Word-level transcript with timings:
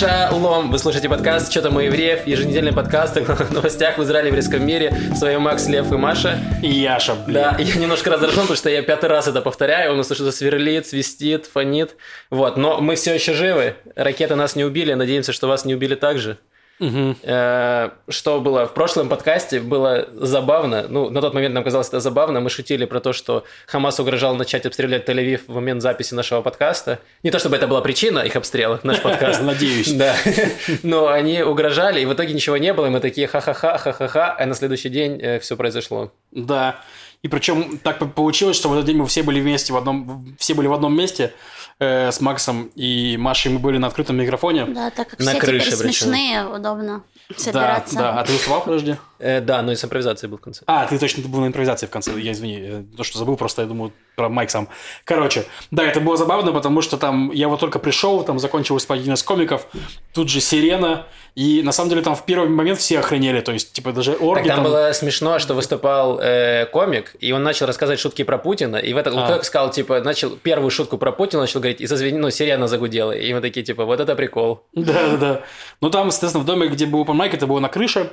Шалом! 0.00 0.70
Вы 0.70 0.78
слушаете 0.78 1.10
подкаст 1.10 1.50
«Что 1.50 1.60
там 1.60 1.76
у 1.76 1.80
евреев?» 1.80 2.26
Еженедельный 2.26 2.72
подкаст 2.72 3.18
о 3.18 3.20
новостях 3.52 3.98
в 3.98 4.02
Израиле 4.02 4.28
и 4.28 4.30
еврейском 4.30 4.64
мире. 4.66 4.96
С 5.14 5.20
вами 5.20 5.36
Макс, 5.36 5.68
Лев 5.68 5.92
и 5.92 5.96
Маша. 5.96 6.38
И 6.62 6.70
Яша, 6.70 7.14
блин. 7.14 7.34
Да, 7.34 7.56
я 7.58 7.74
немножко 7.74 8.08
раздражен, 8.08 8.40
потому 8.40 8.56
что 8.56 8.70
я 8.70 8.80
пятый 8.80 9.10
раз 9.10 9.28
это 9.28 9.42
повторяю. 9.42 9.92
У 9.92 9.96
нас 9.96 10.06
что-то 10.06 10.32
сверлит, 10.32 10.86
свистит, 10.86 11.44
фонит. 11.44 11.96
Вот, 12.30 12.56
но 12.56 12.80
мы 12.80 12.94
все 12.94 13.12
еще 13.12 13.34
живы. 13.34 13.74
Ракеты 13.94 14.36
нас 14.36 14.56
не 14.56 14.64
убили. 14.64 14.94
Надеемся, 14.94 15.34
что 15.34 15.48
вас 15.48 15.66
не 15.66 15.74
убили 15.74 15.96
также. 15.96 16.38
Э, 16.80 17.90
Что 18.08 18.40
было 18.40 18.66
в 18.66 18.74
прошлом 18.74 19.08
подкасте, 19.08 19.60
было 19.60 20.08
забавно. 20.12 20.86
Ну, 20.88 21.10
на 21.10 21.20
тот 21.20 21.34
момент 21.34 21.54
нам 21.54 21.62
казалось 21.64 21.88
это 21.88 22.00
забавно. 22.00 22.40
Мы 22.40 22.50
шутили 22.50 22.84
про 22.86 23.00
то, 23.00 23.12
что 23.12 23.44
Хамас 23.66 24.00
угрожал 24.00 24.34
начать 24.34 24.66
обстрелять 24.66 25.08
Тель-Авив 25.08 25.42
в 25.46 25.54
момент 25.54 25.82
записи 25.82 26.14
нашего 26.14 26.40
подкаста. 26.42 26.98
Не 27.22 27.30
то 27.30 27.38
чтобы 27.38 27.56
это 27.56 27.66
была 27.66 27.80
причина 27.82 28.20
их 28.20 28.34
обстрела, 28.36 28.80
наш 28.82 29.00
подкаст. 29.02 29.42
Надеюсь. 29.42 29.92
Да. 29.92 30.14
Но 30.82 31.08
они 31.08 31.42
угрожали, 31.42 32.00
и 32.00 32.06
в 32.06 32.12
итоге 32.14 32.32
ничего 32.32 32.56
не 32.56 32.72
было. 32.72 32.86
И 32.86 32.90
мы 32.90 33.00
такие 33.00 33.26
ха-ха-ха, 33.26 33.78
ха-ха-ха, 33.78 34.36
а 34.38 34.46
на 34.46 34.54
следующий 34.54 34.88
день 34.88 35.38
все 35.40 35.56
произошло. 35.56 36.12
Да. 36.30 36.80
И 37.22 37.28
причем 37.28 37.76
так 37.78 37.98
по- 37.98 38.06
получилось, 38.06 38.56
что 38.56 38.70
в 38.70 38.72
этот 38.72 38.86
день 38.86 38.96
мы 38.96 39.04
все 39.06 39.22
были 39.22 39.40
вместе 39.40 39.74
в 39.74 39.76
одном, 39.76 40.34
все 40.38 40.54
были 40.54 40.68
в 40.68 40.72
одном 40.72 40.96
месте 40.96 41.34
э, 41.80 42.12
с 42.12 42.20
Максом 42.20 42.70
и 42.76 43.16
Машей. 43.16 43.50
Мы 43.52 43.58
были 43.58 43.78
на 43.78 43.88
открытом 43.88 44.16
микрофоне. 44.16 44.66
Да, 44.66 44.90
так 44.90 45.08
как 45.08 45.18
На 45.18 45.32
все 45.32 45.40
крыше 45.40 45.66
теперь 45.72 45.86
причем. 45.88 46.06
смешные, 46.06 46.46
удобно 46.46 47.02
Да, 47.28 47.34
собираться. 47.38 47.94
да. 47.96 48.20
А 48.20 48.24
ты 48.24 48.32
выступал, 48.32 48.60
подожди? 48.62 48.96
Э, 49.20 49.40
Да, 49.40 49.62
ну 49.62 49.72
и 49.72 49.76
с 49.76 49.84
импровизацией 49.84 50.30
был 50.30 50.38
в 50.38 50.40
конце. 50.40 50.62
А, 50.66 50.86
ты 50.86 50.98
точно 50.98 51.22
ты 51.22 51.28
был 51.28 51.40
на 51.40 51.46
импровизации 51.46 51.86
в 51.86 51.90
конце. 51.90 52.18
Я 52.18 52.32
извини, 52.32 52.58
э, 52.60 52.82
то, 52.96 53.04
что 53.04 53.18
забыл, 53.18 53.36
просто 53.36 53.62
я 53.62 53.68
думаю 53.68 53.92
про 54.16 54.28
Майк 54.28 54.50
сам. 54.50 54.68
Короче, 55.04 55.44
да, 55.70 55.84
это 55.84 56.00
было 56.00 56.16
забавно, 56.16 56.52
потому 56.52 56.82
что 56.82 56.96
там 56.96 57.30
я 57.32 57.48
вот 57.48 57.60
только 57.60 57.78
пришел, 57.78 58.22
там 58.24 58.38
закончил 58.38 58.74
выступать 58.74 59.00
один 59.00 59.14
из 59.14 59.22
комиков, 59.22 59.66
тут 60.12 60.28
же 60.28 60.40
сирена, 60.40 61.06
и 61.34 61.62
на 61.62 61.72
самом 61.72 61.90
деле 61.90 62.02
там 62.02 62.14
в 62.14 62.24
первый 62.24 62.48
момент 62.48 62.78
все 62.78 62.98
охренели, 62.98 63.40
то 63.40 63.52
есть, 63.52 63.72
типа, 63.72 63.92
даже 63.92 64.12
орги 64.12 64.48
Так 64.48 64.56
там 64.56 64.64
там- 64.64 64.72
было 64.72 64.92
смешно, 64.92 65.38
что 65.38 65.54
выступал 65.54 66.18
э, 66.20 66.66
комик, 66.66 67.14
и 67.20 67.32
он 67.32 67.42
начал 67.42 67.66
рассказывать 67.66 68.00
шутки 68.00 68.24
про 68.24 68.36
Путина, 68.38 68.76
и 68.76 68.92
в 68.92 68.96
этот 68.96 69.14
А. 69.16 69.26
комик 69.28 69.44
сказал, 69.44 69.70
типа, 69.70 70.00
начал 70.00 70.30
первую 70.36 70.70
шутку 70.70 70.98
про 70.98 71.12
Путина, 71.12 71.42
начал 71.42 71.60
говорить, 71.60 71.80
и 71.80 71.86
зазвени, 71.86 72.18
ну, 72.18 72.30
сирена 72.30 72.68
загудела, 72.68 73.12
и 73.12 73.32
мы 73.32 73.40
такие, 73.40 73.64
типа, 73.64 73.84
вот 73.84 74.00
это 74.00 74.14
прикол. 74.16 74.66
Да, 74.74 74.92
да, 74.92 75.16
да. 75.16 75.42
Ну, 75.80 75.90
там, 75.90 76.08
естественно, 76.08 76.42
в 76.42 76.46
доме, 76.46 76.68
где 76.68 76.84
был 76.86 77.04
open 77.04 77.16
mic, 77.16 77.30
это 77.34 77.46
было 77.46 77.60
на 77.60 77.68
крыше, 77.68 78.10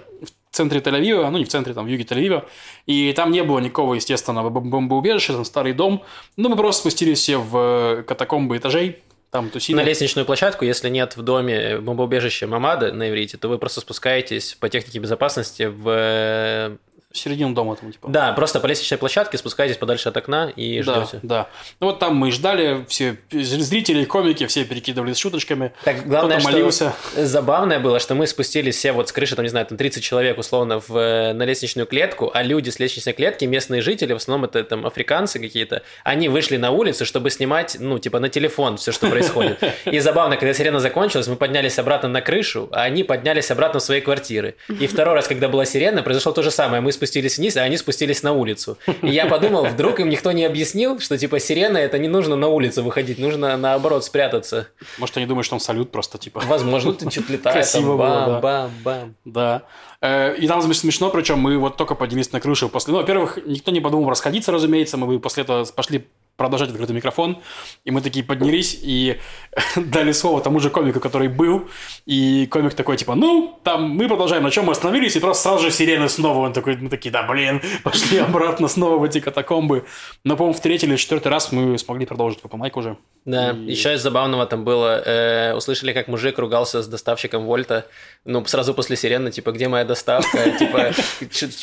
центре 0.56 0.80
Тель-Авива, 0.80 1.30
ну, 1.30 1.38
не 1.38 1.46
в 1.46 1.50
центре, 1.50 1.74
там, 1.74 1.86
в 1.86 1.88
юге 1.88 2.04
Тель-Авива, 2.04 2.46
и 2.86 3.14
там 3.14 3.32
не 3.32 3.44
было 3.44 3.60
никакого, 3.60 3.96
естественно, 3.96 4.40
бом- 4.40 4.70
бомбоубежища, 4.70 5.34
там 5.34 5.46
старый 5.46 5.74
дом, 5.74 6.04
ну, 6.36 6.50
мы 6.50 6.56
просто 6.56 6.82
спустились 6.82 7.20
все 7.20 7.38
в 7.38 7.58
э, 7.58 8.04
катакомбы 8.04 8.58
этажей, 8.58 9.02
там 9.32 9.50
тусили. 9.50 9.76
На 9.76 9.84
лестничную 9.84 10.26
площадку, 10.26 10.66
если 10.66 10.90
нет 10.90 11.18
в 11.18 11.22
доме 11.22 11.80
бомбоубежища 11.80 12.48
Мамада 12.48 12.94
на 12.94 13.10
иврите, 13.10 13.38
то 13.38 13.50
вы 13.50 13.58
просто 13.58 13.82
спускаетесь 13.82 14.56
по 14.56 14.70
технике 14.70 15.00
безопасности 15.00 15.64
в... 15.64 16.78
В 17.12 17.18
середину 17.18 17.54
дома 17.54 17.76
там, 17.78 17.90
типа. 17.92 18.10
Да, 18.10 18.34
просто 18.34 18.60
по 18.60 18.68
лестничной 18.68 18.98
площадке 18.98 19.38
спускаетесь 19.38 19.78
подальше 19.78 20.10
от 20.10 20.18
окна 20.18 20.50
и 20.50 20.84
Да, 20.84 21.06
ждете. 21.06 21.20
да. 21.24 21.48
Ну 21.80 21.88
вот 21.88 22.00
там 22.00 22.16
мы 22.16 22.28
и 22.28 22.32
ждали, 22.32 22.86
все 22.90 23.18
зрители, 23.32 24.04
комики, 24.04 24.46
все 24.46 24.66
перекидывались 24.66 25.18
шуточками. 25.18 25.72
Так, 25.86 26.06
главное, 26.06 26.40
что 26.42 26.52
молился. 26.52 26.94
забавное 27.16 27.80
было, 27.80 28.00
что 28.00 28.14
мы 28.14 28.28
спустились 28.28 28.76
все 28.76 28.92
вот 28.92 29.08
с 29.08 29.14
крыши, 29.14 29.36
там, 29.38 29.44
не 29.44 29.50
знаю, 29.50 29.66
там 29.66 29.78
30 29.78 30.04
человек 30.04 30.38
условно 30.38 30.82
в, 30.86 30.96
э, 30.98 31.32
на 31.34 31.44
лестничную 31.44 31.88
клетку, 31.88 32.30
а 32.34 32.44
люди 32.44 32.70
с 32.70 32.78
лестничной 32.78 33.14
клетки, 33.14 33.46
местные 33.46 33.82
жители, 33.82 34.12
в 34.12 34.18
основном 34.18 34.44
это 34.50 34.62
там 34.66 34.86
африканцы 34.86 35.40
какие-то, 35.40 35.84
они 36.04 36.28
вышли 36.28 36.58
на 36.58 36.72
улицу, 36.72 37.06
чтобы 37.06 37.30
снимать, 37.30 37.78
ну, 37.80 38.00
типа, 38.00 38.20
на 38.20 38.28
телефон 38.28 38.76
все, 38.76 38.92
что 38.92 39.10
происходит. 39.10 39.64
И 39.86 40.00
забавно, 40.00 40.36
когда 40.36 40.54
сирена 40.54 40.82
закончилась, 40.82 41.28
мы 41.28 41.38
поднялись 41.38 41.80
обратно 41.80 42.10
на 42.10 42.22
крышу, 42.22 42.68
а 42.74 42.84
они 42.84 43.06
поднялись 43.06 43.50
обратно 43.50 43.80
в 43.80 43.84
свои 43.84 44.02
квартиры. 44.02 44.56
И 44.68 44.88
второй 44.88 45.16
раз, 45.16 45.30
когда 45.30 45.48
была 45.48 45.64
сирена, 45.64 46.04
произошло 46.04 46.34
то 46.34 46.44
же 46.44 46.52
самое. 46.52 46.82
Мы 46.82 46.92
спустились 46.98 47.38
вниз, 47.38 47.56
а 47.58 47.62
они 47.62 47.78
спустились 47.78 48.24
на 48.24 48.34
улицу. 48.34 48.78
И 49.02 49.10
я 49.10 49.28
подумал, 49.28 49.66
вдруг 49.66 50.00
им 50.00 50.10
никто 50.10 50.32
не 50.32 50.44
объяснил, 50.44 51.00
что, 51.00 51.18
типа, 51.18 51.40
сирена, 51.40 51.78
это 51.78 51.98
не 52.00 52.08
нужно 52.08 52.36
на 52.36 52.48
улицу 52.48 52.84
выходить, 52.84 53.20
нужно, 53.20 53.56
наоборот, 53.56 54.04
спрятаться. 54.04 54.68
Может, 54.98 55.18
они 55.18 55.26
думают, 55.26 55.46
что 55.46 55.56
он 55.56 55.60
салют 55.62 55.92
просто, 55.92 56.18
типа. 56.18 56.44
Возможно, 56.48 56.94
ты 56.94 57.10
что-то 57.10 57.32
летает, 57.34 57.56
Красиво 57.56 57.82
там, 57.82 57.98
было, 57.98 57.98
бам, 57.98 58.26
да. 58.26 58.40
бам, 58.40 58.72
бам. 58.84 59.16
Да. 59.26 59.64
Э, 60.02 60.36
И 60.36 60.48
там 60.48 60.62
смешно, 60.74 61.10
причем 61.10 61.40
мы 61.40 61.58
вот 61.58 61.78
только 61.78 61.96
поднялись 61.96 62.32
на 62.32 62.40
крышу 62.40 62.70
после... 62.70 62.92
Ну, 62.94 63.00
во-первых, 63.00 63.40
никто 63.46 63.72
не 63.72 63.82
подумал 63.82 64.10
расходиться, 64.10 64.52
разумеется. 64.52 64.98
Мы 64.98 65.20
после 65.20 65.44
этого 65.44 65.66
пошли 65.66 66.08
продолжать 66.38 66.70
открытый 66.70 66.96
микрофон. 66.96 67.42
И 67.84 67.92
мы 67.92 68.02
такие 68.02 68.24
поднялись 68.24 68.78
и 68.82 69.20
дали 69.76 70.12
слово 70.12 70.40
тому 70.42 70.60
же 70.60 70.70
комику, 70.70 71.00
который 71.00 71.28
был. 71.28 71.68
И 72.06 72.48
комик 72.48 72.76
такой, 72.76 72.96
типа, 72.96 73.16
ну, 73.16 73.60
там 73.64 73.90
мы 73.90 74.08
продолжаем, 74.08 74.44
на 74.44 74.52
чем 74.52 74.66
мы 74.66 74.72
остановились. 74.72 75.16
И 75.16 75.20
просто 75.20 75.44
сразу 75.44 75.64
же 75.64 75.72
сирены 75.72 76.08
снова. 76.08 76.46
Он 76.46 76.54
такой, 76.54 76.78
мы 76.78 76.90
такие, 76.90 77.12
да, 77.12 77.24
блин, 77.24 77.62
пошли 77.84 78.20
обратно 78.20 78.68
снова 78.68 78.98
в 78.98 79.04
эти 79.04 79.20
катакомбы. 79.20 79.86
Но, 80.24 80.38
по-моему, 80.38 80.58
в 80.58 80.62
третий 80.62 80.86
или 80.86 80.96
четвертый 80.96 81.30
раз 81.30 81.52
мы 81.52 81.78
смогли 81.78 82.06
продолжить 82.06 82.40
по 82.40 82.56
майк 82.56 82.78
уже. 82.78 82.98
Да, 83.26 83.52
И- 83.52 83.72
еще 83.72 83.94
из 83.94 84.02
забавного 84.02 84.46
там 84.46 84.64
было, 84.64 85.02
э, 85.04 85.54
услышали, 85.54 85.92
как 85.92 86.08
мужик 86.08 86.38
ругался 86.40 86.82
с 86.82 86.88
доставщиком 86.88 87.46
Вольта, 87.46 87.86
ну, 88.24 88.46
сразу 88.46 88.74
после 88.74 88.96
сирены, 88.96 89.32
типа, 89.32 89.52
где 89.52 89.68
моя 89.68 89.84
доставка, 89.84 90.50
типа, 90.60 90.92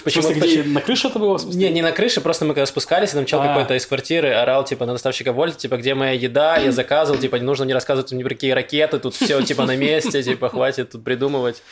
почему... 0.04 0.72
на 0.72 0.80
крыше 0.80 1.08
это 1.08 1.18
было? 1.18 1.38
Не, 1.52 1.70
не 1.70 1.80
на 1.80 1.92
крыше, 1.92 2.20
просто 2.20 2.44
мы 2.44 2.52
когда 2.54 2.66
спускались, 2.66 3.10
и 3.10 3.14
там 3.14 3.24
чел 3.24 3.40
А. 3.40 3.46
какой-то 3.46 3.74
из 3.76 3.86
квартиры 3.86 4.32
орал, 4.32 4.63
типа, 4.64 4.86
на 4.86 4.92
доставщика 4.92 5.32
Вольта, 5.32 5.58
типа, 5.58 5.76
где 5.76 5.94
моя 5.94 6.12
еда, 6.12 6.56
я 6.56 6.72
заказывал, 6.72 7.20
типа, 7.20 7.36
не 7.36 7.44
нужно 7.44 7.64
не 7.64 7.72
рассказывать 7.74 8.10
ни 8.12 8.22
про 8.22 8.30
какие 8.30 8.52
ракеты, 8.52 8.98
тут 8.98 9.14
все, 9.14 9.42
типа, 9.42 9.64
на 9.66 9.76
месте, 9.76 10.22
типа, 10.22 10.48
хватит 10.48 10.90
тут 10.90 11.04
придумывать. 11.04 11.62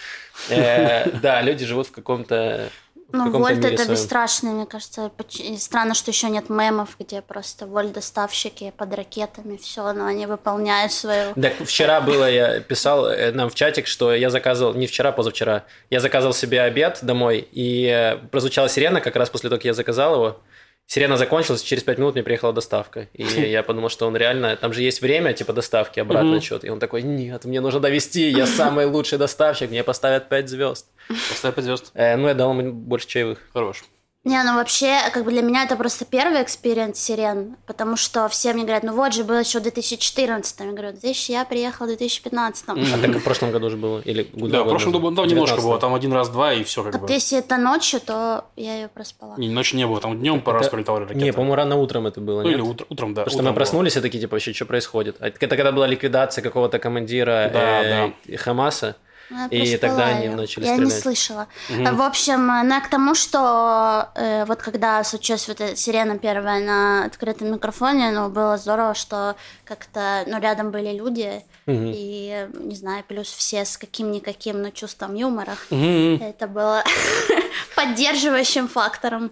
Э, 0.49 1.11
Да, 1.21 1.43
люди 1.43 1.65
живут 1.65 1.89
в 1.89 1.93
каком-то 1.93 2.69
Ну, 3.15 3.31
Вольт 3.31 3.59
это 3.65 3.77
своем. 3.77 3.91
бесстрашный, 3.91 4.51
мне 4.53 4.65
кажется. 4.67 5.11
Странно, 5.59 5.93
что 5.95 6.11
еще 6.11 6.31
нет 6.31 6.49
мемов, 6.49 6.97
где 6.99 7.21
просто 7.21 7.67
Вольт 7.67 7.93
доставщики 7.93 8.73
под 8.77 8.95
ракетами, 8.95 9.59
все, 9.59 9.93
но 9.93 10.07
они 10.07 10.25
выполняют 10.27 10.93
свою... 10.93 11.35
Так 11.35 11.55
вчера 11.67 12.01
было, 12.01 12.31
я 12.31 12.61
писал 12.61 13.07
э, 13.09 13.31
нам 13.33 13.51
в 13.51 13.55
чатик, 13.55 13.87
что 13.87 14.15
я 14.15 14.31
заказывал, 14.31 14.73
не 14.75 14.87
вчера, 14.87 15.13
позавчера, 15.13 15.65
я 15.91 16.01
заказывал 16.01 16.33
себе 16.35 16.63
обед 16.63 17.01
домой, 17.03 17.47
и 17.53 17.87
э, 17.87 18.17
прозвучала 18.31 18.69
сирена 18.71 19.01
как 19.03 19.15
раз 19.17 19.29
после 19.29 19.51
того, 19.51 19.59
как 19.59 19.67
я 19.67 19.75
заказал 19.75 20.15
его. 20.15 20.41
Сирена 20.87 21.17
закончилась, 21.17 21.63
через 21.63 21.83
5 21.85 21.99
минут 21.99 22.15
мне 22.15 22.23
приехала 22.23 22.53
доставка. 22.53 23.09
И 23.15 23.23
я 23.51 23.63
подумал, 23.63 23.89
что 23.89 24.07
он 24.07 24.17
реально... 24.17 24.57
Там 24.57 24.73
же 24.73 24.83
есть 24.83 25.01
время, 25.01 25.33
типа, 25.33 25.53
доставки, 25.53 26.01
обратно 26.01 26.29
Мгм. 26.31 26.39
отчет. 26.39 26.65
И 26.65 26.69
он 26.71 26.81
такой, 26.81 27.03
нет, 27.03 27.45
мне 27.45 27.61
нужно 27.61 27.81
довести, 27.81 28.29
я 28.31 28.47
самый 28.47 28.87
лучший 28.87 29.19
доставщик, 29.19 29.71
мне 29.71 29.85
поставят 29.85 30.29
5 30.29 30.49
звезд. 30.49 30.87
Поставь 31.09 31.55
пять 31.55 31.65
звезд. 31.65 31.91
Э, 31.95 32.17
ну, 32.17 32.29
я 32.29 32.35
дал 32.35 32.57
ему 32.59 32.73
больше 32.73 33.07
чаевых. 33.07 33.39
Хорош. 33.53 33.85
Не, 34.25 34.41
ну 34.45 34.55
вообще, 34.55 34.99
как 35.13 35.25
бы 35.25 35.33
для 35.33 35.43
меня 35.43 35.65
это 35.65 35.75
просто 35.75 36.05
первый 36.05 36.43
experience 36.43 36.97
сирен, 36.97 37.57
потому 37.67 37.97
что 37.97 38.29
все 38.29 38.53
мне 38.53 38.63
говорят, 38.63 38.85
ну 38.85 38.93
вот 38.93 39.13
же 39.13 39.25
было 39.25 39.39
еще 39.41 39.59
в 39.59 39.63
2014, 39.63 40.61
я 40.61 40.67
говорю, 40.67 40.93
2000, 40.93 41.33
я 41.33 41.45
приехала 41.45 41.87
в 41.87 41.89
2015. 41.89 42.65
А 42.69 42.75
так 42.75 43.17
в 43.17 43.25
прошлом 43.25 43.51
году 43.51 43.69
же 43.69 43.77
было? 43.77 44.01
Или 44.05 44.29
Да, 44.33 44.63
в 44.63 44.69
прошлом 44.69 44.93
году 44.93 45.13
там 45.13 45.27
немножко 45.27 45.57
19-го. 45.57 45.69
было, 45.69 45.79
там 45.81 45.95
один 45.95 46.13
раз, 46.13 46.29
два, 46.29 46.53
и 46.55 46.63
все 46.63 46.85
как 46.85 47.01
бы. 47.01 47.13
если 47.13 47.39
это 47.39 47.57
ночью, 47.57 48.01
то 48.01 48.45
я 48.55 48.77
ее 48.77 48.89
проспала. 48.89 49.35
И 49.39 49.49
ночью 49.49 49.77
не 49.77 49.89
было, 49.89 50.01
там 50.01 50.17
днем 50.17 50.41
пару 50.41 50.59
раз 50.59 50.69
пролетала 50.69 51.01
ракета. 51.01 51.19
Не, 51.19 51.33
по-моему, 51.33 51.57
рано 51.57 51.77
утром 51.77 52.07
это 52.07 52.21
было, 52.21 52.43
Ну, 52.43 52.49
или 52.49 52.61
утром, 52.61 53.15
да. 53.15 53.25
Потому 53.25 53.43
что 53.43 53.51
мы 53.51 53.55
проснулись 53.55 53.97
и 53.97 54.01
такие, 54.01 54.21
типа, 54.21 54.37
вообще, 54.37 54.53
что 54.53 54.67
происходит? 54.67 55.17
А 55.19 55.27
Это 55.27 55.57
когда 55.57 55.73
была 55.73 55.89
ликвидация 55.89 56.43
какого-то 56.43 56.79
командира 56.79 57.51
Да, 57.53 58.13
э, 58.29 58.37
Хамаса. 58.37 58.95
Ну, 59.33 59.49
я 59.51 59.65
И 59.65 59.77
тогда 59.77 60.07
они 60.07 60.29
начали 60.29 60.65
Я 60.65 60.77
не 60.77 60.87
стрелять. 60.87 61.03
слышала. 61.03 61.49
В 61.69 62.03
общем, 62.03 62.47
ну, 62.47 62.75
я 62.75 62.81
к 62.81 62.89
тому, 62.91 63.15
что 63.15 64.11
э, 64.15 64.45
вот 64.45 64.61
когда 64.63 65.03
случилась 65.05 65.49
вот 65.49 65.61
эта 65.61 65.77
сирена 65.77 66.19
первая 66.19 66.61
на 66.61 67.05
открытом 67.07 67.53
микрофоне, 67.53 68.11
ну, 68.11 68.29
было 68.29 68.57
здорово, 68.57 68.95
что 68.95 69.37
как-то, 69.65 70.25
ну, 70.27 70.41
рядом 70.41 70.71
были 70.71 70.93
люди, 70.97 71.43
и, 71.67 72.49
не 72.55 72.75
знаю, 72.75 73.05
плюс 73.07 73.29
все 73.29 73.65
с 73.65 73.77
каким-никаким, 73.79 74.61
но 74.63 74.71
чувством 74.71 75.15
юмора. 75.15 75.57
Это 75.71 76.47
было 76.47 76.85
поддерживающим 77.77 78.69
фактором. 78.69 79.31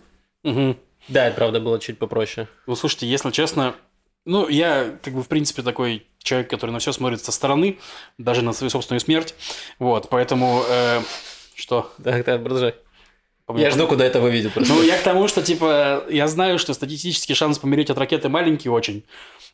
Да, 1.09 1.27
это 1.27 1.37
правда 1.37 1.61
было 1.61 1.79
чуть 1.81 1.99
попроще. 1.99 2.47
Ну, 2.67 2.77
слушайте, 2.77 3.07
если 3.07 3.31
честно, 3.31 3.75
ну, 4.25 4.49
я, 4.49 4.97
как 5.03 5.15
бы, 5.15 5.23
в 5.23 5.29
принципе, 5.29 5.63
такой 5.63 6.07
человек, 6.23 6.51
который 6.51 6.71
на 6.71 6.79
все 6.79 6.93
смотрит 6.93 7.25
со 7.25 7.33
стороны, 7.33 7.79
даже 8.19 8.43
на 8.43 8.53
свою 8.53 8.71
собственную 8.71 9.01
смерть. 9.01 9.35
Вот, 9.79 10.09
поэтому... 10.09 10.63
э, 10.69 11.01
что? 11.55 11.93
Так, 12.03 12.25
так, 12.25 12.43
продолжай. 12.43 12.75
Я 13.57 13.71
жду, 13.71 13.87
куда 13.87 14.05
это 14.05 14.21
выведет 14.21 14.53
просто. 14.53 14.73
Ну, 14.73 14.83
я 14.83 14.97
к 14.97 15.03
тому, 15.03 15.27
что, 15.27 15.43
типа, 15.43 16.05
я 16.09 16.29
знаю, 16.29 16.59
что 16.59 16.73
статистический 16.73 17.35
шанс 17.35 17.59
помереть 17.59 17.91
от 17.91 17.99
ракеты 17.99 18.29
маленький 18.29 18.69
очень. 18.69 19.05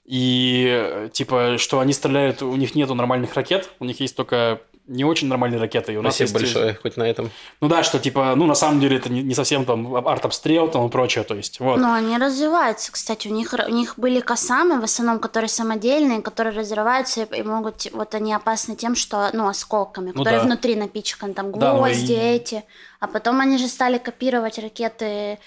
И, 0.04 1.08
типа, 1.12 1.56
что 1.58 1.80
они 1.80 1.92
стреляют, 1.92 2.42
у 2.42 2.54
них 2.56 2.74
нету 2.74 2.94
нормальных 2.94 3.34
ракет, 3.34 3.70
у 3.80 3.84
них 3.84 3.98
есть 4.00 4.14
только 4.14 4.60
не 4.87 5.05
очень 5.05 5.29
нормальные 5.29 5.61
ракеты. 5.61 5.93
И 5.93 5.97
у 5.97 6.03
нас 6.03 6.15
Спасибо 6.17 6.41
есть- 6.41 6.55
большое, 6.55 6.75
хоть 6.83 6.97
на 6.97 7.03
этом. 7.05 7.31
Ну 7.61 7.69
да, 7.69 7.83
что 7.83 7.99
типа, 7.99 8.35
ну 8.37 8.47
на 8.47 8.55
самом 8.55 8.81
деле 8.81 8.97
это 8.97 9.09
не, 9.11 9.23
не 9.23 9.35
совсем 9.35 9.65
там 9.65 9.94
арт-обстрел 9.97 10.69
там 10.69 10.87
и 10.87 10.91
прочее, 10.91 11.25
то 11.25 11.35
есть 11.35 11.61
вот. 11.61 11.79
Но 11.79 11.93
они 11.94 12.17
развиваются, 12.19 12.93
кстати. 12.93 13.29
У 13.29 13.33
них, 13.33 13.53
у 13.53 13.71
них 13.73 13.94
были 13.99 14.21
касамы, 14.21 14.81
в 14.81 14.85
основном, 14.85 15.19
которые 15.19 15.49
самодельные, 15.49 16.23
которые 16.23 16.56
разрываются 16.56 17.23
и, 17.25 17.43
могут... 17.43 17.87
Вот 17.93 18.15
они 18.15 18.33
опасны 18.33 18.77
тем, 18.77 18.94
что... 18.94 19.31
Ну, 19.33 19.49
осколками, 19.49 20.06
Ну 20.09 20.12
которые 20.23 20.38
да. 20.41 20.44
внутри 20.47 20.77
напичканы, 20.77 21.35
там, 21.35 21.53
Да, 21.53 21.73
ну 21.73 21.79
гвозди 21.79 22.12
и- 22.12 22.17
эти. 22.17 22.65
А 23.00 23.06
потом 23.09 23.41
они 23.41 23.59
же 23.59 23.69
стали 23.69 23.99
копировать 23.99 24.59
ракеты 24.59 25.38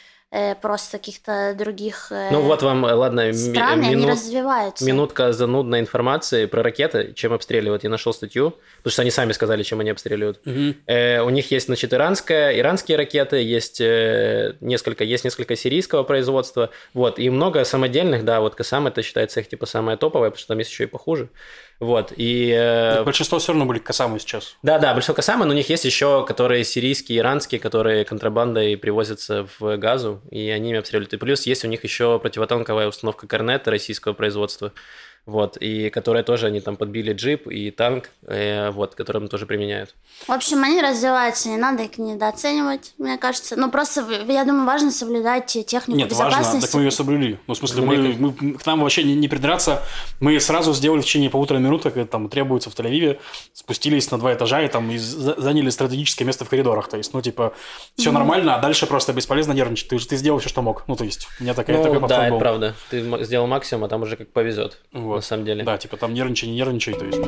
просто 0.62 0.98
каких-то 1.00 1.56
других 1.58 2.12
э, 2.12 2.30
Ну 2.32 2.42
вот 2.42 2.62
вам, 2.62 2.86
э, 2.86 2.94
ладно, 2.94 3.34
стран, 3.34 3.82
и 3.82 3.86
они 3.88 3.96
минут- 3.96 4.12
развиваются. 4.12 4.86
минутка 4.86 5.34
занудной 5.34 5.80
информации 5.80 6.46
про 6.46 6.62
ракеты, 6.62 7.14
чем 7.16 7.34
обстреливают. 7.34 7.84
Я 7.84 7.90
нашел 7.90 8.14
статью, 8.14 8.54
потому 8.78 8.92
что 8.92 9.02
они 9.02 9.10
сами 9.12 9.32
сказали, 9.32 9.64
чем 9.64 9.80
они 9.80 9.90
обстреливают. 9.90 10.40
Мгм. 10.46 10.76
Э, 10.86 11.22
у 11.22 11.30
них 11.32 11.50
есть, 11.52 11.66
значит, 11.66 11.94
иранская, 11.94 12.58
иранские 12.60 12.98
ракеты, 12.98 13.38
есть 13.38 13.82
э, 13.82 14.54
несколько, 14.62 15.04
есть 15.04 15.24
несколько 15.24 15.56
сирийского 15.56 16.04
производства, 16.04 16.70
вот, 16.94 17.18
и 17.18 17.30
много 17.32 17.64
самодельных, 17.64 18.24
да, 18.24 18.40
вот 18.40 18.54
Касам 18.54 18.86
это 18.86 19.02
считается 19.02 19.40
их 19.40 19.50
типа 19.50 19.66
самое 19.66 19.98
топовое, 19.98 20.30
потому 20.30 20.40
что 20.40 20.48
там 20.50 20.60
есть 20.60 20.70
еще 20.70 20.84
и 20.84 20.88
похуже, 20.88 21.30
вот, 21.80 22.12
и... 22.18 22.52
э, 22.52 23.04
Большинство 23.04 23.40
все 23.40 23.54
равно 23.54 23.66
были 23.66 23.80
косамы 23.80 24.20
сейчас. 24.20 24.58
да, 24.64 24.80
да, 24.80 24.92
большинство 24.94 25.16
Касамы, 25.16 25.46
но 25.46 25.52
у 25.52 25.56
них 25.56 25.70
есть 25.70 25.86
еще, 25.86 26.26
которые 26.26 26.66
сирийские, 26.66 27.20
иранские, 27.20 27.60
которые 27.60 28.04
контрабандой 28.04 28.76
привозятся 28.78 29.48
в 29.60 29.78
газу, 29.78 30.22
и 30.30 30.50
они 30.50 30.72
ими 30.72 30.80
обстреливают. 30.80 31.14
И 31.14 31.18
плюс 31.18 31.46
есть 31.46 31.64
у 31.64 31.68
них 31.68 31.84
еще 31.86 32.20
противотанковая 32.20 32.88
установка 32.88 33.28
Корнет 33.28 33.68
российского 33.68 34.14
производства, 34.14 34.74
вот, 35.26 35.58
и 35.58 35.90
которая 35.90 36.24
тоже 36.24 36.48
они 36.48 36.60
там 36.62 36.76
подбили 36.76 37.14
джип 37.14 37.48
и 37.48 37.72
танк, 37.72 38.10
э, 38.28 38.72
вот, 38.72 38.96
которым 38.96 39.28
тоже 39.28 39.46
применяют. 39.46 39.94
В 40.28 40.32
общем, 40.32 40.64
они 40.64 40.82
развиваются, 40.82 41.50
не 41.50 41.58
надо 41.58 41.84
их 41.84 41.98
недооценивать, 41.98 42.94
мне 42.98 43.18
кажется. 43.18 43.56
Ну, 43.56 43.70
просто, 43.72 44.06
я 44.28 44.44
думаю, 44.46 44.66
важно 44.66 44.92
соблюдать 44.92 45.46
технику 45.66 45.98
Нет, 45.98 46.12
важно, 46.12 46.26
безопасности. 46.40 46.66
так 46.66 46.74
мы 46.76 46.82
ее 46.84 46.92
соблюли. 46.92 47.40
Ну, 47.48 47.54
в 47.54 47.58
смысле, 47.58 47.82
мы, 47.84 47.98
мы- 48.18 48.54
к 48.58 48.66
нам 48.66 48.82
вообще 48.82 49.04
не, 49.04 49.16
не 49.16 49.28
придраться. 49.28 49.84
Мы 50.20 50.40
сразу 50.40 50.74
сделали 50.74 51.02
в 51.02 51.06
течение 51.06 51.30
полутора 51.30 51.58
минут, 51.60 51.84
как 51.84 51.98
это 51.98 52.10
там 52.10 52.30
требуется 52.30 52.70
в 52.70 52.76
Тель-Авиве, 52.76 53.20
спустились 53.54 54.10
на 54.12 54.18
два 54.18 54.34
этажа 54.34 54.62
и 54.64 54.68
там 54.68 54.90
и 54.92 54.98
за- 54.98 55.40
заняли 55.40 55.70
стратегическое 55.70 56.26
место 56.26 56.46
в 56.46 56.50
коридорах. 56.50 56.88
То 56.90 56.98
есть, 56.98 57.14
ну, 57.14 57.22
типа, 57.22 57.54
все 57.96 58.12
нормально, 58.12 58.56
а 58.56 58.60
дальше 58.60 58.88
просто 58.88 59.14
бесполезно 59.14 59.54
нервничать. 59.54 59.90
Ты, 59.90 60.00
же- 60.00 60.08
ты 60.08 60.16
сделал 60.18 60.40
все, 60.40 60.50
что 60.50 60.62
мог. 60.62 60.84
Ну, 60.88 60.96
то 60.96 61.04
есть, 61.04 61.28
у 61.40 61.44
меня 61.44 61.54
такая, 61.54 61.78
Ну, 61.78 61.84
такой 61.84 62.00
подход 62.00 62.18
да, 62.18 62.24
это 62.26 62.34
был. 62.34 62.40
правда. 62.40 62.76
Ты 62.90 63.24
сделал 63.26 63.48
максимум, 63.48 63.84
а 63.86 63.90
там 63.90 64.02
уже 64.02 64.16
как 64.16 64.30
повезет, 64.32 64.80
Вот. 64.92 65.09
На 65.16 65.22
самом 65.22 65.46
деле. 65.46 65.64
Да, 65.64 65.78
типа, 65.78 65.98
там 65.98 66.14
нервничай, 66.14 66.50
не 66.50 66.56
нервничай, 66.56 66.94
то 66.94 67.06
есть. 67.06 67.20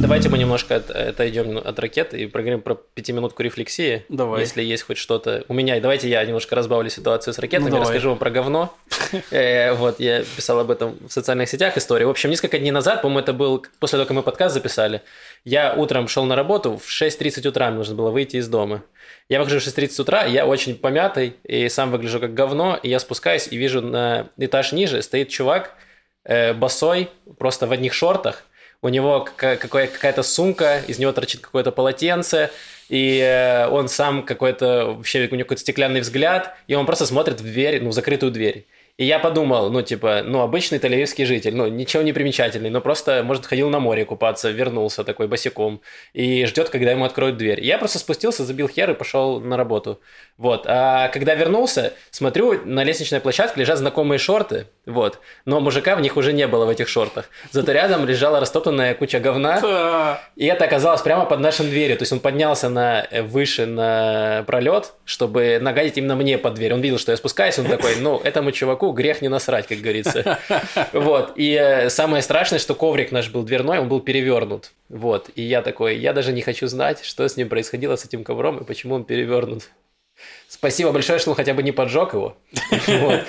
Давайте 0.00 0.28
мы 0.28 0.38
немножко 0.38 0.76
от- 0.76 0.90
отойдем 0.90 1.58
от 1.58 1.78
ракет 1.78 2.14
и 2.14 2.26
проговорим 2.26 2.62
про 2.62 2.74
пятиминутку 2.74 3.42
рефлексии. 3.42 4.04
Давай. 4.08 4.40
Если 4.40 4.62
есть 4.62 4.82
хоть 4.82 4.96
что-то. 4.98 5.44
У 5.46 5.54
меня, 5.54 5.78
давайте 5.80 6.08
я 6.08 6.24
немножко 6.24 6.56
разбавлю 6.56 6.88
ситуацию 6.90 7.32
с 7.32 7.38
ракетами, 7.38 7.66
Ну, 7.66 7.70
давай. 7.76 7.84
расскажу 7.86 8.08
вам 8.08 8.18
про 8.18 8.30
говно. 8.30 8.74
Э, 9.30 9.72
Вот, 9.74 10.00
я 10.00 10.24
писал 10.36 10.58
об 10.60 10.70
этом 10.70 10.96
в 11.06 11.12
социальных 11.12 11.48
сетях 11.48 11.76
историю. 11.76 12.08
В 12.08 12.10
общем, 12.10 12.30
несколько 12.30 12.58
дней 12.58 12.70
назад, 12.72 13.02
по-моему, 13.02 13.20
это 13.20 13.32
был 13.32 13.64
после 13.78 13.98
того, 13.98 14.06
как 14.08 14.16
мы 14.16 14.22
подкаст 14.22 14.54
записали, 14.54 15.02
я 15.44 15.74
утром 15.74 16.08
шел 16.08 16.24
на 16.24 16.34
работу, 16.34 16.76
в 16.76 16.88
6.30 16.88 17.46
утра 17.46 17.68
мне 17.68 17.78
нужно 17.78 17.94
было 17.94 18.10
выйти 18.10 18.36
из 18.36 18.48
дома. 18.48 18.82
Я 19.30 19.38
выхожу 19.38 19.60
в 19.60 19.62
6.30 19.62 20.00
утра, 20.02 20.24
я 20.24 20.44
очень 20.44 20.74
помятый 20.74 21.36
и 21.44 21.68
сам 21.68 21.92
выгляжу 21.92 22.18
как 22.18 22.34
говно, 22.34 22.76
и 22.82 22.88
я 22.88 22.98
спускаюсь 22.98 23.46
и 23.48 23.56
вижу 23.56 23.80
на 23.80 24.28
этаж 24.36 24.72
ниже 24.72 25.00
стоит 25.02 25.28
чувак 25.28 25.76
э, 26.24 26.52
босой, 26.52 27.08
просто 27.38 27.68
в 27.68 27.72
одних 27.72 27.94
шортах, 27.94 28.42
у 28.82 28.88
него 28.88 29.20
какая- 29.20 29.56
какая- 29.56 29.86
какая-то 29.86 30.24
сумка, 30.24 30.80
из 30.88 30.98
него 30.98 31.12
торчит 31.12 31.42
какое-то 31.42 31.70
полотенце, 31.70 32.50
и 32.88 33.20
э, 33.20 33.68
он 33.68 33.88
сам 33.88 34.24
какой-то, 34.24 34.94
вообще 34.96 35.20
у 35.30 35.34
него 35.34 35.44
какой-то 35.44 35.62
стеклянный 35.62 36.00
взгляд, 36.00 36.56
и 36.66 36.74
он 36.74 36.84
просто 36.84 37.06
смотрит 37.06 37.40
в 37.40 37.44
дверь, 37.44 37.80
ну, 37.82 37.90
в 37.90 37.92
закрытую 37.92 38.32
дверь. 38.32 38.66
И 39.00 39.06
я 39.06 39.18
подумал, 39.18 39.70
ну, 39.70 39.80
типа, 39.80 40.20
ну, 40.26 40.42
обычный 40.42 40.78
тель 40.78 41.06
житель, 41.26 41.56
ну, 41.56 41.66
ничего 41.68 42.02
не 42.02 42.12
примечательный, 42.12 42.68
но 42.68 42.82
просто, 42.82 43.22
может, 43.24 43.46
ходил 43.46 43.70
на 43.70 43.80
море 43.80 44.04
купаться, 44.04 44.50
вернулся 44.50 45.04
такой 45.04 45.26
босиком 45.26 45.80
и 46.12 46.44
ждет, 46.44 46.68
когда 46.68 46.90
ему 46.90 47.06
откроют 47.06 47.38
дверь. 47.38 47.62
И 47.62 47.66
я 47.66 47.78
просто 47.78 47.98
спустился, 47.98 48.44
забил 48.44 48.68
хер 48.68 48.90
и 48.90 48.94
пошел 48.94 49.40
на 49.40 49.56
работу. 49.56 50.00
Вот. 50.36 50.66
А 50.66 51.08
когда 51.08 51.34
вернулся, 51.34 51.94
смотрю, 52.10 52.60
на 52.66 52.84
лестничной 52.84 53.20
площадке 53.20 53.60
лежат 53.60 53.78
знакомые 53.78 54.18
шорты, 54.18 54.66
вот. 54.84 55.20
Но 55.46 55.60
мужика 55.60 55.96
в 55.96 56.02
них 56.02 56.18
уже 56.18 56.34
не 56.34 56.46
было 56.46 56.66
в 56.66 56.68
этих 56.68 56.86
шортах. 56.86 57.30
Зато 57.52 57.72
рядом 57.72 58.04
лежала 58.04 58.38
растоптанная 58.38 58.94
куча 58.94 59.18
говна, 59.18 60.20
и 60.36 60.44
это 60.44 60.66
оказалось 60.66 61.00
прямо 61.00 61.24
под 61.24 61.40
нашим 61.40 61.70
дверью. 61.70 61.96
То 61.96 62.02
есть 62.02 62.12
он 62.12 62.20
поднялся 62.20 62.68
на 62.68 63.06
выше 63.22 63.64
на 63.64 64.44
пролет, 64.46 64.92
чтобы 65.06 65.58
нагадить 65.58 65.96
именно 65.96 66.16
мне 66.16 66.36
под 66.36 66.52
дверь. 66.52 66.74
Он 66.74 66.82
видел, 66.82 66.98
что 66.98 67.12
я 67.12 67.16
спускаюсь, 67.16 67.58
он 67.58 67.64
такой, 67.64 67.96
ну, 67.96 68.20
этому 68.22 68.52
чуваку 68.52 68.89
грех 68.92 69.22
не 69.22 69.28
насрать, 69.28 69.66
как 69.66 69.78
говорится. 69.78 70.38
Вот. 70.92 71.32
И 71.36 71.52
э, 71.52 71.90
самое 71.90 72.22
страшное, 72.22 72.58
что 72.58 72.74
коврик 72.74 73.12
наш 73.12 73.30
был 73.30 73.42
дверной, 73.42 73.78
он 73.78 73.88
был 73.88 74.00
перевернут. 74.00 74.72
Вот. 74.88 75.30
И 75.34 75.42
я 75.42 75.62
такой, 75.62 75.96
я 75.96 76.12
даже 76.12 76.32
не 76.32 76.42
хочу 76.42 76.66
знать, 76.66 77.04
что 77.04 77.26
с 77.28 77.36
ним 77.36 77.48
происходило, 77.48 77.96
с 77.96 78.04
этим 78.04 78.24
ковром, 78.24 78.58
и 78.58 78.64
почему 78.64 78.94
он 78.94 79.04
перевернут. 79.04 79.70
Спасибо 80.48 80.92
большое, 80.92 81.18
что 81.18 81.30
он 81.30 81.36
хотя 81.36 81.54
бы 81.54 81.62
не 81.62 81.72
поджег 81.72 82.12
его. 82.12 82.36
Вот. 82.86 83.20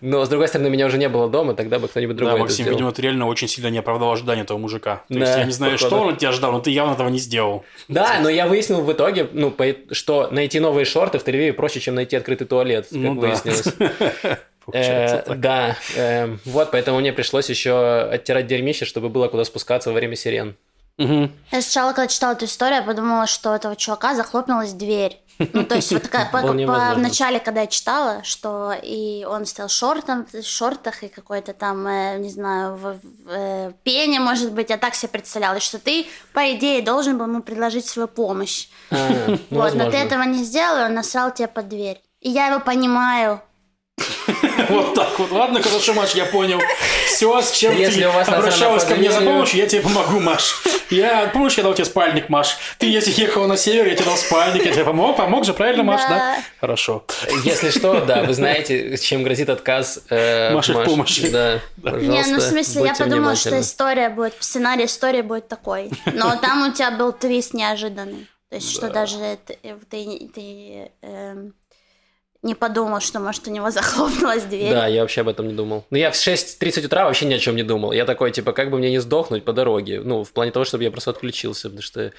Но, 0.00 0.24
с 0.24 0.28
другой 0.28 0.46
стороны, 0.48 0.70
меня 0.70 0.86
уже 0.86 0.96
не 0.96 1.08
было 1.08 1.28
дома, 1.28 1.54
тогда 1.54 1.78
бы 1.78 1.88
кто-нибудь 1.88 2.14
Да, 2.16 2.20
другой 2.20 2.34
это 2.36 2.42
Максим, 2.44 2.64
сделал. 2.64 2.76
видимо, 2.78 2.92
ты 2.92 3.02
реально 3.02 3.26
очень 3.26 3.48
сильно 3.48 3.68
не 3.68 3.78
оправдал 3.78 4.12
ожидания 4.12 4.42
этого 4.42 4.56
мужика. 4.58 5.02
То 5.08 5.14
Да, 5.14 5.20
есть, 5.20 5.38
я 5.38 5.44
не 5.44 5.50
знаю, 5.52 5.72
походу. 5.72 5.88
что 5.88 6.00
он 6.02 6.14
от 6.14 6.18
тебя 6.20 6.32
ждал, 6.32 6.52
но 6.52 6.60
ты 6.60 6.70
явно 6.70 6.92
этого 6.94 7.08
не 7.08 7.18
сделал. 7.18 7.64
Да, 7.88 8.20
но 8.22 8.28
я 8.28 8.46
выяснил 8.46 8.80
в 8.82 8.92
итоге, 8.92 9.28
ну, 9.32 9.54
что 9.90 10.28
найти 10.30 10.60
новые 10.60 10.84
шорты 10.84 11.18
в 11.18 11.24
Тель-Авиве 11.26 11.52
проще, 11.52 11.80
чем 11.80 11.96
найти 11.96 12.16
открытый 12.16 12.46
туалет, 12.46 12.86
как 12.90 12.98
Ну 12.98 13.20
да. 13.20 13.34
Получается 14.72 15.24
Э. 15.26 15.34
Да, 15.34 15.76
э, 15.96 16.36
вот, 16.44 16.70
поэтому 16.70 17.00
мне 17.00 17.12
пришлось 17.12 17.48
еще 17.50 18.08
оттирать 18.12 18.46
дерьмище, 18.46 18.84
чтобы 18.84 19.08
было 19.08 19.28
куда 19.28 19.44
спускаться 19.44 19.90
во 19.90 19.94
время 19.94 20.16
сирен. 20.16 20.56
Мгм. 20.98 21.32
Я 21.52 21.62
сначала, 21.62 21.92
когда 21.92 22.08
читала 22.08 22.32
эту 22.32 22.46
историю, 22.46 22.78
я 22.80 22.82
подумала, 22.82 23.26
что 23.28 23.50
у 23.50 23.54
этого 23.54 23.76
чувака 23.76 24.14
захлопнулась 24.16 24.72
дверь. 24.72 25.20
Ну, 25.52 25.62
то 25.64 25.76
есть, 25.76 25.92
вот 25.92 26.02
по- 26.10 26.18
по- 26.32 26.42
возможно. 26.42 26.94
в 26.96 26.98
начале, 26.98 27.38
когда 27.38 27.60
я 27.60 27.66
читала, 27.68 28.24
что 28.24 28.72
и 28.82 29.24
он 29.24 29.46
стоял 29.46 29.68
в 29.68 29.72
шортах, 29.72 30.26
в 30.32 30.42
шортах 30.42 31.04
и 31.04 31.08
какой-то 31.08 31.52
там, 31.52 31.86
э, 31.86 32.18
не 32.18 32.28
знаю, 32.30 32.74
в, 32.74 32.94
в, 32.94 33.00
э, 33.28 33.72
пене, 33.84 34.18
может 34.18 34.52
быть, 34.52 34.70
я 34.70 34.76
так 34.76 34.96
себе 34.96 35.10
представляла, 35.10 35.60
что 35.60 35.78
ты, 35.78 36.06
по 36.32 36.52
идее, 36.52 36.82
должен 36.82 37.16
был 37.16 37.26
ему 37.26 37.42
предложить 37.42 37.86
свою 37.86 38.08
помощь. 38.08 38.66
А, 38.90 38.96
ну, 39.28 39.32
вот, 39.34 39.40
но 39.50 39.58
возможно. 39.60 39.90
ты 39.92 39.96
этого 39.98 40.22
не 40.24 40.42
сделал, 40.42 40.80
и 40.80 40.84
он 40.86 40.94
насрал 40.94 41.32
тебе 41.32 41.46
под 41.46 41.68
дверь. 41.68 42.02
И 42.20 42.30
я 42.30 42.48
его 42.48 42.58
понимаю. 42.58 43.40
Вот 44.68 44.94
так 44.94 45.18
вот. 45.18 45.30
Ладно, 45.30 45.62
хорошо, 45.62 45.94
Маш, 45.94 46.14
я 46.14 46.24
понял. 46.24 46.60
Все, 47.06 47.40
с 47.40 47.52
чем 47.52 47.76
Если 47.76 48.02
ты 48.02 48.08
у 48.08 48.12
вас 48.12 48.28
обращалась 48.28 48.84
ко 48.84 48.94
мне 48.94 49.10
за 49.10 49.20
помощью, 49.20 49.60
я 49.60 49.66
тебе 49.66 49.82
помогу, 49.82 50.20
Маш. 50.20 50.62
Я, 50.90 51.30
помнишь, 51.32 51.54
я 51.54 51.62
дал 51.62 51.74
тебе 51.74 51.84
спальник, 51.84 52.28
Маш? 52.28 52.56
Ты, 52.78 52.86
если 52.86 53.12
ехала 53.20 53.46
на 53.46 53.56
север, 53.56 53.86
я 53.86 53.94
тебе 53.94 54.06
дал 54.06 54.16
спальник, 54.16 54.64
я 54.64 54.72
тебе 54.72 54.84
помог, 54.84 55.16
помог 55.16 55.44
же, 55.44 55.54
правильно, 55.54 55.82
Маш, 55.82 56.02
да? 56.08 56.38
Хорошо. 56.60 57.04
Если 57.44 57.70
что, 57.70 58.00
да, 58.00 58.22
вы 58.22 58.34
знаете, 58.34 58.96
чем 58.98 59.22
грозит 59.22 59.48
отказ 59.48 60.00
э, 60.10 60.52
Маши 60.54 60.72
в 60.72 60.76
Маш. 60.76 60.86
помощи. 60.86 61.28
Да, 61.28 61.60
Не, 61.76 62.24
ну 62.26 62.38
в 62.38 62.42
смысле, 62.42 62.84
я 62.84 62.94
подумала, 62.94 63.36
что 63.36 63.60
история 63.60 64.08
будет, 64.08 64.34
сценарий 64.40 64.84
истории 64.86 65.22
будет 65.22 65.48
такой. 65.48 65.90
Но 66.06 66.36
там 66.36 66.68
у 66.68 66.72
тебя 66.72 66.90
был 66.90 67.12
твист 67.12 67.54
неожиданный. 67.54 68.26
То 68.48 68.56
есть, 68.56 68.70
что 68.70 68.88
даже 68.88 69.38
ты, 69.46 69.58
ты- 69.90 70.30
ты, 70.34 70.90
эм, 71.02 71.52
не 72.42 72.54
подумал, 72.54 73.00
что, 73.00 73.20
может, 73.20 73.46
у 73.48 73.50
него 73.50 73.70
захлопнулась 73.72 74.44
дверь. 74.44 74.72
Да, 74.72 74.86
я 74.86 75.02
вообще 75.02 75.22
об 75.22 75.28
этом 75.28 75.48
не 75.48 75.54
думал. 75.54 75.84
Ну, 75.90 75.98
я 75.98 76.10
в 76.10 76.14
6.30 76.14 76.86
утра 76.86 77.04
вообще 77.04 77.26
ни 77.26 77.34
о 77.34 77.38
чем 77.38 77.56
не 77.56 77.62
думал. 77.62 77.92
Я 77.92 78.04
такой, 78.04 78.30
типа, 78.30 78.52
как 78.52 78.70
бы 78.70 78.78
мне 78.78 78.90
не 78.90 79.00
сдохнуть 79.00 79.44
по 79.44 79.52
дороге. 79.52 80.00
Ну, 80.04 80.24
в 80.24 80.32
плане 80.32 80.52
того, 80.52 80.64
чтобы 80.64 80.84
я 80.84 80.90
просто 80.90 81.10
отключился, 81.10 81.68
потому 81.68 81.82
что 81.82 82.12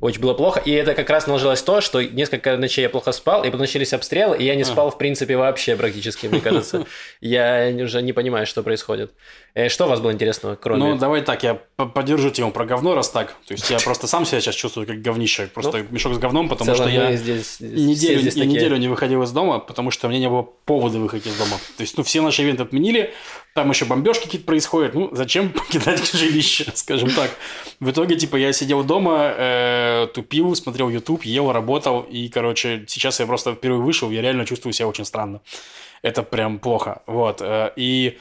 очень 0.00 0.20
было 0.20 0.34
плохо. 0.34 0.60
И 0.60 0.70
это 0.72 0.94
как 0.94 1.08
раз 1.08 1.26
наложилось 1.26 1.62
то, 1.62 1.80
что 1.80 2.02
несколько 2.02 2.56
ночей 2.56 2.82
я 2.82 2.90
плохо 2.90 3.12
спал, 3.12 3.44
и 3.44 3.50
начались 3.50 3.92
обстрелы, 3.92 4.36
и 4.36 4.44
я 4.44 4.54
не 4.54 4.64
спал, 4.64 4.90
в 4.90 4.98
принципе, 4.98 5.36
вообще 5.36 5.76
практически, 5.76 6.26
мне 6.26 6.40
кажется. 6.40 6.86
Я 7.20 7.72
уже 7.82 8.02
не 8.02 8.12
понимаю, 8.12 8.46
что 8.46 8.62
происходит. 8.62 9.12
Э, 9.54 9.68
Что 9.70 9.86
у 9.86 9.88
вас 9.88 10.00
было 10.00 10.12
интересного, 10.12 10.54
кроме... 10.54 10.80
Ну, 10.84 10.98
давай 10.98 11.22
так, 11.22 11.42
я 11.42 11.54
по- 11.76 11.86
поддержу 11.86 12.30
тему 12.30 12.52
про 12.52 12.66
говно, 12.66 12.94
раз 12.94 13.08
так. 13.08 13.34
То 13.46 13.54
есть, 13.54 13.70
я 13.70 13.78
просто 13.78 14.06
сам 14.06 14.26
себя 14.26 14.40
сейчас 14.40 14.54
чувствую 14.54 14.86
как 14.86 15.00
говнище. 15.00 15.46
Просто 15.46 15.86
мешок 15.90 16.14
с 16.14 16.18
говном, 16.18 16.48
потому 16.50 16.74
что 16.74 16.88
я... 16.88 17.10
неделю, 17.10 18.76
не 18.76 18.88
выходил 18.88 19.22
из 19.22 19.30
дома, 19.32 19.58
потому 19.58 19.90
что 19.90 20.06
у 20.06 20.10
меня 20.10 20.20
не 20.20 20.28
было 20.28 20.42
повода 20.42 20.98
выходить 20.98 21.26
из 21.26 21.36
дома. 21.38 21.56
То 21.76 21.80
есть, 21.80 21.96
ну, 21.96 22.04
все 22.04 22.20
наши 22.20 22.42
ивенты 22.42 22.64
отменили, 22.64 23.14
там 23.54 23.70
еще 23.70 23.86
бомбежки 23.86 24.24
какие-то 24.24 24.46
происходят. 24.46 24.94
Ну, 24.94 25.08
зачем 25.12 25.48
покидать 25.52 26.12
жилище, 26.12 26.66
скажем 26.74 27.10
так. 27.10 27.30
В 27.80 27.90
итоге, 27.90 28.16
типа, 28.16 28.36
я 28.36 28.52
сидел 28.52 28.84
дома, 28.84 29.34
тупил, 30.14 30.54
смотрел 30.54 30.88
YouTube, 30.88 31.24
ел, 31.24 31.52
работал. 31.52 32.02
И, 32.02 32.28
короче, 32.28 32.84
сейчас 32.88 33.20
я 33.20 33.26
просто 33.26 33.54
впервые 33.54 33.82
вышел, 33.82 34.10
я 34.10 34.22
реально 34.22 34.44
чувствую 34.46 34.72
себя 34.72 34.88
очень 34.88 35.04
странно. 35.04 35.40
Это 36.02 36.22
прям 36.22 36.58
плохо. 36.58 37.02
Вот. 37.06 37.40
э, 37.42 37.72
И 37.76 38.18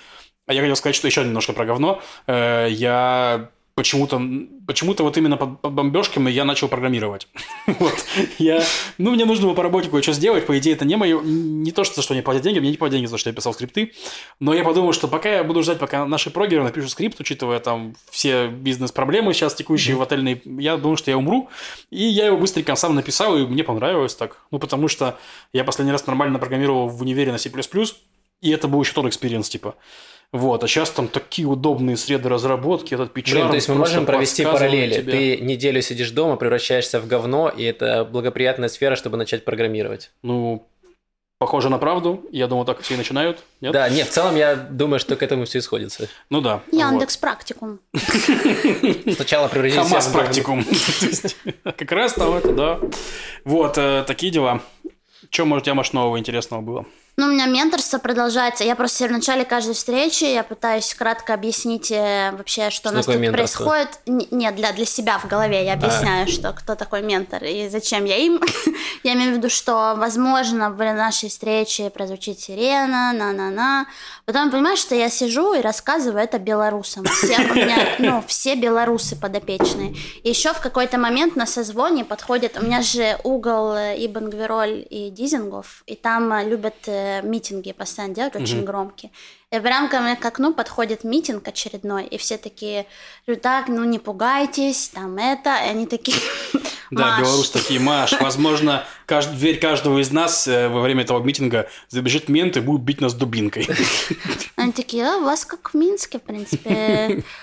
а 0.47 0.53
я 0.53 0.61
хотел 0.61 0.75
сказать, 0.75 0.95
что 0.95 1.07
еще 1.07 1.23
немножко 1.23 1.53
про 1.53 1.65
говно. 1.65 2.01
Э, 2.27 2.67
Я 2.69 3.49
почему-то 3.75 4.21
почему-то 4.65 5.03
вот 5.03 5.17
именно 5.17 5.35
под, 5.35 5.59
под 5.59 5.73
бомбежками 5.73 6.31
я 6.31 6.45
начал 6.45 6.69
программировать. 6.69 7.27
вот. 7.67 7.93
Я, 8.39 8.63
ну, 8.97 9.11
мне 9.11 9.25
нужно 9.25 9.47
было 9.47 9.53
по 9.53 9.63
работе 9.63 9.89
кое-что 9.89 10.13
сделать. 10.13 10.45
По 10.45 10.57
идее, 10.57 10.73
это 10.73 10.85
не 10.85 10.95
мое... 10.95 11.21
Не 11.21 11.71
то, 11.71 11.83
что, 11.83 12.01
что 12.01 12.13
мне 12.13 12.23
платят 12.23 12.41
деньги, 12.41 12.59
мне 12.59 12.71
не 12.71 12.77
платят 12.77 12.93
деньги 12.93 13.05
за 13.05 13.13
то, 13.13 13.17
что 13.17 13.29
я 13.29 13.35
писал 13.35 13.53
скрипты. 13.53 13.91
Но 14.39 14.53
я 14.53 14.63
подумал, 14.63 14.93
что 14.93 15.07
пока 15.07 15.29
я 15.29 15.43
буду 15.43 15.61
ждать, 15.61 15.77
пока 15.77 16.05
наши 16.05 16.29
прогеры 16.29 16.63
напишут 16.63 16.91
скрипт, 16.91 17.19
учитывая 17.19 17.59
там 17.59 17.95
все 18.09 18.47
бизнес-проблемы 18.47 19.33
сейчас 19.33 19.53
текущие 19.53 19.97
в 19.97 20.01
отельной, 20.01 20.41
я 20.45 20.77
думаю, 20.77 20.97
что 20.97 21.11
я 21.11 21.17
умру. 21.17 21.49
И 21.91 22.03
я 22.03 22.27
его 22.27 22.37
быстренько 22.37 22.75
сам 22.75 22.95
написал, 22.95 23.37
и 23.37 23.45
мне 23.45 23.63
понравилось 23.63 24.15
так. 24.15 24.37
Ну, 24.51 24.59
потому 24.59 24.87
что 24.87 25.19
я 25.51 25.65
последний 25.65 25.91
раз 25.91 26.07
нормально 26.07 26.39
программировал 26.39 26.87
в 26.87 27.01
универе 27.01 27.31
на 27.31 27.37
C++, 27.37 27.51
и 28.41 28.51
это 28.51 28.67
был 28.67 28.81
еще 28.81 28.93
тот 28.93 29.05
experience, 29.05 29.49
типа. 29.49 29.75
Вот, 30.31 30.63
а 30.63 30.67
сейчас 30.67 30.89
там 30.89 31.07
такие 31.07 31.47
удобные 31.47 31.95
среды 31.97 32.27
разработки, 32.27 32.93
этот 32.93 33.13
PyCharm. 33.13 33.35
Блин, 33.35 33.49
то 33.49 33.55
есть 33.55 33.69
мы 33.69 33.75
можем 33.75 34.05
провести 34.05 34.43
параллели. 34.43 34.95
Тебе. 34.95 35.11
Ты 35.11 35.37
неделю 35.37 35.81
сидишь 35.81 36.11
дома, 36.11 36.35
превращаешься 36.35 36.99
в 36.99 37.07
говно, 37.07 37.49
и 37.49 37.63
это 37.63 38.03
благоприятная 38.05 38.69
сфера, 38.69 38.95
чтобы 38.95 39.17
начать 39.17 39.45
программировать. 39.45 40.11
Ну, 40.23 40.67
похоже 41.37 41.69
на 41.69 41.77
правду. 41.77 42.25
Я 42.31 42.47
думаю, 42.47 42.65
так 42.65 42.81
все 42.81 42.95
и 42.95 42.97
начинают. 42.97 43.43
Нет? 43.61 43.71
Да, 43.71 43.87
нет, 43.87 44.07
в 44.07 44.11
целом 44.11 44.35
я 44.35 44.55
думаю, 44.55 44.99
что 44.99 45.15
к 45.15 45.23
этому 45.23 45.45
все 45.45 45.59
исходится. 45.59 46.09
Ну 46.29 46.41
да. 46.41 46.61
Яндекс 46.71 47.15
вот. 47.15 47.21
практикум. 47.21 47.79
Сначала 49.15 49.47
превратись 49.47 49.77
Хамас 49.77 50.07
практикум. 50.07 50.65
Как 51.63 51.91
раз 51.91 52.13
там 52.13 52.33
это, 52.33 52.51
да. 52.51 52.79
Вот, 53.43 53.77
э, 53.77 54.03
такие 54.05 54.31
дела. 54.31 54.61
Что, 55.29 55.45
может, 55.45 55.63
у 55.63 55.65
тебя, 55.65 55.75
может, 55.75 55.93
нового 55.93 56.19
интересного 56.19 56.61
было? 56.61 56.85
Ну, 57.17 57.27
у 57.27 57.29
меня 57.29 57.45
менторство 57.45 57.97
продолжается. 57.97 58.65
Я 58.65 58.75
просто 58.75 59.07
в 59.07 59.11
начале 59.11 59.45
каждой 59.45 59.73
встречи 59.73 60.25
я 60.25 60.43
пытаюсь 60.43 60.93
кратко 60.93 61.33
объяснить 61.33 61.89
э, 61.89 62.33
вообще, 62.37 62.69
что, 62.69 62.81
что 62.81 62.89
у 62.89 62.93
нас 62.93 63.05
тут 63.05 63.31
происходит. 63.31 63.99
Нет, 64.05 64.55
для, 64.55 64.73
для 64.73 64.85
себя 64.85 65.17
в 65.19 65.27
голове 65.27 65.63
я 65.63 65.73
объясняю, 65.73 66.25
а. 66.25 66.27
что 66.27 66.51
кто 66.51 66.75
такой 66.75 67.03
ментор 67.03 67.43
и 67.45 67.69
зачем 67.69 68.03
я 68.03 68.17
им. 68.17 68.41
я 69.03 69.13
имею 69.13 69.33
в 69.33 69.37
виду, 69.37 69.49
что, 69.49 69.93
возможно, 69.95 70.69
в 70.71 70.77
нашей 70.77 71.29
встрече 71.29 71.89
прозвучит 71.89 72.41
сирена, 72.41 73.13
на-на-на. 73.13 73.85
Потом 74.25 74.49
понимаешь, 74.49 74.79
что 74.79 74.95
я 74.95 75.09
сижу 75.09 75.53
и 75.53 75.61
рассказываю 75.61 76.23
это 76.23 76.39
белорусам. 76.39 77.05
Все, 77.05 77.35
у 77.37 77.53
меня, 77.53 77.77
ну, 77.99 78.23
все 78.27 78.55
белорусы 78.55 79.15
подопечные. 79.15 79.95
И 80.23 80.29
еще 80.29 80.53
в 80.53 80.61
какой-то 80.61 80.97
момент 80.97 81.35
на 81.35 81.45
созвоне 81.45 82.03
подходит... 82.03 82.57
У 82.57 82.65
меня 82.65 82.81
же 82.81 83.19
угол 83.23 83.73
э, 83.73 83.95
Ибн 84.03 84.29
Гвероль 84.29 84.85
и 84.89 85.11
Дизингов, 85.11 85.83
и 85.85 85.95
там 85.95 86.33
э, 86.33 86.43
любят 86.43 86.75
митинги 87.23 87.71
постоянно 87.71 88.15
делать, 88.15 88.35
очень 88.35 88.59
угу. 88.59 88.65
громкие. 88.65 89.11
И 89.51 89.59
прям 89.59 89.89
ко 89.89 89.99
мне 90.01 90.15
к 90.15 90.25
окну 90.25 90.53
подходит 90.53 91.03
митинг 91.03 91.47
очередной, 91.47 92.05
и 92.05 92.17
все 92.17 92.37
такие, 92.37 92.87
так, 93.41 93.67
ну 93.67 93.83
не 93.83 93.99
пугайтесь, 93.99 94.89
там 94.89 95.17
это, 95.17 95.55
и 95.65 95.69
они 95.69 95.85
такие, 95.85 96.17
Да, 96.91 97.19
белорусы 97.19 97.53
такие, 97.53 97.79
Маш, 97.79 98.13
возможно, 98.19 98.85
кажд... 99.05 99.31
дверь 99.35 99.59
каждого 99.59 99.99
из 99.99 100.11
нас 100.11 100.47
э, 100.47 100.69
во 100.69 100.81
время 100.81 101.03
этого 101.03 101.23
митинга 101.23 101.69
забежит 101.89 102.29
мент 102.29 102.57
и 102.57 102.59
будет 102.59 102.81
бить 102.81 103.01
нас 103.01 103.13
дубинкой. 103.13 103.67
Они 104.55 104.71
такие, 104.71 105.05
а, 105.05 105.17
у 105.17 105.23
вас 105.23 105.45
как 105.45 105.73
в 105.73 105.77
Минске, 105.77 106.19
в 106.19 106.23
принципе. 106.23 107.23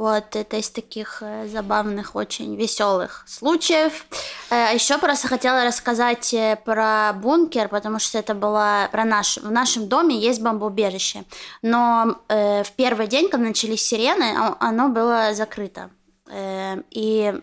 Вот, 0.00 0.34
это 0.34 0.56
из 0.56 0.70
таких 0.70 1.18
э, 1.20 1.46
забавных, 1.46 2.16
очень 2.16 2.56
веселых 2.56 3.22
случаев. 3.28 4.06
Э, 4.48 4.72
Еще 4.72 4.96
просто 4.96 5.28
хотела 5.28 5.66
рассказать 5.66 6.32
э, 6.32 6.56
про 6.64 7.12
бункер, 7.12 7.68
потому 7.68 7.98
что 7.98 8.16
это 8.16 8.34
было 8.34 8.88
про 8.90 9.04
наш... 9.04 9.36
В 9.36 9.50
нашем 9.50 9.88
доме 9.90 10.18
есть 10.18 10.40
бомбоубежище. 10.40 11.24
Но 11.60 12.16
в 12.28 12.72
первый 12.76 13.08
день, 13.08 13.28
когда 13.28 13.48
начались 13.48 13.86
сирены, 13.86 14.54
оно 14.58 14.88
было 14.88 15.34
закрыто. 15.34 15.90
И 16.32 17.34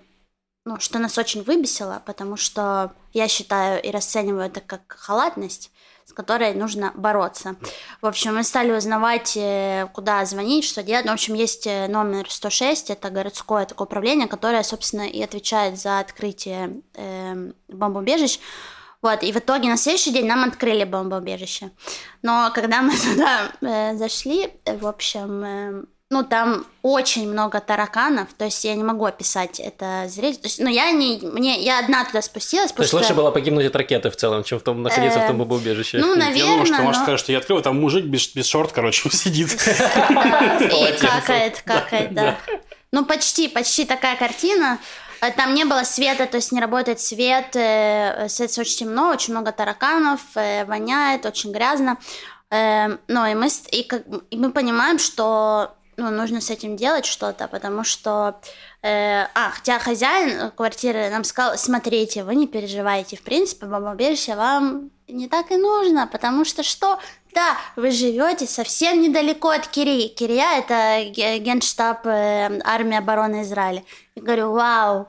ну, 0.67 0.79
что 0.79 1.00
нас 1.00 1.17
очень 1.17 1.43
выбесило, 1.43 2.01
потому 2.05 2.36
что 2.36 2.91
я 3.13 3.29
считаю 3.29 3.81
и 3.81 3.89
расцениваю 3.89 4.45
это 4.45 4.59
как 4.59 4.81
халатность 5.00 5.71
с 6.05 6.13
которой 6.13 6.53
нужно 6.53 6.93
бороться. 6.95 7.57
В 8.01 8.05
общем, 8.05 8.36
мы 8.36 8.43
стали 8.43 8.71
узнавать, 8.71 9.36
э, 9.36 9.89
куда 9.93 10.24
звонить, 10.24 10.63
что 10.63 10.81
делать. 10.81 11.03
Ну, 11.03 11.12
в 11.12 11.15
общем, 11.15 11.33
есть 11.33 11.67
э, 11.67 11.89
номер 11.89 12.31
106, 12.31 12.91
это 12.91 13.09
городское 13.09 13.65
такое 13.65 13.88
управление, 13.88 14.29
которое, 14.29 14.63
собственно, 14.63 15.01
и 15.01 15.21
отвечает 15.21 15.77
за 15.77 16.00
открытие 16.00 16.81
э, 16.93 17.51
бомбоубежищ. 17.67 18.39
Вот, 19.01 19.21
и 19.21 19.33
в 19.33 19.38
итоге 19.38 19.67
на 19.67 19.75
следующий 19.75 20.13
день 20.13 20.27
нам 20.27 20.45
открыли 20.45 20.86
бомбоубежище. 20.86 21.71
Но 22.21 22.51
когда 22.55 22.81
мы 22.81 22.93
туда 22.97 23.51
э, 23.59 23.97
зашли, 23.97 24.53
в 24.65 24.88
общем, 24.88 25.43
э, 25.43 25.83
ну, 26.09 26.23
там 26.23 26.65
очень 26.83 27.29
много 27.29 27.59
тараканов, 27.59 28.29
то 28.37 28.45
есть 28.45 28.63
я 28.63 28.75
не 28.75 28.83
могу 28.83 29.05
описать 29.05 29.59
это 29.59 30.05
зрелище. 30.07 30.39
То 30.39 30.47
есть, 30.47 30.59
ну, 30.59 30.69
я 30.69 30.91
не, 30.91 31.19
мне, 31.21 31.61
я 31.61 31.79
одна 31.79 32.05
туда 32.05 32.21
спустилась. 32.21 32.71
То 32.71 32.81
есть 32.81 32.89
что... 32.89 32.97
лучше 32.97 33.13
было 33.13 33.31
погибнуть 33.31 33.65
от 33.65 33.75
ракеты 33.75 34.09
в 34.09 34.15
целом, 34.15 34.43
чем 34.43 34.59
в 34.59 34.63
том, 34.63 34.81
находиться 34.83 35.19
в 35.19 35.27
том 35.27 35.37
бомбоубежище. 35.37 35.97
Ну, 35.97 36.15
наверное. 36.15 36.37
Я 36.37 36.45
думаю, 36.45 36.65
что, 36.65 36.77
но... 36.77 36.83
может, 36.83 37.01
сказать, 37.01 37.19
что 37.19 37.31
я 37.31 37.39
открыл, 37.39 37.61
там 37.61 37.79
мужик 37.79 38.05
без, 38.05 38.27
без 38.33 38.47
шорт, 38.47 38.71
короче, 38.71 39.09
сидит. 39.11 39.51
И 39.53 40.97
какает, 40.99 41.61
какает, 41.65 42.13
да. 42.13 42.37
Ну, 42.91 43.05
почти, 43.05 43.47
почти 43.49 43.85
такая 43.85 44.15
картина. 44.15 44.79
Э, 45.21 45.31
там 45.31 45.53
не 45.53 45.65
было 45.65 45.83
света, 45.83 46.25
то 46.25 46.37
есть 46.37 46.51
не 46.51 46.61
работает 46.61 46.99
свет, 46.99 47.55
э, 47.55 48.27
свет 48.29 48.57
очень 48.57 48.77
темно, 48.77 49.09
очень 49.09 49.33
много 49.33 49.51
тараканов, 49.51 50.21
э, 50.35 50.65
воняет, 50.65 51.25
очень 51.25 51.51
грязно. 51.51 51.97
Ну, 52.49 53.25
и 53.25 53.35
мы, 53.35 53.49
и, 53.71 53.83
как, 53.83 54.03
и 54.29 54.37
мы 54.37 54.51
понимаем, 54.51 54.99
что 54.99 55.75
ну, 55.98 56.12
нужно 56.12 56.42
с 56.42 56.51
этим 56.51 56.75
делать 56.75 57.06
что-то, 57.06 57.48
потому 57.48 57.84
что... 57.84 58.39
Э, 58.84 59.24
а, 59.34 59.50
хотя 59.50 59.80
хозяин 59.80 60.51
квартиры 60.51 61.10
нам 61.10 61.24
сказал, 61.24 61.58
смотрите, 61.58 62.24
вы 62.24 62.36
не 62.36 62.48
переживайте, 62.48 63.18
в 63.18 63.24
принципе, 63.24 63.66
бомбоубежище 63.66 64.36
вам 64.36 64.92
не 65.08 65.27
так 65.27 65.51
и 65.51 65.58
нужно, 65.58 66.06
потому 66.08 66.46
что 66.46 66.62
что? 66.62 67.00
Да, 67.34 67.58
вы 67.75 67.92
живете 67.92 68.46
совсем 68.46 69.01
недалеко 69.01 69.50
от 69.50 69.68
Кирии. 69.68 70.08
Кирия– 70.08 70.60
это 70.60 71.10
генштаб 71.39 72.06
э, 72.06 72.60
армии 72.63 72.98
обороны 72.98 73.42
Израиля. 73.42 73.84
Я 74.16 74.22
говорю, 74.22 74.51
вау, 74.51 75.08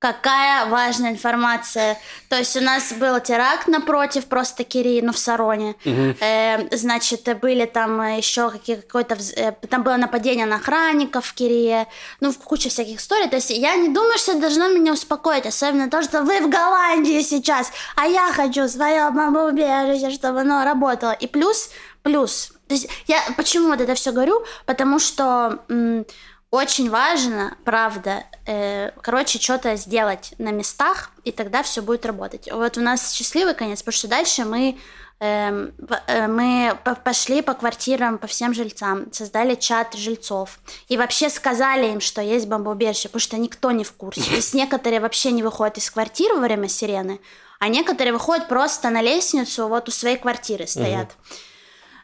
Какая 0.00 0.64
важная 0.64 1.10
информация. 1.10 1.98
То 2.30 2.36
есть 2.36 2.56
у 2.56 2.62
нас 2.62 2.90
был 2.94 3.20
теракт 3.20 3.68
напротив 3.68 4.24
просто 4.24 4.64
Кирии, 4.64 5.02
ну 5.02 5.12
в 5.12 5.18
Сароне. 5.18 5.76
Угу. 5.84 6.16
Э, 6.20 6.74
значит, 6.74 7.28
были 7.38 7.66
там 7.66 8.00
еще 8.16 8.50
какой-то... 8.50 9.18
Э, 9.36 9.52
там 9.68 9.82
было 9.82 9.98
нападение 9.98 10.46
на 10.46 10.56
охранников 10.56 11.26
в 11.26 11.34
Кирие. 11.34 11.86
Ну, 12.20 12.32
куча 12.32 12.70
всяких 12.70 12.98
историй. 12.98 13.28
То 13.28 13.36
есть 13.36 13.50
я 13.50 13.76
не 13.76 13.90
думаю, 13.90 14.16
что 14.16 14.32
это 14.32 14.40
должно 14.40 14.68
меня 14.68 14.94
успокоить. 14.94 15.44
Особенно 15.44 15.90
то, 15.90 16.02
что 16.02 16.22
вы 16.22 16.40
в 16.40 16.48
Голландии 16.48 17.20
сейчас, 17.20 17.70
а 17.94 18.06
я 18.06 18.32
хочу 18.32 18.68
свое 18.68 19.10
бомбоубежище, 19.10 20.10
чтобы 20.12 20.40
оно 20.40 20.64
работало. 20.64 21.12
И 21.12 21.26
плюс, 21.26 21.68
плюс. 22.02 22.52
То 22.68 22.74
есть 22.74 22.88
я 23.06 23.20
почему 23.36 23.68
вот 23.68 23.82
это 23.82 23.94
все 23.94 24.12
говорю? 24.12 24.46
Потому 24.64 24.98
что... 24.98 25.58
М- 25.68 26.06
очень 26.50 26.90
важно, 26.90 27.56
правда, 27.64 28.24
э, 28.44 28.90
короче, 29.02 29.38
что-то 29.38 29.76
сделать 29.76 30.34
на 30.38 30.50
местах, 30.50 31.12
и 31.24 31.30
тогда 31.30 31.62
все 31.62 31.80
будет 31.80 32.04
работать. 32.04 32.50
Вот 32.50 32.76
у 32.76 32.80
нас 32.80 33.12
счастливый 33.12 33.54
конец, 33.54 33.82
потому 33.82 33.96
что 33.96 34.08
дальше 34.08 34.44
мы 34.44 34.76
эм, 35.20 35.72
э, 36.08 36.26
мы 36.26 36.76
пошли 37.04 37.42
по 37.42 37.54
квартирам, 37.54 38.18
по 38.18 38.26
всем 38.26 38.52
жильцам, 38.52 39.12
создали 39.12 39.54
чат 39.54 39.94
жильцов. 39.94 40.58
И 40.88 40.96
вообще 40.96 41.30
сказали 41.30 41.92
им, 41.92 42.00
что 42.00 42.20
есть 42.20 42.48
бомбоубежище, 42.48 43.08
потому 43.08 43.20
что 43.20 43.36
никто 43.36 43.70
не 43.70 43.84
в 43.84 43.92
курсе. 43.92 44.22
То 44.22 44.30
есть 44.36 44.52
некоторые 44.52 45.00
вообще 45.00 45.30
не 45.30 45.44
выходят 45.44 45.78
из 45.78 45.88
квартиры 45.88 46.34
во 46.34 46.40
время 46.40 46.68
сирены, 46.68 47.20
а 47.60 47.68
некоторые 47.68 48.12
выходят 48.12 48.48
просто 48.48 48.90
на 48.90 49.02
лестницу, 49.02 49.68
вот 49.68 49.88
у 49.88 49.92
своей 49.92 50.16
квартиры 50.16 50.66
стоят. 50.66 51.10
Угу. 51.10 51.36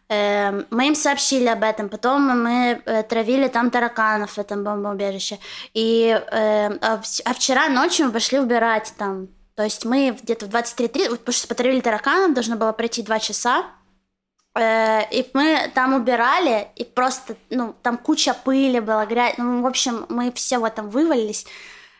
Эм, 0.09 0.67
мы 0.71 0.87
им 0.89 0.95
сообщили 0.95 1.47
об 1.47 1.65
этом, 1.65 1.89
потом 1.89 2.43
мы 2.43 2.81
э, 2.85 3.03
травили 3.03 3.49
там 3.49 3.71
тараканов 3.71 4.33
в 4.33 4.39
этом 4.39 4.63
бомбоубежище. 4.63 5.39
И, 5.75 6.09
эм, 6.31 6.79
а, 6.81 7.03
а 7.25 7.35
вчера 7.35 7.69
ночью 7.69 8.07
мы 8.07 8.13
пошли 8.13 8.39
убирать 8.39 8.95
там. 8.97 9.29
То 9.57 9.65
есть 9.65 9.85
мы 9.85 10.17
где-то 10.23 10.47
в 10.47 10.51
23.30, 10.51 11.17
потому 11.17 11.33
что 11.33 11.49
потравили 11.49 11.81
тараканов, 11.81 12.35
должно 12.35 12.57
было 12.57 12.73
пройти 12.73 13.03
2 13.03 13.19
часа. 13.19 13.67
Э, 14.55 15.03
и 15.11 15.29
мы 15.35 15.73
там 15.75 15.95
убирали, 15.95 16.69
и 16.77 16.85
просто, 16.85 17.37
ну, 17.51 17.75
там 17.83 17.99
куча 17.99 18.33
пыли 18.33 18.79
была, 18.79 19.07
грязь. 19.07 19.35
Ну, 19.39 19.63
в 19.63 19.67
общем, 19.67 20.07
мы 20.09 20.31
все 20.33 20.59
в 20.59 20.65
этом 20.65 20.89
вывалились. 20.89 21.47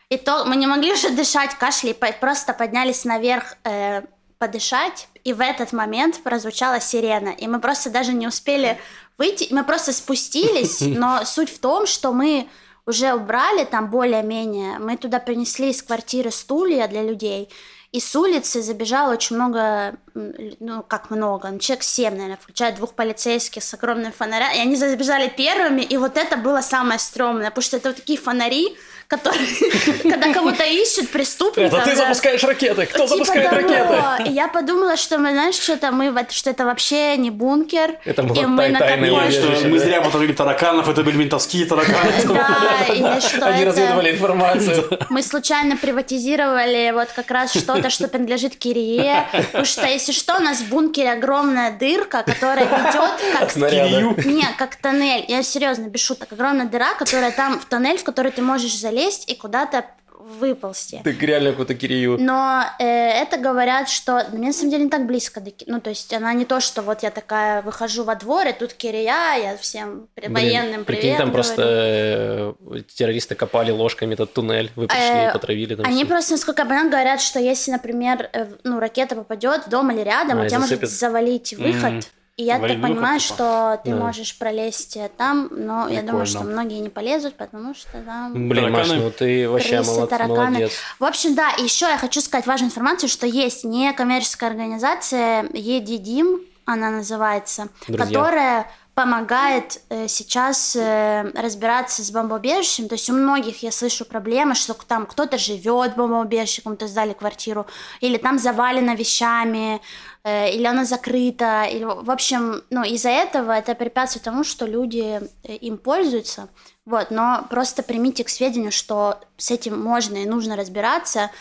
И 0.07 0.17
то 0.17 0.45
мы 0.45 0.55
не 0.55 0.67
могли 0.67 0.93
уже 0.93 1.09
дышать, 1.09 1.55
кашляли, 1.55 1.93
просто 2.21 2.53
поднялись 2.53 3.03
наверх 3.03 3.57
э, 3.65 4.03
подышать, 4.37 5.09
и 5.27 5.33
в 5.33 5.41
этот 5.41 5.73
момент 5.73 6.23
прозвучала 6.23 6.79
сирена, 6.79 7.31
и 7.31 7.47
мы 7.47 7.59
просто 7.59 7.89
даже 7.89 8.13
не 8.13 8.27
успели 8.27 8.79
выйти, 9.17 9.53
мы 9.53 9.65
просто 9.65 9.91
спустились, 9.91 10.79
но 10.81 11.25
суть 11.25 11.49
в 11.49 11.59
том, 11.59 11.85
что 11.85 12.13
мы 12.13 12.47
уже 12.85 13.13
убрали 13.13 13.65
там 13.65 13.89
более-менее, 13.89 14.79
мы 14.79 14.95
туда 14.95 15.19
принесли 15.19 15.71
из 15.71 15.83
квартиры 15.83 16.31
стулья 16.31 16.87
для 16.87 17.03
людей, 17.03 17.49
и 17.91 17.99
с 17.99 18.15
улицы 18.15 18.61
забежало 18.61 19.11
очень 19.11 19.35
много, 19.35 19.97
ну, 20.13 20.81
как 20.87 21.09
много, 21.09 21.49
ну, 21.49 21.59
человек 21.59 21.83
7, 21.83 22.13
наверное, 22.13 22.39
включая 22.41 22.73
двух 22.73 22.93
полицейских 22.93 23.63
с 23.63 23.73
огромным 23.73 24.13
фонарем, 24.13 24.55
и 24.55 24.61
они 24.61 24.77
забежали 24.77 25.27
первыми, 25.27 25.81
и 25.81 25.97
вот 25.97 26.15
это 26.15 26.37
было 26.37 26.61
самое 26.61 26.99
стрёмное, 26.99 27.49
потому 27.49 27.63
что 27.63 27.75
это 27.75 27.89
вот 27.89 27.97
такие 27.97 28.17
фонари, 28.17 28.77
которые, 29.07 29.47
когда 30.03 30.33
кого-то 30.33 30.63
ищут, 30.63 31.09
преступников. 31.09 31.73
Это 31.73 31.89
ты 31.89 31.95
запускаешь 31.95 32.43
ракеты, 32.43 32.85
кто 32.85 33.05
типа 33.05 33.07
запускает 33.07 33.49
того. 33.49 33.61
ракеты? 33.61 34.29
И 34.29 34.33
я 34.33 34.47
подумала, 34.49 34.97
что 34.97 35.17
мы, 35.17 35.31
знаешь, 35.31 35.55
что-то 35.55 35.91
мы, 35.91 36.13
что 36.29 36.49
это 36.49 36.65
вообще 36.65 37.15
не 37.17 37.31
бункер. 37.31 37.99
Это 38.03 38.21
и 38.21 38.25
было 38.25 38.47
мы 38.47 38.63
тай- 38.63 38.71
на 38.71 38.79
тайное 38.79 39.11
убежище. 39.11 39.55
Что 39.55 39.67
мы 39.69 39.79
зря 39.79 40.01
потравили 40.01 40.33
тараканов, 40.33 40.89
это 40.89 41.03
были 41.03 41.17
ментовские 41.17 41.65
тараканы. 41.65 42.11
Да, 42.27 42.93
или 42.93 43.19
что 43.19 43.45
Они 43.47 43.65
разведывали 43.65 44.11
информацию. 44.11 44.87
Мы 45.09 45.21
случайно 45.23 45.77
приватизировали 45.77 46.91
вот 46.93 47.09
как 47.15 47.31
раз 47.31 47.53
что-то, 47.53 47.89
что 47.89 48.07
принадлежит 48.07 48.55
Кирие. 48.55 49.25
Потому 49.31 49.65
что, 49.65 49.87
если 49.87 50.11
что, 50.11 50.37
у 50.37 50.39
нас 50.39 50.59
в 50.59 50.69
бункере 50.69 51.11
огромная 51.13 51.71
дырка, 51.71 52.23
которая 52.23 52.65
ведет 52.65 53.39
как... 53.39 53.51
Снаряда. 53.51 54.27
Не, 54.27 54.45
как 54.57 54.75
тоннель. 54.75 55.25
Я 55.27 55.41
серьезно, 55.43 55.83
без 55.83 56.01
шуток. 56.01 56.31
Огромная 56.31 56.65
дыра, 56.65 56.93
которая 56.93 57.31
там 57.31 57.59
в 57.59 57.65
тоннель, 57.65 57.97
в 57.97 58.03
который 58.03 58.31
ты 58.31 58.41
можешь 58.41 58.77
залезть 58.77 58.96
и 59.27 59.35
куда-то 59.35 59.85
выползти. 60.19 60.99
Ты 61.03 61.11
реально 61.13 61.51
какую-то 61.51 61.75
Кирию. 61.75 62.17
Но 62.19 62.63
э, 62.79 62.83
это 62.85 63.37
говорят, 63.37 63.87
что 63.87 64.25
мне 64.33 64.47
на 64.47 64.53
самом 64.53 64.71
деле 64.71 64.83
не 64.85 64.89
так 64.89 65.05
близко 65.05 65.39
до 65.39 65.51
Ну, 65.67 65.79
то 65.79 65.89
есть 65.91 66.11
она 66.13 66.33
не 66.33 66.43
то, 66.43 66.59
что 66.59 66.81
вот 66.81 67.03
я 67.03 67.11
такая 67.11 67.61
выхожу 67.61 68.03
во 68.03 68.15
двор, 68.15 68.47
и 68.47 68.51
тут 68.51 68.73
Кирия, 68.73 69.35
я 69.37 69.57
всем 69.57 70.07
при- 70.15 70.27
военным 70.27 70.83
прикинь, 70.85 71.01
привет 71.01 71.17
там 71.17 71.27
говорю. 71.29 71.33
просто 71.43 71.63
э, 71.65 72.53
террористы 72.95 73.35
копали 73.35 73.71
ложками 73.71 74.15
этот 74.15 74.33
туннель, 74.33 74.71
вы 74.75 74.87
пришли 74.87 75.05
Э, 75.07 75.29
и 75.29 75.33
потравили 75.33 75.75
там 75.75 75.85
Они 75.85 75.97
всё. 76.03 76.07
просто, 76.07 76.31
насколько 76.33 76.61
я 76.63 76.65
понимаю, 76.65 76.89
говорят, 76.89 77.21
что 77.21 77.39
если, 77.39 77.71
например, 77.71 78.29
э, 78.33 78.47
ну, 78.63 78.79
ракета 78.79 79.15
попадет 79.15 79.67
в 79.67 79.69
дом 79.69 79.91
или 79.91 80.01
рядом, 80.01 80.39
А, 80.39 80.43
у 80.43 80.47
тебя 80.47 80.59
может 80.59 80.79
засыпет. 80.79 80.89
завалить 80.89 81.53
выход. 81.53 81.91
Мгм. 81.93 82.01
И 82.37 82.43
я 82.43 82.59
так 82.59 82.69
выход, 82.69 82.81
понимаю, 82.83 83.19
типа. 83.19 83.33
что 83.33 83.81
ты 83.83 83.89
Да. 83.91 83.95
можешь 83.97 84.37
пролезть 84.37 84.95
э, 84.95 85.09
там, 85.17 85.47
но 85.51 85.89
я 85.89 86.03
думаю, 86.03 86.27
что 86.27 86.37
Прикольно. 86.39 86.61
многие 86.61 86.79
не 86.81 86.89
полезут, 86.89 87.35
потому 87.35 87.73
что 87.73 87.97
там... 88.05 88.47
Блин, 88.47 88.71
Маш, 88.71 88.89
ну 88.89 89.09
ты 89.09 89.49
вообще 89.49 89.77
крысы, 89.77 89.89
молод- 89.91 90.09
тараканы. 90.11 90.35
молодец. 90.51 90.71
В 90.99 91.03
общем, 91.05 91.33
да, 91.33 91.49
и 91.57 91.63
еще 91.63 91.87
я 91.87 91.97
хочу 91.97 92.21
сказать 92.21 92.45
важную 92.45 92.69
информацию, 92.69 93.09
что 93.09 93.25
есть 93.25 93.63
некоммерческая 93.63 94.51
организация 94.51 95.49
Едидим, 95.51 96.41
она 96.65 96.91
называется, 96.91 97.69
Друзья. 97.87 98.05
которая 98.05 98.67
помогает 98.93 99.79
э, 99.89 100.07
сейчас 100.07 100.75
э, 100.75 101.31
разбираться 101.35 102.03
с 102.03 102.09
бомбоубежищем. 102.09 102.87
То 102.87 102.95
есть 102.95 103.07
у 103.11 103.13
многих 103.13 103.61
я 103.61 103.71
слышу 103.71 104.05
проблемы, 104.05 104.55
что 104.55 104.73
там 104.73 105.05
кто-то 105.05 105.37
живет 105.37 105.93
в 105.93 105.95
бомбоубежище, 105.97 106.63
кому-то 106.63 106.87
сдали 106.87 107.13
квартиру, 107.13 107.67
или 108.01 108.17
там 108.17 108.39
завалено 108.39 108.95
вещами, 108.95 109.81
э, 110.27 110.51
или 110.51 110.65
оно 110.65 110.83
закрыто. 110.83 111.63
Или, 111.63 111.85
в 111.85 112.11
общем, 112.11 112.61
ну, 112.69 112.83
из-за 112.83 113.09
этого 113.09 113.51
это 113.51 113.75
препятствует 113.75 114.25
тому, 114.25 114.43
что 114.43 114.65
люди 114.65 115.21
э, 115.43 115.55
им 115.55 115.77
пользуются. 115.77 116.49
Вот, 116.85 117.11
но 117.11 117.45
просто 117.49 117.83
примите 117.83 118.23
к 118.23 118.29
сведению, 118.29 118.71
что 118.71 119.19
с 119.37 119.51
этим 119.51 119.81
можно 119.81 120.17
и 120.17 120.25
нужно 120.25 120.55
разбираться 120.55 121.31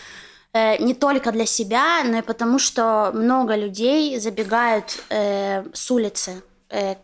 э, 0.52 0.82
не 0.82 0.94
только 0.94 1.32
для 1.32 1.46
себя, 1.46 2.04
но 2.04 2.18
и 2.18 2.22
потому, 2.22 2.58
что 2.58 3.10
много 3.12 3.56
людей 3.56 4.18
забегают 4.20 5.02
э, 5.10 5.64
с 5.72 5.90
улицы 5.90 6.42
э, 6.70 6.94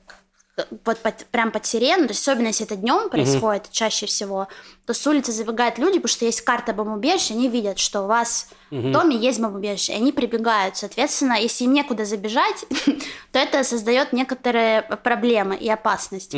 вот 0.85 0.99
под- 0.99 1.25
прям 1.30 1.50
под 1.50 1.64
сирену, 1.64 2.06
то 2.06 2.12
есть 2.12 2.21
особенно 2.21 2.49
если 2.49 2.66
это 2.66 2.76
днем 2.76 3.09
происходит 3.09 3.71
чаще 3.71 4.04
всего, 4.06 4.49
то 4.87 4.92
с 4.92 5.06
улицы 5.06 5.32
забегают 5.32 5.78
люди, 5.78 5.94
потому 5.94 6.09
что 6.09 6.26
есть 6.26 6.42
карта 6.42 6.73
бомбоубежища, 6.75 7.32
они 7.35 7.49
видят, 7.49 7.78
что 7.78 8.02
у 8.02 8.06
вас 8.06 8.49
в 8.71 8.92
доме 8.92 9.16
есть 9.16 9.40
бомбоубежище, 9.40 9.92
и 9.92 9.97
они 9.97 10.12
прибегают. 10.12 10.76
Соответственно, 10.76 11.35
если 11.40 11.64
им 11.64 11.73
некуда 11.73 12.04
забежать, 12.04 12.64
то 13.32 13.38
это 13.38 13.64
создает 13.64 14.12
некоторые 14.12 14.82
проблемы 14.82 15.56
и 15.56 15.68
опасность. 15.71 16.35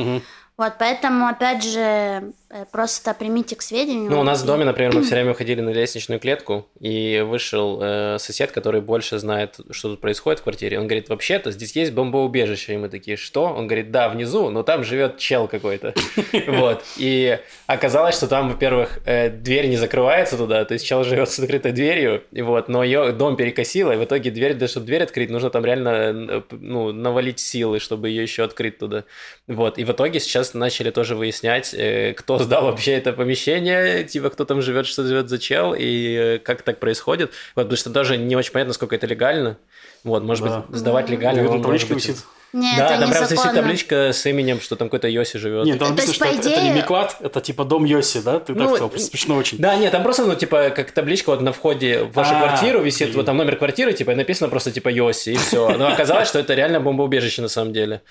Вот, 0.57 0.75
поэтому, 0.79 1.27
опять 1.27 1.65
же, 1.65 2.33
э, 2.49 2.65
просто 2.71 3.13
примите 3.13 3.57
к 3.57 3.63
сведению. 3.63 4.09
Ну, 4.09 4.21
у 4.21 4.23
нас 4.23 4.43
в 4.43 4.47
доме, 4.47 4.65
например, 4.65 4.95
мы 4.95 5.03
все 5.05 5.17
время 5.17 5.35
ходили 5.35 5.61
на 5.61 5.71
лестничную 5.71 6.21
клетку, 6.21 6.69
и 6.79 7.25
вышел 7.27 7.81
э, 7.83 8.19
сосед, 8.21 8.53
который 8.53 8.81
больше 8.81 9.19
знает, 9.19 9.59
что 9.73 9.91
тут 9.91 10.01
происходит 10.01 10.39
в 10.39 10.45
квартире. 10.45 10.79
Он 10.79 10.87
говорит, 10.87 11.09
вообще-то 11.09 11.51
здесь 11.51 11.75
есть 11.75 11.93
бомбоубежище. 11.93 12.75
И 12.75 12.77
мы 12.77 12.89
такие, 12.89 13.17
что? 13.17 13.47
Он 13.47 13.67
говорит, 13.67 13.91
да, 13.91 14.09
внизу, 14.09 14.51
но 14.51 14.63
там 14.63 14.85
живет 14.85 15.19
чел 15.19 15.49
какой-то. 15.49 15.95
Вот. 16.47 16.85
И 16.99 17.39
оказалось, 17.67 18.17
что 18.17 18.29
там, 18.29 18.51
во-первых, 18.51 19.01
э, 19.07 19.31
дверь 19.31 19.67
не 19.67 19.77
закрывается 19.77 20.37
туда, 20.37 20.65
то 20.65 20.75
есть 20.75 20.87
чел 20.87 21.03
живет 21.05 21.31
с 21.31 21.37
закрытой 21.37 21.73
дверью, 21.73 22.23
и 22.33 22.43
вот, 22.43 22.69
но 22.69 22.85
ее 22.85 23.13
дом 23.13 23.37
перекосило, 23.37 23.93
и 23.93 23.97
в 23.97 24.05
итоге 24.05 24.31
дверь, 24.31 24.55
да, 24.55 24.69
чтобы 24.69 24.87
дверь 24.87 25.03
открыть, 25.03 25.31
нужно 25.31 25.51
там 25.51 25.65
реально 25.65 25.89
э, 25.89 26.43
ну, 26.51 26.93
навалить 26.93 27.41
силы, 27.41 27.81
чтобы 27.81 28.09
ее 28.09 28.23
еще 28.23 28.45
открыть 28.45 28.79
туда. 28.79 29.05
Вот. 29.47 29.79
И 29.79 29.85
в 29.85 29.91
итоге 29.91 30.21
сейчас 30.21 30.44
начали 30.53 30.91
тоже 30.91 31.15
выяснять, 31.15 31.73
э, 31.73 32.13
кто 32.13 32.39
сдал 32.41 32.65
вообще 32.67 32.93
это 32.93 33.15
помещение, 33.15 34.05
типа, 34.05 34.29
кто 34.31 34.45
там 34.45 34.61
живет, 34.61 34.87
что 34.87 35.03
живет 35.05 35.31
за 35.31 35.39
чел, 35.39 35.75
и 35.79 36.35
э, 36.37 36.39
как 36.41 36.61
так 36.61 36.79
происходит. 36.81 37.31
Вот, 37.57 37.63
потому 37.63 37.77
что 37.79 37.91
тоже 37.91 38.19
не 38.19 38.37
очень 38.37 38.53
понятно, 38.53 38.75
сколько 38.75 38.95
это 38.97 39.07
легально. 39.07 39.57
Вот, 40.03 40.23
может 40.23 40.45
Да. 40.45 40.59
быть, 40.69 40.77
сдавать 40.79 41.09
легально. 41.09 41.43
Может 41.45 41.63
табличка 41.63 41.95
висит? 41.95 42.17
Не, 42.53 42.77
Да, 42.77 42.87
это 42.91 43.01
там 43.01 43.11
прям 43.11 43.23
висит 43.25 43.31
незаконно. 43.33 43.55
табличка 43.63 43.95
с 44.13 44.27
именем, 44.27 44.61
что 44.61 44.77
там 44.77 44.87
какой-то 44.89 45.09
Йоси 45.09 45.39
живет. 45.39 45.65
Нет, 45.65 45.79
там 45.81 45.89
написано, 45.91 46.15
что 46.15 46.25
по 46.25 46.29
это, 46.29 46.39
это 46.51 46.61
не 46.61 46.69
идее- 46.69 46.75
Миклад, 46.83 47.17
это 47.21 47.41
типа 47.41 47.65
дом 47.65 47.85
Йоси, 47.85 48.21
да? 48.21 48.39
Ты 48.39 48.53
Ну, 48.55 48.61
так 48.69 48.77
сказал, 48.77 48.93
смешно 48.99 49.35
очень. 49.37 49.59
Да, 49.59 49.75
нет, 49.75 49.91
там 49.91 50.05
просто, 50.05 50.25
ну, 50.25 50.37
типа, 50.37 50.71
как 50.71 50.93
табличка 50.93 51.31
вот 51.31 51.41
на 51.41 51.53
входе 51.53 52.05
в 52.05 52.13
вашу 52.13 52.33
А, 52.37 52.41
квартиру 52.47 52.81
висит, 52.83 53.09
блин. 53.09 53.17
вот 53.17 53.27
там 53.27 53.39
номер 53.39 53.57
квартиры, 53.57 53.93
типа, 53.93 54.13
и 54.13 54.15
написано 54.15 54.51
просто, 54.51 54.71
типа, 54.71 54.89
Йоси, 54.89 55.31
и 55.31 55.37
все. 55.37 55.77
Но 55.77 55.89
оказалось, 55.89 56.29
что 56.29 56.39
это 56.39 56.55
реально 56.55 56.79
бомбоубежище 56.81 57.43
на 57.43 57.49
самом 57.49 57.73
деле. 57.73 58.03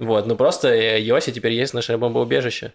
Вот, 0.00 0.26
ну 0.26 0.34
просто 0.34 0.68
э, 0.68 1.00
Йоси 1.00 1.30
теперь 1.30 1.52
есть 1.52 1.74
наше 1.74 1.96
бомбоубежище. 1.96 2.72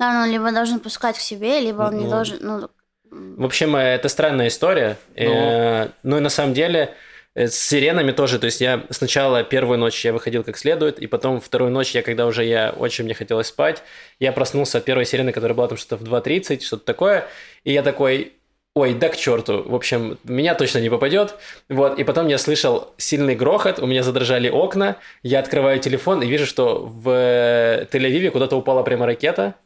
Да, 0.00 0.24
ну, 0.24 0.32
либо 0.32 0.50
должен 0.52 0.80
пускать 0.80 1.16
к 1.16 1.20
себе, 1.20 1.60
либо 1.60 1.82
он 1.82 1.96
не 1.98 2.04
Ну. 2.04 2.10
должен, 2.10 2.38
ну, 2.40 2.68
В 3.10 3.44
общем, 3.44 3.76
э, 3.76 3.80
это 3.94 4.08
странная 4.08 4.48
история. 4.48 4.96
Э, 5.14 5.88
Ну 6.02 6.16
и 6.16 6.20
на 6.20 6.30
самом 6.30 6.54
деле 6.54 6.94
с 7.34 7.54
сиренами 7.54 8.12
тоже. 8.12 8.38
То 8.38 8.46
есть 8.46 8.60
я 8.60 8.84
сначала 8.90 9.44
первую 9.44 9.78
ночь 9.78 10.04
я 10.04 10.12
выходил 10.12 10.44
как 10.44 10.56
следует, 10.58 10.98
и 10.98 11.06
потом 11.06 11.40
вторую 11.40 11.70
ночь 11.70 11.94
я, 11.94 12.02
когда 12.02 12.26
уже 12.26 12.44
я 12.44 12.70
очень 12.76 13.04
мне 13.04 13.14
хотелось 13.14 13.46
спать, 13.48 13.82
я 14.18 14.32
проснулся 14.32 14.78
от 14.78 14.84
первой 14.84 15.04
сирены, 15.04 15.32
которая 15.32 15.54
была 15.54 15.68
там 15.68 15.78
что-то 15.78 15.96
в 16.02 16.08
2.30, 16.08 16.60
что-то 16.60 16.84
такое, 16.84 17.26
и 17.64 17.72
я 17.72 17.82
такой, 17.82 18.32
ой, 18.74 18.94
да 18.94 19.08
к 19.08 19.16
черту, 19.16 19.62
в 19.66 19.74
общем, 19.74 20.18
меня 20.24 20.54
точно 20.54 20.78
не 20.78 20.90
попадет. 20.90 21.34
Вот, 21.68 21.98
и 21.98 22.04
потом 22.04 22.28
я 22.28 22.38
слышал 22.38 22.94
сильный 22.96 23.34
грохот, 23.34 23.78
у 23.78 23.86
меня 23.86 24.02
задрожали 24.02 24.48
окна, 24.48 24.96
я 25.22 25.40
открываю 25.40 25.78
телефон 25.78 26.22
и 26.22 26.26
вижу, 26.26 26.46
что 26.46 26.86
в 26.86 27.08
э, 27.08 27.86
Тель-Авиве 27.92 28.30
куда-то 28.30 28.56
упала 28.56 28.82
прямо 28.82 29.06
ракета, 29.06 29.56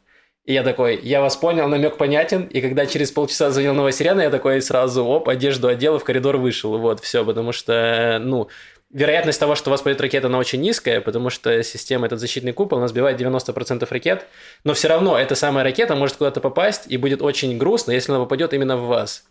и 0.47 0.53
я 0.53 0.63
такой, 0.63 0.97
я 1.03 1.19
вас 1.19 1.35
понял, 1.35 1.67
намек 1.67 1.97
понятен. 1.97 2.43
И 2.43 2.61
когда 2.61 2.85
через 2.85 3.11
полчаса 3.11 3.49
звонил 3.49 3.73
новая 3.73 3.93
я 3.99 4.29
такой 4.29 4.61
сразу, 4.61 5.03
оп, 5.03 5.27
одежду 5.27 5.67
одел 5.67 5.97
и 5.97 5.99
в 5.99 6.05
коридор 6.05 6.37
вышел. 6.37 6.77
Вот, 6.77 7.01
все, 7.01 7.25
потому 7.25 7.51
что, 7.51 8.17
ну, 8.23 8.47
вероятность 8.89 9.39
того, 9.39 9.55
что 9.55 9.69
у 9.69 9.71
вас 9.71 9.81
пойдет 9.81 10.01
ракета, 10.01 10.27
она 10.27 10.37
очень 10.37 10.61
низкая, 10.61 11.01
потому 11.01 11.29
что 11.29 11.63
система, 11.63 12.05
этот 12.05 12.19
защитный 12.19 12.53
купол, 12.53 12.77
она 12.77 12.87
сбивает 12.87 13.19
90% 13.19 13.87
ракет. 13.89 14.25
Но 14.63 14.73
все 14.73 14.87
равно 14.87 15.17
эта 15.17 15.35
самая 15.35 15.63
ракета 15.63 15.95
может 15.95 16.17
куда-то 16.17 16.39
попасть, 16.39 16.83
и 16.87 16.97
будет 16.97 17.21
очень 17.21 17.57
грустно, 17.57 17.91
если 17.91 18.11
она 18.11 18.21
попадет 18.21 18.53
именно 18.53 18.77
в 18.77 18.87
вас. 18.87 19.23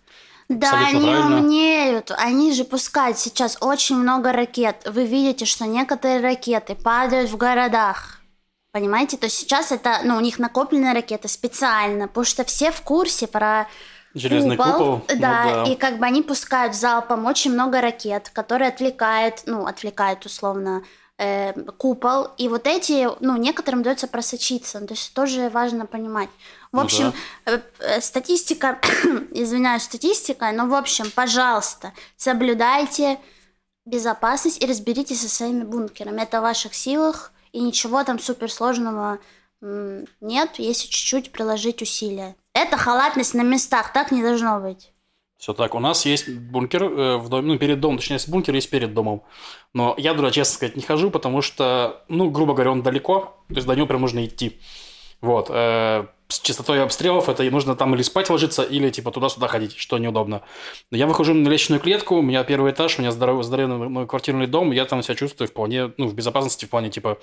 Да, 0.48 0.68
Абсолютно 0.68 0.98
они 0.98 1.10
правильно. 1.10 1.36
умнеют. 1.38 2.12
Они 2.16 2.52
же 2.52 2.64
пускают 2.64 3.18
сейчас 3.18 3.58
очень 3.60 3.96
много 3.96 4.32
ракет. 4.32 4.76
Вы 4.86 5.04
видите, 5.04 5.44
что 5.44 5.64
некоторые 5.64 6.20
ракеты 6.20 6.76
падают 6.76 7.30
в 7.30 7.36
городах. 7.36 8.20
Понимаете? 8.70 9.16
То 9.16 9.26
есть 9.26 9.38
сейчас 9.38 9.72
это, 9.72 10.00
ну, 10.04 10.16
у 10.16 10.20
них 10.20 10.38
накопленные 10.38 10.92
ракеты 10.92 11.28
специально, 11.28 12.06
потому 12.06 12.24
что 12.24 12.44
все 12.44 12.70
в 12.70 12.82
курсе 12.82 13.26
про 13.26 13.66
Железный 14.16 14.56
купол. 14.56 15.02
ну 15.08 15.20
Да, 15.20 15.64
и 15.64 15.76
как 15.76 15.98
бы 15.98 16.06
они 16.06 16.22
пускают 16.22 16.74
залпом 16.74 17.26
очень 17.26 17.52
много 17.52 17.82
ракет, 17.82 18.30
которые 18.32 18.68
отвлекают, 18.68 19.42
ну, 19.44 19.66
отвлекают 19.66 20.24
условно 20.24 20.82
э, 21.18 21.52
купол. 21.76 22.30
И 22.38 22.48
вот 22.48 22.66
эти, 22.66 23.08
ну, 23.20 23.36
некоторым 23.36 23.82
дается 23.82 24.08
просочиться. 24.08 24.80
То 24.80 24.94
есть 24.94 25.12
тоже 25.12 25.50
важно 25.50 25.84
понимать. 25.84 26.30
В 26.72 26.76
Ну 26.76 26.82
общем, 26.82 27.12
э, 27.44 27.60
э, 27.80 28.00
статистика, 28.00 28.80
извиняюсь, 29.32 29.82
статистика, 29.82 30.50
но 30.50 30.66
в 30.66 30.74
общем, 30.74 31.10
пожалуйста, 31.14 31.92
соблюдайте 32.16 33.18
безопасность 33.84 34.62
и 34.62 34.66
разберитесь 34.66 35.20
со 35.20 35.28
своими 35.28 35.62
бункерами. 35.62 36.22
Это 36.22 36.40
в 36.40 36.44
ваших 36.44 36.74
силах, 36.74 37.32
и 37.52 37.60
ничего 37.60 38.02
там 38.02 38.18
суперсложного 38.18 39.18
нет, 39.62 40.50
если 40.58 40.86
чуть-чуть 40.86 41.32
приложить 41.32 41.82
усилия. 41.82 42.36
Это 42.56 42.78
халатность 42.78 43.34
на 43.34 43.42
местах, 43.42 43.92
так 43.92 44.10
не 44.10 44.22
должно 44.22 44.60
быть. 44.60 44.90
Все 45.36 45.52
так. 45.52 45.74
У 45.74 45.78
нас 45.78 46.06
есть 46.06 46.30
бункер 46.30 46.84
э, 46.84 47.16
в 47.18 47.28
доме, 47.28 47.48
ну, 47.48 47.58
перед 47.58 47.80
домом, 47.80 47.98
точнее, 47.98 48.14
есть 48.14 48.30
бункер 48.30 48.54
есть 48.54 48.70
перед 48.70 48.94
домом. 48.94 49.24
Но 49.74 49.94
я 49.98 50.14
туда, 50.14 50.30
честно 50.30 50.54
сказать, 50.54 50.74
не 50.74 50.82
хожу, 50.82 51.10
потому 51.10 51.42
что, 51.42 52.02
ну, 52.08 52.30
грубо 52.30 52.54
говоря, 52.54 52.70
он 52.70 52.82
далеко, 52.82 53.44
то 53.48 53.54
есть 53.56 53.66
до 53.66 53.74
него 53.74 53.86
прям 53.86 54.00
нужно 54.00 54.24
идти. 54.24 54.58
Вот. 55.20 55.50
э, 55.50 56.06
с 56.28 56.40
частотой 56.40 56.82
обстрелов 56.82 57.28
это 57.28 57.42
нужно 57.50 57.76
там 57.76 57.94
или 57.94 58.02
спать 58.02 58.30
ложиться, 58.30 58.62
или 58.62 58.88
типа 58.88 59.10
туда-сюда 59.10 59.48
ходить, 59.48 59.76
что 59.76 59.98
неудобно. 59.98 60.40
Но 60.90 60.96
я 60.96 61.06
выхожу 61.06 61.34
на 61.34 61.48
лестничную 61.48 61.80
клетку, 61.80 62.16
у 62.16 62.22
меня 62.22 62.42
первый 62.42 62.72
этаж, 62.72 62.98
у 62.98 63.02
меня 63.02 63.12
здоровый, 63.12 63.44
здоровый 63.44 63.88
мой 63.88 64.06
квартирный 64.06 64.46
дом, 64.46 64.72
я 64.72 64.86
там 64.86 65.02
себя 65.02 65.14
чувствую 65.14 65.48
вполне, 65.48 65.92
ну, 65.98 66.08
в 66.08 66.14
безопасности 66.14 66.64
в 66.64 66.70
плане, 66.70 66.88
типа, 66.88 67.18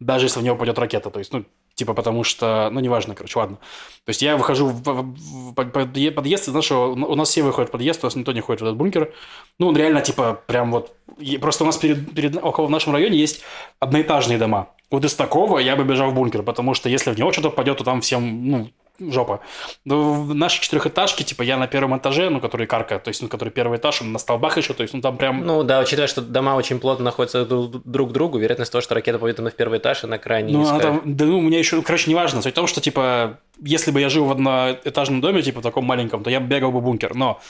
даже 0.00 0.26
если 0.26 0.40
в 0.40 0.42
него 0.42 0.56
упадет 0.56 0.78
ракета, 0.78 1.10
то 1.10 1.18
есть, 1.18 1.32
ну, 1.32 1.44
типа, 1.78 1.94
потому 1.94 2.24
что, 2.24 2.68
ну, 2.72 2.80
неважно, 2.80 3.14
короче, 3.14 3.38
ладно. 3.38 3.56
То 4.04 4.10
есть 4.10 4.20
я 4.20 4.36
выхожу 4.36 4.66
в, 4.66 4.82
в, 4.82 5.52
в 5.52 5.54
подъезд, 5.54 6.48
из 6.48 6.52
нашего, 6.52 6.88
у 6.88 7.14
нас 7.14 7.28
все 7.28 7.42
выходят 7.42 7.68
в 7.68 7.72
подъезд, 7.72 8.02
у 8.02 8.06
нас 8.06 8.16
никто 8.16 8.32
не 8.32 8.40
ходит 8.40 8.60
в 8.60 8.64
этот 8.64 8.76
бункер. 8.76 9.14
Ну, 9.60 9.68
он 9.68 9.76
реально, 9.76 10.00
типа, 10.00 10.42
прям 10.46 10.72
вот, 10.72 10.92
просто 11.40 11.62
у 11.62 11.66
нас 11.66 11.76
перед, 11.76 12.12
перед, 12.14 12.36
около 12.36 12.66
в 12.66 12.70
нашем 12.70 12.92
районе 12.94 13.16
есть 13.16 13.42
одноэтажные 13.78 14.38
дома. 14.38 14.70
Вот 14.90 15.04
из 15.04 15.14
такого 15.14 15.58
я 15.58 15.76
бы 15.76 15.84
бежал 15.84 16.10
в 16.10 16.14
бункер, 16.14 16.42
потому 16.42 16.74
что 16.74 16.88
если 16.88 17.12
в 17.12 17.18
него 17.18 17.32
что-то 17.32 17.50
пойдет, 17.50 17.78
то 17.78 17.84
там 17.84 18.00
всем, 18.00 18.48
ну, 18.48 18.70
жопа. 19.00 19.40
Но 19.84 20.14
в 20.14 20.34
нашей 20.34 20.62
четырехэтажке, 20.62 21.24
типа, 21.24 21.42
я 21.42 21.56
на 21.56 21.66
первом 21.66 21.96
этаже, 21.98 22.30
ну, 22.30 22.40
который 22.40 22.66
карка, 22.66 22.98
то 22.98 23.08
есть, 23.08 23.22
ну, 23.22 23.28
который 23.28 23.50
первый 23.50 23.78
этаж, 23.78 24.02
он 24.02 24.12
на 24.12 24.18
столбах 24.18 24.56
еще, 24.56 24.74
то 24.74 24.82
есть, 24.82 24.94
ну, 24.94 25.00
там 25.00 25.16
прям... 25.16 25.44
Ну, 25.44 25.62
да, 25.62 25.80
учитывая, 25.80 26.08
что 26.08 26.20
дома 26.20 26.54
очень 26.56 26.78
плотно 26.78 27.04
находятся 27.04 27.44
друг 27.44 28.10
к 28.10 28.12
другу, 28.12 28.38
вероятность 28.38 28.72
того, 28.72 28.82
что 28.82 28.94
ракета 28.94 29.18
попадет 29.18 29.38
на 29.38 29.50
в 29.50 29.54
первый 29.54 29.78
этаж, 29.78 30.04
она 30.04 30.18
крайне 30.18 30.52
ну, 30.52 30.60
низкая. 30.60 30.80
Там, 30.80 31.02
да, 31.04 31.24
ну, 31.24 31.38
у 31.38 31.42
меня 31.42 31.58
еще, 31.58 31.82
короче, 31.82 32.10
неважно. 32.10 32.42
Суть 32.42 32.52
в 32.52 32.56
том, 32.56 32.66
что, 32.66 32.80
типа, 32.80 33.38
если 33.60 33.90
бы 33.90 34.00
я 34.00 34.08
жил 34.08 34.24
в 34.24 34.32
одноэтажном 34.32 35.20
доме, 35.20 35.42
типа, 35.42 35.60
в 35.60 35.62
таком 35.62 35.84
маленьком, 35.84 36.22
то 36.22 36.30
я 36.30 36.40
бы 36.40 36.46
бегал 36.46 36.72
бы 36.72 36.80
бункер, 36.80 37.14
но 37.14 37.40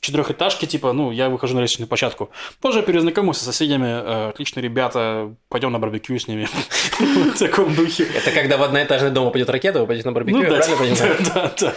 четырехэтажке, 0.00 0.66
типа, 0.66 0.92
ну, 0.92 1.10
я 1.10 1.28
выхожу 1.28 1.54
на 1.54 1.60
лестничную 1.60 1.88
площадку. 1.88 2.30
Позже 2.60 2.82
перезнакомился 2.82 3.42
с 3.42 3.44
соседями, 3.44 3.86
э, 3.86 4.28
отличные 4.30 4.62
ребята, 4.62 5.34
пойдем 5.48 5.72
на 5.72 5.78
барбекю 5.78 6.18
с 6.18 6.26
ними. 6.26 6.48
В 6.98 7.38
таком 7.38 7.74
духе. 7.74 8.04
Это 8.14 8.30
когда 8.30 8.56
в 8.56 8.62
одноэтажный 8.62 9.10
дом 9.10 9.26
упадет 9.26 9.50
ракета, 9.50 9.80
вы 9.80 9.86
пойдете 9.86 10.08
на 10.08 10.12
барбекю, 10.12 10.42
я 10.42 10.48
правильно 10.48 10.76
понимаю? 10.76 11.16
Да, 11.34 11.52
да, 11.60 11.74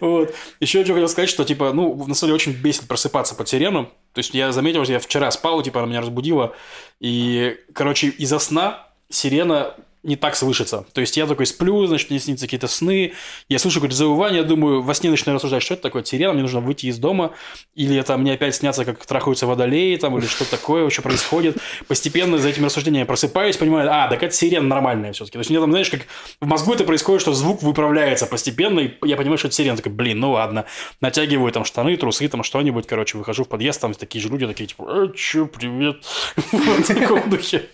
Вот. 0.00 0.34
Еще 0.60 0.84
хотел 0.84 1.08
сказать, 1.08 1.28
что, 1.28 1.44
типа, 1.44 1.72
ну, 1.72 1.94
на 2.06 2.14
самом 2.14 2.28
деле 2.28 2.34
очень 2.34 2.52
бесит 2.52 2.88
просыпаться 2.88 3.34
под 3.34 3.48
сирену. 3.48 3.86
То 4.12 4.18
есть 4.18 4.34
я 4.34 4.52
заметил, 4.52 4.84
что 4.84 4.94
я 4.94 4.98
вчера 4.98 5.30
спал, 5.30 5.62
типа, 5.62 5.80
она 5.80 5.88
меня 5.88 6.00
разбудила. 6.00 6.54
И, 7.00 7.56
короче, 7.74 8.08
из-за 8.08 8.38
сна 8.38 8.88
сирена 9.10 9.74
не 10.06 10.16
так 10.16 10.36
слышится. 10.36 10.86
То 10.92 11.00
есть 11.00 11.16
я 11.16 11.26
такой 11.26 11.46
сплю, 11.46 11.86
значит, 11.86 12.10
мне 12.10 12.18
снится 12.18 12.46
какие-то 12.46 12.68
сны, 12.68 13.12
я 13.48 13.58
слышу 13.58 13.80
какое-то 13.80 13.96
завывание, 13.96 14.44
думаю, 14.44 14.80
во 14.80 14.94
сне 14.94 15.10
начинаю 15.10 15.36
рассуждать, 15.36 15.62
что 15.62 15.74
это 15.74 15.82
такое 15.82 16.04
сирена, 16.04 16.32
мне 16.32 16.42
нужно 16.42 16.60
выйти 16.60 16.86
из 16.86 16.98
дома, 16.98 17.32
или 17.74 17.96
это 17.96 18.16
мне 18.16 18.34
опять 18.34 18.54
снятся, 18.54 18.84
как 18.84 19.04
трахаются 19.04 19.46
водолеи, 19.46 19.96
там, 19.96 20.16
или 20.16 20.26
что 20.26 20.48
такое 20.48 20.84
вообще 20.84 21.02
происходит. 21.02 21.58
Постепенно 21.88 22.38
за 22.38 22.48
этими 22.48 22.66
рассуждениями 22.66 23.02
я 23.02 23.06
просыпаюсь, 23.06 23.56
понимаю, 23.56 23.90
а, 23.92 24.08
так 24.08 24.22
это 24.22 24.34
сирена 24.34 24.66
нормальная 24.66 25.12
все-таки. 25.12 25.32
То 25.32 25.40
есть 25.40 25.50
мне 25.50 25.60
там, 25.60 25.70
знаешь, 25.70 25.90
как 25.90 26.02
в 26.40 26.46
мозгу 26.46 26.72
это 26.72 26.84
происходит, 26.84 27.22
что 27.22 27.32
звук 27.32 27.62
выправляется 27.62 28.26
постепенно, 28.26 28.80
и 28.80 28.94
я 29.04 29.16
понимаю, 29.16 29.38
что 29.38 29.48
это 29.48 29.56
сирена. 29.56 29.76
Такой, 29.76 29.92
блин, 29.92 30.20
ну 30.20 30.32
ладно. 30.32 30.66
Натягиваю 31.00 31.50
там 31.50 31.64
штаны, 31.64 31.96
трусы, 31.96 32.28
там 32.28 32.42
что-нибудь, 32.42 32.86
короче, 32.86 33.18
выхожу 33.18 33.44
в 33.44 33.48
подъезд, 33.48 33.80
там 33.80 33.94
такие 33.94 34.22
же 34.22 34.28
люди, 34.28 34.46
такие, 34.46 34.66
типа, 34.66 34.84
э, 34.88 35.08
чё, 35.16 35.46
привет. 35.46 35.96
В 36.52 36.82
таком 36.86 37.28
духе. 37.28 37.68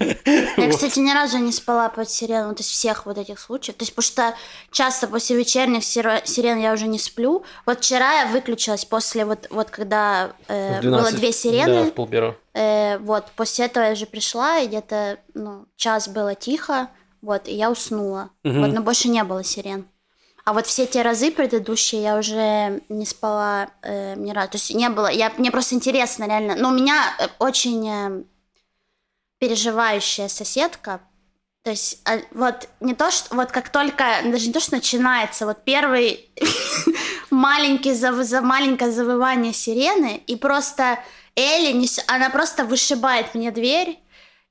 Я, 0.57 0.71
кстати, 0.71 0.99
ни 0.99 1.13
разу 1.13 1.39
не 1.39 1.53
спала 1.53 1.89
под 1.89 2.09
сирену, 2.23 2.55
то 2.55 2.61
есть 2.61 2.71
всех 2.71 3.07
вот 3.07 3.19
этих 3.19 3.39
случаев. 3.39 3.77
То 3.77 3.83
есть, 3.83 3.95
потому 3.95 4.05
что 4.05 4.35
часто 4.71 5.09
после 5.09 5.37
вечерних 5.37 5.85
сирен 5.85 6.59
я 6.59 6.73
уже 6.73 6.87
не 6.87 6.99
сплю. 6.99 7.45
Вот 7.67 7.79
вчера 7.79 8.23
я 8.23 8.27
выключилась 8.27 8.85
после 8.85 9.25
вот, 9.25 9.47
вот 9.51 9.71
когда 9.71 10.33
э, 10.49 10.81
12, 10.81 10.85
было 11.03 11.19
две 11.19 11.33
сирены. 11.33 11.85
Да, 11.85 11.91
в 11.91 11.93
полбюро. 11.93 12.37
Э, 12.55 12.99
вот, 12.99 13.27
после 13.37 13.67
этого 13.67 13.85
я 13.85 13.93
уже 13.93 14.07
пришла, 14.07 14.59
и 14.59 14.69
где-то 14.69 15.19
ну, 15.35 15.67
час 15.77 16.09
было 16.09 16.35
тихо, 16.35 16.89
вот, 17.21 17.49
и 17.49 17.55
я 17.55 17.71
уснула. 17.71 18.31
Угу. 18.45 18.61
Вот, 18.61 18.73
но 18.73 18.83
больше 18.83 19.09
не 19.09 19.25
было 19.25 19.43
сирен. 19.45 19.87
А 20.45 20.53
вот 20.53 20.67
все 20.67 20.87
те 20.87 21.03
разы 21.03 21.31
предыдущие 21.31 22.03
я 22.03 22.19
уже 22.19 22.83
не 22.89 23.07
спала 23.07 23.69
э, 23.83 24.15
ни 24.17 24.33
разу. 24.33 24.51
То 24.51 24.57
есть 24.57 24.75
не 24.75 24.89
было. 24.89 25.09
Я, 25.11 25.33
мне 25.39 25.53
просто 25.53 25.77
интересно, 25.77 26.25
реально. 26.27 26.57
Но 26.57 26.71
у 26.71 26.73
меня 26.73 27.15
э, 27.21 27.29
очень 27.39 27.89
э, 27.89 28.25
переживающая 29.39 30.27
соседка, 30.27 31.01
то 31.63 31.71
есть 31.71 32.01
а, 32.05 32.19
вот 32.33 32.69
не 32.81 32.95
то, 32.95 33.11
что 33.11 33.35
вот 33.37 33.53
как 33.53 33.69
только, 33.69 34.05
даже 34.25 34.49
не 34.49 34.53
то, 34.53 34.61
что 34.61 34.75
начинается, 34.75 35.47
вот 35.47 35.65
первый 35.65 36.29
маленький 37.31 37.95
зав, 37.95 38.17
за 38.17 38.41
маленькое 38.41 38.91
завывание 38.91 39.53
сирены, 39.53 40.23
и 40.27 40.35
просто 40.37 40.99
Элли, 41.37 41.87
она 42.09 42.31
просто 42.31 42.65
вышибает 42.65 43.35
мне 43.35 43.53
дверь, 43.53 43.99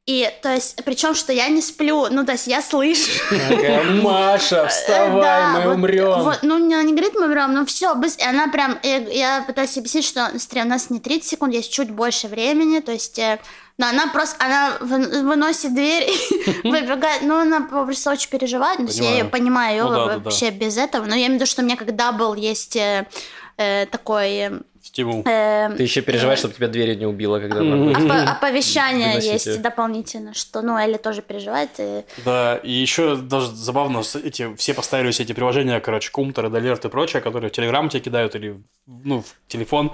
и, 0.08 0.28
то 0.42 0.52
есть, 0.52 0.84
причем, 0.84 1.14
что 1.14 1.32
я 1.32 1.48
не 1.48 1.62
сплю, 1.62 2.08
ну, 2.10 2.26
то 2.26 2.32
есть, 2.32 2.48
я 2.48 2.64
слышу. 2.64 3.12
Маша, 4.02 4.68
вставай, 4.70 5.22
да, 5.22 5.50
мы 5.50 5.66
вот, 5.66 5.76
умрем. 5.76 6.24
Вот, 6.24 6.40
ну, 6.42 6.56
она 6.56 6.82
не 6.82 6.94
говорит, 6.94 7.14
мы 7.14 7.26
умрем, 7.26 7.54
ну, 7.54 7.66
все, 7.68 7.94
быстро. 7.94 8.28
она 8.28 8.48
прям, 8.48 8.80
я, 8.82 8.98
я 8.98 9.44
пытаюсь 9.44 9.78
объяснить, 9.78 10.06
что, 10.06 10.32
смотри, 10.40 10.64
у 10.64 10.66
нас 10.66 10.90
не 10.90 11.00
30 11.00 11.30
секунд, 11.30 11.54
есть 11.54 11.72
чуть 11.72 11.92
больше 11.92 12.28
времени, 12.28 12.80
то 12.80 12.92
есть, 12.92 13.20
э, 13.20 13.40
но 13.78 13.88
она 13.88 14.08
просто, 14.08 14.44
она 14.44 14.78
выносит 14.80 15.74
дверь, 15.74 16.10
выбегает, 16.64 17.24
ну, 17.24 17.40
она 17.40 17.62
просто 17.62 18.12
очень 18.12 18.30
переживает, 18.30 18.78
то 18.78 18.84
есть, 18.84 19.00
я 19.00 19.12
ее 19.12 19.26
понимаю, 19.26 19.76
ее 19.76 19.84
ну, 19.84 19.90
да, 19.90 20.20
вообще 20.20 20.46
да, 20.48 20.52
да. 20.52 20.66
без 20.66 20.78
этого, 20.78 21.06
но 21.06 21.16
я 21.16 21.28
имею 21.28 21.32
в 21.32 21.36
виду, 21.36 21.46
что 21.46 21.62
у 21.62 21.66
меня 21.66 21.78
когда 21.78 22.12
был 22.12 22.34
есть 22.36 22.76
э, 22.76 23.08
э 23.58 23.86
такой 23.88 24.62
Стимул. 24.92 25.24
Эм, 25.26 25.78
Ты 25.78 25.84
еще 25.84 26.02
переживаешь, 26.02 26.40
чтобы 26.40 26.56
тебя 26.56 26.68
дверь 26.68 26.98
не 26.98 27.06
убила, 27.06 27.40
когда... 27.40 27.60
Оповещание 28.32 29.20
есть 29.22 29.62
дополнительно, 29.62 30.34
что, 30.34 30.62
ну, 30.62 30.78
Элли 30.78 30.98
тоже 30.98 31.22
переживает. 31.22 31.70
Да, 32.26 32.58
и 32.58 32.72
еще 32.72 33.16
даже 33.16 33.56
забавно, 33.56 34.02
эти, 34.24 34.54
все 34.56 34.74
поставили 34.74 35.12
все 35.12 35.24
эти 35.24 35.34
приложения, 35.34 35.80
короче, 35.80 36.12
Кумтер, 36.12 36.48
Эдалерт 36.48 36.84
и 36.84 36.90
прочее, 36.90 37.22
которые 37.22 37.52
в 37.52 37.54
Телеграм 37.54 37.90
тебе 37.90 38.02
кидают 38.02 38.36
или, 38.36 38.62
ну, 38.88 39.22
в 39.22 39.36
телефон, 39.48 39.92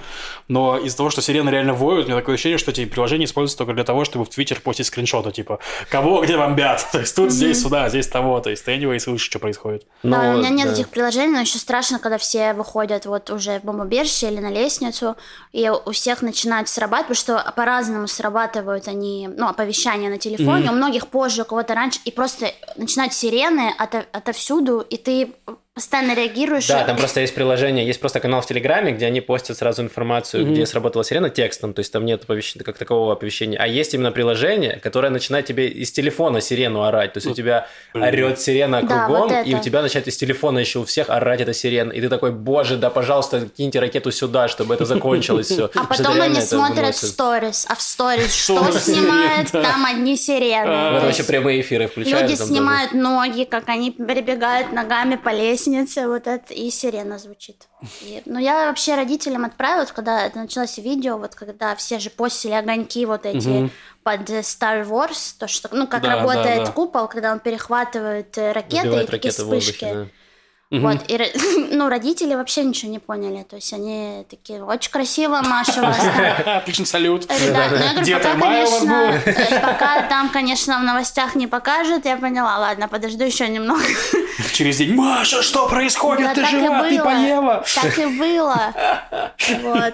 но 0.47 0.78
из-за 0.78 0.97
того, 0.97 1.10
что 1.10 1.21
сирены 1.21 1.50
реально 1.50 1.73
воют, 1.73 2.06
у 2.06 2.10
меня 2.10 2.19
такое 2.19 2.36
ощущение, 2.36 2.58
что 2.58 2.71
эти 2.71 2.86
приложения 2.86 3.26
используются 3.26 3.58
только 3.58 3.73
для 3.73 3.84
того, 3.84 4.06
чтобы 4.06 4.26
в 4.26 4.30
Твиттер 4.30 4.62
постить 4.62 4.88
скриншоты, 4.88 5.32
типа, 5.32 5.60
кого? 5.89 6.21
Где 6.21 6.38
бомбят, 6.38 6.88
то 6.91 7.00
есть 7.00 7.15
тут, 7.15 7.32
здесь, 7.32 7.62
сюда, 7.62 7.89
здесь 7.89 8.08
того, 8.08 8.39
то 8.39 8.50
есть 8.50 8.65
ты 8.65 8.76
anyway 8.76 9.00
слышишь, 9.00 9.28
что 9.28 9.39
происходит. 9.39 9.86
Да, 10.04 10.36
у 10.36 10.38
меня 10.38 10.50
нет 10.50 10.71
этих 10.71 10.89
приложений, 10.89 11.34
но 11.34 11.39
еще 11.41 11.58
страшно, 11.58 12.00
когда 12.00 12.17
все 12.17 12.54
выходят 12.54 13.06
вот 13.06 13.30
уже 13.30 13.60
в 13.60 13.63
бомбоубежище 13.63 14.28
или 14.28 14.39
на 14.39 14.50
лестницу, 14.50 14.67
лестницу, 14.67 15.15
и 15.52 15.69
у 15.69 15.91
всех 15.91 16.21
начинают 16.21 16.69
срабатывать, 16.69 17.17
потому 17.19 17.39
что 17.39 17.54
по-разному 17.56 18.08
срабатывают 18.08 18.88
они, 18.88 19.28
ну, 19.28 19.47
оповещания 19.47 20.10
на 20.10 20.17
телефоне, 20.17 20.67
mm-hmm. 20.67 20.71
у 20.71 20.76
многих 20.76 21.08
позже, 21.08 21.41
у 21.43 21.45
кого-то 21.45 21.73
раньше, 21.76 22.00
и 22.06 22.12
просто 22.12 22.52
начинают 22.76 23.13
сирены 23.13 23.73
ото- 23.78 24.06
отовсюду, 24.12 24.82
и 24.82 24.97
ты 24.97 25.34
постоянно 25.78 26.16
реагируешь. 26.16 26.68
Да, 26.68 26.84
там 26.84 26.98
просто 26.98 27.22
есть 27.22 27.36
приложение, 27.36 27.86
есть 27.86 28.00
просто 28.00 28.20
канал 28.20 28.42
в 28.42 28.48
Телеграме, 28.48 28.94
где 28.94 29.06
они 29.06 29.22
постят 29.22 29.58
сразу 29.58 29.84
информацию, 29.84 30.44
mm-hmm. 30.44 30.52
где 30.52 30.66
сработала 30.66 31.04
сирена 31.04 31.30
текстом, 31.30 31.76
то 31.76 31.82
есть 31.82 31.94
там 31.94 32.04
нет 32.04 32.24
оповещения, 32.24 32.66
как 32.66 32.80
такового 32.80 33.13
оповещения, 33.13 33.60
а 33.60 33.68
есть 33.68 33.94
именно 33.94 34.12
приложение, 34.12 34.80
которое 34.82 35.10
начинает 35.10 35.46
тебе 35.46 35.68
из 35.68 35.92
телефона 35.92 36.42
сирену 36.42 36.82
орать, 36.82 37.13
то 37.13 37.18
есть 37.20 37.28
у 37.28 37.34
тебя 37.36 37.68
орет 37.94 38.42
сирена 38.42 38.80
кругом, 38.80 39.30
да, 39.30 39.38
вот 39.38 39.48
и 39.48 39.54
у 39.54 39.60
тебя 39.60 39.84
начинает 39.84 40.08
из 40.08 40.18
телефона 40.18 40.58
еще 40.58 40.80
у 40.80 40.86
всех 40.86 41.12
орать 41.12 41.42
эта 41.42 41.54
сирена, 41.54 41.92
и 41.92 42.02
ты 42.02 42.10
такой, 42.10 42.32
боже, 42.32 42.78
да, 42.78 42.90
пожалуйста, 42.90 43.48
киньте 43.56 43.80
ракету 43.80 44.12
сюда, 44.12 44.48
чтобы 44.48 44.74
это 44.74 44.86
закончилось 44.86 45.46
все. 45.46 45.70
А 45.76 45.84
потом 45.84 46.20
они 46.20 46.42
смотрят 46.42 46.96
сторис, 46.98 47.68
а 47.70 47.76
в 47.76 47.82
сторис 47.84 48.34
что 48.34 48.72
снимают? 48.72 49.52
Там 49.52 49.86
одни 49.86 50.18
сирены. 50.18 51.02
Вообще 51.02 51.24
прямые 51.24 51.62
эфиры 51.62 51.88
включают. 51.88 52.32
Люди 52.32 52.42
снимают 52.42 52.94
ноги, 52.94 53.44
как 53.44 53.70
они 53.70 53.92
перебегают 53.92 54.72
ногами 54.72 55.18
по 55.18 55.30
лестнице, 55.30 55.66
лестнице, 55.67 56.08
вот 56.08 56.27
это 56.27 56.53
и 56.53 56.69
сирена 56.69 57.17
звучит. 57.17 57.67
И, 58.01 58.21
ну, 58.25 58.39
я 58.39 58.67
вообще 58.67 58.95
родителям 58.95 59.45
отправила, 59.45 59.86
когда 59.86 60.25
это 60.25 60.39
началось 60.39 60.77
видео, 60.77 61.17
вот 61.17 61.36
когда 61.36 61.75
все 61.75 61.99
же 61.99 62.10
постили 62.10 62.53
огоньки 62.53 63.06
вот 63.06 63.25
эти 63.25 63.47
угу. 63.47 63.69
под 64.03 64.30
Star 64.30 64.88
Wars, 64.88 65.36
то, 65.38 65.47
что, 65.47 65.69
ну, 65.71 65.88
как 65.88 66.03
да, 66.03 66.15
работает 66.15 66.60
да, 66.60 66.65
да. 66.65 66.71
купол, 66.71 67.08
когда 67.08 67.32
он 67.32 67.39
перехватывает 67.39 68.38
э, 68.38 68.51
ракеты 68.51 68.88
Сбивает 68.88 69.10
и 69.10 69.12
такие 69.12 69.32
вспышки. 69.32 69.86
Воздухе, 69.86 69.93
да. 69.93 70.08
Угу. 70.69 70.82
Вот, 70.82 70.97
и, 71.08 71.17
ну, 71.71 71.88
родители 71.88 72.36
вообще 72.36 72.63
ничего 72.63 72.91
не 72.91 72.99
поняли. 72.99 73.43
То 73.43 73.56
есть 73.56 73.71
они 73.71 74.25
такие, 74.30 74.62
очень 74.62 74.91
красиво, 74.91 75.41
Маша, 75.41 75.82
вас 75.82 75.99
Отличный 76.45 76.86
салют. 76.86 77.25
Э, 77.30 77.53
да, 77.53 77.67
ну, 77.69 78.03
я 78.03 78.19
говорю, 78.19 78.19
пока, 78.19 78.39
конечно, 78.39 79.21
э, 79.25 79.62
пока 79.62 80.01
там, 80.10 80.30
конечно, 80.30 80.80
в 80.80 80.84
новостях 80.84 81.36
не 81.36 81.47
покажут, 81.47 82.03
я 82.03 82.17
поняла, 82.17 82.58
ладно, 82.58 82.89
подожду 82.89 83.23
еще 83.23 83.47
немного. 83.47 83.82
Через 84.53 84.77
день, 84.77 84.93
Маша, 84.93 85.41
что 85.41 85.69
происходит? 85.69 86.34
Ты 86.34 86.45
жива, 86.45 86.84
ты 86.84 87.01
поела. 87.01 87.63
Так 87.73 87.97
и 87.97 88.06
было. 88.06 88.73
Вот. 89.62 89.93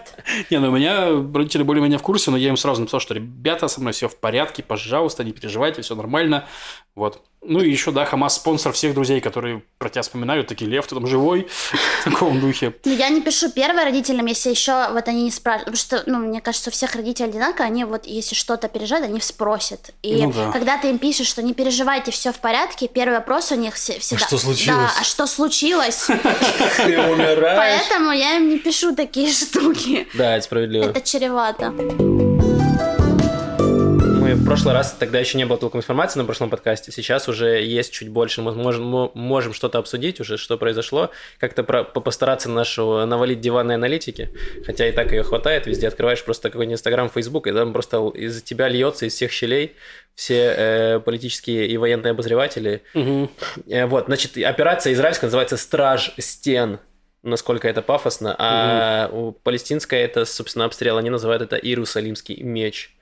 Не, 0.49 0.57
ну 0.57 0.69
у 0.69 0.71
меня 0.71 1.07
родители 1.33 1.61
более-менее 1.61 1.99
в 1.99 2.01
курсе, 2.01 2.31
но 2.31 2.37
я 2.37 2.49
им 2.49 2.57
сразу 2.57 2.81
написал, 2.81 2.99
что 2.99 3.13
ребята, 3.13 3.67
со 3.67 3.79
мной 3.79 3.93
все 3.93 4.09
в 4.09 4.17
порядке, 4.17 4.63
пожалуйста, 4.63 5.23
не 5.23 5.33
переживайте, 5.33 5.83
все 5.83 5.93
нормально. 5.93 6.47
Вот. 6.95 7.21
Ну 7.41 7.59
и 7.59 7.69
еще, 7.69 7.91
да, 7.91 8.05
Хамас 8.05 8.35
спонсор 8.35 8.71
всех 8.71 8.93
друзей, 8.93 9.19
которые 9.19 9.63
про 9.77 9.89
тебя 9.89 10.01
вспоминают, 10.01 10.47
такие, 10.47 10.62
Лев, 10.65 10.87
ты 10.87 10.95
там 10.95 11.07
живой, 11.07 11.47
в 12.01 12.03
таком 12.03 12.39
духе. 12.39 12.73
Ну, 12.85 12.93
я 12.93 13.09
не 13.09 13.21
пишу 13.21 13.51
первым 13.51 13.83
родителям, 13.83 14.25
если 14.25 14.49
еще 14.49 14.89
вот 14.91 15.07
они 15.07 15.23
не 15.23 15.31
спрашивают, 15.31 15.65
потому 15.65 15.77
что, 15.77 16.03
ну, 16.05 16.19
мне 16.19 16.41
кажется, 16.41 16.69
у 16.69 16.73
всех 16.73 16.95
родителей 16.95 17.29
одинаково, 17.29 17.65
они 17.65 17.85
вот, 17.85 18.05
если 18.05 18.35
что-то 18.35 18.67
переживают, 18.67 19.07
они 19.07 19.19
спросят. 19.21 19.91
И 20.01 20.23
ну, 20.23 20.31
да. 20.31 20.51
когда 20.51 20.77
ты 20.77 20.89
им 20.89 20.97
пишешь, 20.97 21.27
что 21.27 21.41
не 21.41 21.53
переживайте, 21.53 22.11
все 22.11 22.31
в 22.31 22.39
порядке, 22.39 22.87
первый 22.87 23.15
вопрос 23.15 23.51
у 23.51 23.55
них 23.55 23.75
всегда, 23.75 24.25
что 24.25 24.37
случилось? 24.37 24.77
Да, 24.77 24.91
а 24.99 25.03
что 25.03 25.27
случилось? 25.27 26.05
Ты 26.77 26.99
умираешь. 26.99 27.57
Поэтому 27.57 28.11
я 28.11 28.37
им 28.37 28.49
не 28.49 28.59
пишу 28.59 28.95
такие 28.95 29.31
штуки. 29.31 30.07
Да, 30.13 30.35
это 30.35 30.45
справедливо. 30.45 30.85
Это 30.85 31.01
чревато. 31.01 32.32
Мы 34.33 34.39
в 34.39 34.45
прошлый 34.45 34.73
раз, 34.73 34.95
тогда 34.97 35.19
еще 35.19 35.37
не 35.37 35.45
было 35.45 35.59
толком 35.59 35.81
информации 35.81 36.17
на 36.17 36.25
прошлом 36.25 36.49
подкасте, 36.49 36.91
сейчас 36.91 37.29
уже 37.29 37.61
есть 37.61 37.93
чуть 37.93 38.09
больше, 38.09 38.41
мы 38.41 38.51
можем, 38.55 38.83
мы 38.87 39.11
можем 39.13 39.53
что-то 39.53 39.77
обсудить 39.77 40.19
уже, 40.19 40.37
что 40.37 40.57
произошло, 40.57 41.11
как-то 41.37 41.63
про, 41.63 41.83
постараться 41.83 42.49
нашу 42.49 43.05
навалить 43.05 43.41
диванной 43.41 43.75
аналитики, 43.75 44.31
хотя 44.65 44.89
и 44.89 44.91
так 44.91 45.11
ее 45.11 45.21
хватает, 45.21 45.67
везде 45.67 45.87
открываешь 45.87 46.23
просто 46.23 46.49
какой-нибудь 46.49 46.79
Инстаграм, 46.79 47.11
Фейсбук, 47.11 47.45
и 47.45 47.51
там 47.51 47.73
просто 47.73 48.09
из 48.15 48.41
тебя 48.41 48.69
льется 48.69 49.05
из 49.05 49.13
всех 49.13 49.31
щелей 49.31 49.75
все 50.15 50.55
э, 50.57 50.99
политические 50.99 51.67
и 51.67 51.77
военные 51.77 52.11
обозреватели. 52.11 52.81
Угу. 52.95 53.29
Э, 53.67 53.85
вот, 53.85 54.05
значит, 54.07 54.35
операция 54.37 54.93
израильская 54.93 55.27
называется 55.27 55.57
«Страж 55.57 56.11
стен», 56.17 56.79
насколько 57.21 57.67
это 57.67 57.83
пафосно, 57.83 58.35
а 58.39 59.09
угу. 59.11 59.27
у 59.27 59.31
палестинская 59.31 60.03
это, 60.03 60.25
собственно, 60.25 60.65
обстрел, 60.65 60.97
они 60.97 61.11
называют 61.11 61.43
это 61.43 61.55
«Иерусалимский 61.55 62.41
меч». 62.41 62.92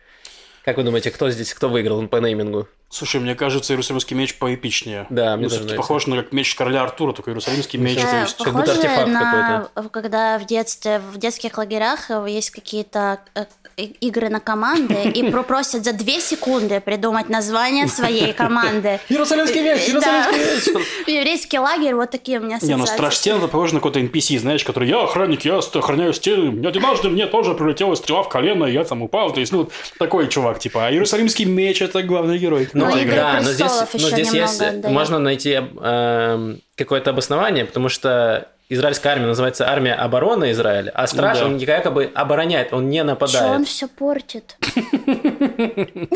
Как 0.63 0.77
вы 0.77 0.83
думаете, 0.83 1.11
кто 1.11 1.29
здесь, 1.29 1.53
кто 1.53 1.69
выиграл 1.69 2.07
по 2.07 2.17
неймингу? 2.17 2.67
Слушай, 2.89 3.21
мне 3.21 3.35
кажется, 3.35 3.71
Иерусалимский 3.73 4.17
меч 4.17 4.37
поэпичнее. 4.37 5.07
Да, 5.09 5.37
мне 5.37 5.47
ну, 5.47 5.57
тоже 5.57 5.75
похож 5.75 6.07
на 6.07 6.17
как 6.17 6.33
меч 6.33 6.53
короля 6.55 6.83
Артура, 6.83 7.13
только 7.13 7.31
Иерусалимский 7.31 7.79
меч. 7.79 8.01
Да, 8.01 8.11
то 8.11 8.21
есть... 8.21 8.37
Как 8.37 8.53
будто 8.53 8.71
артефакт 8.73 9.07
на... 9.07 9.69
какой-то. 9.71 9.89
Когда 9.89 10.37
в 10.37 10.45
детстве, 10.45 10.99
в 10.99 11.17
детских 11.17 11.57
лагерях 11.57 12.09
есть 12.27 12.51
какие-то 12.51 13.21
э, 13.33 13.45
игры 13.77 14.29
на 14.29 14.39
команды 14.39 15.09
и 15.13 15.23
просят 15.47 15.83
за 15.83 15.93
две 15.93 16.19
секунды 16.19 16.79
придумать 16.79 17.29
название 17.29 17.87
своей 17.87 18.33
команды. 18.41 18.99
Иерусалимский 19.09 19.61
меч, 19.61 19.87
Иерусалимский 19.87 20.73
меч. 20.73 20.87
Еврейский 21.07 21.59
лагерь, 21.59 21.95
вот 21.95 22.11
такие 22.11 22.39
у 22.39 22.43
меня 22.43 22.57
Не, 22.61 22.75
ну 22.75 22.85
страж 22.85 23.15
стен 23.15 23.37
это 23.37 23.47
похоже 23.47 23.75
на 23.75 23.79
какой-то 23.79 23.99
NPC, 23.99 24.39
знаешь, 24.39 24.63
который 24.63 24.89
я 24.89 25.03
охранник, 25.03 25.45
я 25.45 25.57
охраняю 25.57 26.13
стены, 26.13 26.65
однажды 26.65 27.09
мне 27.09 27.27
тоже 27.27 27.53
прилетела 27.53 27.95
стрела 27.95 28.23
в 28.23 28.29
колено, 28.29 28.65
и 28.65 28.73
я 28.73 28.83
там 28.83 29.01
упал, 29.01 29.31
то 29.33 29.39
есть, 29.39 29.51
ну, 29.51 29.69
такой 29.97 30.27
чувак, 30.27 30.59
типа, 30.59 30.87
а 30.87 30.91
Иерусалимский 30.91 31.45
меч 31.45 31.81
это 31.81 32.01
главный 32.03 32.37
герой. 32.37 32.69
Ну, 32.73 32.85
ну 32.85 32.95
да, 33.09 33.41
но 33.43 33.51
здесь, 33.51 33.71
но 33.93 34.09
здесь 34.09 34.33
есть, 34.33 34.61
можно 34.83 35.19
найти 35.19 35.59
э, 35.59 36.55
какое-то 36.75 37.11
обоснование, 37.11 37.65
потому 37.65 37.89
что 37.89 38.49
израильская 38.73 39.09
армия 39.09 39.27
называется 39.27 39.69
армия 39.69 39.93
обороны 39.93 40.51
Израиля, 40.51 40.91
а 40.95 41.05
страж, 41.05 41.39
ну, 41.39 41.43
да. 41.43 41.51
он 41.51 41.57
якобы 41.57 42.11
обороняет, 42.13 42.73
он 42.73 42.89
не 42.89 43.03
нападает. 43.03 43.45
Что 43.45 43.55
он 43.55 43.65
все 43.65 43.87
портит? 43.87 44.57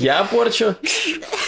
Я 0.00 0.24
порчу? 0.24 0.76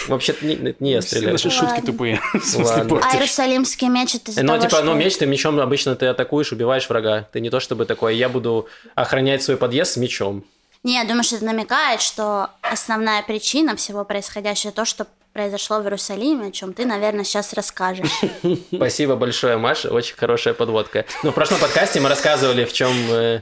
Вообще-то 0.07 0.45
не, 0.45 0.75
не 0.79 0.91
я 0.91 1.01
стреляю. 1.01 1.31
Наши 1.31 1.49
шутки 1.49 1.81
тупые. 1.81 2.19
А 2.35 3.15
Иерусалимский 3.15 3.87
меч 3.87 4.15
это 4.15 4.43
Ну, 4.43 4.59
типа, 4.59 4.81
ну, 4.81 4.93
меч, 4.93 5.17
ты 5.17 5.25
мечом 5.25 5.59
обычно 5.59 5.95
ты 5.95 6.07
атакуешь, 6.07 6.51
убиваешь 6.51 6.87
врага. 6.89 7.27
Ты 7.31 7.39
не 7.39 7.49
то 7.49 7.59
чтобы 7.59 7.85
такой, 7.85 8.15
я 8.15 8.29
буду 8.29 8.67
охранять 8.93 9.41
свой 9.41 9.57
подъезд 9.57 9.93
с 9.93 9.97
мечом. 9.97 10.43
Не, 10.83 10.95
я 10.95 11.05
думаю, 11.05 11.23
что 11.23 11.37
это 11.37 11.45
намекает, 11.45 12.01
что 12.01 12.49
основная 12.61 13.23
причина 13.23 13.75
всего 13.75 14.03
происходящего 14.03 14.71
то, 14.71 14.85
что 14.85 15.07
произошло 15.35 15.81
в 15.81 15.83
Иерусалиме, 15.83 16.47
о 16.47 16.51
чем 16.51 16.73
ты, 16.73 16.85
наверное, 16.85 17.25
сейчас 17.25 17.51
расскажешь. 17.51 18.09
Спасибо 18.73 19.17
большое, 19.17 19.57
Маша, 19.57 19.89
очень 19.89 20.15
хорошая 20.15 20.53
подводка. 20.53 21.03
Ну, 21.23 21.31
в 21.31 21.35
прошлом 21.35 21.59
подкасте 21.59 21.99
мы 21.99 22.07
рассказывали, 22.07 22.63
в 22.63 22.71
чем 22.71 22.93
э, 23.11 23.41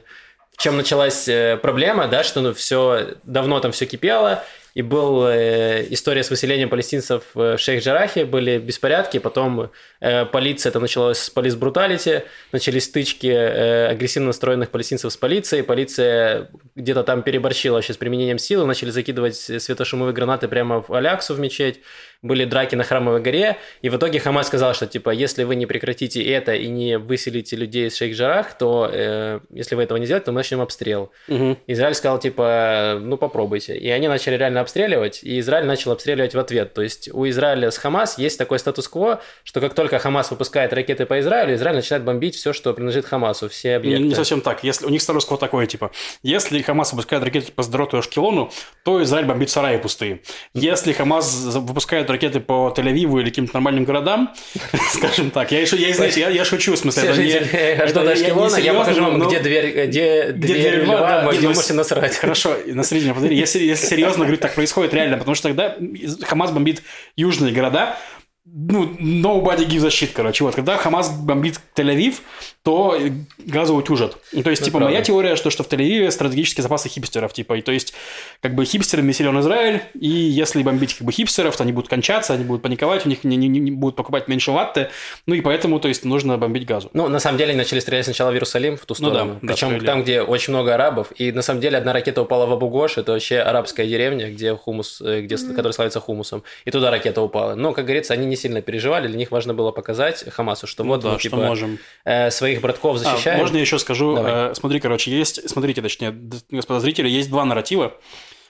в 0.52 0.58
чем 0.58 0.76
началась 0.76 1.28
э, 1.28 1.56
проблема, 1.62 2.08
да, 2.08 2.24
что 2.24 2.42
ну, 2.42 2.56
все 2.56 3.18
давно 3.22 3.60
там 3.60 3.72
все 3.74 3.86
кипело, 3.86 4.44
и 4.74 4.82
была 4.82 5.36
э, 5.36 5.86
история 5.92 6.24
с 6.24 6.30
выселением 6.30 6.70
палестинцев 6.70 7.24
в 7.34 7.56
Шейх-Джарахе, 7.58 8.26
были 8.26 8.58
беспорядки, 8.58 9.20
потом 9.20 9.72
э, 10.00 10.26
полиция, 10.26 10.72
это 10.72 10.80
началось 10.80 11.20
с 11.20 11.30
полис 11.30 11.56
бруталити, 11.56 12.24
начались 12.52 12.86
стычки 12.86 13.28
э, 13.28 13.88
агрессивно 13.88 14.28
настроенных 14.28 14.72
палестинцев 14.72 15.14
с 15.14 15.18
полицией, 15.18 15.64
полиция 15.64 16.50
где-то 16.76 17.04
там 17.04 17.22
переборщила 17.22 17.76
вообще 17.76 17.94
с 17.94 17.98
применением 17.98 18.40
силы, 18.40 18.66
начали 18.66 18.90
закидывать 18.90 19.36
светошумовые 19.36 20.14
гранаты 20.14 20.48
прямо 20.48 20.82
в 20.82 20.92
Аляксу 20.92 21.36
в 21.36 21.40
мечеть, 21.40 21.82
были 22.24 22.46
драки 22.46 22.76
на 22.76 22.84
Храмовой 22.84 23.22
горе, 23.22 23.58
и 23.82 23.90
в 23.90 23.98
итоге 23.98 24.20
Хамас 24.20 24.48
сказал, 24.48 24.74
что 24.74 24.88
типа, 24.88 25.12
если 25.12 25.44
вы 25.44 25.56
не 25.56 25.66
прекратите 25.66 26.24
это 26.24 26.54
и 26.56 26.68
не 26.68 26.98
выселите 26.98 27.56
людей 27.56 27.88
из 27.88 28.02
Шейх-Джарах, 28.02 28.58
то 28.58 28.90
э, 28.92 29.42
если 29.52 29.76
вы 29.76 29.84
этого 29.84 29.98
не 29.98 30.06
сделаете, 30.06 30.26
то 30.26 30.32
мы 30.32 30.38
начнем 30.38 30.62
обстрел. 30.62 31.12
Угу. 31.28 31.58
Израиль 31.68 31.94
сказал, 31.94 32.20
типа, 32.20 32.98
ну 33.00 33.18
попробуйте. 33.18 33.78
И 33.78 33.90
они 33.90 34.08
начали 34.08 34.36
реально 34.36 34.62
обстреливать, 34.62 35.20
и 35.24 35.40
Израиль 35.40 35.66
начал 35.66 35.92
обстреливать 35.92 36.34
в 36.34 36.40
ответ. 36.40 36.74
То 36.74 36.82
есть 36.82 37.10
у 37.14 37.28
Израиля 37.28 37.70
с 37.70 37.78
Хамас 37.78 38.18
есть 38.18 38.38
такой 38.38 38.58
статус-кво, 38.58 39.22
что 39.44 39.60
как 39.60 39.74
только 39.74 40.00
Хамас 40.00 40.32
выпускает 40.32 40.72
ракеты 40.74 41.06
по 41.06 41.20
Израилю, 41.20 41.56
Израиль 41.56 41.76
начинает 41.76 42.06
бомбить 42.06 42.36
все, 42.36 42.54
что 42.54 42.74
принадлежит 42.74 43.06
Хамасу, 43.06 43.50
все 43.50 43.76
объекты. 43.76 44.02
Не, 44.02 44.10
не 44.10 44.16
совсем 44.16 44.40
так. 44.40 44.64
Если, 44.64 44.86
у 44.86 44.90
них 44.90 45.02
статус-кво 45.02 45.38
такое, 45.38 45.66
типа, 45.66 45.92
если 46.22 46.62
Хамас 46.62 46.94
выпускает 46.94 47.24
ракеты 47.24 47.52
по 47.52 47.64
Сдороту 47.64 47.98
и 47.98 48.00
Ашкелону, 48.00 48.52
то 48.84 49.04
Израиль 49.04 49.26
бомбит 49.26 49.50
сараи 49.50 49.78
пустые. 49.78 50.22
Если 50.54 50.94
Хамас 50.94 51.56
выпускает 51.56 52.10
ракеты 52.14 52.40
по 52.40 52.72
тель 52.76 52.88
Тель-Авиву 52.88 53.20
или 53.20 53.30
каким-то 53.30 53.56
нормальным 53.56 53.84
городам, 53.84 54.34
скажем 54.94 55.32
так. 55.32 55.52
Я, 55.52 55.62
я, 55.62 55.94
знаешь, 55.94 56.16
я, 56.16 56.30
я 56.30 56.46
шучу, 56.46 56.74
в 56.74 56.78
смысле. 56.78 57.10
это 57.10 57.22
не, 57.22 57.88
что 57.88 58.04
до 58.04 58.12
Ашкелона, 58.12 58.56
я 58.58 58.74
покажу 58.74 59.04
вам, 59.04 59.20
где 59.28 59.40
дверь, 59.40 59.88
где, 59.88 60.32
дверь 60.32 60.84
льва, 60.84 61.32
где 61.34 61.48
можете 61.48 61.74
насрать. 61.74 62.16
Хорошо, 62.16 62.56
насрите 62.68 63.06
меня, 63.06 63.16
подожди. 63.16 63.36
Если, 63.36 63.64
если 63.64 63.86
серьезно 63.88 64.24
говорю, 64.26 64.38
так 64.38 64.56
происходит 64.56 64.94
реально, 64.94 65.18
потому 65.18 65.36
что 65.36 65.50
тогда 65.50 65.76
Хамас 66.24 66.52
бомбит 66.52 66.84
южные 67.16 67.54
города, 67.54 67.98
ну, 68.46 68.84
nobody 69.00 69.66
gives 69.66 69.86
a 69.86 69.90
shit, 69.90 70.12
короче. 70.14 70.44
Вот, 70.44 70.54
когда 70.54 70.76
Хамас 70.78 71.10
бомбит 71.10 71.62
Тель-Авив, 71.76 72.16
то 72.62 72.98
газу 73.40 73.74
утюжат. 73.74 74.18
Ну, 74.34 74.44
то 74.44 74.50
есть, 74.50 74.62
Это 74.62 74.70
типа, 74.70 74.80
правда. 74.80 74.94
моя 74.94 75.04
теория, 75.04 75.36
что, 75.38 75.50
что 75.50 75.64
в 75.64 75.70
Тель-Авиве 75.70 76.12
стратегические 76.12 76.62
запасы 76.62 76.90
хипстеров, 76.90 77.32
типа, 77.32 77.54
и 77.54 77.62
то 77.62 77.72
есть, 77.72 77.94
как 78.42 78.54
бы 78.54 78.66
хипстерами 78.66 79.14
силен 79.14 79.40
Израиль, 79.40 79.82
и 79.94 80.10
если 80.10 80.62
бомбить 80.62 80.94
как 80.94 81.06
бы 81.06 81.14
хипстеров, 81.14 81.56
то 81.56 81.64
они 81.64 81.72
будут 81.72 81.90
кончаться, 81.90 82.34
они 82.34 82.44
будут 82.44 82.64
паниковать, 82.64 83.06
у 83.06 83.10
них 83.10 83.24
не, 83.24 83.38
не, 83.38 83.48
не 83.48 83.72
будут 83.72 83.96
покупать 83.96 84.28
меньше 84.28 84.52
ватты, 84.52 84.90
ну 85.26 85.36
и 85.36 85.42
поэтому, 85.42 85.80
то 85.80 85.88
есть, 85.88 86.04
нужно 86.04 86.38
бомбить 86.38 86.66
газу. 86.66 86.90
Ну, 86.94 87.08
на 87.08 87.20
самом 87.20 87.38
деле, 87.38 87.52
они 87.52 87.58
начали 87.58 87.80
стрелять 87.80 88.06
сначала 88.06 88.32
в 88.32 88.34
Иерусалим, 88.34 88.76
в 88.76 88.86
ту 88.86 88.94
сторону, 88.94 89.40
ну, 89.42 89.48
да, 89.48 89.54
причем 89.54 89.80
да, 89.80 89.86
там, 89.86 90.04
где 90.04 90.22
очень 90.22 90.52
много 90.52 90.74
арабов, 90.74 91.14
и 91.16 91.32
на 91.32 91.44
самом 91.44 91.62
деле 91.62 91.78
одна 91.78 91.94
ракета 91.94 92.22
упала 92.22 92.46
в 92.46 92.52
Абу-Гош, 92.52 92.98
это 92.98 93.14
вообще 93.14 93.40
арабская 93.40 93.88
деревня, 93.88 94.30
где 94.30 94.54
хумус, 94.54 95.02
э, 95.02 95.22
где, 95.22 95.36
mm-hmm. 95.36 95.54
которая 95.54 95.72
славится 95.72 96.02
хумусом, 96.02 96.44
и 96.66 96.72
туда 96.72 96.92
ракета 96.92 97.22
упала. 97.22 97.56
Но, 97.56 97.72
как 97.72 97.86
говорится, 97.86 98.14
они 98.14 98.33
не 98.34 98.38
сильно 98.38 98.62
переживали, 98.62 99.08
для 99.08 99.18
них 99.18 99.30
важно 99.30 99.54
было 99.54 99.72
показать 99.72 100.26
Хамасу, 100.28 100.66
что 100.66 100.84
вот, 100.84 101.04
ну, 101.04 101.10
да, 101.10 101.14
мы, 101.14 101.20
типа, 101.20 101.38
можем. 101.38 101.78
Э, 102.04 102.32
своих 102.32 102.62
братков 102.62 102.98
защищаем, 102.98 103.38
а, 103.38 103.42
можно 103.42 103.58
я 103.58 103.62
еще 103.62 103.78
скажу? 103.78 104.18
Э, 104.18 104.54
смотри, 104.56 104.80
короче, 104.80 105.12
есть, 105.12 105.48
смотрите, 105.50 105.82
точнее, 105.82 106.12
господа 106.50 106.80
зрители, 106.80 107.08
есть 107.08 107.30
два 107.30 107.46
нарратива, 107.46 107.94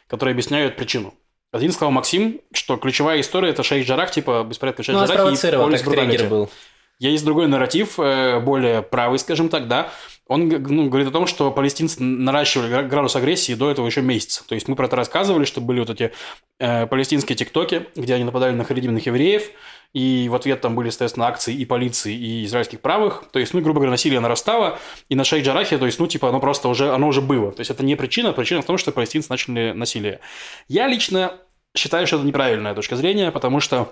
которые 0.07 0.33
объясняют 0.33 0.77
причину. 0.77 1.13
Один 1.51 1.71
сказал 1.71 1.91
Максим, 1.91 2.41
что 2.53 2.77
ключевая 2.77 3.19
история 3.19 3.49
это 3.49 3.61
Шейх 3.61 3.85
Джарах, 3.85 4.11
типа 4.11 4.45
беспорядок 4.47 4.79
в 4.79 4.83
Шейх 4.85 4.97
ну, 4.97 5.05
Джарах 5.05 5.43
и 5.43 5.57
полис 5.57 5.83
бруталити. 5.83 6.25
был. 6.25 6.49
Есть 6.99 7.25
другой 7.25 7.47
нарратив, 7.47 7.99
э, 7.99 8.39
более 8.39 8.81
правый, 8.81 9.19
скажем 9.19 9.49
так, 9.49 9.67
да. 9.67 9.91
Он 10.27 10.47
ну, 10.47 10.89
говорит 10.89 11.09
о 11.09 11.11
том, 11.11 11.27
что 11.27 11.51
палестинцы 11.51 12.01
наращивали 12.01 12.87
градус 12.87 13.15
агрессии 13.15 13.53
до 13.55 13.69
этого 13.69 13.85
еще 13.85 14.01
месяца. 14.01 14.47
То 14.47 14.55
есть 14.55 14.67
мы 14.69 14.75
про 14.75 14.85
это 14.85 14.95
рассказывали, 14.95 15.43
что 15.43 15.59
были 15.59 15.79
вот 15.79 15.89
эти 15.89 16.13
э, 16.59 16.87
палестинские 16.87 17.35
тиктоки, 17.35 17.87
где 17.95 18.13
они 18.13 18.23
нападали 18.23 18.53
на 18.53 18.63
харидимных 18.63 19.05
евреев, 19.05 19.49
и 19.93 20.29
в 20.29 20.35
ответ 20.35 20.61
там 20.61 20.75
были, 20.75 20.89
соответственно, 20.89 21.27
акции 21.27 21.53
и 21.53 21.65
полиции, 21.65 22.15
и 22.15 22.45
израильских 22.45 22.79
правых. 22.79 23.25
То 23.31 23.39
есть, 23.39 23.53
ну, 23.53 23.59
грубо 23.59 23.79
говоря, 23.79 23.91
насилие 23.91 24.21
нарастало, 24.21 24.79
и 25.09 25.15
на 25.15 25.25
шейх 25.25 25.45
Джарахе, 25.45 25.77
то 25.77 25.85
есть, 25.85 25.99
ну, 25.99 26.07
типа, 26.07 26.29
оно 26.29 26.39
просто 26.39 26.69
уже, 26.69 26.93
оно 26.93 27.09
уже 27.09 27.21
было. 27.21 27.51
То 27.51 27.59
есть, 27.59 27.69
это 27.69 27.83
не 27.83 27.95
причина, 27.95 28.31
причина 28.31 28.61
в 28.61 28.65
том, 28.65 28.77
что 28.77 28.93
палестинцы 28.93 29.27
начали 29.29 29.73
насилие. 29.73 30.21
Я 30.69 30.87
лично 30.87 31.33
считаю, 31.75 32.07
что 32.07 32.15
это 32.15 32.25
неправильная 32.25 32.73
точка 32.73 32.95
зрения, 32.95 33.29
потому 33.31 33.59
что 33.59 33.91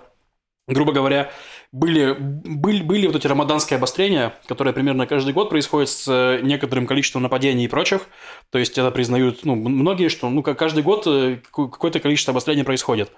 грубо 0.67 0.91
говоря, 0.91 1.31
были, 1.71 2.13
были, 2.19 2.83
были 2.83 3.07
вот 3.07 3.15
эти 3.15 3.27
рамаданские 3.27 3.77
обострения, 3.77 4.33
которые 4.47 4.73
примерно 4.73 5.07
каждый 5.07 5.33
год 5.33 5.49
происходят 5.49 5.89
с 5.89 6.05
э, 6.07 6.41
некоторым 6.41 6.85
количеством 6.85 7.23
нападений 7.23 7.65
и 7.65 7.67
прочих. 7.69 8.07
То 8.49 8.59
есть 8.59 8.77
это 8.77 8.91
признают 8.91 9.45
ну, 9.45 9.55
многие, 9.55 10.09
что 10.09 10.29
ну, 10.29 10.43
каждый 10.43 10.83
год 10.83 11.07
э, 11.07 11.39
какое-то 11.51 11.99
количество 11.99 12.31
обострений 12.31 12.65
происходит. 12.65 13.11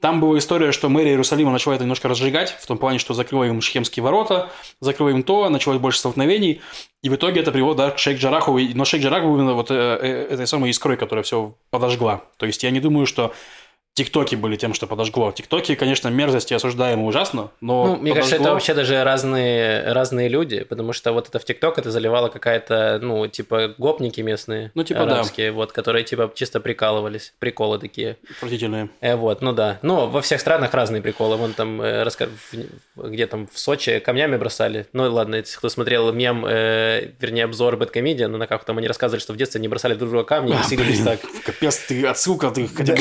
Там 0.00 0.20
была 0.20 0.36
история, 0.36 0.72
что 0.72 0.90
мэрия 0.90 1.12
Иерусалима 1.12 1.50
начала 1.50 1.72
это 1.72 1.84
немножко 1.84 2.06
разжигать, 2.06 2.50
в 2.50 2.66
том 2.66 2.76
плане, 2.76 2.98
что 2.98 3.14
закрыла 3.14 3.44
им 3.44 3.62
шхемские 3.62 4.02
ворота, 4.02 4.50
закрыла 4.78 5.08
им 5.08 5.22
то, 5.22 5.48
началось 5.48 5.78
больше 5.78 6.00
столкновений, 6.00 6.60
и 7.02 7.08
в 7.08 7.14
итоге 7.14 7.40
это 7.40 7.50
привело 7.50 7.72
да, 7.72 7.90
к 7.90 7.98
Шейх 7.98 8.20
Джараху, 8.20 8.58
но 8.58 8.84
Шейх 8.84 9.02
Джарах 9.02 9.22
был 9.22 9.36
именно 9.36 9.54
вот 9.54 9.70
э, 9.70 9.74
этой 9.74 10.46
самой 10.46 10.68
искрой, 10.68 10.98
которая 10.98 11.22
все 11.22 11.54
подожгла. 11.70 12.24
То 12.36 12.44
есть 12.44 12.62
я 12.62 12.70
не 12.70 12.80
думаю, 12.80 13.06
что 13.06 13.32
ТикТоки 13.96 14.34
были 14.34 14.56
тем, 14.56 14.74
что 14.74 14.86
подожгло. 14.86 15.32
ТикТоки, 15.32 15.74
конечно, 15.74 16.08
мерзости 16.08 16.52
осуждаемы 16.52 17.06
ужасно, 17.06 17.50
но 17.62 17.86
Ну, 17.86 17.96
мне 17.96 18.12
кажется, 18.12 18.36
это 18.36 18.52
вообще 18.52 18.74
даже 18.74 19.02
разные, 19.02 19.90
разные 19.90 20.28
люди, 20.28 20.64
потому 20.64 20.92
что 20.92 21.12
вот 21.12 21.28
это 21.28 21.38
в 21.38 21.44
ТикТок 21.46 21.78
это 21.78 21.90
заливала 21.90 22.28
какая-то, 22.28 22.98
ну, 23.02 23.26
типа 23.26 23.74
гопники 23.78 24.20
местные, 24.20 24.70
Ну, 24.74 24.84
типа, 24.84 25.06
да. 25.06 25.14
арабские, 25.14 25.50
вот, 25.50 25.72
которые 25.72 26.04
типа 26.04 26.30
чисто 26.34 26.60
прикалывались, 26.60 27.32
приколы 27.38 27.78
такие. 27.78 28.18
Отвратительные. 28.36 28.90
Э, 29.00 29.16
вот, 29.16 29.40
ну 29.40 29.52
да. 29.54 29.78
Ну, 29.80 30.06
во 30.06 30.20
всех 30.20 30.40
странах 30.42 30.74
разные 30.74 31.00
приколы. 31.00 31.36
Вон 31.36 31.54
там, 31.54 31.80
э, 31.80 32.02
раска- 32.04 32.28
в- 32.96 33.08
где 33.08 33.26
там 33.26 33.48
в 33.50 33.58
Сочи 33.58 33.98
камнями 34.00 34.36
бросали. 34.36 34.86
Ну 34.92 35.10
ладно, 35.10 35.36
если 35.36 35.56
кто 35.56 35.70
смотрел 35.70 36.12
мем, 36.12 36.44
э, 36.46 37.12
вернее, 37.18 37.44
обзор 37.44 37.78
Бэткомедиа, 37.78 38.28
ну 38.28 38.36
на 38.36 38.46
как 38.46 38.64
там 38.64 38.76
они 38.76 38.88
рассказывали, 38.88 39.20
что 39.22 39.32
в 39.32 39.36
детстве 39.38 39.58
они 39.58 39.68
бросали 39.68 39.94
друг 39.94 40.10
друга 40.10 40.24
камни 40.26 40.52
и 40.52 40.62
сиганились 40.68 41.00
так. 41.02 41.20
Капец, 41.46 41.78
ты 41.78 42.04
отсылка, 42.06 42.50
ты 42.50 42.68
хотя 42.68 42.92
бы 42.94 43.00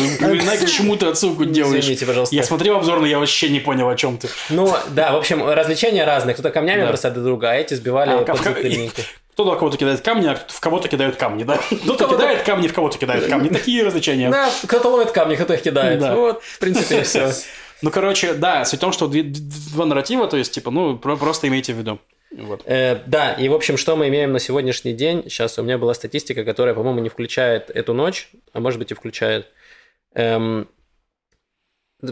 чему 0.86 0.96
ты 0.98 1.06
отсылку 1.08 1.46
делаешь. 1.46 1.84
Извините, 1.84 2.06
пожалуйста. 2.06 2.36
Я 2.36 2.44
смотрел 2.44 2.78
обзор, 2.78 3.00
но 3.00 3.06
я 3.08 3.20
вообще 3.20 3.50
не 3.50 3.60
понял, 3.60 3.90
о 3.90 3.96
чем 3.96 4.18
ты. 4.18 4.30
Ну, 4.50 4.74
да, 4.92 5.12
в 5.12 5.18
общем, 5.18 5.48
развлечения 5.48 6.06
разные. 6.06 6.34
Кто-то 6.34 6.52
камнями 6.52 6.82
Да. 6.82 6.88
бросает 6.88 7.14
друг 7.16 7.26
друга, 7.26 7.52
а 7.52 7.56
эти 7.56 7.74
сбивали 7.74 8.12
А, 8.12 8.18
под 8.24 8.40
затыльники. 8.40 9.04
Кто-то 9.34 9.58
кого-то 9.58 9.76
кидает 9.78 10.00
камни, 10.00 10.28
а 10.28 10.36
кто-то 10.36 10.54
в 10.54 10.60
кого-то 10.62 10.88
кидают 10.88 11.18
камни, 11.18 11.44
да? 11.44 11.60
Кто-то 11.84 12.08
кидает 12.08 12.44
камни, 12.44 12.68
в 12.70 12.74
кого-то 12.74 12.98
кидает 12.98 13.28
камни. 13.28 13.50
Такие 13.50 13.84
развлечения. 13.84 14.30
Да, 14.30 14.50
кто-то 14.66 14.88
ловит 14.88 15.12
камни, 15.12 15.36
кто-то 15.36 15.56
их 15.56 15.62
кидает. 15.62 16.00
Да. 16.00 16.16
Вот, 16.16 16.42
в 16.44 16.60
принципе, 16.60 17.04
все. 17.04 17.32
Ну, 17.82 17.92
короче, 17.92 18.34
да, 18.34 18.64
суть 18.64 18.80
в 18.80 18.82
том, 18.82 18.94
что 18.94 19.08
два 19.08 19.86
нарратива, 19.86 20.28
то 20.28 20.38
есть, 20.38 20.54
типа, 20.54 20.72
ну, 20.72 20.98
про- 20.98 21.18
просто 21.18 21.50
имейте 21.50 21.74
в 21.74 21.78
виду. 21.78 22.00
Вот. 22.32 22.62
Э, 22.66 23.00
да, 23.06 23.34
и 23.34 23.50
в 23.50 23.54
общем, 23.54 23.76
что 23.78 23.98
мы 23.98 24.08
имеем 24.08 24.32
на 24.32 24.40
сегодняшний 24.40 24.94
день? 24.94 25.24
Сейчас 25.30 25.60
у 25.60 25.62
меня 25.64 25.78
была 25.78 25.94
статистика, 25.94 26.46
которая, 26.46 26.74
по-моему, 26.74 27.02
не 27.02 27.10
включает 27.10 27.70
эту 27.70 27.94
ночь, 27.94 28.30
а 28.54 28.62
может 28.62 28.80
быть 28.80 28.92
и 28.92 28.94
включает. 28.94 29.48
Эм, 30.14 30.70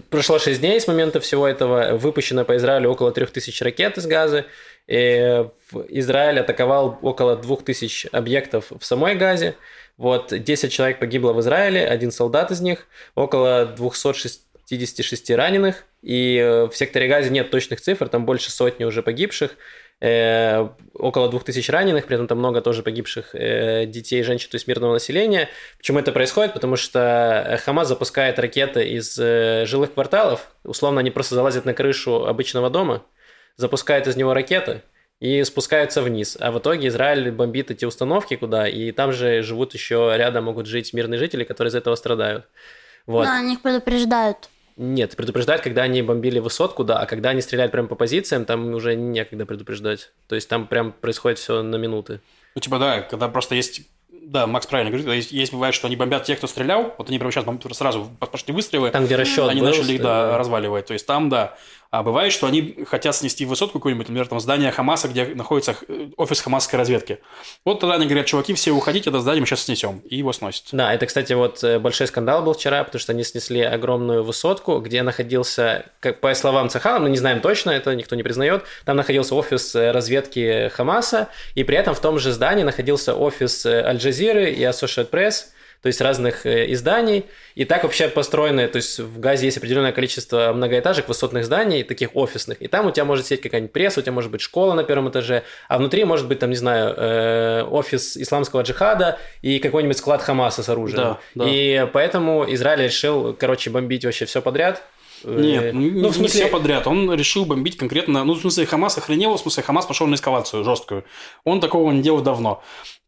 прошло 0.02 0.40
6 0.40 0.60
дней 0.60 0.80
с 0.80 0.88
момента 0.88 1.20
всего 1.20 1.48
этого, 1.48 1.98
выпущено 1.98 2.46
по 2.46 2.56
Израилю 2.58 2.90
около 2.90 3.12
3000 3.12 3.64
ракет 3.64 3.98
из 3.98 4.06
Газы. 4.06 4.46
И 4.88 5.46
Израиль 5.90 6.40
атаковал 6.40 7.00
около 7.02 7.36
2000 7.36 8.10
объектов 8.12 8.72
в 8.78 8.86
самой 8.86 9.16
Газе. 9.16 9.56
Вот, 9.98 10.34
10 10.34 10.72
человек 10.72 11.00
погибло 11.00 11.34
в 11.34 11.40
Израиле, 11.40 11.86
один 11.86 12.12
солдат 12.12 12.52
из 12.52 12.62
них, 12.62 12.88
около 13.16 13.66
266 13.66 15.32
раненых. 15.32 15.86
И 16.02 16.38
э, 16.38 16.66
в 16.66 16.76
секторе 16.76 17.08
Газе 17.08 17.30
нет 17.30 17.50
точных 17.50 17.80
цифр, 17.80 18.10
там 18.10 18.26
больше 18.26 18.52
сотни 18.52 18.84
уже 18.84 19.02
погибших 19.02 19.56
э, 20.04 20.68
около 20.94 21.30
2000 21.30 21.72
раненых, 21.72 22.06
при 22.06 22.16
этом 22.16 22.28
там 22.28 22.38
много 22.38 22.62
тоже 22.62 22.84
погибших 22.84 23.34
э, 23.34 23.86
детей, 23.86 24.22
женщин, 24.24 24.50
то 24.52 24.56
есть 24.56 24.68
мирного 24.68 24.94
населения. 24.94 25.50
Почему 25.78 26.00
это 26.00 26.12
происходит? 26.12 26.54
Потому 26.54 26.76
что 26.76 27.46
э, 27.48 27.58
Хамас 27.58 27.88
запускает 27.88 28.38
ракеты 28.38 28.86
из 28.86 29.18
э, 29.18 29.66
жилых 29.66 29.94
кварталов, 29.94 30.52
условно 30.66 31.00
они 31.00 31.10
просто 31.10 31.36
залазят 31.36 31.64
на 31.66 31.74
крышу 31.74 32.26
обычного 32.26 32.70
дома, 32.70 33.04
запускают 33.56 34.08
из 34.08 34.18
него 34.18 34.34
ракеты 34.34 34.82
и 35.22 35.42
спускаются 35.46 36.02
вниз. 36.02 36.38
А 36.40 36.52
в 36.52 36.60
итоге 36.60 36.90
Израиль 36.90 37.32
бомбит 37.32 37.72
эти 37.72 37.86
установки 37.86 38.36
куда, 38.36 38.68
и 38.68 38.92
там 38.92 39.14
же 39.14 39.42
живут 39.42 39.74
еще 39.74 40.14
рядом 40.18 40.44
могут 40.44 40.66
жить 40.66 40.92
мирные 40.94 41.18
жители, 41.18 41.46
которые 41.46 41.70
из 41.70 41.76
этого 41.76 41.96
страдают. 41.96 42.46
Вот. 43.06 43.26
Но 43.26 43.32
они 43.32 43.54
их 43.54 43.62
предупреждают. 43.62 44.50
Нет, 44.76 45.16
предупреждают, 45.16 45.62
когда 45.62 45.84
они 45.84 46.02
бомбили 46.02 46.40
высотку, 46.40 46.84
да, 46.84 47.00
а 47.00 47.06
когда 47.06 47.30
они 47.30 47.42
стреляют 47.42 47.72
прямо 47.72 47.88
по 47.88 47.96
позициям, 47.96 48.46
там 48.46 48.74
уже 48.74 48.96
некогда 48.96 49.46
предупреждать. 49.46 50.12
То 50.28 50.36
есть 50.36 50.50
там 50.50 50.68
прям 50.68 50.92
происходит 50.92 51.38
все 51.38 51.62
на 51.62 51.76
минуты. 51.76 52.22
Ну, 52.56 52.62
типа, 52.62 52.80
да, 52.80 53.02
когда 53.02 53.28
просто 53.30 53.56
есть... 53.56 53.82
Да, 54.26 54.48
Макс 54.48 54.66
правильно 54.66 54.92
говорит, 54.92 55.14
есть, 55.14 55.32
есть 55.32 55.52
бывает, 55.52 55.76
что 55.76 55.88
они 55.88 55.96
бомбят 55.96 56.24
тех, 56.24 56.38
кто 56.38 56.48
стрелял, 56.48 56.94
вот 56.98 57.10
они 57.10 57.20
прямо 57.20 57.32
сейчас 57.32 57.46
сразу 57.78 58.10
пошли 58.20 58.54
выстрелы, 58.54 58.90
Там, 58.90 59.06
где 59.06 59.16
расчет 59.16 59.50
они 59.50 59.62
был, 59.62 59.68
начали 59.68 59.94
их, 59.94 60.02
да, 60.02 60.38
разваливать. 60.38 60.86
То 60.86 60.94
есть 60.94 61.06
там, 61.06 61.30
да. 61.30 61.56
А 61.94 62.02
бывает, 62.02 62.34
что 62.34 62.48
они 62.48 62.86
хотят 62.90 63.16
снести 63.16 63.46
высотку 63.46 63.78
какую-нибудь, 63.78 64.08
например, 64.08 64.28
там 64.28 64.40
здание 64.40 64.72
Хамаса, 64.72 65.08
где 65.08 65.26
находится 65.26 65.76
э, 65.88 66.08
офис 66.18 66.42
хамасской 66.42 66.80
разведки. 66.80 67.20
Вот 67.66 67.82
тогда 67.82 67.98
они 67.98 68.06
говорят, 68.06 68.26
чуваки, 68.26 68.56
все 68.56 68.72
уходите, 68.72 69.12
это 69.12 69.20
здание 69.20 69.42
мы 69.42 69.46
сейчас 69.46 69.62
снесем. 69.62 70.00
И 70.00 70.16
его 70.16 70.34
сносят. 70.34 70.70
Да, 70.72 70.92
это, 70.92 71.06
кстати, 71.06 71.34
вот 71.34 71.64
э, 71.64 71.78
большой 71.78 72.08
скандал 72.08 72.42
был 72.42 72.54
вчера, 72.54 72.84
потому 72.84 73.00
что 73.00 73.12
они 73.12 73.24
снесли 73.24 73.62
огромную 73.62 74.24
высотку, 74.24 74.80
где 74.80 75.04
находился, 75.04 75.86
как 76.00 76.20
по 76.20 76.34
словам 76.34 76.70
Цахала, 76.70 76.98
мы 76.98 77.12
не 77.12 77.18
знаем 77.18 77.42
точно, 77.42 77.70
это 77.70 77.94
никто 77.94 78.16
не 78.16 78.24
признает, 78.24 78.64
там 78.86 78.98
находился 78.98 79.36
офис 79.36 79.76
э, 79.76 79.92
разведки 79.92 80.70
Хамаса, 80.70 81.28
и 81.54 81.64
при 81.64 81.78
этом 81.78 81.94
в 81.94 82.00
том 82.00 82.18
же 82.18 82.32
здании 82.32 82.64
находился 82.64 83.14
офис 83.14 83.68
э, 83.68 83.82
Аль-Джазиры 84.14 84.52
и 84.52 84.62
Associated 84.64 85.10
Press, 85.10 85.46
то 85.82 85.88
есть 85.88 86.00
разных 86.00 86.46
э, 86.46 86.72
изданий. 86.72 87.26
И 87.56 87.66
так 87.66 87.84
вообще 87.84 88.08
построены, 88.08 88.68
то 88.68 88.78
есть 88.78 89.00
в 89.00 89.20
Газе 89.20 89.48
есть 89.48 89.58
определенное 89.58 89.92
количество 89.92 90.54
многоэтажек, 90.54 91.10
высотных 91.10 91.44
зданий, 91.44 91.84
таких 91.84 92.16
офисных. 92.16 92.62
И 92.62 92.68
там 92.68 92.88
у 92.88 92.92
тебя 92.92 93.04
может 93.04 93.26
сидеть 93.26 93.42
какая-нибудь 93.42 93.74
пресса, 93.74 94.00
у 94.00 94.04
тебя 94.04 94.14
может 94.14 94.32
быть 94.32 94.40
школа 94.40 94.76
на 94.76 94.84
первом 94.84 95.10
этаже, 95.10 95.44
а 95.68 95.78
внутри 95.78 96.06
может 96.06 96.28
быть, 96.28 96.40
там, 96.40 96.52
не 96.52 96.56
знаю, 96.56 96.94
э, 96.96 97.64
офис 97.64 98.16
исламского 98.16 98.62
джихада 98.62 99.20
и 99.42 99.60
какой-нибудь 99.60 99.98
склад 99.98 100.22
Хамаса 100.22 100.64
с 100.64 100.70
оружием. 100.70 101.04
Да, 101.04 101.20
да. 101.36 101.46
И 101.50 101.86
поэтому 101.92 102.46
Израиль 102.54 102.84
решил, 102.84 103.34
короче, 103.34 103.70
бомбить 103.70 104.06
вообще 104.06 104.26
все 104.26 104.42
подряд. 104.42 104.84
Э, 105.24 105.42
Нет, 105.42 105.74
ну, 105.74 105.82
ну, 105.82 105.88
в 105.88 105.94
не 105.94 106.12
смысле, 106.12 106.28
все 106.28 106.48
подряд. 106.48 106.88
Он 106.88 107.14
решил 107.14 107.46
бомбить 107.46 107.78
конкретно... 107.78 108.24
Ну, 108.24 108.34
в 108.34 108.40
смысле, 108.40 108.66
Хамас 108.66 108.98
охренел, 108.98 109.36
в 109.36 109.40
смысле, 109.40 109.64
Хамас 109.64 109.86
пошел 109.86 110.08
на 110.08 110.16
эскалацию 110.16 110.64
жесткую. 110.64 111.06
Он 111.44 111.60
такого 111.60 111.92
не 111.92 112.02
делал 112.02 112.22
давно. 112.22 112.62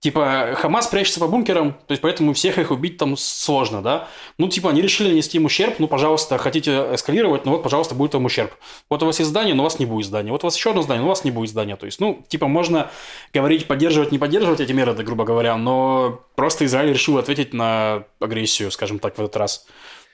Типа, 0.05 0.55
Хамас 0.55 0.85
прячется 0.85 1.19
по 1.19 1.27
бункерам, 1.27 1.73
то 1.73 1.91
есть 1.91 2.01
поэтому 2.01 2.33
всех 2.33 2.59
их 2.59 2.69
убить 2.69 2.97
там 2.97 3.17
сложно, 3.17 3.81
да? 3.81 4.07
Ну, 4.37 4.47
типа, 4.47 4.69
они 4.69 4.83
решили 4.83 5.09
нанести 5.09 5.37
им 5.39 5.45
ущерб, 5.45 5.79
ну, 5.79 5.87
пожалуйста, 5.87 6.37
хотите 6.37 6.93
эскалировать, 6.93 7.45
ну 7.45 7.53
вот, 7.53 7.63
пожалуйста, 7.63 7.95
будет 7.95 8.13
вам 8.13 8.25
ущерб. 8.25 8.51
Вот 8.87 9.01
у 9.01 9.07
вас 9.07 9.17
есть 9.17 9.29
здание, 9.29 9.55
но 9.55 9.63
у 9.63 9.65
вас 9.65 9.79
не 9.79 9.87
будет 9.87 10.05
здания. 10.05 10.31
Вот 10.31 10.43
у 10.43 10.47
вас 10.47 10.55
еще 10.55 10.69
одно 10.69 10.83
здание, 10.83 11.01
но 11.01 11.07
у 11.07 11.09
вас 11.09 11.23
не 11.23 11.31
будет 11.31 11.49
здания. 11.49 11.75
То 11.75 11.87
есть, 11.87 11.99
ну, 11.99 12.23
типа, 12.27 12.47
можно 12.47 12.91
говорить, 13.33 13.65
поддерживать, 13.65 14.11
не 14.11 14.19
поддерживать 14.19 14.59
эти 14.59 14.73
меры, 14.73 14.93
грубо 14.93 15.23
говоря, 15.23 15.57
но 15.57 16.21
просто 16.35 16.65
Израиль 16.65 16.93
решил 16.93 17.17
ответить 17.17 17.55
на 17.55 18.03
агрессию, 18.19 18.69
скажем 18.69 18.99
так, 18.99 19.17
в 19.17 19.19
этот 19.19 19.35
раз. 19.37 19.65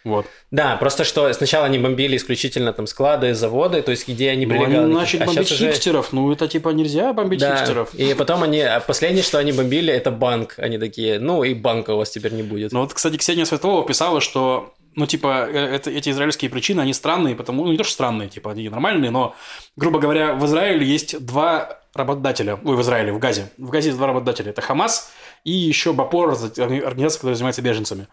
Вот. 0.04 0.26
Да, 0.50 0.76
просто 0.78 1.04
что 1.04 1.32
сначала 1.34 1.66
они 1.66 1.78
бомбили 1.78 2.18
исключительно 2.18 2.74
там 2.74 2.88
склады, 2.88 3.34
заводы, 3.34 3.82
то 3.82 3.92
есть 3.92 4.08
где 4.08 4.32
они 4.32 4.46
Ну, 4.46 4.52
прилегали. 4.54 4.78
они 4.86 4.94
начали 4.94 5.24
а 5.24 5.26
бомбить 5.28 5.52
уже- 5.52 5.68
хипстеров. 5.68 6.12
Ну, 6.12 6.32
это 6.32 6.48
типа 6.48 6.70
нельзя 6.70 7.14
бомбить 7.14 7.40
Да, 7.40 7.56
хипстеров. 7.58 7.94
и 7.94 8.14
потом 8.16 8.44
они, 8.44 8.62
а 8.62 8.80
последнее, 8.80 9.24
что 9.24 9.38
они 9.38 9.52
бомбили, 9.52 9.94
это 9.94 10.12
банк. 10.12 10.56
Они 10.58 10.78
такие, 10.78 11.20
ну 11.20 11.44
и 11.44 11.54
банка 11.54 11.92
у 11.92 11.98
вас 11.98 12.10
теперь 12.10 12.34
не 12.34 12.44
будет. 12.44 12.72
Но 12.72 12.82
вот, 12.82 12.94
кстати, 12.94 13.18
Ксения 13.18 13.46
Светлова 13.46 13.86
писала, 13.86 14.22
что 14.22 14.74
ну, 14.96 15.06
типа, 15.06 15.48
э, 15.50 15.76
это, 15.76 15.90
эти 15.90 16.10
израильские 16.10 16.52
причины, 16.52 16.82
они 16.82 16.94
странные, 16.94 17.34
потому, 17.36 17.64
ну, 17.64 17.72
не 17.72 17.78
то, 17.78 17.84
что 17.86 17.94
странные, 17.94 18.28
типа, 18.28 18.52
они 18.52 18.68
нормальные, 18.68 19.10
но, 19.10 19.36
грубо 19.78 20.00
говоря, 20.00 20.34
в 20.34 20.46
Израиле 20.46 20.86
есть 20.86 21.26
два 21.26 21.80
работодателя, 21.94 22.60
ой, 22.64 22.76
в 22.76 22.82
Израиле, 22.82 23.14
в 23.14 23.20
Газе. 23.20 23.50
В 23.58 23.70
Газе 23.70 23.88
есть 23.88 23.98
два 23.98 24.08
работодателя. 24.08 24.50
Это 24.50 24.62
Хамас 24.62 25.12
и 25.46 25.52
еще 25.52 25.94
Бапор, 25.94 26.32
организация, 26.32 27.18
которая 27.20 27.36
занимается 27.36 27.62
беженцами. 27.62 28.08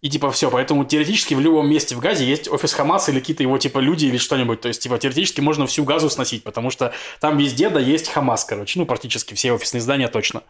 И 0.00 0.10
типа 0.10 0.30
все, 0.30 0.50
поэтому 0.50 0.84
теоретически 0.84 1.32
в 1.34 1.40
любом 1.40 1.68
месте 1.68 1.94
в 1.94 1.98
Газе 1.98 2.26
есть 2.26 2.46
офис 2.46 2.74
Хамаса 2.74 3.10
или 3.10 3.20
какие-то 3.20 3.42
его 3.42 3.56
типа 3.56 3.78
люди 3.78 4.04
или 4.04 4.18
что-нибудь. 4.18 4.60
То 4.60 4.68
есть 4.68 4.82
типа 4.82 4.98
теоретически 4.98 5.40
можно 5.40 5.66
всю 5.66 5.84
Газу 5.84 6.10
сносить, 6.10 6.44
потому 6.44 6.70
что 6.70 6.92
там 7.20 7.38
везде 7.38 7.70
да 7.70 7.80
есть 7.80 8.10
Хамас, 8.10 8.44
короче. 8.44 8.78
Ну, 8.78 8.84
практически 8.84 9.32
все 9.34 9.52
офисные 9.52 9.80
здания 9.80 10.08
точно. 10.08 10.42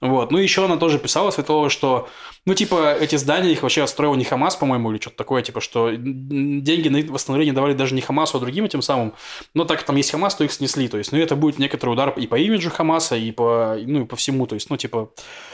Вот. 0.00 0.32
Ну, 0.32 0.38
еще 0.38 0.64
она 0.64 0.76
тоже 0.76 0.98
писала, 0.98 1.30
Светлова, 1.30 1.70
что, 1.70 2.08
ну, 2.44 2.54
типа, 2.54 2.96
эти 3.00 3.14
здания, 3.14 3.52
их 3.52 3.62
вообще 3.62 3.82
отстроил 3.82 4.14
не 4.16 4.24
Хамас, 4.24 4.56
по-моему, 4.56 4.90
или 4.90 5.00
что-то 5.00 5.16
такое, 5.16 5.42
типа, 5.42 5.60
что 5.60 5.92
деньги 5.94 6.88
на 6.88 7.12
восстановление 7.12 7.54
давали 7.54 7.74
даже 7.74 7.94
не 7.94 8.00
Хамасу, 8.00 8.38
а 8.38 8.40
другим 8.40 8.64
этим 8.64 8.82
самым. 8.82 9.14
Но 9.54 9.64
так 9.64 9.78
как 9.78 9.86
там 9.86 9.96
есть 9.96 10.10
Хамас, 10.10 10.34
то 10.34 10.42
их 10.42 10.52
снесли. 10.52 10.88
То 10.88 10.98
есть, 10.98 11.12
ну, 11.12 11.18
это 11.18 11.36
будет 11.36 11.60
некоторый 11.60 11.90
удар 11.90 12.12
и 12.16 12.26
по 12.26 12.34
имиджу 12.34 12.70
Хамаса, 12.70 13.14
и 13.14 13.30
по, 13.30 13.76
ну, 13.80 14.02
и 14.02 14.04
по 14.06 14.16
всему. 14.16 14.46
То 14.48 14.56
есть, 14.56 14.70
ну, 14.70 14.76
типа, 14.76 15.12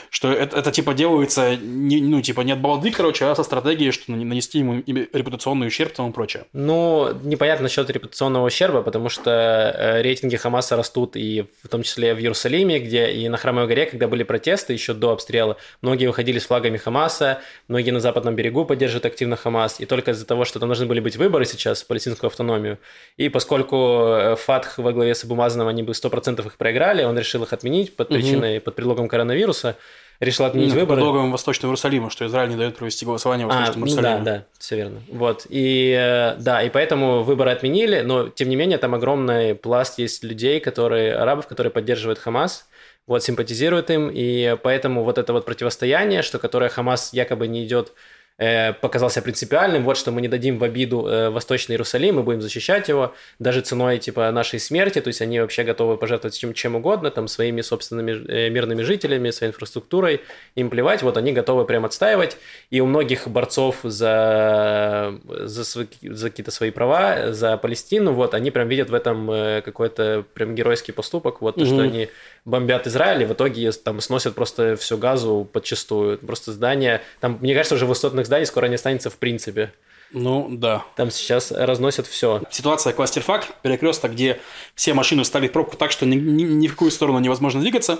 что 0.09 0.31
это, 0.31 0.57
это 0.57 0.71
типа, 0.71 0.95
делается, 0.95 1.55
не, 1.57 2.01
ну, 2.01 2.23
типа, 2.23 2.41
не 2.41 2.53
от 2.53 2.59
балды, 2.59 2.89
короче, 2.89 3.25
а 3.25 3.35
со 3.35 3.43
стратегией, 3.43 3.91
что 3.91 4.11
нанести 4.11 4.57
ему 4.57 4.81
репутационный 4.87 5.67
ущерб 5.67 5.91
и 5.91 5.95
тому 5.95 6.11
прочее. 6.11 6.45
Ну, 6.53 7.13
непонятно 7.21 7.63
насчет 7.63 7.87
репутационного 7.91 8.47
ущерба, 8.47 8.81
потому 8.81 9.09
что 9.09 9.29
э, 9.29 10.01
рейтинги 10.01 10.37
Хамаса 10.37 10.75
растут, 10.75 11.15
и 11.15 11.45
в 11.63 11.67
том 11.67 11.83
числе 11.83 12.15
в 12.15 12.19
Иерусалиме, 12.19 12.79
где 12.79 13.11
и 13.11 13.29
на 13.29 13.37
Храмовой 13.37 13.67
горе, 13.67 13.85
когда 13.85 14.07
были 14.07 14.23
протесты 14.23 14.73
еще 14.73 14.95
до 14.95 15.11
обстрела, 15.11 15.57
многие 15.83 16.07
выходили 16.07 16.39
с 16.39 16.47
флагами 16.47 16.78
Хамаса, 16.79 17.39
многие 17.67 17.91
на 17.91 17.99
западном 17.99 18.35
берегу 18.35 18.65
поддерживают 18.65 19.05
активно 19.05 19.35
Хамас, 19.35 19.79
и 19.79 19.85
только 19.85 20.11
из-за 20.11 20.25
того, 20.25 20.45
что 20.45 20.59
там 20.59 20.69
должны 20.69 20.85
были 20.85 20.99
быть 20.99 21.17
выборы 21.17 21.45
сейчас 21.45 21.83
в 21.83 21.87
палестинскую 21.87 22.29
автономию, 22.29 22.79
и 23.17 23.29
поскольку 23.29 24.35
Фатх 24.37 24.77
во 24.77 24.91
главе 24.91 25.13
с 25.13 25.23
Абумазаном, 25.23 25.67
они 25.67 25.83
бы 25.83 25.93
100% 25.93 26.45
их 26.45 26.55
проиграли, 26.55 27.03
он 27.03 27.17
решил 27.17 27.43
их 27.43 27.53
отменить 27.53 27.95
под 27.95 28.09
причиной, 28.09 28.57
угу. 28.57 28.65
под 28.65 28.75
предлогом 28.75 29.07
коронавируса, 29.07 29.75
решил 30.19 30.45
отменить 30.45 30.69
Нет, 30.69 30.79
выборы. 30.79 30.97
Предлогом 30.97 31.31
Восточного 31.31 31.71
Иерусалима, 31.71 32.09
что 32.09 32.25
Израиль 32.25 32.49
не 32.49 32.55
дает 32.55 32.75
провести 32.75 33.05
голосование 33.05 33.47
в 33.47 33.49
Восточном 33.49 33.83
а, 33.83 33.87
Иерусалиме. 33.87 34.17
Ну, 34.19 34.25
да, 34.25 34.31
да, 34.31 34.45
все 34.57 34.75
верно. 34.75 35.01
Вот. 35.07 35.45
И 35.49 35.95
э, 35.97 36.35
да, 36.39 36.61
и 36.61 36.69
поэтому 36.69 37.23
выборы 37.23 37.51
отменили, 37.51 38.01
но 38.01 38.27
тем 38.27 38.49
не 38.49 38.55
менее 38.55 38.77
там 38.77 38.93
огромный 38.95 39.55
пласт 39.55 39.97
есть 39.99 40.23
людей, 40.23 40.59
которые, 40.59 41.15
арабов, 41.15 41.47
которые 41.47 41.71
поддерживают 41.71 42.19
Хамас, 42.19 42.67
вот, 43.07 43.23
симпатизируют 43.23 43.89
им, 43.89 44.09
и 44.11 44.55
поэтому 44.61 45.03
вот 45.03 45.17
это 45.17 45.33
вот 45.33 45.45
противостояние, 45.45 46.21
что 46.21 46.39
которое 46.39 46.69
Хамас 46.69 47.13
якобы 47.13 47.47
не 47.47 47.65
идет 47.65 47.93
э, 48.39 48.73
показал 48.73 49.09
себя 49.09 49.21
принципиальным, 49.21 49.83
вот 49.83 49.97
что 49.97 50.11
мы 50.11 50.21
не 50.21 50.27
дадим 50.27 50.57
в 50.57 50.63
обиду 50.63 51.05
э, 51.05 51.29
Восточный 51.29 51.73
Иерусалим, 51.73 52.15
мы 52.15 52.23
будем 52.23 52.41
защищать 52.41 52.89
его, 52.89 53.13
даже 53.37 53.61
ценой 53.61 53.99
типа 53.99 54.31
нашей 54.31 54.59
смерти, 54.59 55.01
то 55.01 55.09
есть 55.09 55.21
они 55.21 55.39
вообще 55.39 55.63
готовы 55.63 55.97
пожертвовать 55.97 56.37
чем, 56.37 56.53
чем 56.53 56.75
угодно, 56.75 57.11
там 57.11 57.27
своими 57.27 57.61
собственными 57.61 58.11
э, 58.27 58.49
мирными 58.49 58.81
жителями, 58.81 59.29
своей 59.29 59.51
инфраструктурой, 59.51 60.21
им 60.55 60.69
плевать, 60.69 61.03
вот 61.03 61.17
они 61.17 61.33
готовы 61.33 61.65
прям 61.65 61.85
отстаивать, 61.85 62.37
и 62.71 62.81
у 62.81 62.85
многих 62.87 63.27
борцов 63.27 63.77
за, 63.83 65.19
за, 65.27 65.63
за 65.63 66.29
какие-то 66.29 66.51
свои 66.51 66.71
права, 66.71 67.33
за 67.33 67.57
Палестину, 67.57 68.13
вот 68.13 68.33
они 68.33 68.49
прям 68.51 68.67
видят 68.67 68.89
в 68.89 68.93
этом 68.93 69.27
какой-то 69.61 70.25
прям 70.33 70.55
геройский 70.55 70.93
поступок, 70.93 71.41
вот 71.41 71.55
то, 71.55 71.61
mm-hmm. 71.61 71.65
что 71.65 71.81
они 71.81 72.09
бомбят 72.45 72.87
Израиль, 72.87 73.23
и 73.23 73.25
в 73.25 73.33
итоге 73.33 73.71
там 73.71 74.01
сносят 74.01 74.35
просто 74.35 74.75
всю 74.75 74.97
газу 74.97 75.47
подчастую, 75.51 76.17
просто 76.17 76.51
здания, 76.51 77.01
там, 77.19 77.37
мне 77.41 77.53
кажется, 77.53 77.75
уже 77.75 77.85
высотных 77.85 78.25
зданий 78.29 78.45
скоро 78.45 78.67
не 78.67 78.75
останется 78.75 79.09
в 79.09 79.17
принципе. 79.17 79.73
Ну, 80.11 80.47
да. 80.51 80.85
Там 80.95 81.11
сейчас 81.11 81.51
разносят 81.51 82.07
все. 82.07 82.41
Ситуация 82.51 82.93
кластерфак, 82.93 83.47
перекресток, 83.63 84.11
где 84.11 84.39
все 84.75 84.93
машины 84.93 85.23
встали 85.23 85.47
в 85.47 85.51
пробку 85.51 85.77
так, 85.77 85.91
что 85.91 86.05
ни, 86.05 86.15
ни, 86.15 86.43
ни 86.43 86.67
в 86.67 86.71
какую 86.71 86.91
сторону 86.91 87.19
невозможно 87.19 87.59
двигаться. 87.61 87.99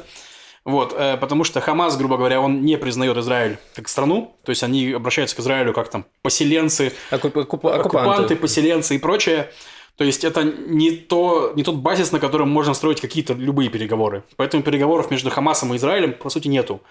Вот, 0.65 0.93
э, 0.95 1.17
потому 1.17 1.43
что 1.43 1.61
Хамас, 1.61 1.97
грубо 1.97 2.17
говоря, 2.17 2.41
он 2.41 2.61
не 2.61 2.77
признает 2.77 3.17
Израиль 3.17 3.57
как 3.75 3.87
страну, 3.87 4.35
то 4.43 4.51
есть 4.51 4.61
они 4.61 4.91
обращаются 4.91 5.35
к 5.35 5.39
Израилю 5.39 5.73
как 5.73 5.89
там 5.89 6.05
поселенцы, 6.21 6.93
Оккуп, 7.09 7.37
оккуп, 7.37 7.65
оккупанты. 7.65 7.87
оккупанты, 7.87 8.35
поселенцы 8.35 8.95
и 8.95 8.99
прочее. 8.99 9.49
То 9.95 10.03
есть 10.03 10.23
это 10.23 10.43
не, 10.43 10.91
то, 10.91 11.53
не 11.55 11.63
тот 11.63 11.75
базис, 11.75 12.11
на 12.11 12.19
котором 12.19 12.49
можно 12.49 12.73
строить 12.73 13.01
какие-то 13.01 13.33
любые 13.33 13.69
переговоры. 13.69 14.23
Поэтому 14.37 14.63
переговоров 14.63 15.11
между 15.11 15.29
Хамасом 15.29 15.73
и 15.73 15.77
Израилем, 15.77 16.13
по 16.13 16.29
сути, 16.29 16.47
нету. 16.47 16.81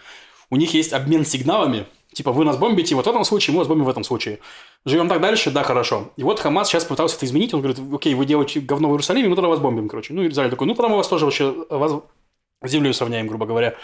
У 0.51 0.57
них 0.57 0.75
есть 0.75 0.93
обмен 0.93 1.25
сигналами, 1.25 1.87
Типа, 2.13 2.33
вы 2.33 2.45
нас 2.45 2.57
бомбите 2.57 2.95
вот 2.95 3.07
в 3.07 3.09
этом 3.09 3.25
случае, 3.25 3.53
мы 3.53 3.59
вас 3.59 3.69
бомбим 3.69 3.85
в 3.85 3.89
этом 3.89 4.03
случае. 4.03 4.39
Живем 4.85 5.09
так 5.09 5.21
дальше, 5.21 5.51
да, 5.51 5.63
хорошо. 5.63 6.11
И 6.17 6.23
вот 6.23 6.41
Хамас 6.41 6.69
сейчас 6.69 6.85
пытался 6.85 7.17
это 7.17 7.27
изменить. 7.27 7.53
Он 7.53 7.61
говорит, 7.61 7.81
окей, 7.93 8.15
вы 8.15 8.25
делаете 8.25 8.61
говно 8.61 8.89
в 8.89 8.93
Иерусалиме, 8.93 9.29
мы 9.29 9.37
тогда 9.37 9.49
вас 9.49 9.61
бомбим, 9.61 9.89
короче. 9.89 10.15
Ну, 10.15 10.27
Израиль 10.27 10.51
такой, 10.51 10.67
ну, 10.67 10.75
тогда 10.75 10.89
мы 10.89 10.97
вас 10.97 11.09
тоже 11.09 11.27
вообще, 11.27 11.55
вас 11.69 11.93
с 12.63 12.71
землей 12.71 12.95
сравняем, 12.95 13.27
грубо 13.27 13.47
говоря. 13.47 13.77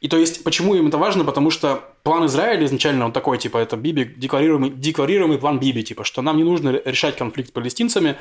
И 0.00 0.08
то 0.08 0.18
есть, 0.18 0.44
почему 0.44 0.74
им 0.74 0.88
это 0.88 0.98
важно? 0.98 1.24
Потому 1.24 1.50
что 1.50 1.82
план 2.02 2.26
Израиля 2.26 2.66
изначально, 2.66 3.06
он 3.06 3.12
такой, 3.12 3.38
типа, 3.38 3.56
это 3.56 3.76
Биби, 3.76 4.04
декларируемый, 4.04 4.68
декларируемый 4.68 5.38
план 5.38 5.58
Биби, 5.58 5.82
типа, 5.82 6.04
что 6.04 6.20
нам 6.20 6.36
не 6.36 6.44
нужно 6.44 6.82
решать 6.84 7.16
конфликт 7.16 7.48
с 7.48 7.52
палестинцами, 7.52 8.16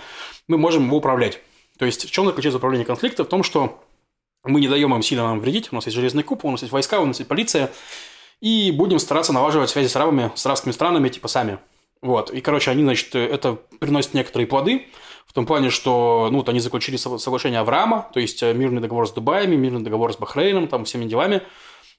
мы 0.48 0.58
можем 0.58 0.86
его 0.86 0.98
управлять. 0.98 1.42
То 1.78 1.86
есть, 1.86 2.06
в 2.08 2.12
чем 2.12 2.26
заключается 2.26 2.58
управление 2.58 2.86
конфликта? 2.86 3.26
В 3.26 3.28
том, 3.28 3.44
что 3.44 3.84
мы 4.46 4.62
не 4.62 4.70
даем 4.70 4.96
им 4.96 5.02
сильно 5.02 5.24
нам 5.24 5.42
вредить, 5.42 5.70
у 5.72 5.76
нас 5.76 5.86
есть 5.86 5.96
железный 5.96 6.24
куб, 6.24 6.46
у 6.46 6.52
нас 6.52 6.62
есть 6.62 6.72
войска, 6.72 7.02
у 7.02 7.06
нас 7.06 7.20
есть 7.20 7.28
полиция, 7.28 7.72
и 8.42 8.72
будем 8.72 9.00
стараться 9.00 9.34
налаживать 9.34 9.70
связи 9.70 9.88
с 9.88 9.96
арабами, 9.96 10.32
с 10.36 10.46
арабскими 10.46 10.72
странами, 10.72 11.10
типа 11.10 11.28
сами. 11.28 11.60
Вот. 12.02 12.32
И, 12.32 12.42
короче, 12.42 12.72
они, 12.72 12.84
значит, 12.84 13.16
это 13.16 13.58
приносит 13.80 14.14
некоторые 14.14 14.48
плоды, 14.48 14.88
в 15.26 15.34
том 15.34 15.46
плане, 15.46 15.70
что, 15.70 16.28
ну, 16.32 16.40
вот 16.40 16.50
они 16.50 16.60
заключили 16.60 16.96
соглашение 16.98 17.60
Авраама, 17.60 18.08
то 18.14 18.20
есть 18.20 18.44
э, 18.44 18.54
мирный 18.54 18.82
договор 18.82 19.08
с 19.08 19.12
Дубаями, 19.12 19.56
мирный 19.56 19.82
договор 19.82 20.14
с 20.14 20.18
Бахрейном, 20.18 20.68
там, 20.68 20.86
всеми 20.86 21.06
делами. 21.06 21.42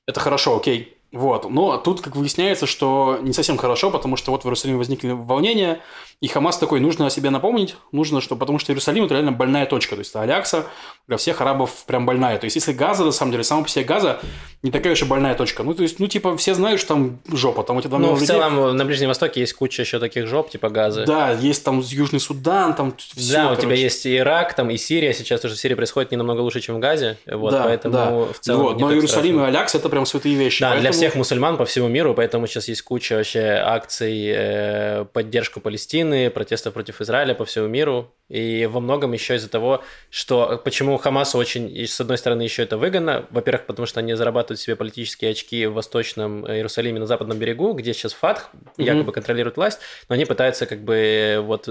Это 0.06 0.20
хорошо, 0.20 0.56
окей. 0.56 0.96
Вот. 1.10 1.48
Но 1.48 1.78
тут, 1.78 2.00
как 2.00 2.16
выясняется, 2.16 2.66
что 2.66 3.18
не 3.22 3.32
совсем 3.32 3.56
хорошо, 3.56 3.90
потому 3.90 4.16
что 4.16 4.30
вот 4.30 4.42
в 4.42 4.46
Иерусалиме 4.46 4.78
возникли 4.78 5.10
волнения, 5.10 5.80
и 6.24 6.26
Хамас 6.26 6.56
такой, 6.56 6.80
нужно 6.80 7.04
о 7.04 7.10
себе 7.10 7.28
напомнить, 7.28 7.76
нужно, 7.92 8.22
что, 8.22 8.34
потому 8.34 8.58
что 8.58 8.72
Иерусалим– 8.72 9.04
это 9.04 9.12
реально 9.12 9.32
больная 9.32 9.66
точка, 9.66 9.94
то 9.94 9.98
есть 9.98 10.16
Алякса 10.16 10.64
для 11.06 11.18
всех 11.18 11.42
арабов 11.42 11.84
прям 11.86 12.06
больная. 12.06 12.38
То 12.38 12.46
есть 12.46 12.56
если 12.56 12.72
Газа, 12.72 13.04
на 13.04 13.12
самом 13.12 13.32
деле, 13.32 13.44
сама 13.44 13.62
по 13.62 13.68
себе 13.68 13.84
Газа 13.84 14.20
не 14.62 14.70
такая 14.70 14.94
уж 14.94 15.02
и 15.02 15.04
больная 15.04 15.34
точка. 15.34 15.62
Ну, 15.62 15.74
то 15.74 15.82
есть, 15.82 16.00
ну, 16.00 16.06
типа, 16.06 16.34
все 16.38 16.54
знают, 16.54 16.80
что 16.80 16.94
там 16.94 17.18
жопа, 17.30 17.62
там 17.62 17.78
эти 17.78 17.88
Ну, 17.88 18.14
в 18.14 18.14
людей... 18.14 18.26
целом, 18.26 18.74
на 18.74 18.84
Ближнем 18.86 19.08
Востоке 19.08 19.40
есть 19.40 19.52
куча 19.52 19.82
еще 19.82 19.98
таких 19.98 20.26
жоп, 20.26 20.48
типа 20.48 20.70
Газы. 20.70 21.04
Да, 21.04 21.32
есть 21.32 21.62
там 21.62 21.80
Южный 21.80 22.20
Судан, 22.20 22.72
там 22.72 22.94
все, 22.96 23.32
Да, 23.34 23.52
у 23.52 23.56
тебя 23.56 23.74
есть 23.74 24.06
и 24.06 24.16
Ирак, 24.16 24.54
там 24.54 24.70
и 24.70 24.78
Сирия, 24.78 25.12
сейчас 25.12 25.42
тоже 25.42 25.56
в 25.56 25.58
Сирии 25.58 25.74
происходит 25.74 26.10
не 26.10 26.16
намного 26.16 26.40
лучше, 26.40 26.62
чем 26.62 26.76
в 26.76 26.78
Газе, 26.78 27.18
вот, 27.26 27.50
да, 27.50 27.64
поэтому 27.64 27.94
да. 27.94 28.32
в 28.32 28.38
целом 28.40 28.62
вот, 28.62 28.80
Но 28.80 28.94
Иерусалим 28.94 29.34
страшно. 29.34 29.44
и 29.44 29.48
Алякса– 29.56 29.76
это 29.78 29.90
прям 29.90 30.06
святые 30.06 30.36
вещи. 30.36 30.62
Да, 30.62 30.68
поэтому... 30.68 30.80
для 30.80 30.92
всех 30.92 31.14
мусульман 31.16 31.58
по 31.58 31.66
всему 31.66 31.88
миру, 31.88 32.14
поэтому 32.14 32.46
сейчас 32.46 32.68
есть 32.68 32.80
куча 32.80 33.16
вообще 33.16 33.60
акций 33.62 34.32
э, 34.34 35.04
поддержку 35.12 35.60
Палестины, 35.60 36.13
протестов 36.34 36.74
против 36.74 37.00
Израиля 37.00 37.34
по 37.34 37.44
всему 37.44 37.68
миру, 37.68 38.14
и 38.28 38.66
во 38.66 38.80
многом 38.80 39.12
еще 39.12 39.36
из-за 39.36 39.50
того, 39.50 39.82
что 40.10 40.60
почему 40.64 40.96
Хамасу 40.96 41.38
очень, 41.38 41.86
с 41.86 42.00
одной 42.00 42.16
стороны, 42.16 42.42
еще 42.42 42.62
это 42.62 42.78
выгодно. 42.78 43.26
Во-первых, 43.30 43.66
потому 43.66 43.86
что 43.86 44.00
они 44.00 44.14
зарабатывают 44.14 44.60
себе 44.60 44.76
политические 44.76 45.32
очки 45.32 45.66
в 45.66 45.74
Восточном 45.74 46.46
Иерусалиме 46.50 47.00
на 47.00 47.06
Западном 47.06 47.38
берегу, 47.38 47.72
где 47.74 47.92
сейчас 47.92 48.14
Фатх 48.14 48.50
mm-hmm. 48.52 48.84
якобы 48.84 49.12
контролирует 49.12 49.56
власть, 49.56 49.80
но 50.08 50.14
они 50.14 50.24
пытаются 50.24 50.66
как 50.66 50.80
бы 50.80 51.40
вот, 51.42 51.68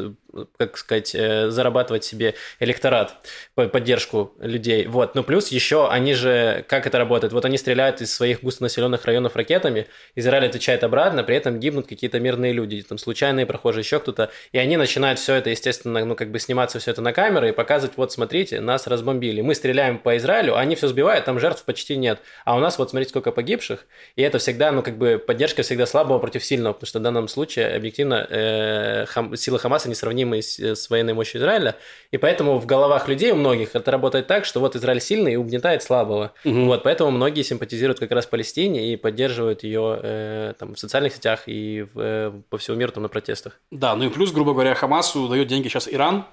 как 0.58 0.78
сказать, 0.78 1.14
э, 1.16 1.50
зарабатывать 1.50 2.04
себе 2.04 2.36
электорат, 2.60 3.16
поддержку 3.56 4.34
людей. 4.40 4.88
Вот. 4.88 5.16
Но 5.16 5.24
плюс 5.24 5.50
еще 5.50 5.90
они 5.90 6.14
же, 6.14 6.66
как 6.68 6.88
это 6.88 6.98
работает? 6.98 7.34
Вот 7.34 7.46
они 7.46 7.58
стреляют 7.58 8.02
из 8.02 8.14
своих 8.14 8.42
густонаселенных 8.42 9.06
районов 9.06 9.36
ракетами, 9.36 9.88
Израиль 10.16 10.46
отвечает 10.46 10.84
обратно, 10.84 11.24
при 11.24 11.36
этом 11.36 11.60
гибнут 11.60 11.88
какие-то 11.88 12.20
мирные 12.20 12.54
люди, 12.54 12.82
там 12.82 12.98
случайные 12.98 13.46
прохожие, 13.46 13.82
еще 13.82 14.00
кто-то, 14.00 14.32
и 14.52 14.58
они 14.58 14.78
начинают 14.78 15.20
все 15.20 15.36
это, 15.36 15.50
естественно, 15.50 16.04
ну 16.06 16.16
как 16.16 16.32
бы 16.32 16.40
сниматься 16.40 16.80
все 16.80 16.92
это 16.92 17.02
на 17.02 17.14
камеры 17.14 17.50
и 17.50 17.52
показывать, 17.52 17.98
вот 17.98 18.12
смотрите, 18.12 18.60
нас 18.62 18.88
разбомбили. 18.88 19.42
Мы 19.42 19.56
стреляем 19.56 19.98
по 19.98 20.18
Израилю, 20.18 20.58
они 20.58 20.76
все 20.76 20.88
сбивают, 20.88 21.26
там 21.26 21.40
жертв 21.40 21.64
почти 21.64 21.96
нет. 21.96 22.20
А 22.46 22.56
у 22.56 22.60
нас 22.60 22.78
вот 22.78 22.90
смотрите, 22.90 23.10
сколько 23.10 23.32
погибших. 23.32 23.86
И 24.16 24.22
это 24.22 24.38
всегда, 24.38 24.72
ну 24.72 24.82
как 24.82 24.98
бы 24.98 25.18
поддержка 25.18 25.64
всегда 25.64 25.86
слабого 25.86 26.20
против 26.20 26.44
сильного, 26.44 26.74
потому 26.74 26.88
что 26.88 27.00
в 27.00 27.02
данном 27.02 27.28
случае 27.28 27.76
объективно 27.76 28.26
э, 28.30 29.06
хам, 29.08 29.36
силы 29.36 29.60
Хамаса 29.60 29.90
несравнимы 30.24 30.42
с, 30.42 30.60
с 30.60 30.90
военной 30.90 31.14
мощью 31.14 31.40
Израиля. 31.40 31.76
И 32.12 32.18
поэтому 32.18 32.58
в 32.58 32.66
головах 32.66 33.08
людей 33.08 33.32
у 33.32 33.36
многих 33.36 33.76
это 33.76 33.92
работает 33.92 34.28
так, 34.28 34.46
что 34.46 34.60
вот 34.60 34.76
Израиль 34.76 35.02
сильный 35.02 35.34
и 35.34 35.36
угнетает 35.36 35.84
слабого. 35.84 36.34
Угу. 36.46 36.66
Вот, 36.66 36.84
поэтому 36.84 37.12
многие 37.12 37.44
симпатизируют 37.44 38.00
как 38.00 38.12
раз 38.12 38.26
Палестине 38.26 38.94
и 38.94 38.96
поддерживают 38.96 39.64
ее 39.64 40.00
э, 40.02 40.54
там, 40.58 40.76
в 40.76 40.80
социальных 40.80 41.14
сетях 41.14 41.44
и 41.48 41.86
в, 41.94 42.00
э, 42.00 42.32
по 42.50 42.58
всему 42.58 42.78
миру 42.78 42.92
там, 42.92 43.04
на 43.04 43.10
протестах. 43.10 43.60
Да, 43.72 43.96
ну 43.96 44.06
и 44.06 44.10
плюс, 44.10 44.32
грубо 44.32 44.54
говоря, 44.54 44.74
Хамасу 44.76 45.28
дает 45.28 45.48
деньги 45.48 45.68
сейчас 45.68 45.88
Иран, 45.92 46.26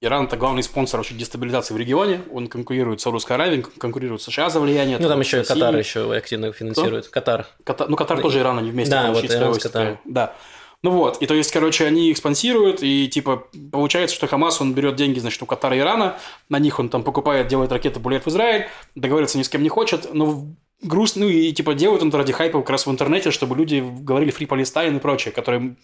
Иран 0.00 0.26
это 0.26 0.36
главный 0.36 0.62
спонсор 0.62 1.00
вообще 1.00 1.14
дестабилизации 1.14 1.74
в 1.74 1.76
регионе. 1.76 2.20
Он 2.32 2.46
конкурирует 2.46 3.00
с 3.00 3.02
Саудовской 3.02 3.34
Аравией, 3.34 3.62
конкурирует 3.62 4.22
с 4.22 4.26
США 4.26 4.48
за 4.48 4.60
влияние. 4.60 4.96
Ну, 5.00 5.08
там 5.08 5.18
еще 5.18 5.38
России. 5.38 5.54
Катар 5.54 5.76
еще 5.76 6.14
активно 6.14 6.52
финансирует. 6.52 7.06
Кто? 7.06 7.14
Катар. 7.14 7.46
Катар. 7.64 7.88
Ну, 7.88 7.96
Катар 7.96 8.20
тоже 8.20 8.38
Иран, 8.38 8.58
они 8.58 8.70
вместе. 8.70 8.92
Да, 8.92 9.10
вот 9.10 9.24
Иран 9.24 9.54
с 9.54 9.58
Катаром. 9.58 9.98
Да. 10.04 10.36
Ну 10.82 10.92
вот, 10.92 11.20
и 11.20 11.26
то 11.26 11.34
есть, 11.34 11.50
короче, 11.50 11.86
они 11.86 12.10
их 12.10 12.16
спонсируют, 12.16 12.82
и 12.82 13.08
типа 13.08 13.48
получается, 13.72 14.14
что 14.14 14.28
Хамас, 14.28 14.60
он 14.60 14.74
берет 14.74 14.94
деньги, 14.94 15.18
значит, 15.18 15.42
у 15.42 15.46
Катара 15.46 15.74
и 15.74 15.80
Ирана, 15.80 16.18
на 16.48 16.60
них 16.60 16.78
он 16.78 16.88
там 16.88 17.02
покупает, 17.02 17.48
делает 17.48 17.72
ракеты, 17.72 17.98
пуляет 17.98 18.24
в 18.24 18.28
Израиль, 18.28 18.68
договориться 18.94 19.38
ни 19.38 19.42
с 19.42 19.48
кем 19.48 19.64
не 19.64 19.68
хочет, 19.68 20.14
но 20.14 20.44
грустно, 20.80 21.24
ну 21.24 21.30
и 21.30 21.52
типа 21.52 21.74
делают 21.74 22.02
он 22.02 22.10
ради 22.10 22.32
хайпа 22.32 22.60
как 22.60 22.70
раз 22.70 22.86
в 22.86 22.90
интернете, 22.92 23.32
чтобы 23.32 23.56
люди 23.56 23.84
говорили 24.00 24.32
Free 24.32 24.46
Palestine 24.46 24.96
и 24.96 25.00
прочее, 25.00 25.32
которые 25.32 25.74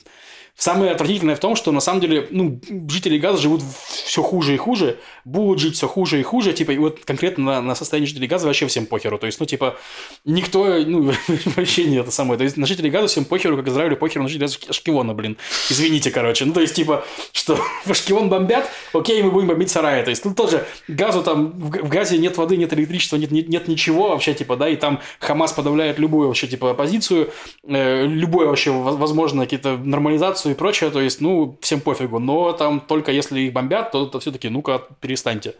Самое 0.56 0.92
отвратительное 0.92 1.34
в 1.34 1.40
том, 1.40 1.56
что 1.56 1.72
на 1.72 1.80
самом 1.80 2.00
деле 2.00 2.28
ну, 2.30 2.60
жители 2.88 3.18
Газа 3.18 3.38
живут 3.38 3.60
все 3.88 4.22
хуже 4.22 4.54
и 4.54 4.56
хуже, 4.56 4.98
будут 5.24 5.58
жить 5.58 5.74
все 5.74 5.88
хуже 5.88 6.20
и 6.20 6.22
хуже, 6.22 6.52
типа, 6.52 6.70
и 6.70 6.78
вот 6.78 7.00
конкретно 7.04 7.44
на, 7.44 7.60
на 7.60 7.74
состояние 7.74 8.06
жителей 8.06 8.28
Газа 8.28 8.46
вообще 8.46 8.68
всем 8.68 8.86
похеру. 8.86 9.18
То 9.18 9.26
есть, 9.26 9.40
ну, 9.40 9.46
типа, 9.46 9.76
никто, 10.24 10.78
ну, 10.86 11.12
вообще 11.56 11.84
не 11.84 11.96
это 11.96 12.12
самое. 12.12 12.38
То 12.38 12.44
есть, 12.44 12.56
на 12.56 12.66
жителей 12.66 12.90
Газа 12.90 13.08
всем 13.08 13.24
похеру, 13.24 13.56
как 13.56 13.66
Израилю 13.66 13.96
похеру 13.96 14.22
на 14.22 14.28
жителей 14.28 14.48
Ашкелона, 14.68 15.12
блин. 15.12 15.36
Извините, 15.70 16.12
короче. 16.12 16.44
Ну, 16.44 16.52
то 16.52 16.60
есть, 16.60 16.74
типа, 16.74 17.04
что 17.32 17.56
в 17.84 17.90
Ашкелон 17.90 18.28
бомбят, 18.28 18.70
окей, 18.92 19.20
мы 19.24 19.32
будем 19.32 19.48
бомбить 19.48 19.70
сарай. 19.70 20.04
То 20.04 20.10
есть, 20.10 20.22
тут 20.22 20.36
тоже 20.36 20.66
Газу 20.86 21.24
там, 21.24 21.50
в, 21.50 21.70
в 21.70 21.88
Газе 21.88 22.16
нет 22.18 22.36
воды, 22.36 22.56
нет 22.56 22.72
электричества, 22.72 23.16
нет, 23.16 23.32
нет, 23.32 23.48
нет 23.48 23.66
ничего 23.66 24.10
вообще, 24.10 24.34
типа, 24.34 24.56
да, 24.56 24.68
и 24.68 24.76
там 24.76 25.00
Хамас 25.18 25.52
подавляет 25.52 25.98
любую 25.98 26.28
вообще, 26.28 26.46
типа, 26.46 26.70
оппозицию, 26.70 27.30
э, 27.66 28.06
любое 28.06 28.46
вообще, 28.46 28.70
возможно, 28.70 29.42
какие-то 29.42 29.76
нормализацию 29.76 30.43
и 30.50 30.54
прочее, 30.54 30.90
то 30.90 31.00
есть, 31.00 31.20
ну, 31.20 31.58
всем 31.60 31.80
пофигу, 31.80 32.18
но 32.18 32.52
там 32.52 32.80
только 32.80 33.12
если 33.12 33.40
их 33.40 33.52
бомбят, 33.52 33.92
то, 33.92 34.06
то 34.06 34.18
все-таки, 34.20 34.48
ну-ка, 34.48 34.82
перестаньте. 35.00 35.54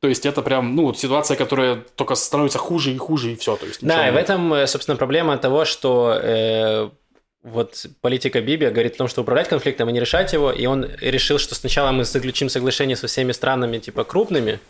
То 0.00 0.08
есть 0.08 0.26
это 0.26 0.42
прям, 0.42 0.76
ну, 0.76 0.94
ситуация, 0.94 1.36
которая 1.36 1.84
только 1.96 2.14
становится 2.14 2.58
хуже 2.58 2.92
и 2.92 2.98
хуже, 2.98 3.32
и 3.32 3.36
все. 3.36 3.56
То 3.56 3.66
есть, 3.66 3.84
да, 3.84 4.08
и 4.08 4.12
в 4.12 4.16
этом, 4.16 4.54
э, 4.54 4.66
собственно, 4.66 4.96
проблема 4.96 5.36
того, 5.38 5.64
что 5.64 6.18
э, 6.22 6.90
вот 7.42 7.86
политика 8.00 8.40
Биби 8.40 8.66
говорит 8.66 8.94
о 8.94 8.98
том, 8.98 9.08
что 9.08 9.22
управлять 9.22 9.48
конфликтом, 9.48 9.88
а 9.88 9.92
не 9.92 10.00
решать 10.00 10.32
его, 10.32 10.52
и 10.52 10.66
он 10.66 10.86
решил, 11.00 11.38
что 11.38 11.54
сначала 11.54 11.90
мы 11.90 12.04
заключим 12.04 12.48
соглашение 12.48 12.96
со 12.96 13.08
всеми 13.08 13.32
странами, 13.32 13.78
типа, 13.78 14.04
крупными, 14.04 14.60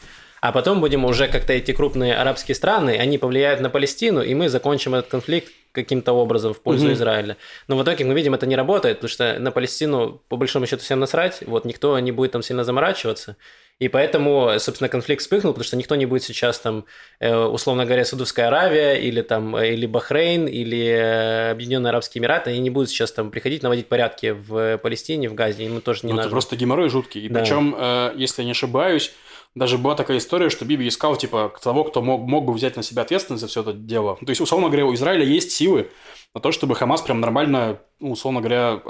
а 0.40 0.52
потом 0.52 0.80
будем 0.80 1.04
уже 1.04 1.28
как-то 1.28 1.52
эти 1.52 1.72
крупные 1.72 2.14
арабские 2.14 2.54
страны, 2.54 2.96
они 2.96 3.18
повлияют 3.18 3.60
на 3.60 3.70
Палестину, 3.70 4.22
и 4.22 4.34
мы 4.34 4.48
закончим 4.48 4.94
этот 4.94 5.10
конфликт 5.10 5.52
каким-то 5.72 6.12
образом 6.12 6.54
в 6.54 6.60
пользу 6.60 6.86
угу. 6.86 6.94
Израиля. 6.94 7.36
Но 7.68 7.76
в 7.76 7.82
итоге 7.82 8.04
мы 8.04 8.14
видим, 8.14 8.34
это 8.34 8.46
не 8.46 8.56
работает, 8.56 8.98
потому 8.98 9.10
что 9.10 9.38
на 9.38 9.50
Палестину 9.50 10.20
по 10.28 10.36
большому 10.36 10.66
счету 10.66 10.82
всем 10.82 11.00
насрать, 11.00 11.42
вот 11.46 11.64
никто 11.64 11.98
не 11.98 12.12
будет 12.12 12.32
там 12.32 12.42
сильно 12.42 12.64
заморачиваться. 12.64 13.36
И 13.78 13.86
поэтому, 13.86 14.58
собственно, 14.58 14.88
конфликт 14.88 15.22
вспыхнул, 15.22 15.52
потому 15.52 15.64
что 15.64 15.76
никто 15.76 15.94
не 15.94 16.04
будет 16.04 16.24
сейчас 16.24 16.58
там, 16.58 16.84
э, 17.20 17.32
условно 17.32 17.84
говоря, 17.84 18.04
Саудовская 18.04 18.48
Аравия 18.48 18.94
или 18.94 19.22
там, 19.22 19.54
э, 19.54 19.74
или 19.74 19.86
Бахрейн, 19.86 20.46
или 20.46 20.84
э, 20.84 21.50
Объединенные 21.52 21.90
Арабские 21.90 22.20
Эмираты, 22.20 22.50
они 22.50 22.58
не 22.58 22.70
будут 22.70 22.90
сейчас 22.90 23.12
там 23.12 23.30
приходить 23.30 23.62
наводить 23.62 23.86
порядки 23.86 24.34
в 24.36 24.78
Палестине, 24.78 25.28
в 25.28 25.34
Газе, 25.34 25.64
им 25.64 25.80
тоже 25.80 26.00
не 26.02 26.10
ну, 26.10 26.16
надо. 26.16 26.26
Это 26.26 26.32
просто 26.32 26.56
геморрой 26.56 26.88
жуткий. 26.88 27.20
И 27.20 27.28
да. 27.28 27.38
причем, 27.38 27.76
если 28.16 28.42
я 28.42 28.46
не 28.46 28.50
ошибаюсь, 28.50 29.12
даже 29.54 29.78
была 29.78 29.94
такая 29.94 30.18
история, 30.18 30.50
что 30.50 30.64
Биби 30.64 30.86
искал, 30.86 31.16
типа, 31.16 31.52
того, 31.62 31.84
кто 31.84 32.02
мог, 32.02 32.22
мог 32.22 32.44
бы 32.44 32.52
взять 32.52 32.76
на 32.76 32.82
себя 32.82 33.02
ответственность 33.02 33.40
за 33.40 33.48
все 33.48 33.62
это 33.62 33.72
дело. 33.72 34.16
То 34.16 34.28
есть, 34.30 34.40
условно 34.40 34.68
говоря, 34.68 34.86
у 34.86 34.94
Израиля 34.94 35.24
есть 35.24 35.52
силы 35.52 35.90
на 36.34 36.40
то, 36.40 36.52
чтобы 36.52 36.74
Хамас 36.74 37.02
прям 37.02 37.20
нормально, 37.20 37.80
ну, 38.00 38.12
условно 38.12 38.40
говоря, 38.40 38.82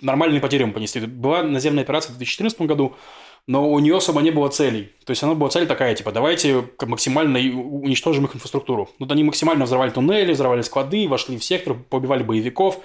нормальные 0.00 0.40
потери 0.40 0.62
ему 0.62 0.72
понести. 0.72 1.00
Была 1.00 1.42
наземная 1.42 1.84
операция 1.84 2.12
в 2.12 2.18
2014 2.18 2.60
году, 2.62 2.96
но 3.46 3.70
у 3.70 3.78
нее 3.78 3.96
особо 3.96 4.20
не 4.20 4.30
было 4.30 4.48
целей. 4.48 4.90
То 5.04 5.10
есть, 5.10 5.22
она 5.22 5.34
была 5.34 5.50
цель 5.50 5.66
такая, 5.66 5.94
типа, 5.94 6.12
давайте 6.12 6.64
максимально 6.80 7.38
уничтожим 7.38 8.24
их 8.24 8.34
инфраструктуру. 8.34 8.90
Вот 8.98 9.10
они 9.12 9.22
максимально 9.22 9.64
взорвали 9.64 9.90
туннели, 9.90 10.32
взорвали 10.32 10.62
склады, 10.62 11.08
вошли 11.08 11.38
в 11.38 11.44
сектор, 11.44 11.74
побивали 11.74 12.22
боевиков. 12.22 12.80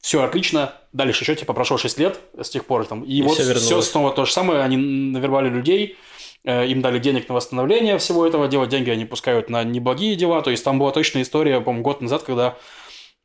Все 0.00 0.22
отлично. 0.22 0.74
Дальше 0.92 1.22
еще, 1.22 1.36
типа, 1.36 1.52
прошло 1.52 1.78
6 1.78 1.98
лет 1.98 2.20
с 2.38 2.50
тех 2.50 2.64
пор. 2.64 2.84
Там, 2.86 3.04
и, 3.04 3.18
и 3.18 3.22
вот 3.22 3.38
все, 3.38 3.54
все 3.54 3.80
снова 3.82 4.12
то 4.12 4.24
же 4.24 4.32
самое. 4.32 4.62
Они 4.62 4.76
навербовали 4.76 5.48
людей, 5.48 5.96
им 6.44 6.82
дали 6.82 6.98
денег 6.98 7.28
на 7.28 7.34
восстановление 7.34 7.98
всего 7.98 8.26
этого 8.26 8.48
дела, 8.48 8.66
деньги 8.66 8.90
они 8.90 9.04
пускают 9.04 9.50
на 9.50 9.62
неблагие 9.64 10.16
дела. 10.16 10.42
То 10.42 10.50
есть, 10.50 10.64
там 10.64 10.78
была 10.78 10.90
точная 10.90 11.22
история, 11.22 11.60
по-моему, 11.60 11.84
год 11.84 12.00
назад, 12.00 12.22
когда 12.22 12.56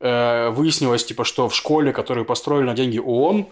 э, 0.00 0.50
выяснилось, 0.50 1.04
типа, 1.04 1.24
что 1.24 1.48
в 1.48 1.54
школе, 1.54 1.92
которую 1.92 2.24
построили 2.24 2.66
на 2.66 2.74
деньги 2.74 2.98
ООН, 2.98 3.48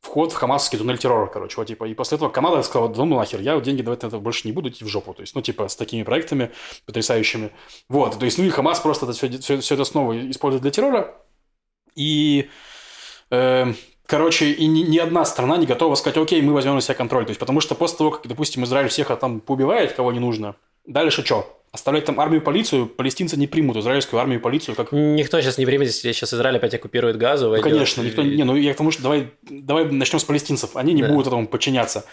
вход 0.00 0.32
в 0.32 0.36
хамасский 0.36 0.78
туннель 0.78 0.98
террора, 0.98 1.26
короче, 1.26 1.56
вот, 1.56 1.66
типа, 1.66 1.84
и 1.84 1.94
после 1.94 2.16
этого 2.16 2.28
команда 2.28 2.62
сказала, 2.62 2.92
ну 2.94 3.16
нахер, 3.16 3.40
я 3.40 3.58
деньги 3.60 3.82
давать 3.82 4.02
на 4.02 4.08
это 4.08 4.18
больше 4.18 4.46
не 4.46 4.52
буду 4.52 4.68
идти 4.68 4.84
в 4.84 4.88
жопу, 4.88 5.14
то 5.14 5.22
есть, 5.22 5.34
ну, 5.34 5.42
типа, 5.42 5.68
с 5.68 5.76
такими 5.76 6.02
проектами 6.02 6.52
потрясающими, 6.86 7.50
вот, 7.88 8.18
то 8.18 8.24
есть, 8.24 8.38
ну, 8.38 8.44
и 8.44 8.50
Хамас 8.50 8.80
просто 8.80 9.06
это 9.06 9.14
все, 9.14 9.28
все, 9.38 9.58
все 9.58 9.74
это 9.74 9.84
снова 9.84 10.30
использует 10.30 10.62
для 10.62 10.70
террора, 10.70 11.14
и, 11.94 12.50
э, 13.30 13.72
короче, 14.06 14.50
и 14.50 14.66
ни, 14.66 14.80
ни 14.80 14.98
одна 14.98 15.24
страна 15.24 15.56
не 15.56 15.66
готова 15.66 15.94
сказать, 15.94 16.16
окей, 16.16 16.42
мы 16.42 16.52
возьмем 16.52 16.74
на 16.74 16.80
себя 16.80 16.94
контроль, 16.94 17.24
то 17.24 17.30
есть, 17.30 17.40
потому 17.40 17.60
что 17.60 17.74
после 17.74 17.98
того, 17.98 18.10
как, 18.12 18.26
допустим, 18.26 18.64
Израиль 18.64 18.88
всех 18.88 19.08
там 19.18 19.40
поубивает, 19.40 19.92
кого 19.92 20.12
не 20.12 20.20
нужно, 20.20 20.56
дальше 20.86 21.24
что? 21.24 21.52
Оставлять 21.72 22.06
там 22.06 22.18
армию, 22.18 22.40
полицию, 22.40 22.86
палестинцы 22.86 23.36
не 23.36 23.46
примут 23.46 23.76
израильскую 23.76 24.18
армию, 24.18 24.40
полицию. 24.40 24.74
Как... 24.74 24.92
Никто 24.92 25.38
сейчас 25.42 25.58
не 25.58 25.66
примет, 25.66 25.88
если 25.88 26.12
сейчас 26.12 26.32
Израиль 26.32 26.56
опять 26.56 26.72
оккупирует 26.72 27.18
Газу. 27.18 27.50
Ну, 27.54 27.60
конечно, 27.60 28.00
никто... 28.00 28.22
Не, 28.22 28.44
ну 28.44 28.56
я 28.56 28.72
к 28.72 28.78
тому, 28.78 28.90
что 28.90 29.02
давай, 29.02 29.28
давай 29.42 29.84
начнем 29.84 30.18
с 30.18 30.24
палестинцев. 30.24 30.74
Они 30.74 30.94
не 30.94 31.02
да. 31.02 31.08
будут 31.08 31.26
этому 31.26 31.46
подчиняться. 31.46 32.06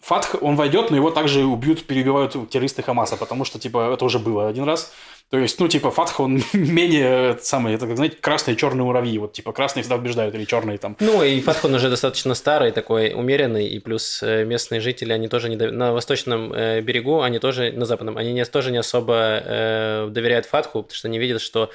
Фатх, 0.00 0.36
он 0.42 0.56
войдет, 0.56 0.90
но 0.90 0.96
его 0.96 1.10
также 1.10 1.44
убьют, 1.44 1.84
перебивают 1.84 2.36
террористы 2.50 2.82
Хамаса, 2.82 3.16
потому 3.16 3.46
что, 3.46 3.58
типа, 3.58 3.94
это 3.94 4.04
уже 4.04 4.18
было 4.18 4.48
один 4.48 4.64
раз. 4.64 4.92
То 5.28 5.38
есть, 5.38 5.58
ну, 5.58 5.66
типа, 5.66 5.90
Фатх, 5.90 6.20
он 6.20 6.40
менее, 6.52 7.36
самый, 7.40 7.74
это, 7.74 7.86
как, 7.86 7.96
знаете, 7.96 8.16
красные 8.20 8.54
и 8.54 8.58
черные 8.58 8.84
муравьи. 8.84 9.18
Вот, 9.18 9.32
типа, 9.32 9.52
красные 9.52 9.82
всегда 9.82 9.98
побеждают, 9.98 10.34
или 10.34 10.44
черные 10.44 10.78
там. 10.78 10.96
Ну, 11.00 11.22
и 11.22 11.40
Фатх, 11.40 11.64
он 11.64 11.74
уже 11.74 11.90
достаточно 11.90 12.34
старый, 12.34 12.70
такой 12.70 13.12
умеренный, 13.12 13.66
и 13.66 13.78
плюс 13.80 14.22
э, 14.22 14.44
местные 14.44 14.80
жители, 14.80 15.12
они 15.12 15.28
тоже 15.28 15.48
не... 15.48 15.56
На 15.56 15.92
восточном 15.92 16.52
э, 16.52 16.80
берегу, 16.80 17.22
они 17.22 17.40
тоже, 17.40 17.72
на 17.72 17.86
западном, 17.86 18.16
они 18.16 18.32
не, 18.32 18.44
тоже 18.44 18.70
не 18.70 18.78
особо 18.78 19.42
э, 19.44 20.08
доверяют 20.10 20.46
Фатху, 20.46 20.82
потому 20.82 20.94
что 20.94 21.08
они 21.08 21.18
видят, 21.18 21.40
что 21.40 21.70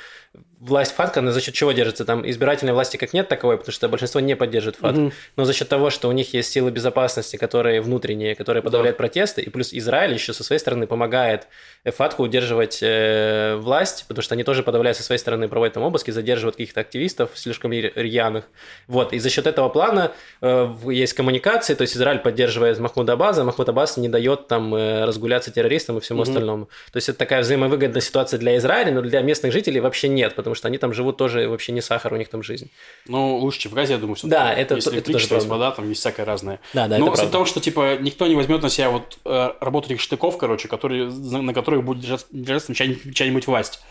власть 0.62 0.94
Фатха, 0.94 1.20
она 1.22 1.32
за 1.32 1.42
счет 1.42 1.56
чего 1.56 1.72
держится? 1.72 2.06
Там 2.06 2.30
избирательной 2.30 2.74
власти 2.74 2.96
как 2.98 3.14
нет 3.14 3.28
таковой, 3.28 3.58
потому 3.58 3.74
что 3.74 3.90
большинство 3.90 4.22
не 4.22 4.36
поддерживает 4.36 4.78
Фатх. 4.78 4.98
Угу. 4.98 5.12
Но 5.36 5.46
за 5.46 5.54
счет 5.54 5.68
того, 5.68 5.90
что 5.90 6.08
у 6.08 6.12
них 6.12 6.34
есть 6.34 6.52
силы 6.52 6.70
безопасности, 6.70 7.36
которые 7.36 7.82
внутренние, 7.82 8.36
которые 8.36 8.62
подавляют 8.62 8.98
да. 8.98 9.00
протесты, 9.00 9.42
и 9.42 9.50
плюс 9.50 9.74
Израиль 9.74 10.14
еще 10.14 10.34
со 10.34 10.44
своей 10.44 10.60
стороны 10.60 10.86
помогает 10.86 11.48
Фатху 11.84 12.24
удерживать 12.24 12.80
э, 12.84 13.56
власть, 13.56 14.06
потому 14.08 14.22
что 14.24 14.36
они 14.36 14.44
тоже 14.44 14.62
подавляют 14.62 14.98
со 14.98 15.04
своей 15.04 15.20
стороны, 15.20 15.48
проводят 15.48 15.74
там 15.74 15.84
обыски, 15.84 16.12
задерживают 16.12 16.56
каких-то 16.56 16.82
активистов 16.82 17.32
слишком 17.34 17.72
рьяных. 17.72 18.46
Вот, 18.88 19.14
и 19.14 19.20
за 19.20 19.32
счет 19.32 19.48
этого 19.48 19.70
плана 19.70 20.12
э, 20.42 20.74
есть 20.90 21.14
коммуникации, 21.14 21.74
то 21.74 21.82
есть 21.82 21.98
Израиль 21.98 22.20
поддерживает 22.20 22.78
Махмуда 22.78 23.14
Аббаса, 23.14 23.44
Махмуд 23.44 23.68
Аббас 23.68 23.98
не 23.98 24.10
дает 24.10 24.48
там 24.48 24.76
э, 24.76 25.06
разгуляться 25.06 25.52
террористам 25.52 25.98
и 25.98 26.02
всему 26.02 26.22
угу. 26.22 26.30
остальному. 26.30 26.66
То 26.92 26.98
есть 26.98 27.10
это 27.10 27.18
такая 27.18 27.42
взаимовыгодная 27.42 28.02
ситуация 28.02 28.38
для 28.38 28.58
Израиля, 28.58 28.92
но 28.92 29.02
для 29.02 29.22
местных 29.22 29.52
жителей 29.52 29.80
вообще 29.80 30.08
нет, 30.08 30.36
потому 30.36 30.51
что 30.56 30.68
они 30.68 30.78
там 30.78 30.94
живут 30.94 31.18
тоже 31.18 31.48
вообще 31.48 31.72
не 31.72 31.82
сахар, 31.82 32.14
у 32.14 32.18
них 32.18 32.30
там 32.30 32.44
жизнь. 32.44 32.70
Ну, 33.08 33.38
лучше, 33.38 33.60
чем 33.60 33.72
в 33.72 33.76
Газе, 33.76 33.94
я 33.94 34.00
думаю, 34.00 34.16
что 34.16 34.28
Да, 34.28 34.54
это, 34.54 34.76
Если 34.76 34.98
это 34.98 35.12
тоже 35.12 35.28
есть 35.34 35.48
вода, 35.48 35.72
там 35.72 35.90
есть 35.90 36.02
всякое 36.02 36.26
разное. 36.26 36.60
Да, 36.74 36.88
да, 36.88 36.98
Но 36.98 37.14
это 37.14 37.26
в 37.26 37.32
том, 37.32 37.46
что, 37.46 37.60
типа, 37.60 37.98
никто 38.00 38.28
не 38.28 38.36
возьмет 38.36 38.62
на 38.62 38.70
себя 38.70 38.90
вот 38.90 39.18
э, 39.26 39.54
работу 39.60 39.88
этих 39.88 40.02
штыков, 40.02 40.38
короче, 40.38 40.68
которые, 40.68 41.10
на 41.10 41.54
которых 41.54 41.84
будет 41.84 42.02
держаться, 42.02 42.28
держаться 42.32 42.74
чья-нибудь 42.74 43.48
власть. 43.48 43.82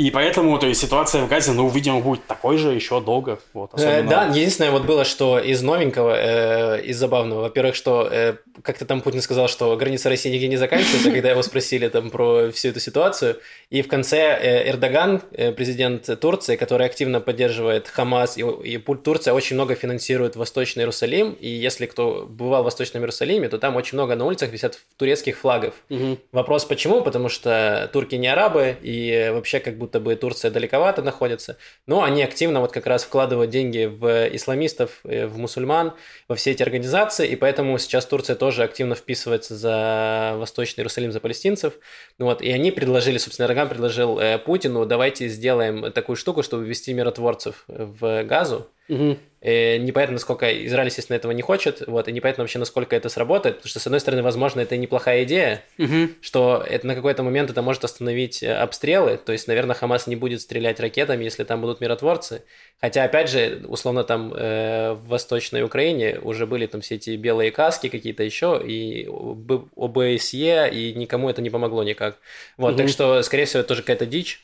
И 0.00 0.10
поэтому, 0.10 0.58
то 0.58 0.66
есть, 0.66 0.80
ситуация 0.80 1.22
в 1.22 1.28
Газе, 1.28 1.52
ну, 1.52 1.68
видимо, 1.68 2.00
будет 2.00 2.26
такой 2.26 2.56
же 2.56 2.72
еще 2.72 3.02
долго. 3.02 3.38
Вот, 3.52 3.78
э, 3.78 4.02
да, 4.02 4.28
единственное 4.28 4.70
вот 4.70 4.86
было, 4.86 5.04
что 5.04 5.38
из 5.38 5.60
новенького, 5.60 6.16
э, 6.16 6.80
из 6.80 6.96
забавного, 6.96 7.42
во-первых, 7.42 7.74
что 7.74 8.08
э, 8.10 8.36
как-то 8.62 8.86
там 8.86 9.02
Путин 9.02 9.20
сказал, 9.20 9.46
что 9.46 9.76
граница 9.76 10.08
России 10.08 10.30
нигде 10.30 10.48
не 10.48 10.56
заканчивается, 10.56 11.10
когда 11.12 11.30
его 11.30 11.42
спросили 11.42 11.86
там 11.88 12.08
про 12.08 12.50
всю 12.50 12.68
эту 12.68 12.80
ситуацию. 12.80 13.40
И 13.68 13.82
в 13.82 13.88
конце 13.88 14.38
э, 14.40 14.70
Эрдоган, 14.70 15.20
э, 15.32 15.52
президент 15.52 16.18
Турции, 16.18 16.56
который 16.56 16.86
активно 16.86 17.20
поддерживает 17.20 17.86
Хамас, 17.86 18.38
и, 18.38 18.40
и 18.42 18.78
Турция 18.78 19.34
очень 19.34 19.56
много 19.56 19.74
финансирует 19.74 20.34
Восточный 20.34 20.80
Иерусалим, 20.80 21.36
и 21.38 21.48
если 21.48 21.84
кто 21.84 22.26
бывал 22.26 22.62
в 22.62 22.64
Восточном 22.64 23.02
Иерусалиме, 23.02 23.50
то 23.50 23.58
там 23.58 23.76
очень 23.76 23.98
много 23.98 24.14
на 24.16 24.24
улицах 24.24 24.50
висят 24.50 24.78
турецких 24.96 25.36
флагов. 25.36 25.74
Угу. 25.90 26.18
Вопрос 26.32 26.64
почему? 26.64 27.02
Потому 27.02 27.28
что 27.28 27.90
турки 27.92 28.14
не 28.14 28.28
арабы, 28.28 28.76
и 28.80 29.30
вообще 29.34 29.60
как 29.60 29.76
будто 29.76 29.89
будто 29.90 30.00
бы 30.00 30.14
Турция 30.14 30.50
далековато 30.52 31.02
находится, 31.02 31.56
но 31.86 32.04
они 32.04 32.22
активно 32.22 32.60
вот 32.60 32.70
как 32.70 32.86
раз 32.86 33.02
вкладывают 33.02 33.50
деньги 33.50 33.86
в 33.86 34.28
исламистов, 34.34 35.00
э, 35.04 35.26
в 35.26 35.36
мусульман, 35.36 35.94
во 36.28 36.36
все 36.36 36.52
эти 36.52 36.62
организации, 36.62 37.26
и 37.26 37.34
поэтому 37.34 37.76
сейчас 37.78 38.06
Турция 38.06 38.36
тоже 38.36 38.62
активно 38.62 38.94
вписывается 38.94 39.56
за 39.56 40.34
Восточный 40.36 40.82
Иерусалим, 40.82 41.10
за 41.10 41.18
палестинцев. 41.20 41.74
Вот, 42.18 42.40
и 42.40 42.52
они 42.52 42.70
предложили, 42.70 43.18
собственно, 43.18 43.46
Эрдоган 43.46 43.68
предложил 43.68 44.20
э, 44.20 44.38
Путину, 44.38 44.86
давайте 44.86 45.28
сделаем 45.28 45.90
такую 45.92 46.16
штуку, 46.16 46.42
чтобы 46.42 46.64
ввести 46.64 46.92
миротворцев 46.92 47.64
в 47.66 48.22
Газу, 48.24 48.68
Угу. 48.90 49.18
И 49.42 49.78
непонятно, 49.80 50.14
насколько 50.14 50.66
Израиль, 50.66 50.88
естественно, 50.88 51.16
этого 51.16 51.32
не 51.32 51.40
хочет, 51.40 51.82
вот, 51.86 52.08
и 52.08 52.12
непонятно 52.12 52.42
вообще, 52.42 52.58
насколько 52.58 52.94
это 52.94 53.08
сработает, 53.08 53.56
потому 53.56 53.70
что, 53.70 53.80
с 53.80 53.86
одной 53.86 54.00
стороны, 54.00 54.22
возможно, 54.22 54.60
это 54.60 54.76
неплохая 54.76 55.24
идея, 55.24 55.62
угу. 55.78 56.08
что 56.20 56.62
это 56.68 56.86
на 56.86 56.94
какой-то 56.94 57.22
момент 57.22 57.50
это 57.50 57.62
может 57.62 57.82
остановить 57.84 58.42
э, 58.42 58.52
обстрелы, 58.52 59.16
то 59.16 59.32
есть, 59.32 59.48
наверное, 59.48 59.74
Хамас 59.74 60.06
не 60.06 60.16
будет 60.16 60.42
стрелять 60.42 60.78
ракетами, 60.78 61.24
если 61.24 61.44
там 61.44 61.62
будут 61.62 61.80
миротворцы, 61.80 62.42
хотя, 62.82 63.04
опять 63.04 63.30
же, 63.30 63.62
условно, 63.66 64.04
там 64.04 64.34
э, 64.34 64.92
в 64.92 65.08
Восточной 65.08 65.62
Украине 65.62 66.18
уже 66.20 66.46
были 66.46 66.66
там 66.66 66.82
все 66.82 66.96
эти 66.96 67.16
белые 67.16 67.50
каски 67.50 67.88
какие-то 67.88 68.22
еще, 68.22 68.60
и 68.62 69.08
ОБСЕ, 69.08 70.68
и 70.70 70.92
никому 70.92 71.30
это 71.30 71.40
не 71.40 71.48
помогло 71.48 71.82
никак, 71.82 72.18
вот, 72.58 72.72
угу. 72.72 72.78
так 72.78 72.88
что, 72.90 73.22
скорее 73.22 73.46
всего, 73.46 73.60
это 73.60 73.68
тоже 73.68 73.80
какая-то 73.80 74.04
дичь, 74.04 74.42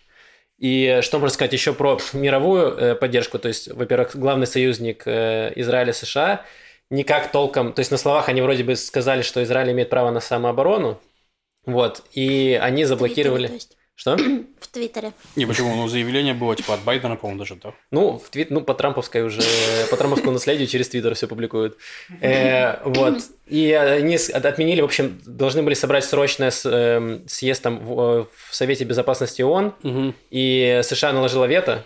и 0.58 1.00
что 1.02 1.18
можно 1.18 1.34
сказать 1.34 1.52
еще 1.52 1.72
про 1.72 1.98
мировую 2.12 2.76
э, 2.76 2.94
поддержку? 2.94 3.38
То 3.38 3.48
есть, 3.48 3.68
во-первых, 3.68 4.16
главный 4.16 4.46
союзник 4.46 5.02
э, 5.06 5.52
Израиля 5.56 5.92
США 5.92 6.44
никак 6.90 7.32
толком, 7.32 7.72
то 7.72 7.80
есть 7.80 7.90
на 7.90 7.96
словах 7.96 8.28
они 8.28 8.40
вроде 8.40 8.64
бы 8.64 8.76
сказали, 8.76 9.22
что 9.22 9.42
Израиль 9.42 9.72
имеет 9.72 9.90
право 9.90 10.10
на 10.10 10.20
самооборону, 10.20 11.00
вот, 11.64 12.04
и 12.12 12.58
они 12.62 12.84
заблокировали... 12.84 13.48
Твиттер, 13.48 13.75
что? 13.96 14.16
В 14.60 14.68
Твиттере. 14.68 15.12
Не, 15.34 15.46
почему? 15.46 15.74
Ну, 15.74 15.88
заявление 15.88 16.34
было, 16.34 16.54
типа, 16.54 16.74
от 16.74 16.84
Байдена, 16.84 17.16
по-моему, 17.16 17.40
даже, 17.40 17.56
да? 17.56 17.72
Ну, 17.90 18.18
в 18.18 18.28
твит... 18.28 18.50
ну, 18.50 18.60
по 18.60 18.74
трамповской 18.74 19.22
уже, 19.22 19.40
по 19.90 19.96
трамповскому 19.96 20.32
наследию 20.32 20.68
через 20.68 20.88
Твиттер 20.90 21.14
все 21.14 21.26
публикуют. 21.26 21.78
Э, 22.20 22.82
вот. 22.84 23.18
И 23.46 23.72
они 23.72 24.16
отменили, 24.16 24.82
в 24.82 24.84
общем, 24.84 25.18
должны 25.24 25.62
были 25.62 25.74
собрать 25.74 26.04
срочное 26.04 26.52
эм, 26.64 27.26
съезд 27.26 27.62
там 27.62 27.78
в 27.84 28.28
Совете 28.50 28.84
Безопасности 28.84 29.42
ООН, 29.42 30.14
и 30.30 30.80
США 30.84 31.12
наложила 31.12 31.46
вето, 31.46 31.84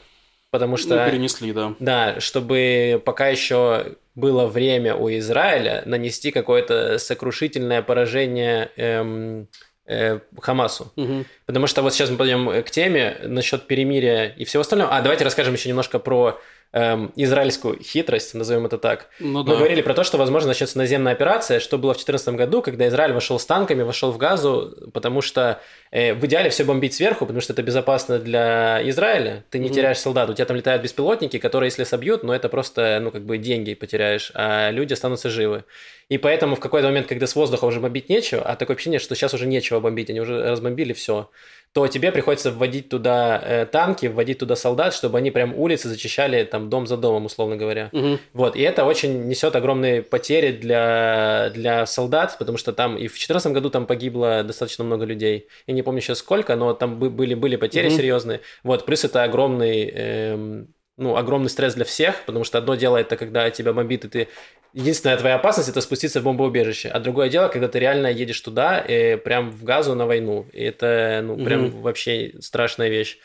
потому 0.51 0.77
что... 0.77 0.97
Ну, 0.97 1.11
перенесли, 1.11 1.53
да. 1.53 1.75
Да, 1.79 2.21
чтобы 2.21 3.01
пока 3.05 3.29
еще 3.29 3.97
было 4.17 4.47
время 4.47 4.97
у 4.97 5.09
Израиля 5.11 5.83
нанести 5.87 6.31
какое-то 6.33 6.99
сокрушительное 6.99 7.83
поражение 7.83 8.71
эм, 8.77 9.49
э, 9.91 10.21
Хамасу. 10.41 10.93
Угу. 10.97 11.25
Потому 11.47 11.67
что 11.67 11.83
вот 11.83 11.93
сейчас 11.93 12.11
мы 12.11 12.17
пойдем 12.17 12.63
к 12.63 12.71
теме 12.71 13.17
насчет 13.25 13.67
перемирия 13.67 14.27
и 14.29 14.45
всего 14.45 14.61
остального. 14.61 14.97
А, 14.97 15.03
давайте 15.03 15.25
расскажем 15.25 15.55
еще 15.55 15.69
немножко 15.69 15.99
про 15.99 16.41
эм, 16.73 17.13
израильскую 17.17 17.83
хитрость, 17.83 18.35
назовем 18.35 18.67
это 18.67 18.79
так. 18.79 19.09
Ну, 19.19 19.43
Мы 19.43 19.51
да. 19.51 19.57
говорили 19.57 19.83
про 19.83 19.95
то, 19.95 20.05
что, 20.05 20.19
возможно, 20.19 20.49
начнется 20.49 20.79
наземная 20.79 21.13
операция, 21.13 21.61
что 21.61 21.79
было 21.79 21.93
в 21.95 21.97
2014 21.97 22.29
году, 22.37 22.63
когда 22.63 22.87
Израиль 22.89 23.13
вошел 23.13 23.39
с 23.39 23.47
танками, 23.47 23.83
вошел 23.83 24.13
в 24.13 24.19
Газу, 24.19 24.91
потому 24.93 25.21
что 25.21 25.61
э, 25.91 26.15
в 26.15 26.25
идеале 26.27 26.51
все 26.51 26.65
бомбить 26.65 26.95
сверху, 26.95 27.27
потому 27.27 27.41
что 27.41 27.53
это 27.53 27.63
безопасно 27.63 28.19
для 28.19 28.81
Израиля. 28.91 29.45
Ты 29.51 29.59
не 29.59 29.67
Мгм. 29.67 29.75
теряешь 29.75 29.99
солдат, 29.99 30.31
у 30.31 30.35
тебя 30.35 30.45
там 30.47 30.57
летают 30.57 30.83
беспилотники, 30.83 31.39
которые, 31.39 31.69
если 31.69 31.85
собьют, 31.85 32.23
ну 32.23 32.33
это 32.33 32.49
просто, 32.49 32.99
ну 33.03 33.11
как 33.11 33.25
бы 33.25 33.39
деньги 33.39 33.75
потеряешь, 33.75 34.31
а 34.35 34.71
люди 34.71 34.93
останутся 34.93 35.29
живы. 35.31 35.65
И 36.09 36.19
поэтому 36.19 36.57
в 36.57 36.61
какой-то 36.61 36.89
момент, 36.89 37.07
когда 37.07 37.27
с 37.29 37.37
воздуха 37.37 37.65
уже 37.67 37.79
бомбить 37.79 38.09
нечего, 38.09 38.43
а 38.43 38.57
такое 38.57 38.75
ощущение, 38.77 38.99
что 38.99 39.15
сейчас 39.15 39.33
уже 39.33 39.47
нечего 39.47 39.79
бомбить, 39.79 40.11
они 40.11 40.21
уже 40.21 40.43
разбомбили 40.51 40.93
все, 40.93 41.31
то 41.73 41.87
тебе 41.87 42.11
приходится 42.11 42.51
вводить 42.51 42.89
туда 42.89 43.41
э, 43.45 43.65
танки, 43.67 44.07
вводить 44.07 44.39
туда 44.39 44.57
солдат, 44.57 44.93
чтобы 44.93 45.19
они 45.19 45.31
прям 45.31 45.55
улицы 45.57 45.89
зачищали 45.89 46.43
там 46.45 46.69
дом 46.69 46.87
за 46.87 46.97
домом, 46.97 47.27
условно 47.27 47.57
говоря. 47.57 47.91
Мгм. 47.93 48.19
Вот, 48.33 48.57
и 48.57 48.63
это 48.63 48.85
очень 48.85 49.29
несет 49.29 49.55
огромные 49.55 50.03
потери 50.03 50.51
для, 50.53 51.51
для 51.55 51.87
солдат, 51.87 52.37
потому 52.39 52.59
что 52.59 52.73
там 52.73 52.97
и 52.97 53.07
в 53.07 53.13
2014 53.13 53.53
году 53.53 53.71
там 53.71 53.87
погибло 53.87 54.43
достаточно 54.43 54.83
много 54.83 55.05
людей. 55.05 55.47
Я 55.69 55.75
не 55.75 55.83
помню 55.83 56.01
сейчас 56.01 56.19
сколько, 56.19 56.57
но 56.57 56.73
там 56.75 56.99
бы- 56.99 57.11
были, 57.11 57.35
были 57.35 57.55
потери 57.57 57.87
Мгм. 57.89 57.97
серьезные. 57.97 58.41
Вот, 58.65 58.85
плюс 58.85 59.05
это 59.05 59.23
огромный, 59.23 59.89
эм, 59.95 60.75
ну, 61.01 61.17
огромный 61.17 61.49
стресс 61.49 61.75
для 61.75 61.85
всех, 61.85 62.25
потому 62.27 62.45
что 62.45 62.59
одно 62.59 62.75
дело 62.77 62.97
это 62.99 63.17
когда 63.17 63.51
тебя 63.51 63.73
бомбит, 63.73 64.05
и 64.05 64.09
ты... 64.09 64.29
Единственная 64.73 65.17
твоя 65.17 65.35
опасность 65.35 65.69
это 65.69 65.81
спуститься 65.81 66.21
в 66.21 66.23
бомбоубежище, 66.25 66.91
а 66.91 67.01
другое 67.01 67.29
дело, 67.29 67.49
когда 67.49 67.67
ты 67.67 67.81
реально 67.81 68.07
едешь 68.07 68.41
туда, 68.41 68.85
э, 68.87 69.17
прям 69.17 69.51
в 69.51 69.65
газу 69.65 69.97
на 69.97 70.07
войну. 70.07 70.47
И 70.53 70.63
это, 70.63 71.23
ну, 71.25 71.45
прям 71.45 71.63
Мгм. 71.65 71.81
вообще 71.81 72.35
страшная 72.41 72.89
вещь. 72.89 73.19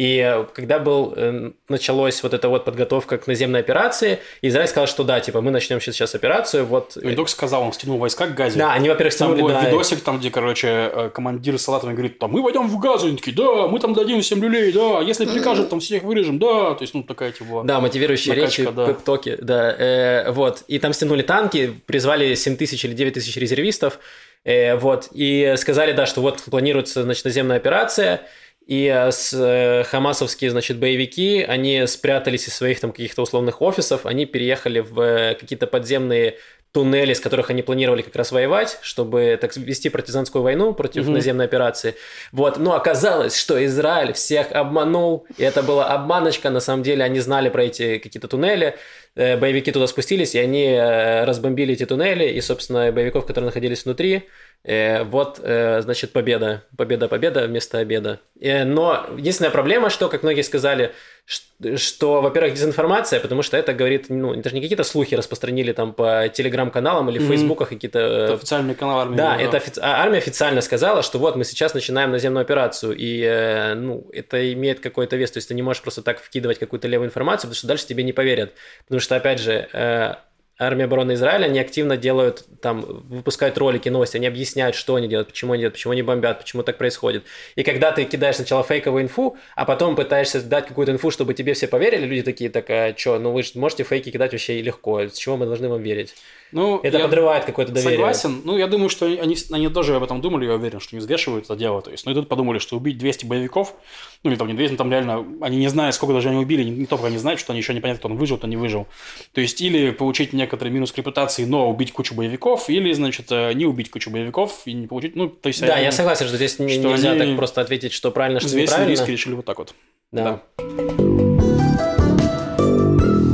И 0.00 0.16
э, 0.16 0.46
когда 0.54 0.78
был, 0.78 1.12
э, 1.14 1.50
началась 1.68 2.22
вот 2.22 2.32
эта 2.32 2.48
вот 2.48 2.64
подготовка 2.64 3.18
к 3.18 3.26
наземной 3.26 3.60
операции, 3.60 4.20
Израиль 4.40 4.66
сказал, 4.66 4.86
что 4.86 5.04
да, 5.04 5.20
типа, 5.20 5.42
мы 5.42 5.50
начнем 5.50 5.78
сейчас 5.78 6.14
операцию, 6.14 6.64
вот... 6.64 6.96
Не 6.96 7.14
только 7.14 7.30
сказал, 7.30 7.64
он 7.64 7.74
стянул 7.74 7.98
войска 7.98 8.26
к 8.26 8.34
Газе. 8.34 8.58
Да, 8.58 8.72
они, 8.72 8.88
во-первых, 8.88 9.14
Там 9.14 9.28
стянули, 9.28 9.42
был 9.42 9.48
да, 9.50 9.66
видосик, 9.66 10.00
там, 10.00 10.18
где, 10.18 10.30
короче, 10.30 10.68
э, 10.68 11.10
командир 11.12 11.58
с 11.58 11.64
салатами 11.64 11.92
говорит, 11.92 12.18
там, 12.18 12.30
мы 12.30 12.40
войдем 12.40 12.66
в 12.70 12.78
Газу, 12.78 13.08
они 13.08 13.18
такие, 13.18 13.36
да, 13.36 13.68
мы 13.68 13.78
там 13.78 13.92
дадим 13.92 14.22
всем 14.22 14.42
люлей, 14.42 14.72
да, 14.72 15.02
если 15.02 15.26
прикажут, 15.26 15.68
там 15.68 15.80
всех 15.80 16.02
вырежем, 16.02 16.38
да, 16.38 16.74
то 16.74 16.78
есть, 16.80 16.94
ну, 16.94 17.02
такая, 17.02 17.32
типа... 17.32 17.64
Да, 17.66 17.78
мотивирующие 17.80 18.34
Накачка, 18.34 18.62
речи, 18.62 18.72
да. 18.74 18.86
пеп-токи, 18.86 19.36
да. 19.38 19.76
э, 19.78 20.30
вот. 20.30 20.64
И 20.66 20.78
там 20.78 20.94
стянули 20.94 21.20
танки, 21.20 21.78
призвали 21.84 22.34
7 22.36 22.56
тысяч 22.56 22.82
или 22.86 22.94
9 22.94 23.12
тысяч 23.12 23.36
резервистов, 23.36 23.98
э, 24.44 24.76
вот. 24.76 25.10
И 25.12 25.56
сказали, 25.58 25.92
да, 25.92 26.06
что 26.06 26.22
вот 26.22 26.40
планируется, 26.44 27.02
значит, 27.02 27.26
наземная 27.26 27.58
операция, 27.58 28.22
и 28.70 28.86
э, 28.86 29.10
с, 29.10 29.32
э, 29.34 29.82
хамасовские, 29.82 30.52
значит, 30.52 30.78
боевики, 30.78 31.42
они 31.42 31.88
спрятались 31.88 32.46
из 32.46 32.54
своих 32.54 32.78
там 32.78 32.92
каких-то 32.92 33.22
условных 33.22 33.60
офисов, 33.62 34.06
они 34.06 34.26
переехали 34.26 34.78
в 34.78 35.00
э, 35.00 35.34
какие-то 35.34 35.66
подземные 35.66 36.36
туннели, 36.70 37.12
с 37.12 37.18
которых 37.18 37.50
они 37.50 37.62
планировали 37.62 38.02
как 38.02 38.14
раз 38.14 38.30
воевать, 38.30 38.78
чтобы 38.80 39.36
так 39.40 39.56
вести 39.56 39.88
партизанскую 39.88 40.42
войну 40.44 40.72
против 40.72 41.02
Мгм. 41.02 41.14
наземной 41.14 41.46
операции. 41.46 41.96
Вот, 42.30 42.58
но 42.58 42.76
оказалось, 42.76 43.36
что 43.36 43.62
Израиль 43.66 44.12
всех 44.12 44.52
обманул, 44.52 45.26
и 45.36 45.42
это 45.42 45.64
была 45.64 45.88
обманочка, 45.88 46.48
на 46.48 46.60
самом 46.60 46.84
деле 46.84 47.02
они 47.02 47.18
знали 47.18 47.48
про 47.48 47.64
эти 47.64 47.98
какие-то 47.98 48.28
туннели, 48.28 48.76
боевики 49.16 49.72
туда 49.72 49.88
спустились, 49.88 50.36
и 50.36 50.38
они 50.38 50.78
разбомбили 50.78 51.72
эти 51.74 51.86
туннели, 51.86 52.28
и, 52.28 52.40
собственно, 52.40 52.92
боевиков, 52.92 53.26
которые 53.26 53.46
находились 53.46 53.84
внутри, 53.84 54.28
э, 54.64 55.02
вот, 55.04 55.40
э, 55.42 55.80
значит, 55.82 56.12
победа, 56.12 56.62
победа, 56.76 57.08
победа 57.08 57.46
вместо 57.46 57.78
обеда. 57.78 58.20
Э, 58.40 58.64
Но 58.64 59.06
единственная 59.16 59.50
проблема, 59.50 59.90
что, 59.90 60.08
как 60.08 60.22
многие 60.22 60.42
сказали, 60.42 60.92
ш- 61.24 61.76
что, 61.76 62.20
во-первых, 62.20 62.54
дезинформация, 62.54 63.20
потому 63.20 63.42
что 63.42 63.56
это 63.56 63.72
говорит, 63.72 64.06
ну, 64.10 64.34
это 64.34 64.48
же 64.50 64.54
не 64.54 64.60
какие-то 64.60 64.84
слухи 64.84 65.14
распространили 65.14 65.72
там 65.72 65.92
по 65.94 66.28
телеграм-каналам 66.28 67.08
или 67.10 67.18
в 67.18 67.22
Мгм. 67.22 67.30
фейсбуках 67.30 67.68
какие-то... 67.70 67.98
Это 67.98 68.32
э, 68.32 68.34
официальный 68.36 68.74
канал 68.74 69.00
армии. 69.00 69.16
да, 69.16 69.36
это 69.36 69.56
офи- 69.56 69.78
а- 69.80 70.02
армия 70.02 70.18
официально 70.18 70.60
сказала, 70.60 71.02
что 71.02 71.18
вот 71.18 71.36
мы 71.36 71.44
сейчас 71.44 71.72
начинаем 71.74 72.10
наземную 72.10 72.42
операцию, 72.42 72.94
и 72.96 73.22
э, 73.22 73.74
ну, 73.74 74.06
это 74.12 74.52
имеет 74.52 74.80
какой-то 74.80 75.16
вес, 75.16 75.30
то 75.30 75.38
есть 75.38 75.48
ты 75.48 75.54
не 75.54 75.62
можешь 75.62 75.82
просто 75.82 76.02
так 76.02 76.20
вкидывать 76.20 76.58
какую-то 76.58 76.86
левую 76.88 77.08
информацию, 77.08 77.48
потому 77.48 77.54
что 77.56 77.66
дальше 77.66 77.86
тебе 77.86 78.02
не 78.02 78.12
поверят, 78.12 78.52
потому 78.84 79.00
что, 79.00 79.16
опять 79.16 79.38
же, 79.40 79.68
э, 79.72 80.14
армия 80.60 80.84
обороны 80.84 81.14
Израиля, 81.14 81.46
они 81.46 81.58
активно 81.58 81.96
делают, 81.96 82.44
там, 82.60 82.82
выпускают 83.08 83.56
ролики, 83.58 83.88
новости, 83.88 84.18
они 84.18 84.26
объясняют, 84.26 84.76
что 84.76 84.94
они 84.94 85.08
делают, 85.08 85.28
почему 85.28 85.54
они 85.54 85.62
делают, 85.62 85.74
почему 85.74 85.92
они 85.92 86.02
бомбят, 86.02 86.38
почему 86.38 86.62
так 86.62 86.76
происходит. 86.78 87.24
И 87.56 87.62
когда 87.62 87.90
ты 87.90 88.04
кидаешь 88.04 88.36
сначала 88.36 88.62
фейковую 88.62 89.04
инфу, 89.04 89.36
а 89.56 89.64
потом 89.64 89.96
пытаешься 89.96 90.42
дать 90.42 90.66
какую-то 90.66 90.92
инфу, 90.92 91.10
чтобы 91.10 91.34
тебе 91.34 91.54
все 91.54 91.66
поверили, 91.66 92.04
люди 92.04 92.22
такие, 92.22 92.50
так, 92.50 92.68
а 92.68 92.94
что, 92.96 93.18
ну 93.18 93.32
вы 93.32 93.42
же 93.42 93.52
можете 93.54 93.82
фейки 93.84 94.10
кидать 94.10 94.32
вообще 94.32 94.60
легко, 94.60 95.00
с 95.00 95.16
чего 95.16 95.36
мы 95.36 95.46
должны 95.46 95.68
вам 95.68 95.82
верить? 95.82 96.14
Ну, 96.52 96.80
Это 96.82 96.98
я 96.98 97.04
подрывает 97.04 97.44
какое-то 97.44 97.72
доверие. 97.72 97.98
Согласен. 97.98 98.40
Ну, 98.44 98.56
я 98.56 98.66
думаю, 98.66 98.88
что 98.88 99.06
они, 99.06 99.36
они 99.50 99.68
тоже 99.68 99.96
об 99.96 100.02
этом 100.02 100.20
думали, 100.20 100.46
я 100.46 100.54
уверен, 100.54 100.80
что 100.80 100.96
не 100.96 101.00
взвешивают 101.00 101.44
это 101.44 101.56
дело. 101.56 101.80
То 101.82 101.90
есть, 101.90 102.06
ну, 102.06 102.12
и 102.12 102.14
тут 102.14 102.28
подумали, 102.28 102.58
что 102.58 102.76
убить 102.76 102.98
200 102.98 103.26
боевиков, 103.26 103.74
ну, 104.22 104.30
или 104.30 104.38
там 104.38 104.48
не 104.48 104.54
200, 104.54 104.72
но 104.72 104.78
там 104.78 104.90
реально, 104.90 105.24
они 105.40 105.58
не 105.58 105.68
знают, 105.68 105.94
сколько 105.94 106.14
даже 106.14 106.28
они 106.28 106.38
убили, 106.38 106.64
не, 106.64 106.70
не 106.70 106.86
только 106.86 107.06
они 107.06 107.18
знают, 107.18 107.40
что 107.40 107.52
они 107.52 107.60
еще 107.60 107.74
не 107.74 107.80
понятно, 107.80 107.98
кто 108.00 108.08
он 108.08 108.16
выжил, 108.16 108.36
кто 108.36 108.46
не 108.46 108.56
выжил. 108.56 108.86
То 109.32 109.40
есть, 109.40 109.60
или 109.60 109.90
получить 109.90 110.32
некоторый 110.32 110.70
минус 110.70 110.92
к 110.92 110.98
репутации, 110.98 111.44
но 111.44 111.70
убить 111.70 111.92
кучу 111.92 112.14
боевиков, 112.14 112.68
или, 112.68 112.92
значит, 112.92 113.26
э, 113.30 113.52
не 113.52 113.66
убить 113.66 113.90
кучу 113.90 114.10
боевиков 114.10 114.62
и 114.64 114.72
не 114.72 114.86
получить, 114.86 115.16
ну, 115.16 115.28
то 115.28 115.48
есть... 115.48 115.60
Да, 115.60 115.74
они 115.74 115.84
я 115.84 115.92
согласен, 115.92 116.26
что 116.26 116.36
здесь 116.36 116.54
что 116.54 116.64
нельзя 116.64 117.16
так 117.16 117.36
просто 117.36 117.60
ответить, 117.60 117.92
что 117.92 118.10
правильно, 118.10 118.40
что 118.40 118.56
неправильно. 118.56 118.90
риски, 118.90 119.10
решили 119.10 119.34
вот 119.34 119.44
так 119.44 119.58
вот. 119.58 119.74
Да. 120.12 120.42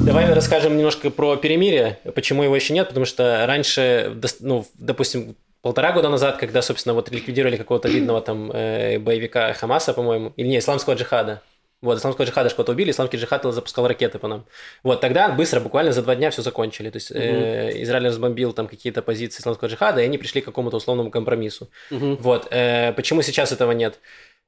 Давай 0.07 0.33
расскажем 0.33 0.77
немножко 0.77 1.11
про 1.11 1.35
перемирие, 1.35 1.99
почему 2.15 2.45
его 2.45 2.55
еще 2.55 2.73
нет, 2.73 2.87
потому 2.87 3.05
что 3.05 3.45
раньше, 3.45 4.17
ну, 4.39 4.65
допустим, 4.75 5.35
полтора 5.63 5.91
года 5.91 6.09
назад, 6.09 6.37
когда, 6.37 6.63
собственно, 6.63 6.95
вот 6.95 7.11
ликвидировали 7.11 7.57
какого-то 7.57 7.89
видного 7.89 8.21
там 8.21 8.53
э, 8.53 9.01
боевика 9.01 9.53
Хамаса, 9.55 9.93
по-моему, 9.95 10.33
или 10.37 10.47
не, 10.47 10.59
исламского 10.59 10.95
джихада, 10.95 11.43
вот, 11.83 11.99
исламского 11.99 12.25
джихада 12.25 12.51
что-то 12.51 12.71
убили, 12.71 12.93
исламский 12.93 13.17
джихад 13.17 13.43
запускал 13.53 13.89
ракеты 13.89 14.21
по 14.21 14.29
нам. 14.29 14.47
Вот, 14.85 15.01
тогда 15.01 15.29
быстро, 15.29 15.59
буквально 15.59 15.91
за 15.93 16.03
два 16.03 16.15
дня 16.15 16.31
все 16.31 16.41
закончили. 16.41 16.91
То 16.91 16.97
есть 16.99 17.11
э, 17.11 17.83
Израиль 17.83 18.07
разбомбил 18.07 18.53
там 18.53 18.69
какие-то 18.69 19.03
позиции 19.03 19.41
исламского 19.41 19.69
джихада, 19.69 20.03
и 20.03 20.05
они 20.05 20.19
пришли 20.19 20.41
к 20.41 20.45
какому-то 20.45 20.77
условному 20.77 21.11
компромиссу. 21.11 21.69
Мгм. 21.91 22.17
Вот. 22.17 22.47
э, 22.51 22.93
почему 22.93 23.23
сейчас 23.23 23.51
этого 23.51 23.73
нет? 23.73 23.99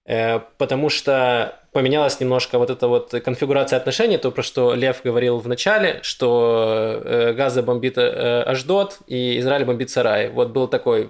Э, 0.08 0.40
потому 0.56 0.88
что 0.88 1.60
поменялась 1.72 2.18
немножко 2.18 2.58
вот 2.58 2.70
эта 2.70 2.88
вот 2.88 3.10
конфигурация 3.22 3.76
отношений, 3.76 4.16
то, 4.16 4.30
про 4.30 4.42
что 4.42 4.74
Лев 4.74 5.02
говорил 5.04 5.38
в 5.38 5.46
начале, 5.46 6.00
что 6.02 7.00
э, 7.04 7.32
Газа 7.34 7.62
бомбит 7.62 7.98
э, 7.98 8.42
Аждот 8.42 8.98
и 9.06 9.38
Израиль 9.38 9.66
бомбит 9.66 9.90
Сарай. 9.90 10.30
Вот 10.30 10.48
был 10.48 10.66
такой, 10.66 11.08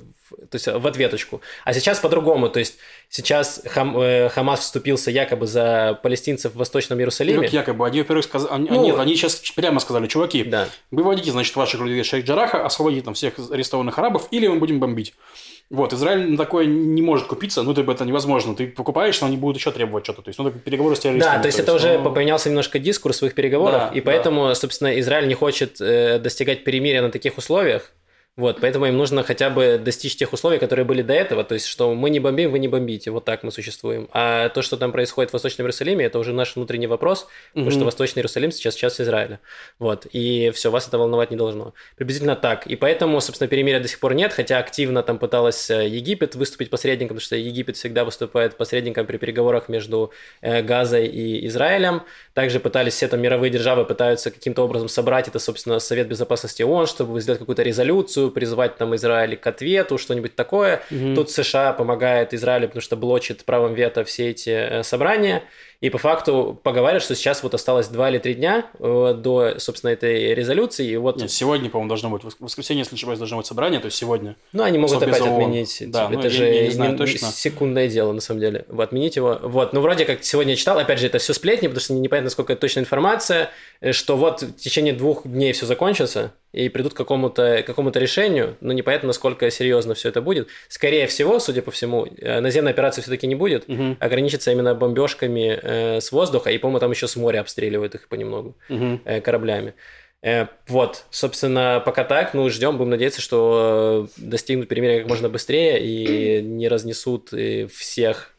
то 0.50 0.54
есть 0.54 0.66
в 0.66 0.84
ответочку. 0.84 1.40
А 1.64 1.72
сейчас 1.72 2.00
по-другому, 2.00 2.48
то 2.48 2.58
есть 2.58 2.78
сейчас 3.08 3.62
Хам- 3.66 3.96
э, 4.00 4.28
Хамас 4.30 4.60
вступился 4.60 5.12
якобы 5.12 5.46
за 5.46 5.98
палестинцев 6.02 6.54
в 6.54 6.56
Восточном 6.56 6.98
Иерусалиме. 6.98 7.42
как 7.44 7.52
якобы, 7.52 7.86
они, 7.86 8.00
во-первых, 8.00 8.24
сказали... 8.24 8.52
Они, 8.52 8.68
Ну, 8.68 8.82
нет, 8.84 8.98
они 8.98 9.14
сейчас 9.14 9.36
прямо 9.54 9.78
сказали, 9.78 10.08
чуваки, 10.08 10.42
Да. 10.42 10.66
выводите, 10.90 11.30
значит, 11.30 11.54
ваших 11.54 11.80
людей 11.80 12.02
из 12.02 12.12
Шейх-Джараха, 12.12 12.62
освободите 12.64 13.04
там 13.04 13.14
всех 13.14 13.34
арестованных 13.50 13.96
арабов, 13.96 14.26
или 14.32 14.48
мы 14.48 14.56
будем 14.58 14.80
бомбить. 14.80 15.14
Вот, 15.70 15.92
Израиль 15.92 16.30
на 16.30 16.38
такое 16.38 16.64
не 16.64 17.02
может 17.02 17.26
купиться, 17.26 17.62
ну, 17.62 17.72
это 17.72 18.04
невозможно. 18.06 18.54
Ты 18.54 18.68
покупаешь, 18.68 19.20
но 19.20 19.26
они 19.26 19.36
будут 19.36 19.58
еще 19.58 19.70
требовать 19.70 20.04
что-то. 20.04 20.22
То 20.22 20.30
есть, 20.30 20.38
ну, 20.38 20.50
переговоры 20.50 20.96
с 20.96 21.00
террористами. 21.00 21.34
Да, 21.36 21.42
то 21.42 21.46
есть 21.46 21.58
это 21.58 21.74
уже 21.74 21.98
ну, 21.98 22.10
поменялся 22.10 22.48
немножко 22.48 22.78
дискурс 22.78 23.18
своих 23.18 23.34
переговоров, 23.34 23.82
Да, 23.82 23.90
и 23.92 24.00
да. 24.00 24.06
поэтому, 24.06 24.54
собственно, 24.54 24.98
Израиль 24.98 25.28
не 25.28 25.34
хочет 25.34 25.78
э, 25.80 26.18
достигать 26.18 26.64
перемирия 26.64 27.02
на 27.02 27.10
таких 27.10 27.36
условиях. 27.36 27.92
Вот, 28.38 28.60
поэтому 28.60 28.86
им 28.86 28.96
нужно 28.96 29.24
хотя 29.24 29.50
бы 29.50 29.80
достичь 29.84 30.14
тех 30.14 30.32
условий, 30.32 30.58
которые 30.58 30.84
были 30.86 31.02
до 31.02 31.12
этого, 31.12 31.42
то 31.42 31.54
есть, 31.54 31.66
что 31.66 31.92
мы 31.92 32.08
не 32.08 32.20
бомбим, 32.20 32.52
вы 32.52 32.60
не 32.60 32.68
бомбите, 32.68 33.10
вот 33.10 33.24
так 33.24 33.42
мы 33.42 33.50
существуем. 33.50 34.08
А 34.12 34.48
то, 34.50 34.62
что 34.62 34.76
там 34.76 34.92
происходит 34.92 35.30
в 35.30 35.32
Восточном 35.32 35.64
Иерусалиме, 35.64 36.04
это 36.04 36.20
уже 36.20 36.32
наш 36.32 36.54
внутренний 36.54 36.86
вопрос, 36.86 37.26
потому 37.48 37.66
Мгм. 37.66 37.74
что 37.74 37.84
Восточный 37.84 38.20
Иерусалим 38.20 38.52
сейчас 38.52 38.76
часть 38.76 39.00
Израиля. 39.00 39.40
Вот, 39.80 40.06
и 40.12 40.52
все, 40.54 40.70
вас 40.70 40.86
это 40.86 40.98
волновать 40.98 41.32
не 41.32 41.36
должно. 41.36 41.74
Приблизительно 41.96 42.36
так. 42.36 42.68
И 42.68 42.76
поэтому, 42.76 43.20
собственно, 43.20 43.48
перемирия 43.48 43.80
до 43.80 43.88
сих 43.88 43.98
пор 43.98 44.14
нет, 44.14 44.32
хотя 44.32 44.58
активно 44.58 45.02
там 45.02 45.18
пыталась 45.18 45.68
э, 45.68 45.88
Египет 45.88 46.36
выступить 46.36 46.70
посредником, 46.70 47.16
потому 47.16 47.26
что 47.26 47.34
Египет 47.34 47.76
всегда 47.76 48.04
выступает 48.04 48.56
посредником 48.56 49.04
при 49.04 49.16
переговорах 49.16 49.68
между 49.68 50.12
э, 50.42 50.62
Газой 50.62 51.08
и 51.08 51.44
Израилем. 51.48 52.02
Также 52.34 52.60
пытались 52.60 52.94
все 52.94 53.08
там 53.08 53.20
мировые 53.20 53.50
державы 53.50 53.84
пытаются 53.84 54.30
каким-то 54.30 54.62
образом 54.62 54.88
собрать 54.88 55.26
это, 55.26 55.40
собственно, 55.40 55.80
Совет 55.80 56.06
Безопасности 56.06 56.62
ООН, 56.62 56.86
чтобы 56.86 57.20
сделать 57.20 57.40
какую-то 57.40 57.64
резолюцию, 57.64 58.27
призвать 58.30 58.76
там 58.76 58.94
Израиль 58.96 59.36
к 59.36 59.46
ответу, 59.46 59.98
что-нибудь 59.98 60.34
такое. 60.34 60.82
Мгм. 60.90 61.14
Тут 61.14 61.30
США 61.30 61.72
помогает 61.72 62.34
Израилю, 62.34 62.68
потому 62.68 62.82
что 62.82 62.96
блочит 62.96 63.44
правом 63.44 63.74
вето 63.74 64.04
все 64.04 64.30
эти 64.30 64.50
э, 64.50 64.82
собрания. 64.82 65.42
И 65.80 65.90
по 65.90 65.98
факту 65.98 66.58
поговаривают, 66.64 67.04
что 67.04 67.14
сейчас 67.14 67.44
вот 67.44 67.54
осталось 67.54 67.86
2 67.86 68.10
или 68.10 68.18
3 68.18 68.34
дня 68.34 68.66
э, 68.80 69.14
до, 69.16 69.54
собственно, 69.58 69.92
этой 69.92 70.34
резолюции. 70.34 70.84
И 70.88 70.96
вот... 70.96 71.18
Нет, 71.18 71.30
сегодня, 71.30 71.70
по-моему, 71.70 71.88
должно 71.88 72.10
быть. 72.10 72.24
В 72.24 72.32
воскресенье, 72.40 72.80
если 72.80 72.96
не 72.96 72.98
ошибаюсь, 72.98 73.18
должно 73.20 73.36
быть 73.36 73.46
собрание, 73.46 73.78
то 73.78 73.86
есть 73.86 73.96
сегодня. 73.96 74.34
Ну, 74.52 74.64
они 74.64 74.76
могут 74.76 75.00
опять 75.00 75.20
ООН. 75.20 75.32
отменить. 75.34 75.84
Да, 75.86 76.08
это 76.08 76.22
ну, 76.22 76.30
же 76.30 76.44
я, 76.46 76.52
я 76.52 76.62
не 76.64 76.70
знаю 76.70 76.96
точно. 76.96 77.28
секундное 77.28 77.86
дело, 77.86 78.12
на 78.12 78.20
самом 78.20 78.40
деле. 78.40 78.64
Отменить 78.76 79.14
его. 79.14 79.38
Вот. 79.40 79.72
Ну, 79.72 79.80
вроде 79.80 80.04
как 80.04 80.24
сегодня 80.24 80.54
я 80.54 80.56
читал, 80.56 80.78
опять 80.78 80.98
же, 80.98 81.06
это 81.06 81.18
все 81.18 81.32
сплетни, 81.32 81.68
потому 81.68 81.80
что 81.80 81.92
непонятно, 81.92 82.30
сколько 82.30 82.54
это 82.54 82.60
точная 82.60 82.82
информация, 82.82 83.50
э, 83.80 83.92
что 83.92 84.16
вот 84.16 84.42
в 84.42 84.56
течение 84.56 84.94
двух 84.94 85.28
дней 85.28 85.52
все 85.52 85.64
закончится, 85.64 86.32
и 86.52 86.68
придут 86.68 86.94
к 86.94 86.96
какому-то 86.96 87.62
какому 87.66 87.90
решению, 87.90 88.56
но 88.60 88.72
непонятно, 88.72 89.08
насколько 89.08 89.50
серьезно 89.50 89.94
все 89.94 90.08
это 90.08 90.22
будет. 90.22 90.48
Скорее 90.68 91.06
всего, 91.06 91.38
судя 91.40 91.62
по 91.62 91.70
всему, 91.70 92.06
э, 92.06 92.40
наземной 92.40 92.72
операции 92.72 93.02
все-таки 93.02 93.26
не 93.26 93.34
будет, 93.34 93.68
Мгм. 93.68 93.96
ограничится 94.00 94.50
именно 94.50 94.74
бомбежками 94.74 95.60
э, 95.68 96.00
с 96.00 96.12
воздуха, 96.12 96.50
и, 96.50 96.58
по-моему, 96.58 96.80
там 96.80 96.90
еще 96.90 97.06
с 97.06 97.16
моря 97.16 97.40
обстреливают 97.40 97.94
их 97.94 98.08
понемногу 98.08 98.56
Мгм. 98.68 99.00
э, 99.04 99.20
кораблями. 99.20 99.74
Э, 100.22 100.46
вот, 100.66 101.04
собственно, 101.10 101.80
пока 101.84 102.04
так, 102.04 102.34
ну, 102.34 102.48
ждем, 102.50 102.76
будем 102.76 102.90
надеяться, 102.90 103.20
что 103.20 104.08
достигнут 104.16 104.68
перемирия 104.68 104.98
как 105.00 105.08
можно 105.08 105.28
быстрее 105.28 105.78
и 105.80 106.42
не 106.42 106.68
разнесут 106.68 107.32
э, 107.32 107.68
всех 107.68 108.34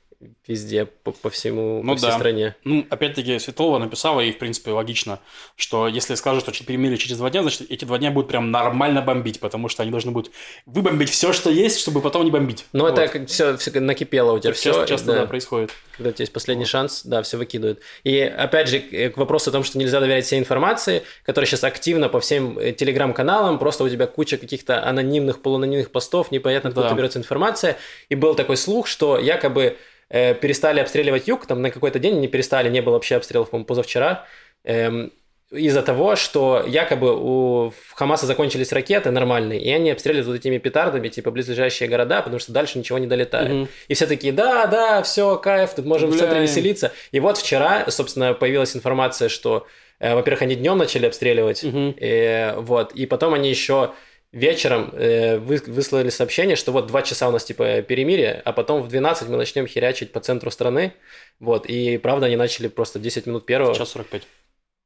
везде, 0.48 0.86
по, 0.86 1.12
по 1.12 1.30
всему, 1.30 1.82
Ну 1.84 1.94
по 1.94 1.98
всей 1.98 2.08
да. 2.08 2.16
стране. 2.18 2.56
Ну, 2.66 2.86
опять-таки, 2.90 3.40
Светлова 3.40 3.78
написала, 3.78 4.20
и, 4.20 4.32
в 4.32 4.38
принципе, 4.38 4.72
логично, 4.72 5.20
что 5.56 5.88
если 5.88 6.16
скажут, 6.16 6.54
что 6.54 6.66
перемирие 6.66 6.98
через 6.98 7.18
два 7.18 7.30
дня, 7.30 7.42
значит, 7.42 7.70
эти 7.72 7.86
два 7.86 7.98
дня 7.98 8.12
будут 8.12 8.30
прям 8.30 8.52
нормально 8.52 9.02
бомбить, 9.02 9.40
потому 9.40 9.70
что 9.70 9.84
они 9.84 9.92
должны 9.92 10.12
будут 10.12 10.32
выбомбить 10.66 11.10
все, 11.10 11.32
что 11.32 11.50
есть, 11.50 11.80
чтобы 11.80 12.02
потом 12.02 12.26
не 12.26 12.32
бомбить. 12.32 12.66
Ну, 12.74 12.84
Вот. 12.84 12.98
это 13.00 13.26
все, 13.28 13.58
накипело 13.80 14.34
у 14.34 14.40
тебя 14.40 14.52
все. 14.54 14.72
часто, 14.72 14.88
часто, 14.88 15.14
да, 15.14 15.26
происходит. 15.26 15.72
Когда 15.96 16.10
у 16.10 16.14
тебя 16.14 16.24
есть 16.24 16.34
последний 16.34 16.66
шанс, 16.66 17.04
да, 17.06 17.22
все 17.22 17.38
выкидывают. 17.38 17.80
И 18.04 18.20
опять 18.20 18.68
же, 18.68 18.80
к 18.80 19.18
вопросу 19.18 19.52
о 19.52 19.54
том, 19.54 19.64
что 19.64 19.78
нельзя 19.78 20.00
доверять 20.00 20.26
всей 20.26 20.40
информации, 20.40 21.04
которая 21.24 21.48
сейчас 21.48 21.64
активно 21.64 22.10
по 22.10 22.20
всем 22.20 22.58
э, 22.60 22.74
телеграм-каналам, 22.74 23.58
просто 23.60 23.84
у 23.84 23.90
тебя 23.90 24.08
куча 24.08 24.38
каких-то 24.38 24.84
анонимных, 24.86 25.42
полуанонимных 25.42 25.92
постов, 25.92 26.32
непонятно 26.32 26.70
откуда 26.70 26.90
Да. 26.90 26.96
берется 26.96 27.20
информация. 27.20 27.78
И 28.10 28.16
был 28.16 28.36
такой 28.36 28.58
слух, 28.58 28.88
что 28.88 29.18
якобы 29.18 29.78
э, 30.10 30.34
перестали 30.34 30.80
обстреливать 30.80 31.28
юг, 31.28 31.46
там 31.46 31.62
на 31.62 31.72
какой-то 31.72 32.00
день 32.00 32.20
не 32.20 32.28
перестали, 32.28 32.70
не 32.70 32.82
было 32.82 32.94
вообще 32.94 33.16
обстрелов, 33.16 33.50
по-моему, 33.50 33.66
позавчера, 33.66 34.26
эм, 34.64 35.12
из-за 35.52 35.82
того, 35.82 36.16
что 36.16 36.64
якобы 36.68 37.16
у 37.16 37.74
Хамаса 37.96 38.28
закончились 38.28 38.72
ракеты 38.72 39.10
нормальные, 39.10 39.60
и 39.60 39.72
они 39.72 39.90
обстреливают 39.90 40.28
вот 40.28 40.36
этими 40.36 40.60
петардами, 40.60 41.08
типа, 41.08 41.32
близлежащие 41.32 41.90
города, 41.90 42.22
потому 42.22 42.38
что 42.40 42.52
дальше 42.52 42.78
ничего 42.78 43.00
не 43.00 43.08
долетает. 43.08 43.50
Мгм. 43.50 43.68
И 43.88 43.94
все 43.96 44.06
такие, 44.06 44.32
да, 44.32 44.68
да, 44.68 45.02
все, 45.02 45.38
кайф, 45.38 45.74
тут 45.74 45.86
можем 45.86 46.12
в 46.12 46.18
центре 46.18 46.42
веселиться. 46.42 46.92
И 47.12 47.20
вот 47.20 47.40
вчера, 47.40 47.86
собственно, 47.90 48.34
появилась 48.36 48.76
информация, 48.76 49.28
что, 49.28 49.66
э, 50.00 50.14
во-первых, 50.14 50.44
они 50.44 50.54
днем 50.56 50.78
начали 50.78 51.08
обстреливать, 51.08 51.64
Мгм. 51.64 51.96
э, 52.00 52.54
вот, 52.58 52.92
и 52.92 53.08
потом 53.08 53.34
они 53.34 53.50
еще 53.50 53.94
вечером 54.32 54.92
э, 54.94 55.38
вы- 55.40 55.62
выслали 55.68 56.10
сообщение, 56.10 56.56
что 56.56 56.72
вот 56.72 56.88
два 56.88 57.02
часа 57.02 57.28
у 57.28 57.32
нас 57.32 57.44
типа 57.44 57.82
перемирие, 57.82 58.42
а 58.46 58.52
потом 58.54 58.82
в 58.82 58.88
12 58.88 59.30
мы 59.30 59.38
начнем 59.38 59.68
херячить 59.68 60.12
по 60.12 60.20
центру 60.20 60.52
страны, 60.52 60.94
вот, 61.40 61.66
и 61.66 61.98
правда 61.98 62.28
они 62.28 62.36
начали 62.36 62.68
просто 62.68 63.00
в 63.00 63.02
10 63.02 63.26
минут 63.26 63.46
первого, 63.46 63.76
Час 63.76 63.90
45. 63.90 64.24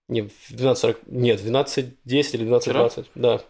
не, 0.10 0.22
в 0.22 0.52
12.40, 0.52 0.98
нет, 1.08 1.40
в 1.40 1.46
12.10 1.46 1.92
или 2.06 2.46
12.20, 2.48 3.06
да. 3.16 3.42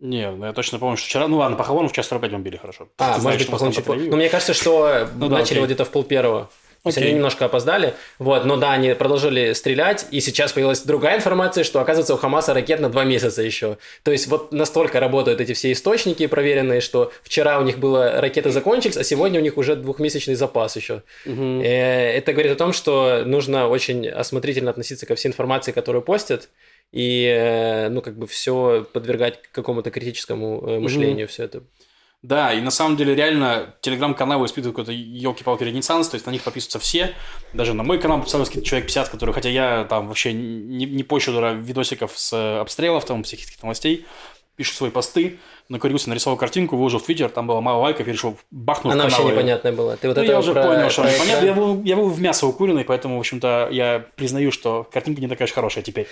Не, 0.00 0.30
ну 0.32 0.46
я 0.46 0.52
точно 0.52 0.80
помню, 0.80 0.96
что 0.96 1.06
вчера... 1.06 1.28
Ну 1.28 1.36
ладно, 1.38 1.56
по 1.56 1.62
Хавону 1.62 1.88
в 1.88 1.92
час 1.92 2.08
45 2.08 2.32
бомбили, 2.32 2.56
хорошо. 2.56 2.88
А, 2.98 3.14
Ты 3.14 3.20
знаешь, 3.20 3.48
может 3.48 3.52
быть, 3.52 3.62
у 3.62 3.64
нас 3.66 3.76
похоже, 3.76 4.04
по. 4.04 4.10
Но 4.10 4.16
мне 4.16 4.28
кажется, 4.28 4.52
что 4.52 5.06
Ну 5.14 5.28
начали 5.28 5.60
вот 5.60 5.66
где-то 5.66 5.84
в 5.84 5.90
пол 5.90 6.02
первого. 6.02 6.50
То 6.82 6.88
есть 6.88 6.98
они 6.98 7.12
немножко 7.12 7.44
опоздали. 7.44 7.94
Вот, 8.18 8.44
но 8.44 8.56
да, 8.56 8.72
они 8.72 8.94
продолжили 8.94 9.52
стрелять, 9.52 10.06
и 10.10 10.20
сейчас 10.20 10.52
появилась 10.52 10.82
другая 10.82 11.16
информация, 11.16 11.62
что, 11.62 11.80
оказывается, 11.80 12.14
у 12.14 12.16
Хамаса 12.16 12.54
ракет 12.54 12.80
на 12.80 12.88
два 12.88 13.04
месяца 13.04 13.40
еще. 13.40 13.78
То 14.02 14.10
есть 14.10 14.26
вот 14.26 14.52
настолько 14.52 14.98
работают 14.98 15.40
эти 15.40 15.52
все 15.52 15.70
источники 15.70 16.26
проверенные, 16.26 16.80
что 16.80 17.12
вчера 17.22 17.60
у 17.60 17.62
них 17.62 17.78
было 17.78 18.20
ракеты 18.20 18.50
закончились, 18.50 18.96
а 18.96 19.04
сегодня 19.04 19.38
у 19.38 19.42
них 19.42 19.58
уже 19.58 19.76
двухмесячный 19.76 20.34
запас 20.34 20.74
еще. 20.74 21.04
Мгм. 21.24 21.60
Э, 21.60 22.16
Это 22.16 22.32
говорит 22.32 22.50
о 22.50 22.56
том, 22.56 22.72
что 22.72 23.22
нужно 23.24 23.68
очень 23.68 24.08
осмотрительно 24.08 24.70
относиться 24.70 25.06
ко 25.06 25.14
всей 25.14 25.28
информации, 25.28 25.70
которую 25.70 26.02
постят, 26.02 26.48
и, 26.90 27.26
э, 27.26 27.88
ну, 27.90 28.02
как 28.02 28.18
бы 28.18 28.26
все 28.26 28.84
подвергать 28.92 29.40
какому-то 29.52 29.92
критическому 29.92 30.62
э, 30.66 30.78
мышлению, 30.80 31.28
все 31.28 31.44
это. 31.44 31.62
Да, 32.22 32.52
и 32.54 32.60
на 32.60 32.70
самом 32.70 32.96
деле 32.96 33.16
реально 33.16 33.74
телеграм-каналы 33.80 34.46
испытывают 34.46 34.76
какой-то 34.76 34.92
елки-палки 34.92 35.64
ренессанс, 35.64 36.08
то 36.08 36.14
есть 36.14 36.24
на 36.24 36.30
них 36.30 36.44
подписываются 36.44 36.78
все. 36.78 37.14
Даже 37.52 37.74
на 37.74 37.82
мой 37.82 37.98
канал 37.98 38.18
подписались 38.18 38.48
человек 38.64 38.86
50, 38.86 39.08
которые, 39.08 39.34
хотя 39.34 39.48
я 39.48 39.84
там 39.84 40.06
вообще 40.06 40.32
не, 40.32 40.86
не 40.86 41.02
пощу 41.02 41.32
видосиков 41.32 42.16
с 42.16 42.32
э, 42.32 42.60
обстрелов, 42.60 43.04
там, 43.06 43.24
всяких 43.24 43.46
таких 43.46 43.62
новостей, 43.64 44.06
пишу 44.54 44.72
свои 44.72 44.90
посты, 44.90 45.40
накурился, 45.72 46.08
нарисовал 46.08 46.36
картинку, 46.38 46.76
выложил 46.76 46.98
в 47.00 47.02
Твиттер, 47.04 47.28
там 47.30 47.46
было 47.46 47.60
мало 47.60 47.80
лайков, 47.82 48.06
я 48.06 48.12
решил 48.12 48.36
бахнуть 48.50 48.92
Она 48.94 49.04
вообще 49.04 49.24
непонятная 49.24 49.72
была. 49.72 49.96
Ты 49.96 50.08
вот 50.08 50.16
Ну, 50.16 50.22
это 50.22 50.32
я 50.32 50.38
уже 50.38 50.52
про- 50.52 50.62
понял, 50.62 50.90
что 50.90 51.02
про 51.02 51.10
непонятно. 51.10 51.32
экран- 51.44 51.46
Я 51.46 51.52
был, 51.54 51.82
я 51.84 51.96
был 51.96 52.08
в 52.08 52.20
мясо 52.20 52.46
укуренный, 52.46 52.84
поэтому, 52.84 53.16
в 53.16 53.20
общем-то, 53.20 53.68
я 53.72 54.04
признаю, 54.16 54.52
что 54.52 54.86
картинка 54.92 55.20
не 55.20 55.28
такая 55.28 55.46
уж 55.48 55.52
хорошая 55.52 55.82
теперь. 55.82 56.06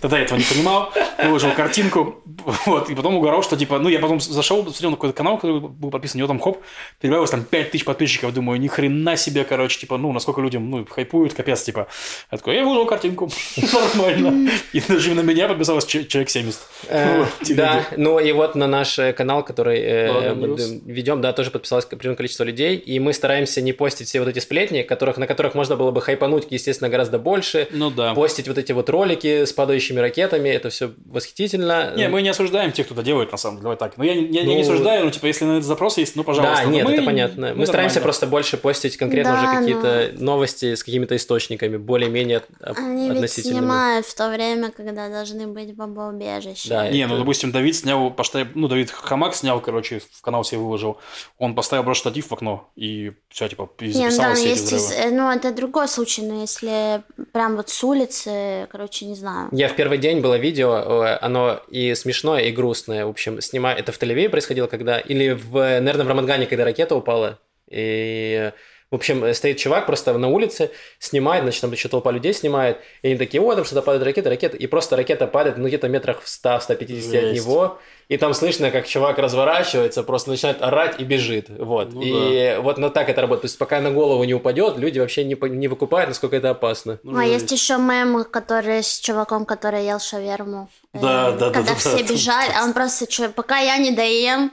Тогда 0.00 0.18
я 0.18 0.24
этого 0.24 0.38
не 0.38 0.44
понимал, 0.44 0.92
выложил 1.22 1.50
картинку, 1.52 2.22
вот, 2.66 2.90
и 2.90 2.94
потом 2.94 3.16
угорал, 3.16 3.42
что, 3.42 3.56
типа, 3.56 3.78
ну, 3.78 3.88
я 3.88 3.98
потом 4.00 4.20
зашел, 4.20 4.62
посмотрел 4.64 4.90
на 4.90 4.96
какой-то 4.96 5.16
канал, 5.16 5.36
который 5.36 5.60
был 5.60 5.90
подписан, 5.90 6.16
у 6.16 6.18
него 6.18 6.28
там, 6.28 6.40
хоп, 6.40 6.62
перебавилось 7.00 7.30
там 7.30 7.44
5000 7.44 7.84
подписчиков, 7.84 8.32
думаю, 8.34 8.60
ни 8.60 8.68
хрена 8.68 9.16
себе, 9.16 9.44
короче, 9.44 9.78
типа, 9.80 9.96
ну, 9.96 10.12
насколько 10.12 10.40
людям, 10.40 10.68
ну, 10.70 10.84
хайпуют, 10.88 11.34
капец, 11.34 11.62
типа. 11.62 11.86
Я 12.32 12.38
такой, 12.38 12.56
я 12.56 12.64
выложил 12.64 12.86
картинку, 12.86 13.30
нормально. 13.96 14.50
И 14.72 14.80
даже 14.80 15.14
на 15.14 15.20
меня 15.20 15.48
подписалось 15.48 15.84
че- 15.86 16.04
человек 16.06 16.30
70. 16.30 16.60
Э, 16.88 17.24
Да, 17.50 17.84
ну 17.96 18.18
и 18.18 18.32
вот 18.32 18.54
на 18.54 18.66
наш 18.66 18.98
э, 18.98 19.03
канал, 19.12 19.44
который 19.44 19.80
э, 19.80 20.10
Ладно, 20.10 20.34
мы 20.34 20.56
ведем, 20.86 21.20
да, 21.20 21.32
тоже 21.32 21.50
подписалось 21.50 21.84
определенное 21.84 22.16
количество 22.16 22.44
людей, 22.44 22.76
и 22.76 22.98
мы 22.98 23.12
стараемся 23.12 23.60
не 23.60 23.72
постить 23.72 24.08
все 24.08 24.20
вот 24.20 24.28
эти 24.28 24.38
сплетни, 24.38 24.82
которых, 24.82 25.16
на 25.18 25.26
которых 25.26 25.54
можно 25.54 25.76
было 25.76 25.90
бы 25.90 26.00
хайпануть, 26.00 26.46
естественно, 26.50 26.88
гораздо 26.88 27.18
больше, 27.18 27.68
Ну 27.70 27.90
да. 27.90 28.14
постить 28.14 28.48
вот 28.48 28.58
эти 28.58 28.72
вот 28.72 28.88
ролики 28.88 29.44
с 29.44 29.52
падающими 29.52 30.00
ракетами, 30.00 30.48
это 30.48 30.70
все 30.70 30.92
восхитительно. 31.06 31.92
Не, 31.96 32.08
мы 32.08 32.22
не 32.22 32.28
осуждаем 32.28 32.72
тех, 32.72 32.86
кто 32.86 32.94
это 32.94 33.02
делает, 33.04 33.32
на 33.32 33.38
самом 33.38 33.56
деле, 33.56 33.62
давай 33.64 33.76
так. 33.76 33.96
Ну, 33.96 34.04
я, 34.04 34.14
не- 34.14 34.26
я, 34.28 34.40
я 34.40 34.46
Ну, 34.46 34.54
не 34.54 34.62
осуждаю, 34.62 35.04
ну, 35.04 35.10
типа, 35.10 35.26
если 35.26 35.44
на 35.44 35.58
это 35.58 35.66
запрос 35.66 35.98
есть, 35.98 36.16
ну, 36.16 36.24
пожалуйста. 36.24 36.56
Да, 36.64 36.64
Но 36.68 36.70
нет, 36.74 36.84
мы- 36.84 36.92
это 36.94 37.02
понятно. 37.02 37.48
Мы, 37.48 37.54
мы 37.54 37.66
стараемся 37.66 37.96
нормально. 37.96 38.04
просто 38.04 38.26
больше 38.26 38.56
постить 38.56 38.96
конкретно 38.96 39.32
Да, 39.32 39.38
уже 39.42 39.58
какие-то 39.60 40.22
новости 40.22 40.74
с 40.74 40.84
какими-то 40.84 41.16
источниками, 41.16 41.76
более-менее 41.76 42.38
от- 42.60 42.78
Они 42.78 43.08
ведь 43.08 43.16
относительными. 43.16 43.58
снимают 43.60 44.06
в 44.06 44.14
то 44.14 44.28
время, 44.30 44.70
когда 44.70 45.08
должны 45.08 45.46
быть 45.46 45.74
бомбоубежища. 45.74 46.68
Да, 46.68 46.88
Не, 46.90 47.00
это- 47.00 47.08
ну, 47.12 47.18
допустим, 47.18 47.52
Давид 47.52 47.76
снял, 47.76 48.10
поставил, 48.10 48.46
ну, 48.54 48.68
Давид 48.68 48.83
Хамак 48.90 49.34
снял, 49.34 49.60
короче, 49.60 50.00
в 50.12 50.20
канал 50.22 50.44
себе 50.44 50.58
выложил. 50.60 50.98
Он 51.38 51.54
поставил 51.54 51.84
просто 51.84 52.02
штатив 52.10 52.28
в 52.28 52.32
окно, 52.32 52.70
и 52.76 53.12
все, 53.28 53.48
типа, 53.48 53.70
и 53.80 53.86
Не, 53.86 53.92
записал 53.92 54.30
да, 54.30 54.34
все 54.34 54.44
эти 54.44 54.50
есть, 54.60 54.72
из- 54.72 54.86
взрывы. 54.86 55.02
э, 55.02 55.10
ну, 55.10 55.30
это 55.30 55.52
другой 55.52 55.88
случай, 55.88 56.22
но 56.22 56.40
если 56.40 57.02
прям 57.32 57.56
вот 57.56 57.68
с 57.70 57.84
улицы, 57.84 58.68
короче, 58.70 59.06
не 59.06 59.14
знаю. 59.14 59.48
Я 59.52 59.68
в 59.68 59.76
первый 59.76 59.98
день 59.98 60.20
было 60.20 60.36
видео, 60.38 61.16
оно 61.20 61.60
и 61.68 61.94
смешное, 61.94 62.42
и 62.42 62.52
грустное. 62.52 63.06
В 63.06 63.10
общем, 63.10 63.40
снимаю. 63.40 63.78
Это 63.78 63.92
в 63.92 63.98
Тель-Авиве 64.00 64.28
происходило, 64.28 64.66
когда... 64.66 64.98
Или, 64.98 65.30
в, 65.32 65.52
наверное, 65.54 66.04
в 66.04 66.08
Рамадгане, 66.08 66.46
когда 66.46 66.64
ракета 66.64 66.94
упала. 66.96 67.38
И, 67.70 68.52
в 68.94 68.96
общем, 68.96 69.24
э, 69.24 69.34
стоит 69.34 69.56
чувак 69.56 69.86
просто 69.86 70.16
на 70.16 70.28
улице, 70.28 70.70
снимает, 71.00 71.42
значит, 71.42 71.60
там 71.60 71.72
еще 71.72 71.88
толпа 71.88 72.12
людей 72.12 72.32
снимает. 72.32 72.78
И 73.02 73.08
они 73.08 73.16
такие, 73.16 73.42
о, 73.42 73.52
там 73.56 73.64
что-то 73.64 73.82
падает 73.82 74.04
ракета, 74.04 74.30
ракета. 74.30 74.56
И 74.56 74.68
просто 74.68 74.94
ракета 74.94 75.26
падает, 75.26 75.58
ну, 75.58 75.66
где-то 75.66 75.88
метрах 75.88 76.22
в 76.22 76.26
100-150 76.26 77.30
от 77.30 77.34
него. 77.34 77.78
И 78.08 78.16
там 78.18 78.34
слышно, 78.34 78.70
как 78.70 78.86
чувак 78.86 79.18
разворачивается, 79.18 80.04
просто 80.04 80.30
начинает 80.30 80.62
орать 80.62 81.00
и 81.00 81.04
бежит. 81.04 81.46
Вот. 81.48 81.92
Ну 81.92 82.02
и 82.04 82.56
вот 82.60 82.78
на 82.78 82.88
так 82.88 83.08
это 83.08 83.20
работает. 83.20 83.42
То 83.42 83.46
есть, 83.46 83.58
пока 83.58 83.80
на 83.80 83.90
голову 83.90 84.22
не 84.22 84.34
упадет, 84.34 84.78
люди 84.78 85.00
вообще 85.00 85.24
не, 85.24 85.36
не 85.48 85.66
выкупают, 85.66 86.08
насколько 86.08 86.36
это 86.36 86.50
опасно. 86.50 87.00
Ну, 87.02 87.18
а 87.18 87.24
есть 87.24 87.50
еще 87.50 87.78
мем, 87.78 88.22
который 88.22 88.84
с 88.84 89.00
чуваком, 89.00 89.44
который 89.44 89.86
ел 89.86 89.98
шаверму. 89.98 90.68
Э, 90.92 91.00
Да, 91.00 91.32
да, 91.32 91.38
да, 91.48 91.50
Когда 91.50 91.72
да, 91.72 91.74
все 91.74 91.96
да, 91.96 92.12
бежали, 92.12 92.52
а 92.56 92.62
он 92.62 92.72
просто, 92.74 93.08
«Чё, 93.08 93.28
пока 93.30 93.58
я 93.58 93.76
не 93.78 93.90
доем, 93.90 94.52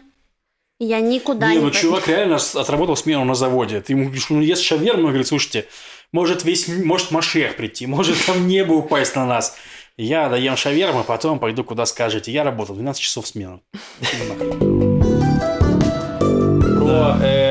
я 0.85 0.99
никуда 0.99 1.49
Не, 1.49 1.55
не 1.55 1.61
ну, 1.61 1.69
пойду». 1.69 1.79
чувак 1.79 2.07
реально 2.07 2.37
отработал 2.55 2.95
смену 2.95 3.23
на 3.23 3.35
заводе. 3.35 3.81
Ты 3.81 3.93
ему 3.93 4.05
говоришь, 4.05 4.29
ну, 4.29 4.41
ест 4.41 4.63
шаверму, 4.63 5.03
и 5.03 5.07
говорит, 5.07 5.27
слушайте, 5.27 5.67
может 6.11 6.43
весь, 6.43 6.67
может 6.67 7.11
Машех 7.11 7.55
прийти, 7.55 7.85
может 7.85 8.17
там 8.25 8.47
небо 8.47 8.73
упасть 8.73 9.15
на 9.15 9.25
нас. 9.25 9.55
Я 9.97 10.27
доем 10.29 10.57
шаверму, 10.57 11.03
потом 11.03 11.37
пойду 11.37 11.63
куда 11.63 11.85
скажете. 11.85 12.31
Я 12.31 12.43
работал 12.43 12.75
12 12.75 13.01
часов 13.01 13.25
в 13.25 13.27
смену. 13.27 13.61
Ну, 16.81 16.87
про 16.87 17.17
э, 17.23 17.50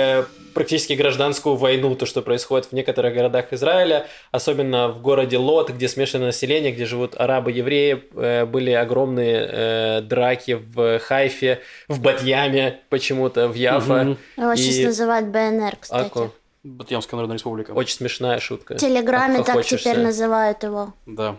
практически 0.54 0.92
гражданскую 0.94 1.56
войну, 1.56 1.94
то, 1.94 2.06
что 2.06 2.22
происходит 2.22 2.66
в 2.66 2.72
некоторых 2.72 3.14
городах 3.14 3.52
Израиля, 3.52 4.06
особенно 4.32 4.88
в 4.88 5.00
городе 5.00 5.38
Лот, 5.38 5.70
где 5.70 5.88
смешанное 5.88 6.26
население, 6.26 6.72
где 6.72 6.84
живут 6.86 7.14
арабы, 7.18 7.52
евреи, 7.52 8.04
э, 8.14 8.44
были 8.46 8.70
огромные 8.70 9.48
э, 9.50 10.00
драки 10.02 10.52
в 10.60 10.98
Хайфе, 11.00 11.60
в 11.88 12.00
Батьяме 12.00 12.80
почему-то, 12.88 13.48
в 13.48 13.54
Яфа. 13.54 14.02
Мгм. 14.04 14.18
Его 14.36 14.52
И- 14.52 14.56
сейчас 14.56 14.84
называют 14.86 15.26
БНР, 15.28 15.76
кстати. 15.80 16.06
Аку. 16.06 16.32
Батьямская 16.62 17.16
Народная 17.16 17.36
Республика. 17.38 17.70
Очень 17.72 17.96
смешная 17.96 18.38
шутка. 18.38 18.74
В 18.74 18.76
Телеграме 18.78 19.42
так 19.42 19.64
теперь 19.64 19.98
называют 19.98 20.62
его. 20.62 20.92
Да. 21.06 21.36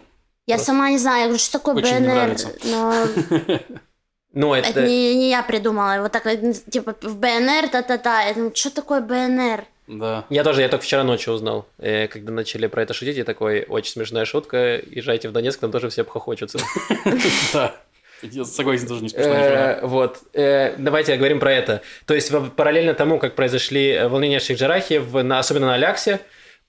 Я 0.47 0.55
Просто- 0.55 0.66
сама 0.72 0.89
не 0.89 0.97
знаю, 0.97 1.20
я 1.20 1.26
говорю, 1.28 1.39
что 1.39 1.51
такое 1.59 1.76
Очень 1.76 1.99
БНР, 1.99 2.36
но 2.66 3.05
Ну, 4.34 4.53
это... 4.53 4.69
это 4.69 4.88
не, 4.88 5.15
не 5.15 5.29
я 5.29 5.43
придумала. 5.43 6.01
Вот 6.01 6.11
так, 6.11 6.23
типа, 6.69 6.95
в 7.01 7.17
БНР, 7.17 7.69
та-та-та. 7.69 8.23
Я 8.23 8.34
думаю, 8.34 8.51
что 8.55 8.73
такое 8.73 9.01
БНР? 9.01 9.65
Да. 9.88 10.25
Я 10.29 10.43
тоже, 10.43 10.61
я 10.61 10.69
только 10.69 10.86
вчера 10.86 11.03
ночью 11.03 11.34
узнал, 11.34 11.65
э, 11.77 12.07
когда 12.07 12.32
начали 12.32 12.67
про 12.67 12.84
это 12.84 12.93
шутить, 12.93 13.17
я 13.17 13.25
такой, 13.25 13.65
очень 13.67 13.91
смешная 13.91 14.23
шутка, 14.23 14.82
езжайте 14.89 15.27
в 15.27 15.34
Донецк, 15.34 15.59
там 15.59 15.71
тоже 15.71 15.89
все 15.89 16.01
обхохочутся. 16.01 16.59
Да. 17.53 17.75
Я 18.23 18.45
согласен, 18.45 18.88
тоже 18.88 19.01
не 19.01 19.09
смешно. 19.09 19.34
Э, 19.34 19.79
Вот, 19.86 20.19
Э, 20.34 20.75
давайте 20.77 21.15
говорим 21.17 21.39
про 21.39 21.51
это. 21.51 21.82
То 22.05 22.13
есть 22.13 22.32
параллельно 22.55 22.93
тому, 22.93 23.17
как 23.17 23.36
произошли 23.36 23.89
э, 23.89 24.07
волнения 24.07 24.39
в 24.39 24.43
Шейх-Джарахе, 24.43 24.99
особенно 25.38 25.67
на 25.67 25.73
Аляксе, 25.73 26.19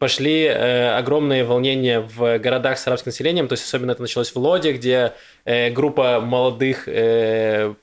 пошли 0.02 0.46
э, 0.46 0.96
огромные 0.98 1.44
волнения 1.44 2.00
в 2.00 2.36
городах 2.40 2.76
с 2.76 2.84
арабским 2.88 3.10
населением, 3.10 3.46
то 3.46 3.52
есть 3.52 3.62
особенно 3.64 3.92
это 3.92 4.02
началось 4.02 4.34
в 4.34 4.36
Лоде, 4.36 4.72
где 4.72 5.12
э, 5.44 5.70
группа 5.70 6.18
молодых 6.20 6.88
э, 6.88 7.74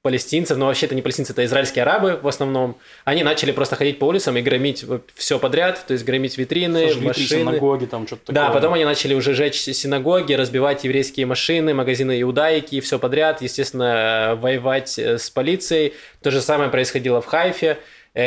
палестинцев, 0.00 0.56
но 0.56 0.64
вообще 0.64 0.86
это 0.86 0.94
не 0.94 1.02
палестинцы, 1.02 1.32
это 1.34 1.44
израильские 1.44 1.82
арабы 1.82 2.18
в 2.22 2.26
основном, 2.26 2.78
они 3.04 3.22
начали 3.22 3.52
просто 3.52 3.76
ходить 3.76 3.98
по 3.98 4.06
улицам 4.06 4.38
и 4.38 4.40
громить 4.40 4.86
все 5.14 5.38
подряд, 5.38 5.84
то 5.86 5.92
есть 5.92 6.06
громить 6.06 6.38
витрины, 6.38 6.88
Сожгли 6.88 7.08
машины. 7.08 7.26
синагоги, 7.28 7.84
там 7.84 8.06
что-то 8.06 8.32
Да, 8.32 8.46
такое. 8.46 8.54
потом 8.54 8.72
они 8.72 8.86
начали 8.86 9.12
уже 9.12 9.34
жечь 9.34 9.60
синагоги, 9.60 10.32
разбивать 10.32 10.84
еврейские 10.84 11.26
машины, 11.26 11.74
магазины 11.74 12.22
иудаики 12.22 12.76
и 12.76 12.80
все 12.80 12.98
подряд. 12.98 13.42
Естественно, 13.42 14.32
э, 14.32 14.34
воевать 14.36 14.98
э, 14.98 15.18
с 15.18 15.28
полицией. 15.28 15.92
То 16.22 16.30
же 16.30 16.40
самое 16.40 16.70
происходило 16.70 17.20
в 17.20 17.26
Хайфе, 17.26 17.76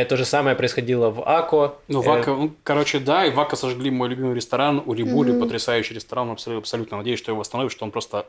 то 0.07 0.17
же 0.17 0.25
самое 0.25 0.55
происходило 0.55 1.09
в 1.09 1.23
Ако. 1.27 1.77
Ну, 1.87 2.03
Э, 2.03 2.07
Вака, 2.07 2.31
ну, 2.31 2.53
короче, 2.63 2.99
да, 2.99 3.25
и 3.25 3.31
Вака 3.31 3.55
сожгли 3.55 3.91
мой 3.91 4.09
любимый 4.09 4.35
ресторан, 4.35 4.83
Урибули, 4.85 5.39
потрясающий 5.39 5.93
ресторан, 5.93 6.29
абсолютно, 6.31 6.59
абсолютно 6.59 6.97
надеюсь, 6.97 7.19
что 7.19 7.31
его 7.31 7.39
восстановят, 7.39 7.71
что 7.71 7.85
он 7.85 7.91
просто... 7.91 8.25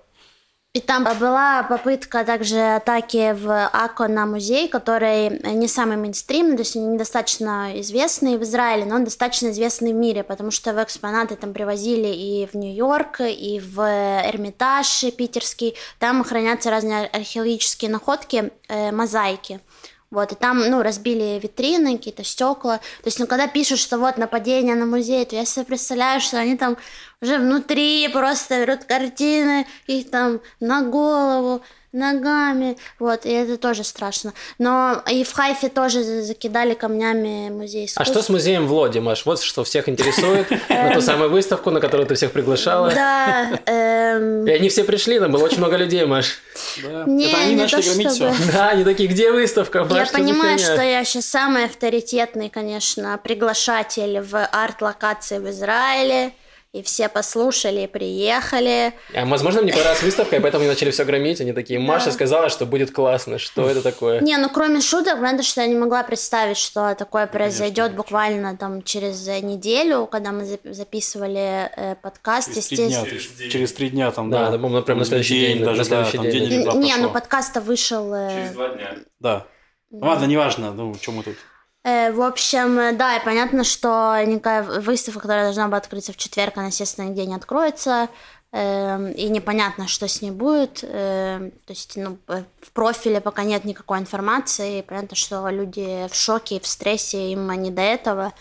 И 0.76 0.80
там 0.80 1.04
была 1.20 1.62
попытка 1.62 2.24
также 2.24 2.58
атаки 2.58 3.32
в 3.32 3.68
АКО 3.68 4.08
на 4.08 4.26
музей, 4.26 4.66
который 4.68 5.38
не 5.54 5.68
самый 5.68 5.96
мейнстримный, 5.96 6.56
то 6.56 6.62
есть 6.62 6.74
он 6.74 6.94
недостаточно 6.94 7.80
известный 7.80 8.36
в 8.36 8.42
Израиле, 8.42 8.84
но 8.84 8.96
он 8.96 9.04
достаточно 9.04 9.50
известный 9.50 9.92
в 9.92 9.94
мире, 9.94 10.24
потому 10.24 10.50
что 10.50 10.72
в 10.72 10.82
экспонаты 10.82 11.36
там 11.36 11.52
привозили 11.52 12.08
и 12.08 12.48
в 12.52 12.56
Нью-Йорк, 12.56 13.20
и 13.20 13.60
в 13.60 13.78
Эрмитаж 13.78 15.04
питерский. 15.16 15.76
Там 16.00 16.24
хранятся 16.24 16.70
разные 16.70 17.06
археологические 17.06 17.92
находки, 17.92 18.50
э, 18.66 18.90
мозаики. 18.90 19.60
Вот, 20.14 20.30
и 20.30 20.36
там, 20.36 20.70
ну, 20.70 20.80
разбили 20.80 21.40
витрины, 21.42 21.96
какие-то 21.96 22.22
стекла. 22.22 22.78
То 22.78 23.06
есть, 23.06 23.18
ну, 23.18 23.26
когда 23.26 23.48
пишут, 23.48 23.80
что 23.80 23.98
вот 23.98 24.16
нападение 24.16 24.76
на 24.76 24.86
музей, 24.86 25.24
то 25.24 25.34
я 25.34 25.44
себе 25.44 25.64
представляю, 25.64 26.20
что 26.20 26.38
они 26.38 26.56
там 26.56 26.76
уже 27.20 27.38
внутри 27.38 28.08
просто 28.12 28.64
берут 28.64 28.84
картины, 28.84 29.66
их 29.88 30.10
там 30.10 30.40
на 30.60 30.82
голову, 30.82 31.62
ногами, 31.94 32.76
вот, 32.98 33.24
и 33.24 33.30
это 33.30 33.56
тоже 33.56 33.84
страшно. 33.84 34.32
Но 34.58 35.02
и 35.10 35.24
в 35.24 35.32
Хайфе 35.32 35.68
тоже 35.68 36.02
за- 36.02 36.22
закидали 36.22 36.74
камнями 36.74 37.48
музей 37.50 37.84
А 37.84 37.86
искусств. 37.86 38.12
что 38.12 38.22
с 38.22 38.28
музеем 38.28 38.66
в 38.66 38.72
Лоде, 38.72 39.00
Маш? 39.00 39.24
Вот 39.26 39.40
что 39.40 39.64
всех 39.64 39.88
интересует. 39.88 40.50
На 40.68 40.92
ту 40.94 41.00
самую 41.00 41.30
выставку, 41.30 41.70
на 41.70 41.80
которую 41.80 42.06
ты 42.06 42.14
всех 42.14 42.32
приглашала. 42.32 42.90
Да, 42.92 43.58
эм, 43.66 44.46
И 44.46 44.50
они 44.50 44.68
все 44.68 44.84
пришли, 44.84 45.18
там 45.18 45.32
было 45.32 45.44
очень 45.44 45.58
много 45.58 45.76
людей, 45.76 46.04
Маш. 46.04 46.38
Да. 46.82 47.04
Не, 47.06 47.54
не 47.54 47.66
то 47.66 47.80
чтобы. 47.82 48.32
Да, 48.52 48.68
они 48.70 48.84
такие, 48.84 49.08
где 49.08 49.30
выставка, 49.32 49.78
Я 49.90 50.06
понимаю, 50.06 50.58
фигня?» 50.58 50.72
что 50.74 50.82
я 50.82 51.04
сейчас 51.04 51.26
самый 51.26 51.64
авторитетный, 51.64 52.48
конечно, 52.50 53.18
приглашатель 53.22 54.20
в 54.20 54.36
арт-локации 54.44 55.38
в 55.38 55.48
Израиле. 55.50 56.32
И 56.74 56.82
все 56.82 57.08
послушали, 57.08 57.82
и 57.82 57.86
приехали. 57.86 58.94
А, 59.14 59.24
возможно, 59.26 59.62
мне 59.62 59.72
понравилась 59.72 60.02
выставка, 60.02 60.34
и 60.34 60.40
поэтому 60.40 60.62
они 60.64 60.70
начали 60.72 60.90
все 60.90 61.04
громить. 61.04 61.40
Они 61.40 61.52
такие, 61.52 61.78
Маша 61.78 62.10
сказала, 62.10 62.48
что 62.48 62.66
будет 62.66 62.90
классно. 62.90 63.38
Что 63.38 63.70
это 63.70 63.80
такое? 63.80 64.20
Не, 64.20 64.36
ну 64.38 64.48
кроме 64.50 64.80
шуток, 64.80 65.20
понятно, 65.20 65.44
что 65.44 65.60
я 65.60 65.68
не 65.68 65.76
могла 65.76 66.02
представить, 66.02 66.56
что 66.56 66.96
такое 66.98 67.28
произойдет 67.28 67.94
буквально 67.94 68.56
там 68.56 68.82
через 68.82 69.28
э, 69.28 69.38
неделю, 69.38 70.08
когда 70.10 70.32
мы 70.32 70.42
зап- 70.42 70.72
записывали 70.72 71.70
э, 71.76 71.94
подкаст, 72.02 72.48
Через 72.48 72.66
три 72.66 72.76
дня, 72.88 73.04
через 73.50 73.72
три 73.72 73.90
дня 73.90 74.10
там, 74.10 74.30
Да, 74.30 74.50
да. 74.50 74.58
да, 74.58 74.82
прям 74.82 74.98
на 74.98 75.04
следующий 75.04 75.38
день, 75.38 75.60
на 75.60 75.66
даже, 75.66 75.84
да, 75.84 76.04
следующий 76.04 76.16
там 76.16 76.28
день, 76.28 76.48
день 76.48 76.64
да. 76.64 76.72
Не, 76.72 76.96
ну 76.96 77.08
подкаста 77.08 77.60
вышел... 77.60 78.12
э, 78.12 78.30
Через 78.34 78.50
два 78.52 78.68
дня. 78.70 78.94
Да. 79.20 79.46
Ладно, 79.92 80.24
неважно, 80.24 80.72
ну, 80.72 80.92
что 81.00 81.12
мы 81.12 81.22
тут. 81.22 81.36
Э, 81.84 82.12
В 82.12 82.22
общем, 82.22 82.78
э, 82.78 82.92
да, 82.92 83.16
и 83.16 83.24
понятно, 83.24 83.62
что 83.64 84.16
никакая 84.26 84.62
выставка, 84.80 85.20
которая 85.20 85.44
должна 85.44 85.66
была 85.68 85.78
открыться 85.78 86.12
в 86.12 86.16
четверг, 86.16 86.56
она, 86.56 86.68
естественно, 86.68 87.06
нигде 87.08 87.26
не 87.26 87.34
откроется. 87.34 88.08
Эм, 88.52 89.10
И 89.12 89.28
непонятно, 89.28 89.86
что 89.88 90.06
с 90.08 90.22
ней 90.22 90.30
будет. 90.30 90.80
Эм, 90.82 91.50
То 91.50 91.72
есть, 91.72 91.96
ну, 91.96 92.16
э, 92.28 92.44
в 92.62 92.70
профиле 92.72 93.20
пока 93.20 93.42
нет 93.44 93.64
никакой 93.64 93.98
информации. 93.98 94.78
И 94.78 94.82
понятно, 94.82 95.16
что 95.16 95.48
люди 95.50 96.08
в 96.08 96.14
шоке, 96.14 96.60
в 96.60 96.66
стрессе, 96.66 97.32
им 97.32 97.50
не 97.50 97.70
до 97.70 97.82
этого. 97.82 98.32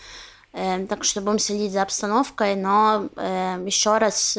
Эм, 0.52 0.86
Так 0.86 1.04
что 1.04 1.20
будем 1.20 1.38
следить 1.38 1.72
за 1.72 1.82
обстановкой. 1.82 2.54
Но 2.56 3.08
еще 3.66 3.98
раз 3.98 4.36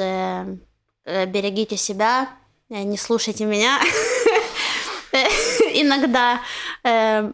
берегите 1.06 1.78
себя, 1.78 2.30
не 2.70 2.98
слушайте 2.98 3.46
меня. 3.46 3.80
Иногда, 5.74 6.40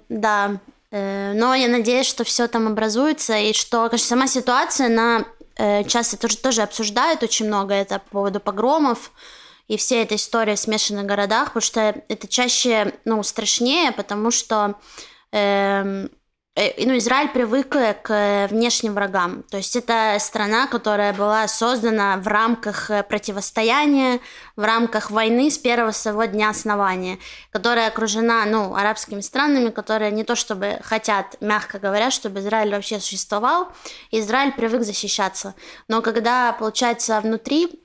да. 0.09 0.59
Э, 0.91 1.33
Но 1.33 1.55
я 1.55 1.67
надеюсь, 1.67 2.07
что 2.07 2.23
все 2.23 2.47
там 2.47 2.67
образуется, 2.67 3.37
и 3.37 3.53
что, 3.53 3.87
конечно, 3.89 4.07
сама 4.07 4.27
ситуация, 4.27 4.87
она 4.87 5.25
э, 5.55 5.83
часто 5.85 6.17
тоже, 6.17 6.37
тоже 6.37 6.61
обсуждают 6.61 7.23
очень 7.23 7.47
много 7.47 7.73
это 7.73 7.99
по 7.99 8.09
поводу 8.09 8.39
погромов 8.39 9.11
и 9.67 9.77
всей 9.77 10.03
этой 10.03 10.17
истории 10.17 10.55
в 10.55 10.59
смешанных 10.59 11.05
городах, 11.05 11.47
потому 11.47 11.61
что 11.61 12.03
это 12.09 12.27
чаще, 12.27 12.93
ну, 13.05 13.23
страшнее, 13.23 13.93
потому 13.93 14.31
что 14.31 14.75
эм, 15.31 16.09
ну, 16.77 16.97
Израиль 16.97 17.29
привык 17.29 17.69
к 17.69 18.09
э, 18.09 18.47
внешним 18.47 18.93
врагам. 18.93 19.43
То 19.49 19.57
есть 19.57 19.75
это 19.75 20.17
страна, 20.19 20.67
которая 20.67 21.13
была 21.13 21.47
создана 21.47 22.17
в 22.17 22.27
рамках 22.27 22.89
э, 22.89 23.03
противостояния, 23.03 24.19
в 24.55 24.63
рамках 24.63 25.11
войны 25.11 25.49
с 25.49 25.57
первого 25.57 25.91
своего 25.91 26.25
дня 26.25 26.49
основания, 26.49 27.19
которая 27.51 27.87
окружена, 27.87 28.45
ну, 28.45 28.75
арабскими 28.75 29.21
странами, 29.21 29.69
которые 29.69 30.11
не 30.11 30.23
то 30.23 30.35
чтобы 30.35 30.79
хотят, 30.83 31.35
мягко 31.41 31.79
говоря, 31.79 32.11
чтобы 32.11 32.39
Израиль 32.39 32.71
вообще 32.71 32.99
существовал. 32.99 33.69
Израиль 34.11 34.51
привык 34.51 34.83
защищаться. 34.83 35.55
Но 35.87 36.01
когда, 36.01 36.53
получается, 36.53 37.19
внутри 37.21 37.81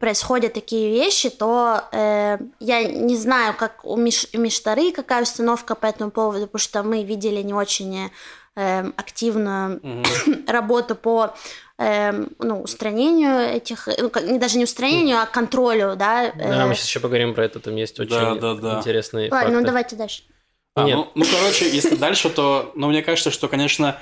происходят 0.00 0.54
такие 0.54 0.90
вещи, 0.90 1.28
то 1.30 1.82
э, 1.92 2.38
я 2.58 2.82
не 2.84 3.16
знаю, 3.16 3.54
как 3.56 3.84
у, 3.84 3.96
Миш, 3.96 4.26
у 4.34 4.38
Миштары 4.38 4.92
какая 4.92 5.22
установка 5.22 5.74
по 5.74 5.86
этому 5.86 6.10
поводу, 6.10 6.46
потому 6.46 6.58
что 6.60 6.82
мы 6.82 7.04
видели 7.04 7.42
не 7.42 7.52
очень 7.52 8.10
э, 8.56 8.84
активную 8.96 9.80
работу 10.48 10.96
по 10.96 11.34
э, 11.78 12.12
ну, 12.38 12.62
устранению 12.62 13.40
этих, 13.56 13.88
ну, 13.98 14.08
как- 14.08 14.24
не- 14.24 14.38
даже 14.38 14.56
не 14.56 14.64
устранению, 14.64 15.18
а 15.20 15.26
контролю, 15.26 15.94
да. 15.96 16.24
э. 16.28 16.32
Да, 16.36 16.66
мы 16.66 16.74
сейчас 16.74 16.86
еще 16.86 17.00
поговорим 17.00 17.34
про 17.34 17.44
это, 17.44 17.60
там 17.60 17.76
есть 17.76 18.00
очень 18.00 18.10
Да, 18.10 18.34
да, 18.36 18.54
да. 18.54 18.78
интересные 18.78 19.30
Ладно, 19.30 19.48
ну 19.50 19.54
факты. 19.56 19.66
давайте 19.66 19.96
дальше. 19.96 20.22
А, 20.76 20.84
Нет. 20.84 20.96
ну, 20.96 21.08
ну, 21.14 21.24
короче, 21.30 21.68
если 21.68 21.96
дальше, 21.96 22.30
то, 22.30 22.72
ну, 22.74 22.88
мне 22.88 23.02
кажется, 23.02 23.30
что, 23.30 23.48
конечно, 23.48 24.00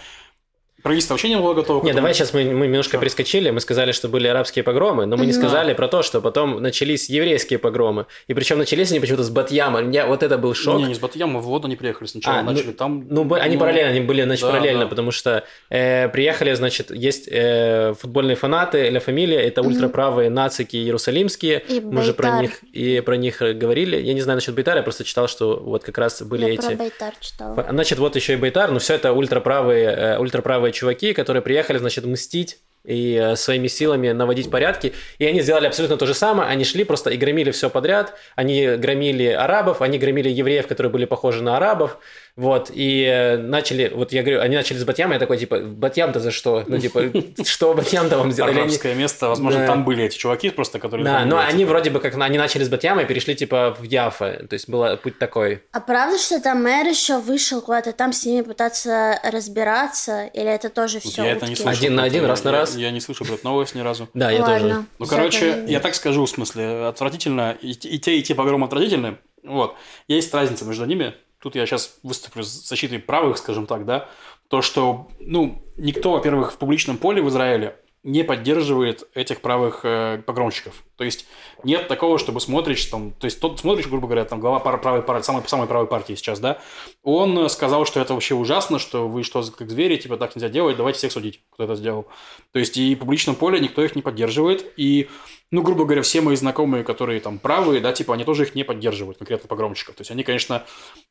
правительство 0.82 1.14
вообще 1.14 1.28
не 1.28 1.36
было 1.36 1.54
готово 1.54 1.84
Не, 1.84 1.92
давай 1.92 2.14
сейчас 2.14 2.32
мы, 2.32 2.44
мы 2.44 2.66
немножко 2.66 2.92
Всё. 2.92 3.00
прискочили. 3.00 3.50
Мы 3.50 3.60
сказали, 3.60 3.92
что 3.92 4.08
были 4.08 4.26
арабские 4.28 4.62
погромы, 4.62 5.06
но 5.06 5.16
мы 5.16 5.26
не 5.26 5.32
сказали 5.32 5.74
про 5.74 5.88
то, 5.88 6.02
что 6.02 6.20
потом 6.20 6.62
начались 6.62 7.08
еврейские 7.08 7.58
погромы. 7.58 8.06
И 8.26 8.34
причем 8.34 8.58
начались 8.58 8.90
они 8.90 9.00
почему-то 9.00 9.24
с 9.24 9.30
Батьяма. 9.30 9.80
У 9.80 9.82
меня 9.84 10.06
вот 10.06 10.22
это 10.22 10.38
был 10.38 10.54
шок. 10.54 10.78
Не, 10.78 10.84
не 10.84 10.94
с 10.94 10.98
Батьяма, 10.98 11.40
в 11.40 11.44
воду 11.44 11.66
они 11.66 11.76
приехали 11.76 12.06
сначала, 12.06 12.38
А, 12.38 12.42
ну- 12.42 12.52
начали 12.52 12.72
там... 12.72 13.06
Ну, 13.08 13.24
б- 13.24 13.38
они 13.38 13.56
параллельно, 13.56 13.90
они 13.90 14.00
были, 14.00 14.22
значит, 14.22 14.44
да, 14.44 14.50
параллельно, 14.52 14.82
да. 14.82 14.86
потому 14.86 15.10
что 15.10 15.44
э, 15.70 16.08
приехали, 16.08 16.54
значит, 16.54 16.90
есть 16.90 17.28
э, 17.30 17.94
футбольные 17.98 18.36
фанаты 18.36 18.88
Ля 18.90 19.00
Фамилия, 19.00 19.40
это 19.42 19.62
ультраправые 19.62 20.30
нацики 20.30 20.76
иерусалимские, 20.76 21.62
И 21.68 21.80
мы 21.80 22.00
уже 22.00 22.14
про 22.14 22.40
них 22.40 22.62
и 22.72 23.00
про 23.00 23.16
них 23.16 23.42
э, 23.42 23.52
говорили. 23.52 23.96
Я 23.96 24.14
не 24.14 24.20
знаю 24.20 24.36
насчет 24.36 24.54
Бейтара, 24.54 24.78
я 24.78 24.82
просто 24.82 25.04
читал, 25.04 25.28
что 25.28 25.56
вот 25.56 25.84
как 25.84 25.98
раз 25.98 26.22
были 26.22 26.46
я 26.46 26.54
эти... 26.54 26.66
про 26.66 26.74
Бейтар 26.76 27.14
читала. 27.20 27.66
Значит, 27.70 27.98
вот 27.98 28.16
еще 28.16 28.34
и 28.34 28.36
Бейтар, 28.36 28.70
но 28.70 28.78
все 28.78 28.94
это 28.94 29.12
ультраправые, 29.12 29.88
э, 29.88 30.18
ультраправые 30.18 30.67
чуваки, 30.72 31.12
которые 31.12 31.42
приехали, 31.42 31.78
значит, 31.78 32.04
мстить 32.04 32.58
и 32.84 33.14
э, 33.14 33.36
своими 33.36 33.68
силами 33.68 34.12
наводить 34.12 34.50
порядки. 34.50 34.94
И 35.18 35.26
они 35.26 35.42
сделали 35.42 35.66
абсолютно 35.66 35.96
то 35.96 36.06
же 36.06 36.14
самое. 36.14 36.48
Они 36.48 36.64
шли 36.64 36.84
просто 36.84 37.10
и 37.10 37.16
громили 37.16 37.50
все 37.50 37.68
подряд. 37.70 38.14
Они 38.34 38.66
громили 38.76 39.26
арабов, 39.26 39.82
они 39.82 39.98
громили 39.98 40.28
евреев, 40.28 40.66
которые 40.66 40.90
были 40.90 41.04
похожи 41.04 41.42
на 41.42 41.56
арабов. 41.56 41.98
Вот, 42.38 42.70
и 42.72 43.02
э, 43.02 43.36
начали, 43.36 43.90
вот 43.92 44.12
я 44.12 44.22
говорю, 44.22 44.40
они 44.40 44.54
начали 44.54 44.78
с 44.78 44.84
Батьяма, 44.84 45.14
я 45.14 45.18
такой, 45.18 45.38
типа, 45.38 45.58
Батьям-то 45.58 46.20
за 46.20 46.30
что? 46.30 46.62
Ну, 46.68 46.78
типа, 46.78 47.10
что 47.44 47.74
Батьям-то 47.74 48.16
вам 48.16 48.30
сделали? 48.30 48.60
Арабское 48.60 48.94
место, 48.94 49.26
возможно, 49.26 49.66
там 49.66 49.84
были 49.84 50.04
эти 50.04 50.16
чуваки 50.16 50.50
просто, 50.50 50.78
которые... 50.78 51.04
Да, 51.04 51.24
но 51.24 51.38
они 51.38 51.64
вроде 51.64 51.90
бы 51.90 51.98
как, 51.98 52.14
они 52.14 52.38
начали 52.38 52.62
с 52.62 52.68
Батьяма 52.68 53.02
и 53.02 53.06
перешли, 53.06 53.34
типа, 53.34 53.76
в 53.76 53.82
Яфа, 53.82 54.46
то 54.48 54.54
есть 54.54 54.68
был 54.68 54.96
путь 54.98 55.18
такой. 55.18 55.64
А 55.72 55.80
правда, 55.80 56.16
что 56.16 56.40
там 56.40 56.62
мэр 56.62 56.86
еще 56.86 57.18
вышел 57.18 57.60
куда-то 57.60 57.90
там 57.90 58.12
с 58.12 58.24
ними 58.24 58.42
пытаться 58.42 59.18
разбираться, 59.24 60.26
или 60.26 60.48
это 60.48 60.68
тоже 60.68 61.00
все 61.00 61.24
Я 61.24 61.32
это 61.32 61.46
не 61.48 61.56
слышал. 61.56 61.72
Один 61.72 61.96
на 61.96 62.04
один, 62.04 62.24
раз 62.24 62.44
на 62.44 62.52
раз? 62.52 62.76
Я 62.76 62.92
не 62.92 63.00
слышал 63.00 63.26
про 63.26 63.34
эту 63.34 63.44
новость 63.48 63.74
ни 63.74 63.80
разу. 63.80 64.08
Да, 64.14 64.30
я 64.30 64.46
тоже. 64.46 64.84
Ну, 65.00 65.06
короче, 65.06 65.64
я 65.66 65.80
так 65.80 65.96
скажу, 65.96 66.24
в 66.24 66.30
смысле, 66.30 66.86
отвратительно, 66.86 67.56
и 67.60 67.74
те, 67.74 68.16
и 68.16 68.22
те 68.22 68.36
погромы 68.36 68.66
отвратительны, 68.66 69.18
вот. 69.42 69.74
Есть 70.06 70.32
разница 70.32 70.64
между 70.64 70.84
ними, 70.84 71.14
тут 71.40 71.54
я 71.54 71.66
сейчас 71.66 71.98
выступлю 72.02 72.42
с 72.42 72.68
защитой 72.68 72.98
правых, 72.98 73.38
скажем 73.38 73.66
так, 73.66 73.84
да, 73.84 74.08
то, 74.48 74.62
что, 74.62 75.08
ну, 75.20 75.62
никто, 75.76 76.12
во-первых, 76.12 76.52
в 76.52 76.56
публичном 76.58 76.96
поле 76.96 77.22
в 77.22 77.28
Израиле 77.28 77.76
не 78.02 78.24
поддерживает 78.24 79.08
этих 79.14 79.40
правых 79.40 79.80
э, 79.84 80.22
погромщиков. 80.24 80.82
То 80.98 81.04
есть 81.04 81.26
нет 81.62 81.86
такого, 81.86 82.18
чтобы 82.18 82.40
смотришь 82.40 82.84
там, 82.86 83.12
то 83.12 83.26
есть 83.26 83.40
тот 83.40 83.60
смотришь, 83.60 83.86
грубо 83.86 84.08
говоря, 84.08 84.24
там 84.24 84.40
глава 84.40 84.58
правой 84.58 85.00
партии, 85.02 85.24
самой, 85.24 85.42
самой 85.46 85.68
правой 85.68 85.86
партии 85.86 86.14
сейчас, 86.16 86.40
да, 86.40 86.58
он 87.04 87.48
сказал, 87.48 87.86
что 87.86 88.00
это 88.00 88.14
вообще 88.14 88.34
ужасно, 88.34 88.80
что 88.80 89.08
вы 89.08 89.22
что, 89.22 89.42
как 89.56 89.70
звери, 89.70 89.96
типа 89.96 90.16
так 90.16 90.34
нельзя 90.34 90.48
делать, 90.48 90.76
давайте 90.76 90.98
всех 90.98 91.12
судить, 91.12 91.40
кто 91.50 91.64
это 91.64 91.76
сделал. 91.76 92.08
То 92.52 92.58
есть 92.58 92.76
и 92.76 92.96
в 92.96 92.98
публичном 92.98 93.36
поле 93.36 93.60
никто 93.60 93.82
их 93.84 93.94
не 93.94 94.02
поддерживает, 94.02 94.72
и 94.76 95.08
ну, 95.50 95.62
грубо 95.62 95.84
говоря, 95.84 96.02
все 96.02 96.20
мои 96.20 96.36
знакомые, 96.36 96.84
которые 96.84 97.20
там 97.20 97.38
правые, 97.38 97.80
да, 97.80 97.94
типа, 97.94 98.12
они 98.12 98.24
тоже 98.24 98.42
их 98.42 98.54
не 98.54 98.64
поддерживают, 98.64 99.16
конкретно 99.16 99.48
погромщиков. 99.48 99.94
То 99.94 100.02
есть 100.02 100.10
они, 100.10 100.22
конечно, 100.22 100.66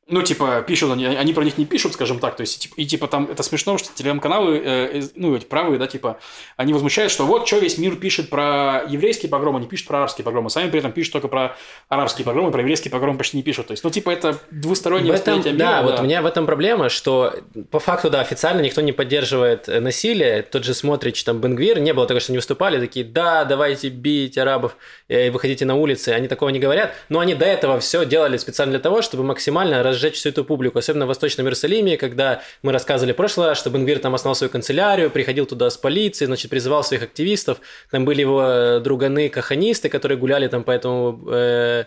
ну, 0.07 0.21
типа, 0.21 0.61
пишут, 0.61 0.91
они, 0.91 1.05
они 1.05 1.33
про 1.33 1.43
них 1.43 1.57
не 1.57 1.65
пишут, 1.65 1.93
скажем 1.93 2.19
так, 2.19 2.35
то 2.35 2.41
есть, 2.41 2.69
и, 2.75 2.85
типа, 2.85 3.07
там, 3.07 3.27
это 3.31 3.41
смешно, 3.41 3.79
что 3.79 3.89
телеграм-каналы, 3.95 4.61
э, 4.63 5.01
ну, 5.15 5.35
эти 5.35 5.45
правые, 5.45 5.79
да, 5.79 5.87
типа, 5.87 6.19
они 6.55 6.71
возмущают, 6.73 7.11
что 7.11 7.25
вот, 7.25 7.47
что 7.47 7.57
весь 7.57 7.79
мир 7.79 7.95
пишет 7.95 8.29
про 8.29 8.83
еврейские 8.87 9.31
погромы, 9.31 9.59
не 9.59 9.67
пишет 9.77 9.87
про 9.87 9.99
арабские 9.99 10.25
погромы, 10.25 10.49
сами 10.49 10.69
при 10.69 10.79
этом 10.79 10.91
пишут 10.91 11.13
только 11.13 11.27
про 11.27 11.55
арабские 11.87 12.25
погромы, 12.25 12.51
про 12.51 12.61
еврейские 12.61 12.91
погромы 12.91 13.17
почти 13.17 13.37
не 13.37 13.43
пишут, 13.43 13.67
то 13.67 13.71
есть, 13.71 13.83
ну, 13.83 13.91
типа, 13.91 14.09
это 14.09 14.37
двустороннее 14.49 15.13
восприятие 15.13 15.53
мира. 15.53 15.65
Да, 15.65 15.81
да, 15.81 15.83
вот 15.83 15.99
у 15.99 16.03
меня 16.03 16.21
в 16.21 16.25
этом 16.25 16.45
проблема, 16.45 16.89
что 16.89 17.33
по 17.69 17.79
факту, 17.79 18.09
да, 18.09 18.21
официально 18.21 18.61
никто 18.61 18.81
не 18.81 18.91
поддерживает 18.91 19.67
насилие, 19.67 20.41
тот 20.41 20.63
же 20.63 20.73
Смотрич, 20.73 21.23
там, 21.23 21.39
Бенгвир, 21.39 21.79
не 21.79 21.93
было 21.93 22.07
такого, 22.07 22.19
что 22.19 22.31
они 22.31 22.39
выступали, 22.39 22.79
такие, 22.79 23.05
да, 23.05 23.45
давайте 23.45 23.89
бить 23.89 24.37
арабов, 24.37 24.77
и 25.07 25.29
выходите 25.29 25.65
на 25.65 25.75
улицы, 25.75 26.09
они 26.09 26.27
такого 26.27 26.49
не 26.49 26.59
говорят, 26.59 26.93
но 27.09 27.19
они 27.19 27.35
до 27.35 27.45
этого 27.45 27.79
все 27.79 28.05
делали 28.05 28.37
специально 28.37 28.71
для 28.71 28.81
того, 28.81 29.03
чтобы 29.03 29.23
максимально 29.23 29.83
разжечь 29.83 30.15
всю 30.15 30.29
эту 30.29 30.43
публику, 30.43 30.79
особенно 30.79 31.05
в 31.05 31.09
Восточном 31.09 31.45
Иерусалиме, 31.45 31.97
когда 31.97 32.41
мы 32.63 32.71
рассказывали 32.71 33.13
в 33.13 33.15
прошлый 33.15 33.47
раз, 33.47 33.59
что 33.59 33.69
Бенгвир 33.69 33.99
там 33.99 34.15
основал 34.15 34.35
свою 34.35 34.49
канцелярию, 34.49 35.11
приходил 35.11 35.45
туда 35.45 35.69
с 35.69 35.77
полицией, 35.77 36.27
значит, 36.27 36.49
призывал 36.49 36.83
своих 36.83 37.03
активистов, 37.03 37.59
там 37.91 38.05
были 38.05 38.21
его 38.21 38.41
э, 38.41 38.79
друганы-каханисты, 39.67 39.89
которые 39.89 40.17
гуляли 40.17 40.47
там 40.47 40.63
по 40.63 40.71
этому 40.71 41.19
э, 41.29 41.85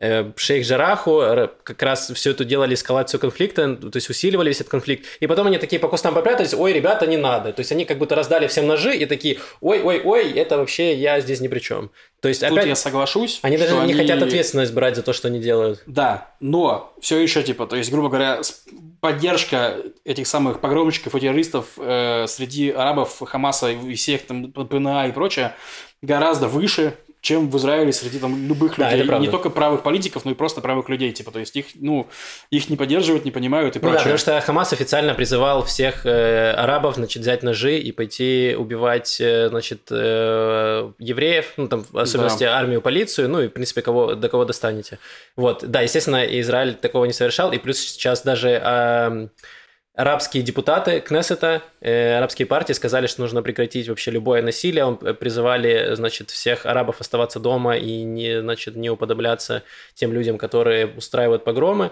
Э, 0.00 0.30
шейх 0.36 0.64
Жараху 0.64 1.20
как 1.64 1.82
раз 1.82 2.12
все 2.14 2.30
это 2.30 2.44
делали 2.44 2.74
эскалацию 2.74 3.18
конфликта, 3.18 3.74
то 3.74 3.96
есть 3.96 4.08
усиливали 4.08 4.48
весь 4.48 4.60
этот 4.60 4.70
конфликт. 4.70 5.06
И 5.18 5.26
потом 5.26 5.48
они 5.48 5.58
такие 5.58 5.80
по 5.80 5.88
кустам 5.88 6.14
попрятались, 6.14 6.54
ой, 6.54 6.72
ребята, 6.72 7.04
не 7.08 7.16
надо. 7.16 7.52
То 7.52 7.60
есть 7.60 7.72
они 7.72 7.84
как 7.84 7.98
будто 7.98 8.14
раздали 8.14 8.46
всем 8.46 8.68
ножи 8.68 8.96
и 8.96 9.06
такие, 9.06 9.38
ой, 9.60 9.82
ой, 9.82 10.00
ой, 10.04 10.30
это 10.30 10.56
вообще 10.56 10.94
я 10.94 11.18
здесь 11.18 11.40
ни 11.40 11.48
при 11.48 11.58
чем. 11.58 11.90
То 12.20 12.28
есть 12.28 12.42
Тут 12.42 12.52
опять... 12.52 12.66
я 12.68 12.76
соглашусь. 12.76 13.40
Они 13.42 13.56
даже 13.56 13.74
не 13.74 13.80
они... 13.80 13.94
хотят 13.94 14.22
ответственность 14.22 14.72
брать 14.72 14.94
за 14.94 15.02
то, 15.02 15.12
что 15.12 15.26
они 15.26 15.40
делают. 15.40 15.82
Да, 15.86 16.32
но 16.38 16.94
все 17.00 17.18
еще 17.18 17.42
типа, 17.42 17.66
то 17.66 17.74
есть, 17.74 17.90
грубо 17.90 18.08
говоря, 18.08 18.40
поддержка 19.00 19.78
этих 20.04 20.28
самых 20.28 20.60
погромщиков 20.60 21.12
и 21.16 21.20
террористов 21.20 21.70
э, 21.76 22.26
среди 22.28 22.70
арабов, 22.70 23.20
Хамаса 23.20 23.70
и 23.70 23.94
всех 23.96 24.26
там 24.26 24.52
ПНА 24.52 25.08
и 25.08 25.12
прочее 25.12 25.56
гораздо 26.02 26.46
выше, 26.46 26.94
чем 27.20 27.50
в 27.50 27.56
Израиле 27.56 27.92
среди 27.92 28.18
там 28.18 28.46
любых 28.46 28.76
да, 28.76 28.94
людей. 28.94 29.18
Не 29.18 29.28
только 29.28 29.50
правых 29.50 29.82
политиков, 29.82 30.24
но 30.24 30.30
и 30.30 30.34
просто 30.34 30.60
правых 30.60 30.88
людей. 30.88 31.12
Типа, 31.12 31.30
то 31.30 31.40
есть 31.40 31.56
их, 31.56 31.66
ну, 31.74 32.08
их 32.50 32.68
не 32.70 32.76
поддерживают, 32.76 33.24
не 33.24 33.30
понимают 33.30 33.76
и 33.76 33.78
ну, 33.78 33.82
прочее. 33.82 33.96
Да, 33.96 34.02
потому 34.02 34.18
что 34.18 34.40
Хамас 34.40 34.72
официально 34.72 35.14
призывал 35.14 35.64
всех 35.64 36.06
э, 36.06 36.52
арабов, 36.52 36.94
значит, 36.94 37.22
взять 37.22 37.42
ножи 37.42 37.78
и 37.78 37.90
пойти 37.92 38.54
убивать, 38.56 39.20
э, 39.20 39.48
значит, 39.48 39.82
э, 39.90 40.92
евреев, 40.98 41.52
ну, 41.56 41.68
там, 41.68 41.84
в 41.90 41.98
особенности 41.98 42.44
да. 42.44 42.58
армию, 42.58 42.80
полицию, 42.80 43.28
ну, 43.28 43.40
и, 43.40 43.48
в 43.48 43.50
принципе, 43.50 43.82
кого, 43.82 44.14
до 44.14 44.28
кого 44.28 44.44
достанете. 44.44 44.98
Вот, 45.36 45.64
да, 45.66 45.80
естественно, 45.80 46.24
Израиль 46.40 46.74
такого 46.74 47.04
не 47.04 47.12
совершал, 47.12 47.52
и 47.52 47.58
плюс 47.58 47.78
сейчас 47.78 48.22
даже... 48.22 48.60
Э, 48.64 49.28
арабские 49.98 50.44
депутаты 50.44 51.00
Кнессета, 51.00 51.60
э, 51.80 52.16
арабские 52.16 52.46
партии 52.46 52.72
сказали, 52.72 53.08
что 53.08 53.20
нужно 53.20 53.42
прекратить 53.42 53.88
вообще 53.88 54.12
любое 54.12 54.42
насилие. 54.42 54.84
Он 54.84 54.96
э, 55.02 55.12
призывали, 55.12 55.94
значит, 55.96 56.30
всех 56.30 56.66
арабов 56.66 57.00
оставаться 57.00 57.40
дома 57.40 57.76
и 57.76 58.04
не, 58.04 58.40
значит, 58.40 58.76
не 58.76 58.90
уподобляться 58.90 59.64
тем 59.94 60.12
людям, 60.12 60.38
которые 60.38 60.86
устраивают 60.86 61.42
погромы. 61.42 61.90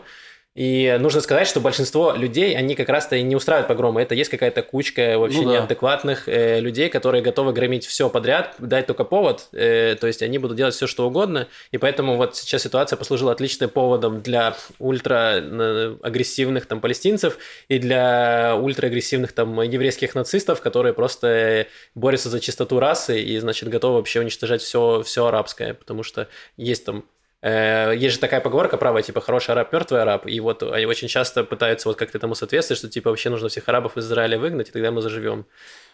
И 0.57 0.96
нужно 0.98 1.20
сказать, 1.20 1.46
что 1.46 1.61
большинство 1.61 2.14
людей, 2.14 2.57
они 2.57 2.74
как 2.74 2.88
раз-то 2.88 3.14
и 3.14 3.22
не 3.22 3.36
устраивают 3.36 3.68
погромы. 3.68 4.00
Это 4.00 4.14
есть 4.14 4.30
какая-то 4.30 4.62
кучка 4.62 5.18
вообще 5.18 5.42
ну, 5.42 5.52
да. 5.52 5.59
неадекватных 5.59 6.30
э, 6.30 6.61
людей, 6.61 6.88
которые 6.88 7.22
готовы 7.22 7.52
громить 7.52 7.84
все 7.84 8.09
подряд, 8.09 8.54
дать 8.59 8.86
только 8.86 9.04
повод. 9.04 9.48
Э, 9.52 9.96
то 10.00 10.07
есть 10.07 10.22
они 10.22 10.38
будут 10.38 10.57
делать 10.57 10.74
все, 10.74 10.86
что 10.86 11.07
угодно. 11.07 11.46
И 11.72 11.78
поэтому 11.78 12.16
вот 12.16 12.36
сейчас 12.36 12.62
ситуация 12.62 12.96
послужила 12.96 13.32
отличным 13.32 13.68
поводом 13.68 14.22
для 14.22 14.57
ультра-агрессивных 14.78 16.64
там 16.64 16.80
палестинцев 16.80 17.36
и 17.68 17.78
для 17.78 18.57
ультра-агрессивных 18.59 19.32
там 19.32 19.61
еврейских 19.61 20.14
нацистов, 20.14 20.62
которые 20.62 20.94
просто 20.94 21.66
борются 21.94 22.30
за 22.30 22.40
чистоту 22.40 22.80
расы 22.80 23.20
и, 23.20 23.38
значит, 23.40 23.68
готовы 23.68 23.96
вообще 23.96 24.20
уничтожать 24.20 24.62
все, 24.62 25.02
все 25.02 25.26
арабское. 25.26 25.74
Потому 25.74 26.02
что 26.02 26.28
есть 26.57 26.86
там 26.86 27.04
Э, 27.04 27.16
есть 27.43 28.14
же 28.14 28.18
такая 28.18 28.41
поговорка 28.41 28.76
правая, 28.76 29.03
типа 29.03 29.20
хороший 29.20 29.51
араб, 29.51 29.72
мертвый 29.72 30.03
араб, 30.03 30.26
и 30.26 30.41
вот 30.41 30.62
они 30.62 30.87
очень 30.87 31.09
часто 31.09 31.45
пытаются 31.45 31.89
вот 31.89 31.97
как-то 31.97 32.18
этому 32.18 32.34
соответствовать, 32.34 32.78
что 32.78 32.89
типа 32.89 33.11
вообще 33.11 33.30
нужно 33.30 33.49
всех 33.49 33.68
арабов 33.68 33.97
из 33.97 34.07
Израиля 34.07 34.39
выгнать, 34.39 34.68
и 34.70 34.72
тогда 34.72 34.91
мы 34.91 35.03
заживем. 35.03 35.47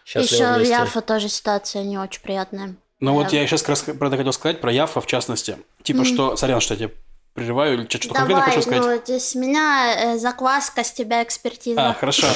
Еще 0.05 0.57
в 0.57 0.63
Яфа 0.63 1.01
тоже 1.01 1.29
ситуация 1.29 1.83
не 1.83 1.97
очень 1.97 2.21
приятная. 2.21 2.75
Ну 2.99 3.11
да. 3.11 3.23
вот 3.23 3.33
я 3.33 3.45
сейчас 3.45 3.61
как 3.61 3.69
раз 3.69 3.81
про 3.81 4.07
это 4.07 4.17
хотел 4.17 4.33
сказать, 4.33 4.61
про 4.61 4.71
Яфа 4.71 5.01
в 5.01 5.05
частности. 5.05 5.57
Типа 5.83 5.99
mm-hmm. 5.99 6.05
что, 6.05 6.35
сорян, 6.37 6.61
что 6.61 6.75
я 6.75 6.79
тебе 6.79 6.93
прерываю, 7.33 7.73
или 7.75 7.87
что-то 7.87 8.13
конкретно 8.13 8.43
хочешь 8.43 8.63
сказать? 8.63 8.81
ну, 8.81 9.01
здесь 9.03 9.29
с 9.29 9.35
меня 9.35 10.13
э, 10.13 10.17
закваска, 10.17 10.83
с 10.83 10.91
тебя 10.91 11.23
экспертиза. 11.23 11.89
А, 11.89 11.93
хорошо. 11.93 12.27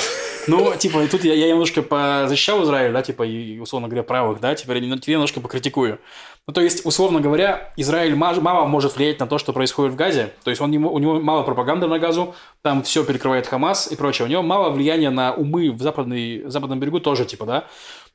Ну, 0.47 0.75
типа, 0.77 1.07
тут 1.07 1.23
я, 1.23 1.33
я 1.33 1.49
немножко 1.49 1.83
защищал 2.27 2.63
Израиль, 2.63 2.91
да, 2.91 3.01
типа, 3.01 3.23
и, 3.23 3.59
условно 3.59 3.87
говоря, 3.87 4.03
правых, 4.03 4.39
да, 4.39 4.55
теперь 4.55 4.83
я 4.83 4.97
немножко 5.13 5.39
покритикую. 5.39 5.99
Ну, 6.47 6.53
то 6.53 6.61
есть, 6.61 6.85
условно 6.85 7.19
говоря, 7.19 7.73
Израиль 7.75 8.15
мало 8.15 8.65
может 8.65 8.95
влиять 8.95 9.19
на 9.19 9.27
то, 9.27 9.37
что 9.37 9.51
происходит 9.51 9.93
в 9.93 9.95
Газе. 9.97 10.33
То 10.45 10.49
есть, 10.49 10.61
он, 10.61 10.73
у 10.73 10.99
него 10.99 11.19
мало 11.19 11.43
пропаганды 11.43 11.87
на 11.87 11.99
Газу, 11.99 12.35
там 12.61 12.83
все 12.83 13.03
перекрывает 13.03 13.47
Хамас 13.47 13.91
и 13.91 13.97
прочее. 13.97 14.27
У 14.27 14.31
него 14.31 14.43
мало 14.43 14.69
влияния 14.69 15.09
на 15.09 15.33
умы 15.33 15.71
в, 15.71 15.81
западной, 15.81 16.45
в 16.45 16.49
западном 16.49 16.79
берегу 16.79 17.01
тоже, 17.01 17.25
типа, 17.25 17.45
да. 17.45 17.67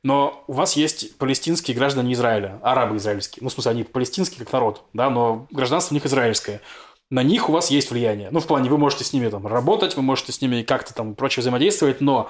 Но 0.03 0.43
у 0.47 0.53
вас 0.53 0.75
есть 0.75 1.17
палестинские 1.17 1.75
граждане 1.75 2.13
Израиля, 2.13 2.59
арабы 2.61 2.97
израильские. 2.97 3.41
Ну, 3.41 3.49
в 3.49 3.53
смысле, 3.53 3.71
они 3.71 3.83
палестинские 3.83 4.39
как 4.39 4.51
народ, 4.51 4.83
да, 4.93 5.09
но 5.09 5.47
гражданство 5.49 5.93
у 5.93 5.95
них 5.95 6.05
израильское. 6.05 6.61
На 7.09 7.23
них 7.23 7.47
у 7.47 7.53
вас 7.53 7.71
есть 7.71 7.89
влияние. 7.89 8.29
Ну, 8.31 8.39
в 8.39 8.47
плане, 8.47 8.69
вы 8.69 8.77
можете 8.77 9.03
с 9.05 9.13
ними 9.13 9.29
там 9.29 9.47
работать, 9.47 9.95
вы 9.95 10.01
можете 10.01 10.31
с 10.31 10.41
ними 10.41 10.63
как-то 10.63 10.93
там 10.93 11.15
прочее 11.15 11.41
взаимодействовать, 11.41 12.01
но 12.01 12.29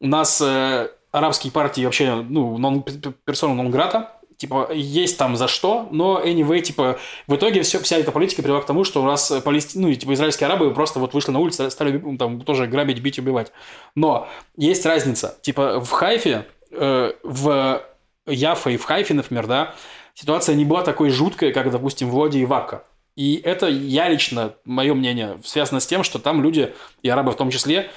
у 0.00 0.06
нас 0.06 0.40
э, 0.40 0.90
арабские 1.10 1.52
партии 1.52 1.84
вообще, 1.84 2.14
ну, 2.14 2.56
нон, 2.56 2.84
персона 3.24 3.54
нон-грата, 3.54 4.12
типа, 4.36 4.70
есть 4.72 5.18
там 5.18 5.36
за 5.36 5.48
что, 5.48 5.88
но 5.90 6.22
anyway, 6.24 6.60
типа, 6.60 6.98
в 7.26 7.34
итоге 7.34 7.62
все, 7.62 7.80
вся 7.80 7.96
эта 7.96 8.12
политика 8.12 8.42
привела 8.42 8.60
к 8.60 8.66
тому, 8.66 8.84
что 8.84 9.02
у 9.02 9.06
нас 9.06 9.32
Палести... 9.44 9.76
ну, 9.78 9.92
типа, 9.92 10.14
израильские 10.14 10.46
арабы 10.46 10.72
просто 10.72 11.00
вот 11.00 11.14
вышли 11.14 11.32
на 11.32 11.40
улицу, 11.40 11.68
стали 11.70 11.98
там 12.16 12.42
тоже 12.42 12.66
грабить, 12.66 13.00
бить, 13.00 13.18
убивать. 13.18 13.50
Но 13.96 14.28
есть 14.56 14.86
разница. 14.86 15.36
Типа, 15.42 15.80
в 15.80 15.90
Хайфе, 15.90 16.46
э, 16.70 17.12
в 17.22 17.82
Яфа 18.26 18.70
и 18.70 18.76
в 18.76 18.84
Хайфе, 18.84 19.14
например, 19.14 19.46
да, 19.46 19.74
ситуация 20.14 20.54
не 20.54 20.64
была 20.64 20.82
такой 20.82 21.10
жуткой, 21.10 21.52
как, 21.52 21.70
допустим, 21.70 22.10
в 22.10 22.14
Лоде 22.14 22.40
и 22.40 22.44
Вака. 22.44 22.84
И 23.16 23.40
это 23.42 23.66
я 23.66 24.08
лично, 24.08 24.54
мое 24.64 24.94
мнение, 24.94 25.40
связано 25.44 25.80
с 25.80 25.86
тем, 25.86 26.04
что 26.04 26.18
там 26.18 26.42
люди, 26.42 26.72
и 27.02 27.08
арабы 27.08 27.32
в 27.32 27.36
том 27.36 27.50
числе, 27.50 27.90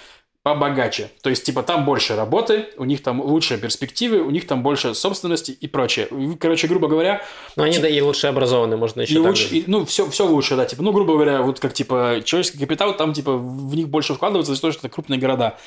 побогаче. 0.44 1.12
То 1.22 1.30
есть, 1.30 1.44
типа, 1.44 1.62
там 1.62 1.86
больше 1.86 2.16
работы, 2.16 2.70
у 2.78 2.86
них 2.86 3.04
там 3.04 3.22
лучшие 3.22 3.60
перспективы, 3.60 4.22
у 4.22 4.32
них 4.32 4.48
там 4.48 4.64
больше 4.64 4.96
собственности 4.96 5.52
и 5.52 5.68
прочее. 5.68 6.08
Короче, 6.40 6.68
грубо 6.68 6.88
говоря... 6.88 7.22
Ну, 7.56 7.64
они, 7.64 7.74
типа, 7.74 7.84
да, 7.84 7.90
и 7.90 8.02
лучше 8.02 8.26
образованы, 8.28 8.78
можно 8.78 9.02
еще 9.02 9.14
и 9.14 9.18
лучше, 9.18 9.48
и, 9.50 9.64
Ну, 9.68 9.86
все, 9.86 10.10
все 10.10 10.26
лучше, 10.26 10.56
да, 10.56 10.66
типа, 10.66 10.82
ну, 10.82 10.92
грубо 10.92 11.14
говоря, 11.14 11.44
вот 11.44 11.60
как, 11.60 11.74
типа, 11.74 12.22
человеческий 12.26 12.58
капитал, 12.58 12.98
там, 12.98 13.14
типа, 13.14 13.34
в 13.38 13.76
них 13.76 13.90
больше 13.90 14.16
вкладывается 14.16 14.56
за 14.56 14.62
то, 14.62 14.72
что 14.72 14.80
это 14.80 14.90
крупные 14.90 15.20
города. 15.20 15.58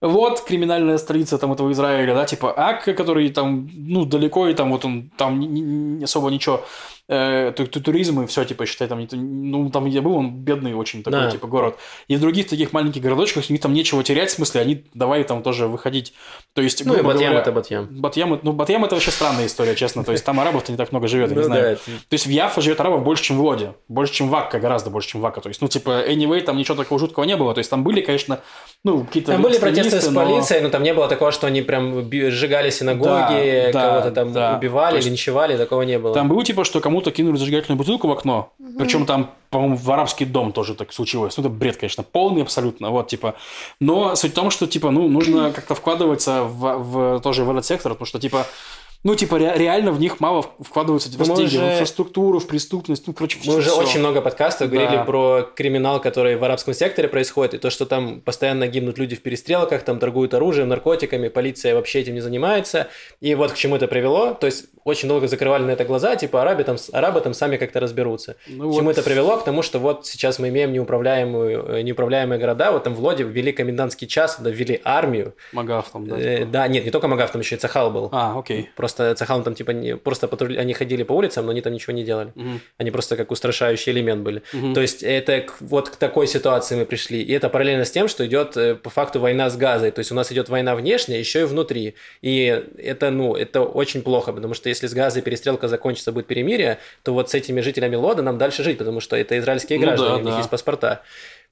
Вот 0.00 0.40
криминальная 0.40 0.96
столица 0.96 1.36
там 1.36 1.52
этого 1.52 1.70
Израиля, 1.72 2.14
да, 2.14 2.24
типа 2.24 2.54
Ак, 2.56 2.84
который 2.84 3.28
там, 3.30 3.68
ну, 3.74 4.06
далеко, 4.06 4.48
и 4.48 4.54
там 4.54 4.70
вот 4.70 4.84
он, 4.84 5.10
там 5.16 5.38
не, 5.40 5.60
не 5.60 6.04
особо 6.04 6.30
ничего 6.30 6.64
э, 7.10 7.52
туризм 7.52 8.22
и 8.22 8.26
все, 8.26 8.44
типа, 8.44 8.66
считай, 8.66 8.88
там, 8.88 9.06
ну, 9.12 9.68
там 9.70 9.86
я 9.86 10.00
был, 10.00 10.14
он 10.14 10.30
бедный 10.30 10.74
очень 10.74 11.02
такой, 11.02 11.20
да. 11.20 11.30
типа, 11.30 11.46
город. 11.46 11.76
И 12.08 12.16
в 12.16 12.20
других 12.20 12.48
таких 12.48 12.72
маленьких 12.72 13.02
городочках 13.02 13.44
у 13.48 13.52
них 13.52 13.60
там 13.60 13.74
нечего 13.74 14.02
терять, 14.04 14.30
в 14.30 14.34
смысле, 14.34 14.60
они 14.60 14.84
давай 14.94 15.24
там 15.24 15.42
тоже 15.42 15.66
выходить. 15.66 16.14
То 16.54 16.62
есть, 16.62 16.84
ну, 16.84 16.96
и 16.96 17.02
Батьям 17.02 17.34
это 17.34 17.52
Батьям. 17.52 17.88
Батьям, 17.90 18.38
ну, 18.42 18.52
Батьям 18.52 18.84
это 18.84 18.94
вообще 18.94 19.10
странная 19.10 19.46
история, 19.46 19.74
честно. 19.74 20.04
То 20.04 20.12
есть, 20.12 20.24
там 20.24 20.38
арабов-то 20.38 20.70
не 20.70 20.78
так 20.78 20.92
много 20.92 21.08
живет, 21.08 21.30
я 21.30 21.34
не 21.34 21.42
ну 21.42 21.46
знаю. 21.46 21.76
То 21.76 22.14
есть, 22.14 22.26
в 22.26 22.30
Яфа 22.30 22.60
живет 22.60 22.80
арабов 22.80 23.02
больше, 23.02 23.24
чем 23.24 23.38
в 23.38 23.42
Лоде. 23.42 23.74
Больше, 23.88 24.14
чем 24.14 24.28
в 24.28 24.34
Акка, 24.36 24.60
гораздо 24.60 24.90
больше, 24.90 25.10
чем 25.10 25.20
в 25.20 25.26
Акка. 25.26 25.40
То 25.40 25.48
есть, 25.48 25.60
ну, 25.60 25.68
типа, 25.68 26.04
anyway, 26.08 26.40
там 26.42 26.56
ничего 26.56 26.76
такого 26.76 27.00
жуткого 27.00 27.24
не 27.24 27.36
было. 27.36 27.52
То 27.54 27.58
есть, 27.58 27.70
там 27.70 27.82
были, 27.82 28.00
конечно, 28.00 28.40
ну, 28.84 29.04
какие-то 29.04 29.32
Там 29.32 29.42
были 29.42 29.58
протесты 29.58 30.00
с 30.00 30.08
полицией, 30.08 30.62
но 30.62 30.70
там 30.70 30.82
не 30.82 30.94
было 30.94 31.08
такого, 31.08 31.32
что 31.32 31.46
они 31.46 31.62
прям 31.62 32.10
сжигали 32.30 32.70
синагоги, 32.70 33.72
кого-то 33.72 34.10
там 34.10 34.28
убивали, 34.56 35.00
линчевали, 35.00 35.56
такого 35.56 35.82
не 35.82 35.98
было. 35.98 36.14
Там 36.14 36.28
было, 36.28 36.44
типа, 36.44 36.64
что 36.64 36.80
кому-то 37.00 37.10
кинули 37.16 37.36
зажигательную 37.36 37.78
бутылку 37.78 38.08
в 38.08 38.12
окно, 38.12 38.52
причем 38.78 39.06
там 39.06 39.30
по-моему, 39.50 39.76
в 39.76 39.90
арабский 39.90 40.26
дом 40.26 40.52
тоже 40.52 40.74
так 40.74 40.92
случилось. 40.92 41.36
Ну, 41.36 41.42
это 41.42 41.50
бред, 41.50 41.76
конечно, 41.76 42.04
полный 42.04 42.42
абсолютно, 42.42 42.90
вот, 42.90 43.08
типа. 43.08 43.34
Но 43.80 44.14
суть 44.14 44.30
в 44.30 44.34
том, 44.34 44.50
что, 44.50 44.68
типа, 44.68 44.92
ну, 44.92 45.08
нужно 45.08 45.50
как-то 45.54 45.74
вкладываться 45.74 46.44
в, 46.44 46.78
в 46.78 47.20
тоже 47.20 47.42
в 47.42 47.50
этот 47.50 47.66
сектор, 47.66 47.92
потому 47.92 48.06
что, 48.06 48.20
типа, 48.20 48.46
ну, 49.02 49.14
типа, 49.14 49.38
ре- 49.38 49.54
реально 49.56 49.92
в 49.92 50.00
них 50.00 50.20
мало 50.20 50.44
вкладываются 50.60 51.10
типа, 51.10 51.24
деньги 51.24 51.56
уже... 51.56 51.58
в 51.58 51.72
инфраструктуру, 51.72 52.38
в 52.38 52.46
преступность, 52.46 53.06
ну, 53.06 53.14
короче, 53.14 53.38
Мы 53.46 53.56
уже 53.56 53.70
все. 53.70 53.80
очень 53.80 54.00
много 54.00 54.20
подкастов 54.20 54.70
да. 54.70 54.76
говорили 54.76 55.02
про 55.04 55.42
криминал, 55.54 56.00
который 56.00 56.36
в 56.36 56.44
арабском 56.44 56.74
секторе 56.74 57.08
происходит, 57.08 57.54
и 57.54 57.58
то, 57.58 57.70
что 57.70 57.86
там 57.86 58.20
постоянно 58.20 58.66
гибнут 58.68 58.98
люди 58.98 59.16
в 59.16 59.22
перестрелках, 59.22 59.82
там 59.84 59.98
торгуют 59.98 60.34
оружием, 60.34 60.68
наркотиками, 60.68 61.28
полиция 61.28 61.74
вообще 61.74 62.00
этим 62.00 62.14
не 62.14 62.20
занимается. 62.20 62.88
И 63.20 63.34
вот 63.34 63.52
к 63.52 63.56
чему 63.56 63.76
это 63.76 63.88
привело. 63.88 64.34
То 64.34 64.46
есть 64.46 64.66
очень 64.84 65.08
долго 65.08 65.28
закрывали 65.28 65.62
на 65.62 65.70
это 65.70 65.84
глаза, 65.84 66.16
типа 66.16 66.42
арабы 66.42 66.64
там, 66.64 66.76
арабы 66.92 67.20
там 67.20 67.34
сами 67.34 67.56
как-то 67.56 67.80
разберутся. 67.80 68.36
Ну, 68.48 68.70
к 68.70 68.74
чему 68.74 68.86
вот... 68.86 68.98
это 68.98 69.02
привело? 69.02 69.36
К 69.36 69.44
тому, 69.44 69.62
что 69.62 69.78
вот 69.78 70.06
сейчас 70.06 70.38
мы 70.38 70.48
имеем 70.48 70.72
неуправляемую, 70.72 71.76
э, 71.76 71.82
неуправляемые 71.82 72.38
города, 72.38 72.72
вот 72.72 72.84
там 72.84 72.94
в 72.94 73.00
Лоде 73.00 73.24
ввели 73.24 73.52
комендантский 73.52 74.06
час, 74.06 74.38
ввели 74.40 74.80
армию. 74.84 75.34
Магав 75.52 75.90
там, 75.90 76.06
да? 76.06 76.18
Э, 76.18 76.38
типа. 76.38 76.50
да, 76.50 76.68
нет, 76.68 76.84
не 76.84 76.90
только 76.90 77.08
Магав, 77.08 77.30
там 77.30 77.40
еще 77.40 77.56
и 77.56 77.58
Цахал 77.58 77.90
был. 77.90 78.08
А, 78.12 78.38
окей. 78.38 78.70
Просто 78.76 78.89
Цахал 78.92 79.42
там 79.42 79.54
типа 79.54 79.70
не, 79.70 79.96
просто 79.96 80.28
патрули, 80.28 80.56
они 80.56 80.74
ходили 80.74 81.02
по 81.02 81.12
улицам, 81.12 81.46
но 81.46 81.52
они 81.52 81.60
там 81.60 81.72
ничего 81.72 81.92
не 81.92 82.04
делали. 82.04 82.32
Угу. 82.34 82.60
Они 82.78 82.90
просто 82.90 83.16
как 83.16 83.30
устрашающий 83.30 83.92
элемент 83.92 84.22
были. 84.22 84.42
Угу. 84.52 84.74
То 84.74 84.80
есть 84.80 85.02
это 85.02 85.46
вот 85.60 85.90
к 85.90 85.96
такой 85.96 86.26
ситуации 86.26 86.76
мы 86.76 86.84
пришли. 86.84 87.22
И 87.22 87.32
это 87.32 87.48
параллельно 87.48 87.84
с 87.84 87.90
тем, 87.90 88.08
что 88.08 88.26
идет 88.26 88.56
э, 88.56 88.74
по 88.74 88.90
факту 88.90 89.20
война 89.20 89.50
с 89.50 89.56
Газой. 89.56 89.90
То 89.90 90.00
есть 90.00 90.12
у 90.12 90.14
нас 90.14 90.30
идет 90.32 90.48
война 90.48 90.74
внешняя, 90.74 91.18
еще 91.18 91.40
и 91.42 91.44
внутри. 91.44 91.94
И 92.22 92.64
это, 92.78 93.10
ну, 93.10 93.34
это 93.34 93.62
очень 93.62 94.02
плохо, 94.02 94.32
потому 94.32 94.54
что 94.54 94.68
если 94.68 94.86
с 94.86 94.94
Газой 94.94 95.22
перестрелка 95.22 95.68
закончится, 95.68 96.12
будет 96.12 96.26
перемирие, 96.26 96.78
то 97.02 97.12
вот 97.12 97.30
с 97.30 97.34
этими 97.34 97.60
жителями 97.60 97.96
Лода 97.96 98.22
нам 98.22 98.38
дальше 98.38 98.62
жить, 98.62 98.78
потому 98.78 99.00
что 99.00 99.16
это 99.16 99.38
израильские 99.38 99.78
ну, 99.78 99.86
граждане, 99.86 100.10
да, 100.10 100.16
у 100.16 100.20
них 100.20 100.32
да. 100.32 100.38
есть 100.38 100.50
паспорта. 100.50 101.02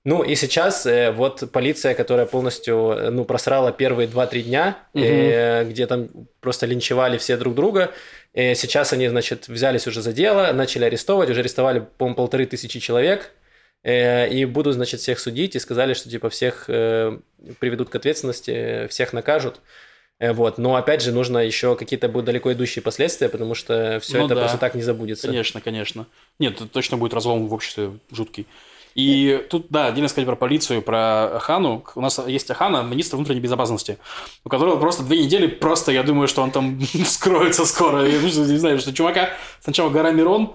Ну 0.05 0.23
и 0.23 0.35
сейчас 0.37 0.87
э, 0.87 1.11
вот 1.11 1.51
полиция, 1.53 1.95
которая 1.95 2.27
полностью 2.27 2.93
э, 2.93 3.11
ну, 3.11 3.25
просрала 3.25 3.73
первые 3.73 4.09
2-3 4.09 4.43
дня, 4.43 4.79
угу. 4.95 5.05
э, 5.05 5.65
где 5.65 5.87
там 5.87 6.09
просто 6.41 6.67
линчевали 6.67 7.19
все 7.19 7.37
друг 7.37 7.55
друга, 7.55 7.93
э, 8.33 8.55
сейчас 8.55 8.93
они, 8.93 9.09
значит, 9.09 9.49
взялись 9.49 9.87
уже 9.87 10.01
за 10.01 10.13
дело, 10.13 10.53
начали 10.53 10.85
арестовывать, 10.85 11.31
уже 11.31 11.41
арестовали, 11.41 11.85
по-моему, 11.99 12.17
полторы 12.17 12.47
тысячи 12.47 12.79
человек, 12.79 13.33
э, 13.83 14.29
и 14.31 14.45
будут, 14.45 14.75
значит, 14.75 15.01
всех 15.01 15.19
судить, 15.19 15.57
и 15.57 15.59
сказали, 15.59 15.95
что 15.95 16.09
типа 16.09 16.31
всех 16.31 16.67
э, 16.69 17.19
приведут 17.59 17.91
к 17.91 17.95
ответственности, 17.97 18.87
всех 18.89 19.13
накажут. 19.13 19.61
Э, 20.19 20.33
вот. 20.33 20.59
Но 20.59 20.77
опять 20.77 21.03
же, 21.03 21.13
нужно 21.13 21.39
еще 21.39 21.77
какие-то 21.77 22.09
будут 22.09 22.27
далеко 22.27 22.53
идущие 22.53 22.83
последствия, 22.83 23.29
потому 23.29 23.55
что 23.55 23.99
все 24.01 24.19
ну, 24.19 24.27
это 24.27 24.35
да. 24.35 24.41
просто 24.43 24.59
так 24.59 24.75
не 24.75 24.83
забудется. 24.83 25.27
Конечно, 25.27 25.61
конечно. 25.61 26.07
Нет, 26.39 26.61
точно 26.73 26.97
будет 26.97 27.15
разлом 27.15 27.49
в 27.49 27.55
обществе 27.55 27.99
жуткий. 28.11 28.47
И 28.99 29.47
тут, 29.49 29.67
да, 29.71 29.87
отдельно 29.87 30.09
сказать 30.09 30.27
про 30.27 30.35
полицию, 30.35 30.83
про 30.83 31.39
Хану. 31.41 31.85
У 31.95 32.01
нас 32.01 32.21
есть 32.27 32.51
Ахана, 32.51 32.83
министр 32.83 33.15
внутренней 33.15 33.39
безопасности, 33.39 33.97
у 34.45 34.49
которого 34.49 34.77
просто 34.77 35.05
две 35.05 35.23
недели 35.23 35.47
просто, 35.47 35.93
я 35.93 36.03
думаю, 36.03 36.27
что 36.27 36.43
он 36.43 36.51
там 36.51 36.81
скроется 37.07 37.65
скоро. 37.65 38.05
Я 38.05 38.21
не 38.21 38.59
знаю, 38.59 38.81
что 38.81 38.93
чувака 38.93 39.31
сначала 39.61 39.89
гора 39.89 40.11
Мирон, 40.11 40.53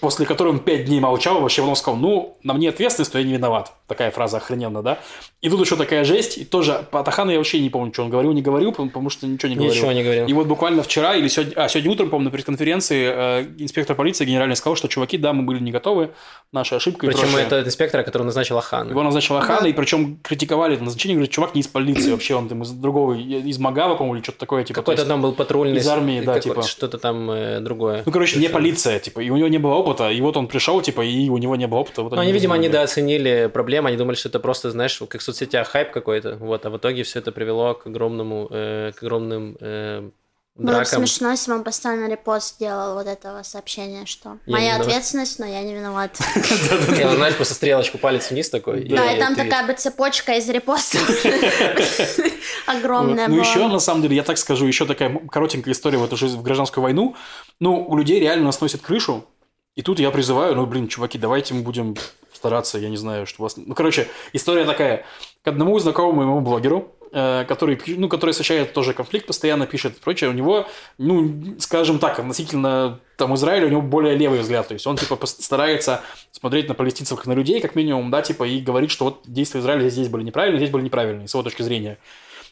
после 0.00 0.26
которой 0.26 0.48
он 0.48 0.58
пять 0.58 0.84
дней 0.84 1.00
молчал, 1.00 1.40
вообще 1.40 1.62
потом 1.62 1.76
сказал, 1.76 1.98
ну, 1.98 2.36
на 2.42 2.54
мне 2.54 2.68
ответственность, 2.68 3.12
то 3.12 3.18
я 3.18 3.24
не 3.24 3.32
виноват. 3.32 3.72
Такая 3.86 4.10
фраза 4.10 4.36
охрененная, 4.36 4.82
да? 4.82 4.98
И 5.40 5.48
тут 5.48 5.60
еще 5.60 5.76
такая 5.76 6.04
жесть, 6.04 6.38
и 6.38 6.44
тоже 6.44 6.84
по 6.90 7.00
Атахану 7.00 7.30
я 7.30 7.38
вообще 7.38 7.60
не 7.60 7.70
помню, 7.70 7.92
что 7.92 8.02
он 8.04 8.10
говорил, 8.10 8.32
не 8.32 8.42
говорил, 8.42 8.72
потому 8.72 9.08
что 9.08 9.26
ничего 9.26 9.48
не 9.48 9.54
говорил. 9.56 9.74
Ничего 9.74 9.92
не 9.92 10.02
говорил. 10.02 10.26
И 10.26 10.32
вот 10.32 10.46
буквально 10.46 10.82
вчера 10.82 11.14
или 11.14 11.28
сегодня, 11.28 11.54
а, 11.56 11.68
сегодня 11.68 11.92
утром, 11.92 12.10
помню, 12.10 12.26
на 12.26 12.30
пресс-конференции 12.30 13.10
э, 13.10 13.46
инспектор 13.58 13.96
полиции 13.96 14.24
генеральный 14.24 14.56
сказал, 14.56 14.76
что, 14.76 14.88
чуваки, 14.88 15.16
да, 15.16 15.32
мы 15.32 15.44
были 15.44 15.60
не 15.60 15.70
готовы, 15.70 16.10
наша 16.52 16.76
ошибка 16.76 17.06
Причем 17.06 17.34
это 17.36 17.62
инспектора, 17.62 18.02
который 18.02 18.24
назначил 18.24 18.58
Ахан. 18.58 18.90
Его 18.90 19.02
назначил 19.02 19.36
Ахан, 19.36 19.62
да. 19.62 19.68
и 19.68 19.72
причем 19.72 20.18
критиковали 20.22 20.74
это 20.74 20.84
назначение, 20.84 21.16
говорят, 21.16 21.30
чувак 21.30 21.54
не 21.54 21.62
из 21.62 21.68
полиции 21.68 22.10
вообще, 22.10 22.34
он 22.34 22.48
там 22.48 22.62
из 22.62 22.70
другого, 22.70 23.14
из 23.14 23.58
Магава, 23.58 23.94
по-моему, 23.94 24.16
или 24.16 24.22
что-то 24.22 24.40
такое. 24.40 24.64
Типа, 24.64 24.80
Какой-то 24.80 25.06
там 25.06 25.22
был 25.22 25.32
патрульный. 25.32 25.78
Из 25.78 25.88
армии, 25.88 26.20
да, 26.20 26.40
типа. 26.40 26.62
Что-то 26.62 26.98
там 26.98 27.30
э, 27.30 27.60
другое. 27.60 28.02
Ну, 28.04 28.12
короче, 28.12 28.38
не 28.38 28.48
полиция, 28.48 28.98
типа, 28.98 29.20
и 29.20 29.30
у 29.30 29.36
него 29.36 29.48
не 29.48 29.58
было 29.58 29.74
опыта, 29.78 30.10
и 30.10 30.20
вот 30.20 30.36
он 30.36 30.46
пришел, 30.46 30.80
типа, 30.80 31.02
и 31.02 31.28
у 31.28 31.38
него 31.38 31.56
не 31.56 31.66
было 31.66 31.80
опыта. 31.80 32.02
Вот 32.02 32.12
ну, 32.12 32.20
они, 32.20 32.32
видимо, 32.32 32.56
недооценили 32.56 33.50
проблему, 33.52 33.88
они 33.88 33.96
думали, 33.96 34.16
что 34.16 34.28
это 34.28 34.40
просто, 34.40 34.70
знаешь, 34.70 35.00
как 35.08 35.20
в 35.20 35.24
соцсетях 35.24 35.68
хайп 35.68 35.90
какой-то, 35.90 36.36
вот, 36.36 36.66
а 36.66 36.70
в 36.70 36.76
итоге 36.76 37.02
все 37.02 37.20
это 37.20 37.32
привело 37.32 37.74
к 37.74 37.86
огромному, 37.86 38.48
э, 38.50 38.92
к 38.94 39.02
огромным 39.02 39.56
э, 39.60 40.10
Было 40.54 40.80
бы 40.80 40.84
смешно, 40.84 41.30
если 41.30 41.50
бы 41.52 41.58
он 41.58 41.64
постоянно 41.64 42.10
репост 42.10 42.56
сделал 42.56 42.94
вот 42.94 43.06
этого 43.06 43.42
сообщения, 43.44 44.06
что 44.06 44.38
я 44.46 44.52
моя 44.52 44.76
ответственность, 44.76 45.38
но 45.38 45.46
я 45.46 45.62
не 45.62 45.74
виноват. 45.74 46.18
Я, 46.98 47.14
знаешь, 47.14 47.36
просто 47.36 47.54
стрелочку 47.54 47.98
палец 47.98 48.30
вниз 48.30 48.50
такой. 48.50 48.84
Да, 48.88 49.12
и 49.12 49.20
там 49.20 49.36
такая 49.36 49.66
бы 49.66 49.74
цепочка 49.74 50.32
из 50.32 50.48
репостов 50.48 51.08
огромная 52.66 53.28
Ну, 53.28 53.38
еще, 53.38 53.68
на 53.68 53.78
самом 53.78 54.02
деле, 54.02 54.16
я 54.16 54.22
так 54.22 54.38
скажу, 54.38 54.66
еще 54.66 54.84
такая 54.84 55.16
коротенькая 55.30 55.72
история 55.72 55.98
вот 55.98 56.12
уже 56.12 56.26
в 56.26 56.42
гражданскую 56.42 56.82
войну. 56.82 57.14
Ну, 57.60 57.86
у 57.88 57.96
людей 57.96 58.20
реально 58.20 58.50
сносит 58.52 58.82
крышу, 58.82 59.24
и 59.78 59.82
тут 59.82 60.00
я 60.00 60.10
призываю, 60.10 60.56
ну, 60.56 60.66
блин, 60.66 60.88
чуваки, 60.88 61.18
давайте 61.18 61.54
мы 61.54 61.62
будем 61.62 61.94
стараться, 62.32 62.78
я 62.78 62.88
не 62.88 62.96
знаю, 62.96 63.26
что 63.26 63.40
у 63.40 63.44
вас... 63.44 63.56
Ну, 63.56 63.76
короче, 63.76 64.08
история 64.32 64.64
такая. 64.64 65.04
К 65.44 65.48
одному 65.48 65.78
знакомому 65.78 66.16
моему 66.16 66.40
блогеру, 66.40 66.96
э, 67.12 67.44
который, 67.46 67.80
ну, 67.86 68.08
который 68.08 68.30
освещает 68.30 68.72
тоже 68.72 68.92
конфликт, 68.92 69.28
постоянно 69.28 69.68
пишет 69.68 69.96
и 69.96 70.00
прочее, 70.00 70.30
у 70.30 70.32
него, 70.32 70.66
ну, 70.98 71.54
скажем 71.60 72.00
так, 72.00 72.18
относительно 72.18 72.98
там 73.16 73.36
Израиля 73.36 73.68
у 73.68 73.70
него 73.70 73.82
более 73.82 74.16
левый 74.16 74.40
взгляд, 74.40 74.66
то 74.66 74.74
есть 74.74 74.84
он, 74.84 74.96
типа, 74.96 75.16
старается 75.26 76.00
смотреть 76.32 76.66
на 76.66 76.74
палестинцев 76.74 77.16
как 77.16 77.28
на 77.28 77.34
людей, 77.34 77.60
как 77.60 77.76
минимум, 77.76 78.10
да, 78.10 78.22
типа, 78.22 78.48
и 78.48 78.58
говорит, 78.58 78.90
что 78.90 79.04
вот 79.04 79.20
действия 79.26 79.60
Израиля 79.60 79.88
здесь 79.90 80.08
были 80.08 80.24
неправильные, 80.24 80.58
здесь 80.58 80.72
были 80.72 80.82
неправильные, 80.82 81.28
с 81.28 81.34
его 81.34 81.44
точки 81.44 81.62
зрения. 81.62 81.98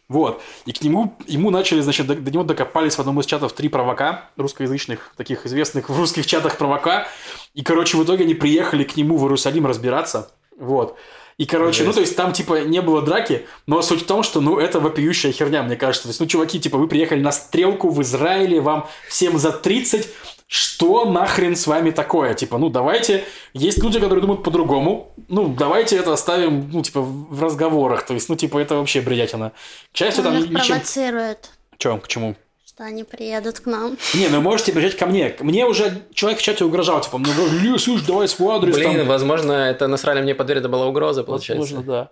Вот. 0.09 0.41
И 0.67 0.73
к 0.73 0.83
нему, 0.83 1.17
ему 1.27 1.51
начали, 1.51 1.81
значит, 1.81 2.07
до, 2.07 2.15
до 2.15 2.31
него 2.31 2.45
докопались 2.45 2.95
в 2.95 3.01
одном 3.01 3.19
из 3.21 3.27
чатов 3.27 3.53
три 3.53 3.69
провока, 3.69 4.31
русскоязычных, 4.37 5.13
таких 5.17 5.47
известных 5.47 5.89
в 5.89 5.99
русских 5.99 6.27
чатах 6.27 6.59
провока. 6.59 7.09
И, 7.55 7.63
короче, 7.63 7.97
в 7.97 8.05
итоге 8.05 8.25
они 8.25 8.35
приехали 8.35 8.85
к 8.85 8.97
нему 8.97 9.17
в 9.17 9.25
Иерусалим 9.25 9.67
разбираться. 9.67 10.31
Вот. 10.59 10.97
И, 11.39 11.45
короче, 11.45 11.79
Жесть. 11.79 11.87
ну, 11.87 11.93
то 11.93 12.01
есть 12.01 12.17
там, 12.17 12.33
типа, 12.33 12.63
не 12.63 12.81
было 12.81 13.03
драки, 13.03 13.47
но 13.67 13.83
суть 13.83 14.03
в 14.03 14.07
том, 14.07 14.23
что, 14.23 14.41
ну, 14.41 14.59
это 14.59 14.81
вопиющая 14.81 15.33
херня, 15.33 15.63
мне 15.63 15.77
кажется. 15.77 16.05
То 16.05 16.11
есть, 16.11 16.21
ну, 16.21 16.27
чуваки, 16.27 16.59
типа, 16.59 16.79
вы 16.79 16.89
приехали 16.89 17.21
на 17.21 17.33
стрелку 17.33 17.91
в 17.91 18.01
Израиле, 18.01 18.61
вам 18.61 18.89
всем 19.09 19.39
за 19.39 19.53
30, 19.53 20.09
что 20.47 21.05
нахрен 21.05 21.57
с 21.57 21.67
вами 21.67 21.91
такое? 21.91 22.35
Типа, 22.35 22.59
ну, 22.59 22.69
давайте, 22.69 23.25
есть 23.53 23.83
люди, 23.83 23.99
которые 23.99 24.21
думают 24.21 24.45
по-другому, 24.45 25.13
ну, 25.29 25.49
давайте 25.49 25.97
это 25.97 26.13
оставим, 26.13 26.71
ну, 26.73 26.83
типа, 26.83 27.01
в 27.01 27.43
разговорах, 27.43 28.07
то 28.07 28.15
есть, 28.15 28.29
ну, 28.29 28.37
типа, 28.37 28.59
это 28.59 28.77
вообще 28.77 29.01
бредятина. 29.01 29.53
К 29.93 29.97
счастью, 29.97 30.23
там 30.23 30.37
ничем... 30.39 30.55
провоцирует. 30.55 31.51
Чем, 31.79 32.01
к 32.01 32.09
чему? 32.09 32.37
что 32.77 32.85
они 32.85 33.05
приедут 33.05 33.61
к 33.61 33.65
нам. 33.65 33.97
Не, 34.13 34.29
ну 34.29 34.43
можете 34.43 34.71
приезжать 34.71 34.99
ко 34.99 35.07
мне. 35.07 35.35
Мне 35.41 35.65
уже 35.65 36.03
человек 36.13 36.41
в 36.41 36.43
чате 36.43 36.63
угрожал, 36.63 37.01
типа, 37.01 37.17
мне 37.17 37.33
говорил, 37.33 37.79
слушай, 37.79 38.07
давай 38.07 38.29
свой 38.29 38.57
адрес. 38.57 38.75
Блин, 38.75 38.99
там. 38.99 39.07
возможно, 39.07 39.53
это 39.53 39.87
насрали 39.89 40.21
мне 40.21 40.35
под 40.35 40.47
дверь, 40.47 40.59
это 40.59 40.69
была 40.69 40.87
угроза, 40.87 41.25
получается. 41.25 41.75
Возможно, 41.75 41.91
да. 41.91 42.11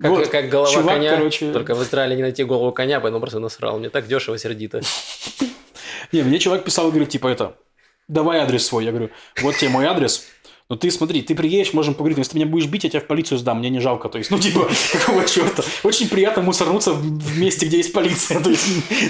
Как, 0.00 0.10
вот, 0.10 0.28
как 0.28 0.48
голова 0.48 0.72
чувак, 0.72 0.94
коня, 0.94 1.16
короче... 1.16 1.52
только 1.52 1.74
в 1.74 1.82
Израиле 1.82 2.16
не 2.16 2.22
найти 2.22 2.44
голову 2.44 2.72
коня, 2.72 3.00
поэтому 3.00 3.20
просто 3.20 3.40
насрал. 3.40 3.78
Мне 3.78 3.90
так 3.90 4.06
дешево, 4.06 4.38
сердито. 4.38 4.80
Не, 6.12 6.22
мне 6.22 6.38
человек 6.38 6.64
писал, 6.64 6.88
говорит, 6.88 7.08
типа 7.08 7.28
это, 7.28 7.56
давай 8.08 8.38
адрес 8.40 8.66
свой. 8.66 8.84
Я 8.84 8.90
говорю, 8.90 9.10
вот 9.40 9.56
тебе 9.56 9.70
мой 9.70 9.86
адрес, 9.86 10.26
ну 10.70 10.76
ты 10.76 10.88
смотри, 10.92 11.22
ты 11.22 11.34
приедешь, 11.34 11.72
можем 11.72 11.94
поговорить, 11.94 12.16
но 12.16 12.20
если 12.20 12.32
ты 12.32 12.38
меня 12.38 12.46
будешь 12.46 12.66
бить, 12.66 12.84
я 12.84 12.90
тебя 12.90 13.00
в 13.00 13.06
полицию 13.06 13.38
сдам, 13.38 13.58
мне 13.58 13.70
не 13.70 13.80
жалко. 13.80 14.08
То 14.08 14.18
есть, 14.18 14.30
ну 14.30 14.38
типа, 14.38 14.70
какого 14.92 15.26
черта? 15.26 15.64
Очень 15.82 16.08
приятно 16.08 16.42
мусорнуться 16.42 16.92
в 16.92 17.38
месте, 17.40 17.66
где 17.66 17.78
есть 17.78 17.92
полиция. 17.92 18.40
То 18.44 18.50
есть, 18.50 18.66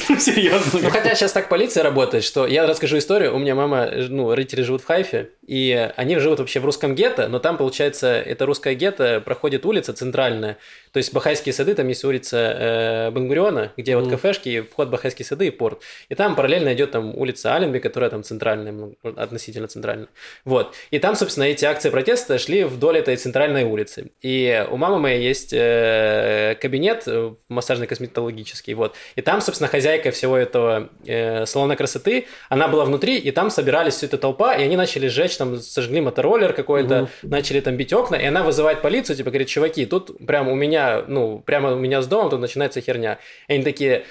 ну 0.08 0.18
серьезно. 0.18 0.80
Ну 0.82 0.88
хотя 0.88 1.14
сейчас 1.14 1.32
так 1.32 1.50
полиция 1.50 1.82
работает, 1.82 2.24
что 2.24 2.46
я 2.46 2.66
расскажу 2.66 2.96
историю. 2.96 3.36
У 3.36 3.38
меня 3.38 3.54
мама, 3.54 3.90
ну, 4.08 4.34
родители 4.34 4.62
живут 4.62 4.80
в 4.80 4.86
Хайфе, 4.86 5.32
и 5.46 5.92
они 5.96 6.16
живут 6.16 6.38
вообще 6.38 6.60
в 6.60 6.64
русском 6.64 6.94
гетто, 6.94 7.28
но 7.28 7.38
там, 7.40 7.58
получается, 7.58 8.06
это 8.08 8.46
русское 8.46 8.74
гетто, 8.74 9.20
проходит 9.22 9.66
улица 9.66 9.92
центральная. 9.92 10.56
То 10.92 10.98
есть 10.98 11.12
Бахайские 11.12 11.52
сады, 11.52 11.74
там 11.74 11.88
есть 11.88 12.04
улица 12.04 12.36
э, 12.36 13.10
Бангуриона, 13.10 13.72
где 13.76 13.92
mm. 13.92 14.00
вот 14.00 14.10
кафешки, 14.10 14.62
вход 14.62 14.88
Бахайские 14.88 15.26
сады 15.26 15.46
и 15.46 15.50
порт. 15.50 15.82
И 16.08 16.14
там 16.14 16.36
параллельно 16.36 16.72
идет 16.74 16.90
там 16.90 17.14
улица 17.16 17.54
Аленби, 17.54 17.78
которая 17.78 18.10
там 18.10 18.22
центральная, 18.22 18.74
относительно 19.16 19.68
центральная. 19.68 20.08
Вот. 20.44 20.74
И 20.90 20.98
там, 20.98 21.14
собственно, 21.14 21.44
эти 21.44 21.64
акции 21.64 21.90
протеста 21.90 22.38
шли 22.38 22.64
вдоль 22.64 22.98
этой 22.98 23.16
центральной 23.16 23.64
улицы. 23.64 24.10
И 24.20 24.66
у 24.70 24.76
мамы 24.76 24.98
моей 24.98 25.22
есть 25.22 25.52
э, 25.52 26.56
кабинет 26.60 27.04
э, 27.06 27.34
массажно-косметологический, 27.48 28.74
вот. 28.74 28.94
И 29.16 29.22
там, 29.22 29.40
собственно, 29.40 29.68
хозяйка 29.68 30.10
всего 30.10 30.36
этого 30.36 30.90
э, 31.06 31.46
салона 31.46 31.76
красоты, 31.76 32.26
она 32.48 32.68
была 32.68 32.84
внутри, 32.84 33.18
и 33.18 33.30
там 33.30 33.50
собирались 33.50 33.94
вся 33.94 34.06
эта 34.06 34.18
толпа, 34.18 34.54
и 34.54 34.62
они 34.62 34.76
начали 34.76 35.08
сжечь, 35.08 35.36
там, 35.36 35.58
сожгли 35.58 36.00
мотороллер 36.00 36.52
какой-то, 36.52 37.02
угу. 37.02 37.10
начали 37.22 37.60
там 37.60 37.76
бить 37.76 37.92
окна, 37.92 38.16
и 38.16 38.24
она 38.24 38.42
вызывает 38.42 38.82
полицию, 38.82 39.16
типа, 39.16 39.30
говорит, 39.30 39.48
чуваки, 39.48 39.86
тут 39.86 40.26
прям 40.26 40.48
у 40.48 40.54
меня, 40.54 40.79
ну, 41.08 41.38
прямо 41.38 41.72
у 41.72 41.78
меня 41.78 42.02
с 42.02 42.06
домом 42.06 42.30
тут 42.30 42.40
начинается 42.40 42.80
херня. 42.80 43.18
И 43.48 43.54
они 43.54 43.62
такие, 43.64 44.04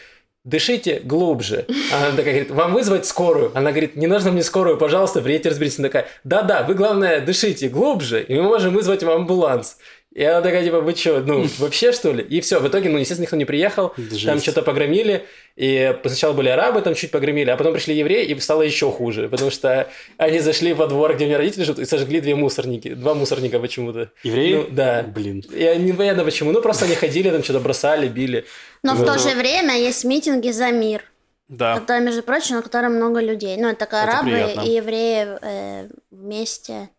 дышите 0.43 0.99
глубже. 1.03 1.65
Она 1.93 2.11
такая 2.11 2.33
говорит, 2.33 2.51
вам 2.51 2.73
вызвать 2.73 3.05
скорую? 3.05 3.51
Она 3.53 3.71
говорит, 3.71 3.95
не 3.95 4.07
нужно 4.07 4.31
мне 4.31 4.43
скорую, 4.43 4.77
пожалуйста, 4.77 5.21
приедьте 5.21 5.49
разберитесь. 5.49 5.79
Она 5.79 5.87
такая, 5.87 6.07
да-да, 6.23 6.63
вы, 6.63 6.73
главное, 6.73 7.19
дышите 7.21 7.69
глубже, 7.69 8.21
и 8.23 8.35
мы 8.35 8.43
можем 8.43 8.73
вызвать 8.73 9.03
вам 9.03 9.21
амбуланс. 9.21 9.77
И 10.13 10.23
она 10.23 10.41
такая, 10.41 10.63
типа, 10.63 10.81
вы 10.81 10.95
что, 10.95 11.19
ну, 11.19 11.45
вообще, 11.59 11.91
что 11.91 12.11
ли? 12.11 12.23
И 12.23 12.41
все, 12.41 12.59
в 12.59 12.67
итоге, 12.67 12.89
ну, 12.89 12.97
естественно, 12.97 13.25
никто 13.25 13.35
не 13.35 13.45
приехал, 13.45 13.93
Жесть. 13.95 14.25
там 14.25 14.39
что-то 14.39 14.63
погромили, 14.63 15.25
и 15.59 15.93
сначала 16.05 16.31
были 16.31 16.47
арабы, 16.47 16.81
там 16.81 16.95
чуть 16.95 17.11
погромили, 17.11 17.49
а 17.49 17.57
потом 17.57 17.73
пришли 17.73 17.93
евреи, 17.93 18.25
и 18.25 18.39
стало 18.39 18.61
еще 18.61 18.89
хуже, 18.93 19.27
потому 19.27 19.51
что 19.51 19.89
они 20.17 20.39
зашли 20.39 20.71
во 20.71 20.87
двор, 20.87 21.15
где 21.15 21.25
у 21.25 21.27
меня 21.27 21.37
родители 21.37 21.65
живут, 21.65 21.79
и 21.79 21.85
сожгли 21.85 22.21
две 22.21 22.33
мусорники, 22.33 22.93
два 22.93 23.13
мусорника 23.13 23.59
почему-то. 23.59 24.09
Евреи? 24.23 24.55
Ну, 24.55 24.67
да. 24.71 25.03
Блин. 25.03 25.43
Я 25.51 25.75
не 25.75 25.91
понятно 25.91 26.23
почему, 26.23 26.53
ну, 26.53 26.61
просто 26.61 26.85
они 26.85 26.95
ходили, 26.95 27.29
там 27.29 27.43
что-то 27.43 27.59
бросали, 27.59 28.07
били. 28.07 28.45
Но 28.83 28.95
в 28.95 29.05
то 29.05 29.19
же 29.19 29.35
время 29.35 29.77
есть 29.77 30.05
митинги 30.05 30.49
за 30.49 30.71
мир. 30.71 31.03
Да. 31.49 31.75
Это, 31.75 31.99
между 31.99 32.23
прочим, 32.23 32.55
на 32.55 32.61
котором 32.61 32.95
много 32.95 33.19
людей. 33.19 33.57
Ну, 33.57 33.67
это 33.67 33.85
арабы 33.85 34.29
приятно. 34.29 34.61
и 34.61 34.75
евреи 34.75 35.27
э, 35.41 35.89
вместе. 36.09 36.89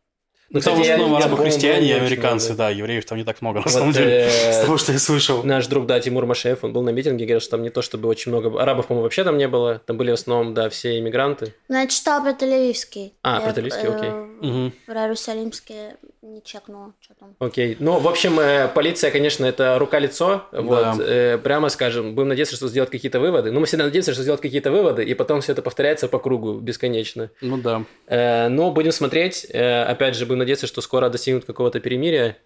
Ну, 0.52 0.58
кстати, 0.58 0.78
в 0.78 0.80
основном 0.80 1.14
арабы-христиане 1.14 1.86
и 1.86 1.92
американцы, 1.92 2.54
да, 2.54 2.70
евреев 2.70 3.04
там 3.04 3.18
не 3.18 3.24
так 3.24 3.40
много, 3.40 3.60
на 3.60 3.64
вот, 3.64 3.72
самом 3.72 3.92
деле, 3.92 4.28
э, 4.28 4.52
с 4.52 4.60
того, 4.60 4.78
что 4.78 4.92
я 4.92 4.98
слышал. 4.98 5.44
Наш 5.44 5.68
друг, 5.68 5.86
да, 5.86 6.00
Тимур 6.00 6.26
Машеев, 6.26 6.64
он 6.64 6.72
был 6.72 6.82
на 6.82 6.90
митинге, 6.90 7.24
говорил, 7.24 7.40
что 7.40 7.52
там 7.52 7.62
не 7.62 7.70
то, 7.70 7.82
чтобы 7.82 8.08
очень 8.08 8.32
много... 8.32 8.60
Арабов, 8.60 8.88
по-моему, 8.88 9.04
вообще 9.04 9.22
там 9.22 9.38
не 9.38 9.46
было, 9.46 9.80
там 9.86 9.96
были 9.96 10.10
в 10.10 10.14
основном, 10.14 10.52
да, 10.52 10.68
все 10.68 10.98
иммигранты. 10.98 11.54
Ну, 11.68 11.76
я 11.76 11.86
читала 11.86 12.22
про 12.22 12.32
Тель-Авивский. 12.32 13.12
А, 13.22 13.40
про 13.40 13.50
Тель-Авивский, 13.50 13.84
э, 13.84 13.96
окей. 13.96 14.10
Угу. 14.40 14.72
Про 14.86 15.02
Иерусалимский 15.02 15.96
не 16.22 16.42
чекнула, 16.42 16.94
что 17.00 17.14
там. 17.14 17.36
Окей. 17.38 17.76
Ну, 17.78 17.98
в 17.98 18.08
общем, 18.08 18.40
э, 18.40 18.68
полиция, 18.68 19.10
конечно, 19.10 19.44
это 19.44 19.78
рука-лицо. 19.78 20.46
Да. 20.50 20.60
Вот, 20.60 21.00
э, 21.00 21.38
прямо 21.38 21.68
скажем, 21.68 22.14
будем 22.14 22.28
надеяться, 22.28 22.56
что 22.56 22.68
сделать 22.68 22.90
какие-то 22.90 23.20
выводы. 23.20 23.50
Ну, 23.50 23.60
мы 23.60 23.66
всегда 23.66 23.84
надеемся, 23.84 24.14
что 24.14 24.22
сделать 24.22 24.40
какие-то 24.40 24.70
выводы, 24.70 25.04
и 25.04 25.14
потом 25.14 25.40
все 25.40 25.52
это 25.52 25.62
повторяется 25.62 26.08
по 26.08 26.18
кругу 26.18 26.54
бесконечно. 26.54 27.30
Ну 27.40 27.58
да. 27.58 27.84
Э, 28.06 28.48
но 28.48 28.70
будем 28.70 28.92
смотреть. 28.92 29.46
Э, 29.50 29.84
опять 29.84 30.16
же, 30.16 30.26
будем 30.26 30.40
надеяться, 30.40 30.66
что 30.66 30.80
скоро 30.80 31.10
достигнут 31.10 31.44
какого-то 31.44 31.80
перемирия, 31.80 32.38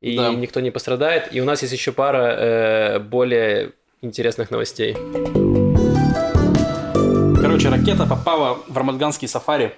и 0.00 0.16
да. 0.16 0.30
никто 0.32 0.60
не 0.60 0.70
пострадает. 0.70 1.28
И 1.34 1.40
у 1.40 1.44
нас 1.44 1.62
есть 1.62 1.74
еще 1.74 1.92
пара 1.92 2.36
э, 2.36 2.98
более 3.00 3.72
интересных 4.00 4.50
новостей. 4.50 4.96
Короче, 7.40 7.68
ракета 7.68 8.06
попала 8.06 8.58
в 8.68 8.76
рамадганский 8.76 9.28
сафари 9.28 9.74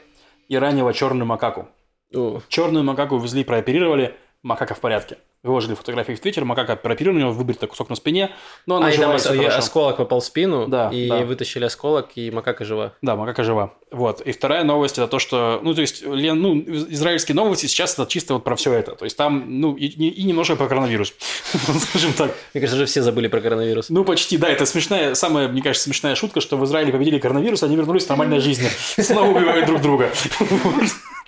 и 0.49 0.57
ранила 0.57 0.93
черную 0.93 1.27
макаку. 1.27 1.69
О. 2.15 2.41
Черную 2.49 2.85
макаку 2.85 3.17
увезли, 3.17 3.45
прооперировали, 3.45 4.17
макака 4.43 4.75
в 4.75 4.81
порядке 4.81 5.19
выложили 5.47 5.75
фотографии 5.75 6.13
в 6.13 6.21
Твиттер, 6.21 6.45
макака 6.45 6.77
прооперировали, 6.77 7.23
у 7.23 7.27
него 7.27 7.33
выбритый 7.33 7.69
кусок 7.69 7.89
на 7.89 7.97
спине, 7.97 8.31
но 8.67 8.77
она 8.77 8.89
а, 8.89 8.93
жива, 8.93 9.17
и 9.17 9.19
там 9.19 9.41
и 9.41 9.45
осколок 9.45 9.97
попал 9.97 10.21
в 10.21 10.25
спину, 10.25 10.67
да, 10.69 10.91
и 10.91 11.09
да. 11.09 11.21
вытащили 11.21 11.65
осколок, 11.65 12.11
и 12.17 12.31
макака 12.31 12.65
жива. 12.65 12.93
Да, 13.03 13.17
макака 13.17 13.45
жива. 13.45 13.75
Вот. 13.91 14.21
И 14.23 14.33
вторая 14.33 14.65
новость 14.65 14.99
это 14.99 15.07
то, 15.07 15.19
что, 15.19 15.61
ну, 15.63 15.73
то 15.75 15.81
есть, 15.81 16.05
ну, 16.05 16.59
израильские 16.59 17.37
новости 17.37 17.67
сейчас 17.67 17.95
это 17.95 18.07
чисто 18.07 18.35
вот 18.35 18.45
про 18.45 18.57
все 18.57 18.73
это. 18.73 18.97
То 18.97 19.05
есть, 19.05 19.17
там, 19.17 19.61
ну, 19.61 19.75
и, 19.75 19.87
и 19.87 20.25
немножко 20.25 20.57
про 20.57 20.67
коронавирус, 20.67 21.15
скажем 21.91 22.13
так. 22.13 22.35
Мне 22.53 22.61
кажется, 22.61 22.77
уже 22.77 22.87
все 22.87 23.03
забыли 23.03 23.29
про 23.29 23.41
коронавирус. 23.41 23.89
Ну, 23.89 24.05
почти, 24.05 24.39
да, 24.39 24.49
это 24.49 24.67
смешная, 24.67 25.15
самая, 25.15 25.49
мне 25.49 25.63
кажется, 25.63 25.85
смешная 25.85 26.17
шутка, 26.17 26.41
что 26.41 26.57
в 26.57 26.65
Израиле 26.65 26.93
победили 26.93 27.19
коронавирус, 27.19 27.63
они 27.63 27.77
вернулись 27.77 28.07
к 28.07 28.09
нормальной 28.09 28.41
жизни. 28.41 28.69
Снова 29.01 29.31
убивают 29.31 29.67
друг 29.67 29.81
друга. 29.81 30.11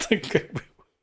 Так 0.09 0.23
как 0.29 0.53
бы. 0.53 0.61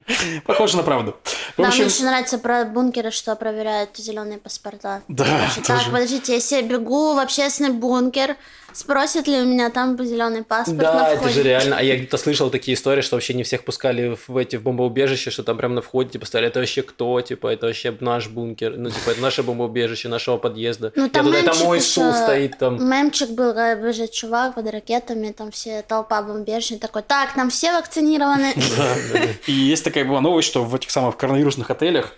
Похоже 0.45 0.77
на 0.77 0.83
правду. 0.83 1.17
В 1.57 1.61
да, 1.61 1.67
общем... 1.67 1.83
мне 1.83 1.87
очень 1.87 2.05
нравится 2.05 2.37
про 2.37 2.65
бункеры, 2.65 3.11
что 3.11 3.35
проверяют 3.35 3.91
зеленые 3.97 4.37
паспорта. 4.37 5.01
Да, 5.07 5.25
Так, 5.65 5.85
подождите, 5.85 6.33
если 6.33 6.57
я 6.57 6.61
бегу 6.61 7.13
в 7.15 7.19
общественный 7.19 7.71
бункер, 7.71 8.35
Спросят 8.75 9.25
ли 9.25 9.39
у 9.41 9.45
меня 9.45 9.69
там 9.69 9.97
зеленый 10.05 10.43
паспорт 10.43 10.79
Да, 10.79 10.93
на 10.93 11.09
это 11.11 11.29
же 11.29 11.43
реально. 11.43 11.77
А 11.77 11.81
я 11.81 11.95
где-то 11.95 12.17
слышал 12.17 12.49
такие 12.49 12.75
истории, 12.75 12.99
что 12.99 13.15
вообще 13.15 13.33
не 13.33 13.43
всех 13.43 13.63
пускали 13.63 14.17
в 14.27 14.35
эти 14.35 14.57
в 14.57 14.63
бомбоубежище, 14.63 15.31
что 15.31 15.43
там 15.43 15.55
прям 15.57 15.75
на 15.75 15.81
входе 15.81 16.09
типа 16.09 16.25
стояли, 16.25 16.49
это 16.49 16.59
вообще 16.59 16.81
кто, 16.81 17.21
типа, 17.21 17.47
это 17.47 17.67
вообще 17.67 17.95
наш 18.01 18.27
бункер, 18.27 18.75
ну, 18.77 18.89
типа, 18.89 19.11
это 19.11 19.21
наше 19.21 19.43
бомбоубежище, 19.43 20.09
нашего 20.09 20.37
подъезда. 20.37 20.91
Ну, 20.95 21.09
там 21.09 21.27
я 21.27 21.39
туда, 21.39 21.51
это 21.51 21.63
мой 21.63 21.79
стул 21.79 22.11
стоит 22.11 22.57
там. 22.57 22.85
Мемчик 22.85 23.29
был, 23.29 23.53
когда 23.53 23.75
бежит 23.75 24.11
чувак 24.11 24.55
под 24.55 24.69
ракетами, 24.69 25.31
там 25.31 25.51
все 25.51 25.81
толпа 25.81 26.21
бомбежечная, 26.21 26.79
такой, 26.79 27.03
так, 27.03 27.33
там 27.33 27.49
все 27.49 27.71
вакцинированы. 27.71 28.53
И 29.47 29.53
есть 29.53 29.85
такая 29.85 30.03
была 30.03 30.19
новость, 30.19 30.49
что 30.49 30.65
в 30.65 30.75
этих 30.75 30.91
самых 30.91 31.15
коронавирусных 31.15 31.71
отелях 31.71 32.13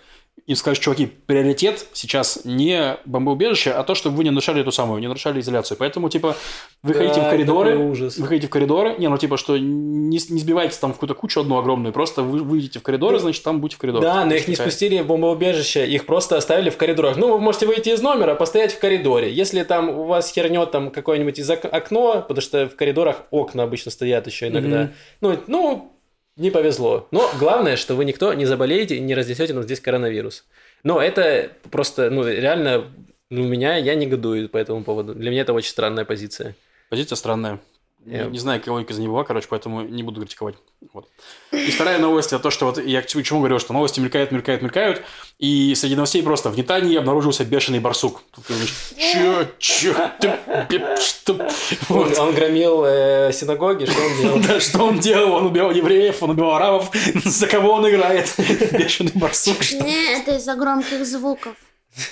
и 0.48 0.54
скажешь, 0.54 0.82
чуваки, 0.82 1.04
приоритет 1.04 1.84
сейчас 1.92 2.40
не 2.44 2.96
бомбоубежище, 3.04 3.70
а 3.70 3.84
то, 3.84 3.94
чтобы 3.94 4.16
вы 4.16 4.24
не 4.24 4.30
нарушали 4.30 4.62
эту 4.62 4.72
самую, 4.72 4.98
не 4.98 5.06
нарушали 5.06 5.40
изоляцию. 5.40 5.76
Поэтому, 5.76 6.08
типа, 6.08 6.36
выходите 6.82 7.20
да, 7.20 7.26
в 7.26 7.30
коридоры, 7.30 7.76
выходите 7.76 8.46
в 8.46 8.50
коридоры, 8.50 8.94
не, 8.96 9.08
ну, 9.08 9.18
типа, 9.18 9.36
что 9.36 9.58
не, 9.58 10.16
не 10.16 10.40
сбивайте 10.40 10.74
там 10.80 10.92
в 10.92 10.94
какую-то 10.94 11.14
кучу 11.14 11.42
одну 11.42 11.58
огромную, 11.58 11.92
просто 11.92 12.22
вы 12.22 12.38
выйдете 12.38 12.78
в 12.78 12.82
коридоры, 12.82 13.18
значит, 13.18 13.42
там 13.42 13.60
будьте 13.60 13.76
в 13.76 13.78
коридоре. 13.78 14.06
Да, 14.06 14.24
но 14.24 14.34
их 14.34 14.48
не 14.48 14.56
спустили 14.56 14.98
в 15.00 15.06
бомбоубежище, 15.06 15.86
их 15.86 16.06
просто 16.06 16.38
оставили 16.38 16.70
в 16.70 16.78
коридорах. 16.78 17.18
Ну, 17.18 17.30
вы 17.30 17.40
можете 17.40 17.66
выйти 17.66 17.90
из 17.90 18.00
номера, 18.00 18.34
постоять 18.34 18.72
в 18.72 18.78
коридоре. 18.78 19.30
Если 19.30 19.62
там 19.64 19.90
у 19.90 20.04
вас 20.04 20.32
хернет 20.32 20.70
там 20.70 20.90
какое-нибудь 20.90 21.38
из 21.38 21.50
окно, 21.50 22.24
потому 22.26 22.40
что 22.40 22.70
в 22.70 22.74
коридорах 22.74 23.24
окна 23.30 23.64
обычно 23.64 23.90
стоят 23.90 24.26
еще 24.26 24.48
иногда. 24.48 24.84
Mm-hmm. 24.84 24.90
Ну, 25.20 25.38
ну, 25.46 25.97
не 26.38 26.50
повезло. 26.50 27.08
Но 27.10 27.30
главное, 27.38 27.76
что 27.76 27.94
вы 27.94 28.04
никто 28.04 28.32
не 28.32 28.46
заболеете 28.46 28.96
и 28.96 29.00
не 29.00 29.14
разнесете 29.14 29.52
нам 29.52 29.64
здесь 29.64 29.80
коронавирус. 29.80 30.44
Но 30.84 31.02
это 31.02 31.50
просто, 31.70 32.08
ну, 32.10 32.26
реально, 32.26 32.86
ну, 33.28 33.42
у 33.42 33.46
меня, 33.46 33.76
я 33.76 33.94
негодую 33.94 34.48
по 34.48 34.56
этому 34.56 34.84
поводу. 34.84 35.14
Для 35.14 35.30
меня 35.30 35.42
это 35.42 35.52
очень 35.52 35.70
странная 35.70 36.04
позиция. 36.04 36.54
Позиция 36.88 37.16
странная. 37.16 37.60
Я 38.06 38.24
не 38.24 38.38
знаю, 38.38 38.62
кого 38.62 38.80
из 38.80 38.98
него, 38.98 39.22
короче, 39.24 39.46
поэтому 39.50 39.82
не 39.82 40.02
буду 40.02 40.20
критиковать. 40.20 40.54
Вот. 40.94 41.08
И 41.52 41.70
вторая 41.70 41.98
новость, 41.98 42.32
это 42.32 42.42
то, 42.42 42.50
что 42.50 42.66
вот 42.66 42.82
я 42.82 43.02
к 43.02 43.06
чему 43.06 43.40
говорю, 43.40 43.58
что 43.58 43.72
новости 43.72 44.00
мелькают, 44.00 44.32
мелькают, 44.32 44.62
мелькают, 44.62 45.02
и 45.38 45.74
среди 45.74 45.94
новостей 45.94 46.22
просто 46.22 46.50
в 46.50 46.56
Нетании 46.56 46.96
обнаружился 46.96 47.44
бешеный 47.44 47.80
барсук. 47.80 48.22
Тут 48.34 48.46
ты 48.46 48.52
думаешь, 48.54 48.74
чё, 48.96 49.46
чё, 49.58 49.94
ты, 50.20 50.96
что? 51.00 51.48
Вот. 51.88 52.18
Он, 52.18 52.28
он 52.28 52.34
громил 52.34 52.84
э, 52.86 53.32
синагоги, 53.32 53.84
что 53.84 54.00
он 54.00 54.16
делал? 54.16 54.38
Да, 54.48 54.60
что 54.60 54.84
он 54.84 55.00
делал? 55.00 55.32
Он 55.34 55.46
убивал 55.46 55.70
евреев, 55.72 56.22
он 56.22 56.30
убивал 56.30 56.54
арабов. 56.54 56.90
За 57.24 57.46
кого 57.46 57.72
он 57.72 57.88
играет? 57.90 58.32
Бешеный 58.72 59.12
барсук, 59.14 59.62
что? 59.62 59.84
Не, 59.84 60.18
это 60.18 60.36
из-за 60.36 60.54
громких 60.54 61.04
звуков. 61.04 61.56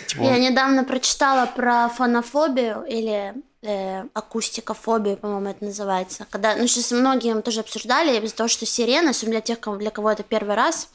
Типа 0.08 0.22
я 0.22 0.38
недавно 0.38 0.84
прочитала 0.84 1.46
про 1.46 1.88
фонофобию 1.88 2.84
или 2.88 3.34
э, 3.66 4.04
акустикофобию, 4.14 5.16
по-моему, 5.16 5.50
это 5.50 5.64
называется. 5.64 6.26
Когда, 6.30 6.56
ну, 6.56 6.66
сейчас 6.66 6.92
многие 6.92 7.40
тоже 7.42 7.60
обсуждали 7.60 8.24
из-за 8.24 8.36
того, 8.36 8.48
что 8.48 8.66
сирена, 8.66 9.10
особенно 9.10 9.32
для 9.32 9.40
тех, 9.40 9.58
для 9.78 9.90
кого 9.90 10.10
это 10.10 10.22
первый 10.22 10.54
раз, 10.54 10.88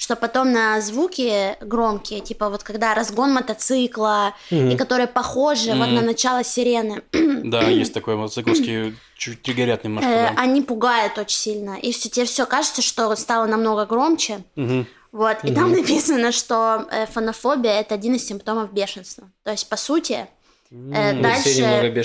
что 0.00 0.16
потом 0.16 0.50
на 0.50 0.80
звуки 0.80 1.56
громкие, 1.60 2.20
типа 2.20 2.48
вот 2.48 2.62
когда 2.62 2.94
разгон 2.94 3.34
мотоцикла, 3.34 4.34
mm-hmm. 4.50 4.72
и 4.72 4.76
которые 4.78 5.06
похожи 5.06 5.68
mm-hmm. 5.68 5.78
вот 5.78 5.88
на 5.88 6.00
начало 6.00 6.42
сирены. 6.42 7.02
Да, 7.12 7.60
есть 7.68 7.92
такое, 7.92 8.16
мотоцикловские 8.16 8.94
чуть 9.16 9.42
триггерят 9.42 9.84
немножко. 9.84 10.10
Э. 10.10 10.34
Они 10.38 10.62
пугают 10.62 11.18
очень 11.18 11.36
сильно. 11.36 11.78
И 11.78 11.92
все, 11.92 12.08
тебе 12.08 12.24
все 12.24 12.46
кажется, 12.46 12.80
что 12.80 13.14
стало 13.14 13.44
намного 13.44 13.84
громче. 13.84 14.42
Mm-hmm. 14.56 14.86
Вот, 15.12 15.36
и 15.42 15.48
mm-hmm. 15.48 15.54
там 15.54 15.72
написано, 15.72 16.32
что 16.32 16.86
э, 16.90 17.04
фонофобия 17.04 17.80
это 17.80 17.94
один 17.94 18.14
из 18.14 18.26
симптомов 18.26 18.72
бешенства. 18.72 19.28
То 19.42 19.50
есть, 19.50 19.68
по 19.68 19.76
сути, 19.76 20.28
ну, 20.70 21.22
дальше, 21.22 21.62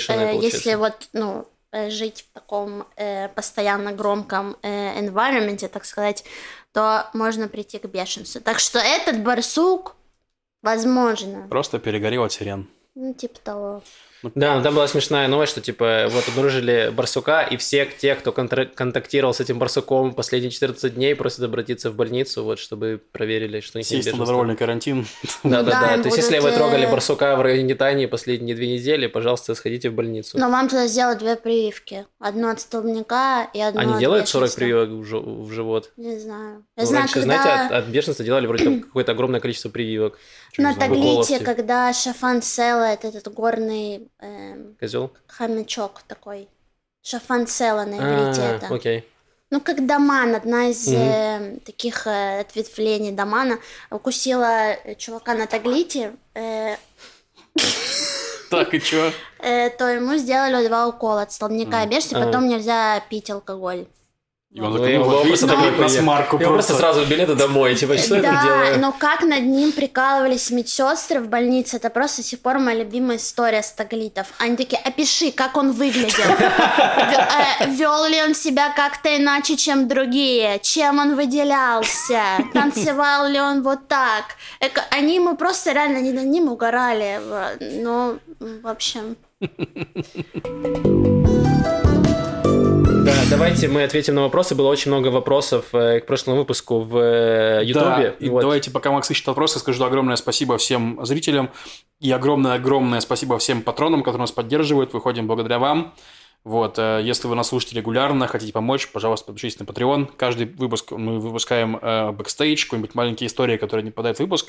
э, 0.08 0.38
если 0.40 0.74
вот, 0.74 1.08
ну, 1.12 1.46
э, 1.72 1.90
жить 1.90 2.26
в 2.28 2.34
таком 2.34 2.86
э, 2.96 3.28
постоянно 3.28 3.92
громком 3.92 4.56
э, 4.62 5.00
environment, 5.00 5.68
так 5.68 5.84
сказать, 5.84 6.24
то 6.72 7.08
можно 7.14 7.48
прийти 7.48 7.78
к 7.78 7.86
бешенству. 7.86 8.40
Так 8.40 8.58
что 8.58 8.78
этот 8.78 9.22
барсук, 9.22 9.96
возможно. 10.62 11.46
Просто 11.48 11.78
перегорел 11.78 12.24
от 12.24 12.32
сирен. 12.32 12.68
Ну, 12.94 13.14
типа 13.14 13.38
того. 13.40 13.82
Да, 14.34 14.56
но 14.56 14.62
там 14.62 14.74
была 14.74 14.88
смешная 14.88 15.28
новость, 15.28 15.52
что 15.52 15.60
типа 15.60 16.06
вот 16.10 16.26
обнаружили 16.28 16.90
барсука, 16.94 17.42
и 17.42 17.56
все 17.56 17.86
те, 17.98 18.14
кто 18.14 18.32
контр- 18.32 18.66
контактировал 18.74 19.34
с 19.34 19.40
этим 19.40 19.58
барсуком 19.58 20.14
последние 20.14 20.50
14 20.50 20.94
дней, 20.94 21.14
просят 21.14 21.40
обратиться 21.44 21.90
в 21.90 21.94
больницу, 21.94 22.44
вот, 22.44 22.58
чтобы 22.58 23.00
проверили, 23.12 23.60
что 23.60 23.78
у 23.78 23.80
них 23.80 23.90
нет 23.90 24.04
Сесть 24.04 24.16
на 24.16 24.24
добровольный 24.24 24.56
карантин. 24.56 25.06
Да, 25.42 25.62
да, 25.62 25.70
Да, 25.96 26.02
То 26.02 26.04
есть, 26.08 26.16
если 26.16 26.38
вы 26.38 26.50
трогали 26.52 26.86
э, 26.86 26.90
барсука 26.90 27.36
в 27.36 27.42
районе 27.42 27.62
Нетании 27.64 28.06
последние 28.06 28.54
две 28.56 28.68
недели, 28.74 29.06
пожалуйста, 29.06 29.54
сходите 29.54 29.90
в 29.90 29.94
больницу. 29.94 30.38
Но 30.38 30.50
вам 30.50 30.68
туда 30.68 30.86
сделают 30.86 31.18
две 31.18 31.36
прививки. 31.36 32.06
Одну 32.18 32.48
от 32.50 32.60
столбняка 32.60 33.44
и 33.52 33.60
одну 33.60 33.80
Они 33.80 33.92
от 33.94 33.98
делают 34.00 34.28
40 34.28 34.44
бешенства. 34.44 34.58
прививок 34.60 34.88
в, 34.90 35.52
живот? 35.52 35.92
Не 35.96 36.18
знаю. 36.18 36.64
Я 36.76 36.82
Ну, 36.82 36.88
знаю, 36.88 37.02
раньше, 37.02 37.14
когда... 37.20 37.42
знаете, 37.42 37.74
от, 37.74 37.84
от 37.84 37.88
бешенства 37.90 38.24
делали 38.24 38.46
вроде 38.46 38.80
какое-то 38.80 39.12
огромное 39.12 39.40
количество 39.40 39.68
прививок. 39.68 40.18
На. 40.58 40.74
Таглите, 40.74 41.40
когда 41.40 41.92
Шафан 41.92 42.42
Села, 42.42 42.84
это 42.92 43.08
этот 43.08 43.32
горный 43.32 44.08
эм, 44.20 44.76
Козел? 44.80 45.10
хомячок 45.26 46.02
такой. 46.08 46.48
Шафан 47.02 47.46
Села 47.46 47.84
на 47.84 47.94
иврите 47.96 48.42
А, 48.42 48.56
это. 48.56 48.74
окей. 48.74 49.08
Ну, 49.50 49.60
как 49.60 49.86
Даман, 49.86 50.34
одна 50.34 50.66
из 50.70 50.86
Мгм. 50.88 50.96
э, 50.98 51.58
таких 51.64 52.06
э, 52.08 52.40
ответвлений 52.40 53.12
Дамана, 53.12 53.58
укусила 53.90 54.72
э, 54.72 54.94
чувака 54.96 55.34
на 55.34 55.46
Таглите, 55.46 56.16
э, 56.34 56.74
Так, 58.50 58.74
и 58.74 58.80
чё? 58.80 59.12
э, 59.38 59.70
то 59.70 59.88
ему 59.88 60.16
сделали 60.16 60.66
два 60.66 60.88
укола 60.88 61.22
от 61.22 61.32
столбняка 61.32 61.82
и 61.84 61.86
А. 62.16 62.24
потом 62.24 62.48
нельзя 62.48 63.00
пить 63.08 63.30
алкоголь. 63.30 63.86
И 64.56 64.60
он 64.60 64.70
Ну, 64.70 64.78
такой, 64.78 64.92
я 64.92 64.98
ну, 65.00 65.04
вот 65.04 65.10
просто 65.26 65.26
видите, 65.26 65.46
такой 65.48 65.70
на 65.70 65.76
приехал. 65.76 66.02
смарку 66.02 66.38
Я 66.40 66.48
просто 66.48 66.72
просто. 66.72 66.94
сразу 66.94 67.04
билеты 67.10 67.34
домой, 67.34 67.74
типа, 67.74 67.98
что 67.98 68.22
да, 68.22 68.42
делаю? 68.42 68.80
но 68.80 68.90
как 68.90 69.20
над 69.20 69.42
ним 69.42 69.70
прикалывались 69.70 70.50
медсестры 70.50 71.20
в 71.20 71.28
больнице, 71.28 71.76
это 71.76 71.90
просто 71.90 72.22
до 72.22 72.28
сих 72.28 72.40
пор 72.40 72.58
моя 72.58 72.78
любимая 72.78 73.18
история 73.18 73.62
с 73.62 73.70
таглитов. 73.72 74.28
Они 74.38 74.56
такие, 74.56 74.80
опиши, 74.82 75.30
как 75.30 75.58
он 75.58 75.72
выглядел. 75.72 76.24
Вел 77.66 78.06
ли 78.06 78.22
он 78.22 78.34
себя 78.34 78.72
как-то 78.74 79.14
иначе, 79.14 79.56
чем 79.58 79.88
другие? 79.88 80.58
Чем 80.62 81.00
он 81.00 81.16
выделялся? 81.16 82.22
Танцевал 82.54 83.28
ли 83.28 83.38
он 83.38 83.62
вот 83.62 83.86
так? 83.88 84.24
Они 84.90 85.20
мы 85.20 85.36
просто 85.36 85.72
реально 85.72 85.98
не 85.98 86.12
над 86.12 86.24
ним 86.24 86.48
угорали. 86.48 87.20
Ну, 87.60 88.18
в 88.40 88.66
общем... 88.66 89.16
Да, 93.06 93.12
давайте 93.30 93.68
мы 93.68 93.84
ответим 93.84 94.16
на 94.16 94.22
вопросы. 94.22 94.56
Было 94.56 94.66
очень 94.68 94.90
много 94.90 95.08
вопросов 95.08 95.66
э, 95.72 96.00
к 96.00 96.06
прошлому 96.06 96.38
выпуску 96.38 96.80
в 96.80 96.96
э, 96.98 97.58
Да, 97.58 97.60
Ютубе. 97.62 98.16
и 98.18 98.28
Вот. 98.28 98.40
давайте, 98.40 98.72
пока 98.72 98.90
Макс 98.90 99.08
ищет 99.08 99.24
вопросы, 99.28 99.60
скажу 99.60 99.84
огромное 99.84 100.16
спасибо 100.16 100.58
всем 100.58 100.98
зрителям 101.06 101.50
и 102.00 102.10
огромное-огромное 102.10 102.98
спасибо 102.98 103.38
всем 103.38 103.62
патронам, 103.62 104.02
которые 104.02 104.22
нас 104.22 104.32
поддерживают. 104.32 104.92
Выходим 104.92 105.28
благодаря 105.28 105.60
вам. 105.60 105.94
Вот, 106.42 106.80
э, 106.80 107.00
если 107.04 107.28
вы 107.28 107.36
нас 107.36 107.46
слушаете 107.46 107.76
регулярно, 107.76 108.26
хотите 108.26 108.52
помочь, 108.52 108.88
пожалуйста, 108.88 109.26
подпишитесь 109.26 109.60
на 109.60 109.64
Patreon. 109.64 110.08
Каждый 110.16 110.46
выпуск 110.46 110.90
мы 110.90 111.20
выпускаем 111.20 111.78
э, 111.80 112.10
бэкстейдж, 112.10 112.64
какие-нибудь 112.64 112.96
маленькие 112.96 113.28
истории, 113.28 113.56
которые 113.56 113.84
не 113.84 113.90
попадают 113.92 114.18
в 114.18 114.20
выпуск. 114.22 114.48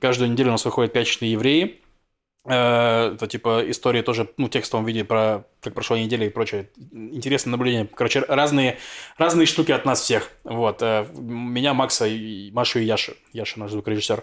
Каждую 0.00 0.30
неделю 0.30 0.50
у 0.50 0.52
нас 0.52 0.64
выходят 0.64 0.92
пятничные 0.92 1.32
евреи. 1.32 1.80
Э, 2.46 3.12
Это 3.14 3.26
типа 3.26 3.62
истории 3.70 4.02
тоже, 4.02 4.28
ну, 4.36 4.48
текстовом 4.48 4.84
виде 4.84 5.04
про 5.04 5.44
как 5.60 5.74
прошла 5.74 5.98
неделя 5.98 6.26
и 6.26 6.30
прочее. 6.30 6.68
Интересное 6.92 7.52
наблюдение. 7.52 7.88
Короче, 7.92 8.20
разные, 8.20 8.78
разные 9.18 9.46
штуки 9.46 9.72
от 9.72 9.84
нас 9.84 10.00
всех. 10.00 10.30
Вот. 10.44 10.82
э, 10.82 11.06
Меня, 11.16 11.74
Макса, 11.74 12.06
Машу 12.52 12.78
и 12.78 12.84
Яшу. 12.84 13.12
Яша 13.32 13.58
наш 13.58 13.72
звукорежиссер. 13.72 14.22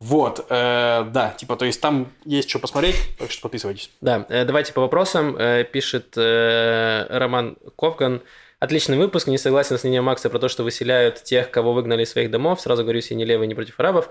Вот, 0.00 0.44
э, 0.50 1.06
да, 1.12 1.34
типа, 1.38 1.56
то 1.56 1.64
есть 1.64 1.80
там 1.80 2.12
есть 2.24 2.50
что 2.50 2.58
посмотреть, 2.58 2.96
так 3.18 3.30
что 3.30 3.42
подписывайтесь. 3.42 3.90
Да, 4.00 4.26
э, 4.28 4.44
давайте 4.44 4.72
по 4.72 4.80
вопросам. 4.82 5.38
Пишет 5.72 6.14
э, 6.16 7.06
Роман 7.08 7.56
Ковган. 7.76 8.20
Отличный 8.60 8.96
выпуск, 8.96 9.26
не 9.28 9.36
согласен 9.36 9.78
с 9.78 9.82
мнением 9.84 10.04
Макса 10.04 10.30
про 10.30 10.38
то, 10.38 10.48
что 10.48 10.62
выселяют 10.62 11.22
тех, 11.22 11.50
кого 11.50 11.74
выгнали 11.74 12.02
из 12.02 12.10
своих 12.10 12.30
домов. 12.30 12.60
Сразу 12.60 12.82
говорю, 12.82 13.00
я 13.02 13.16
не 13.16 13.24
левый, 13.24 13.46
не 13.46 13.54
против 13.54 13.78
арабов. 13.78 14.08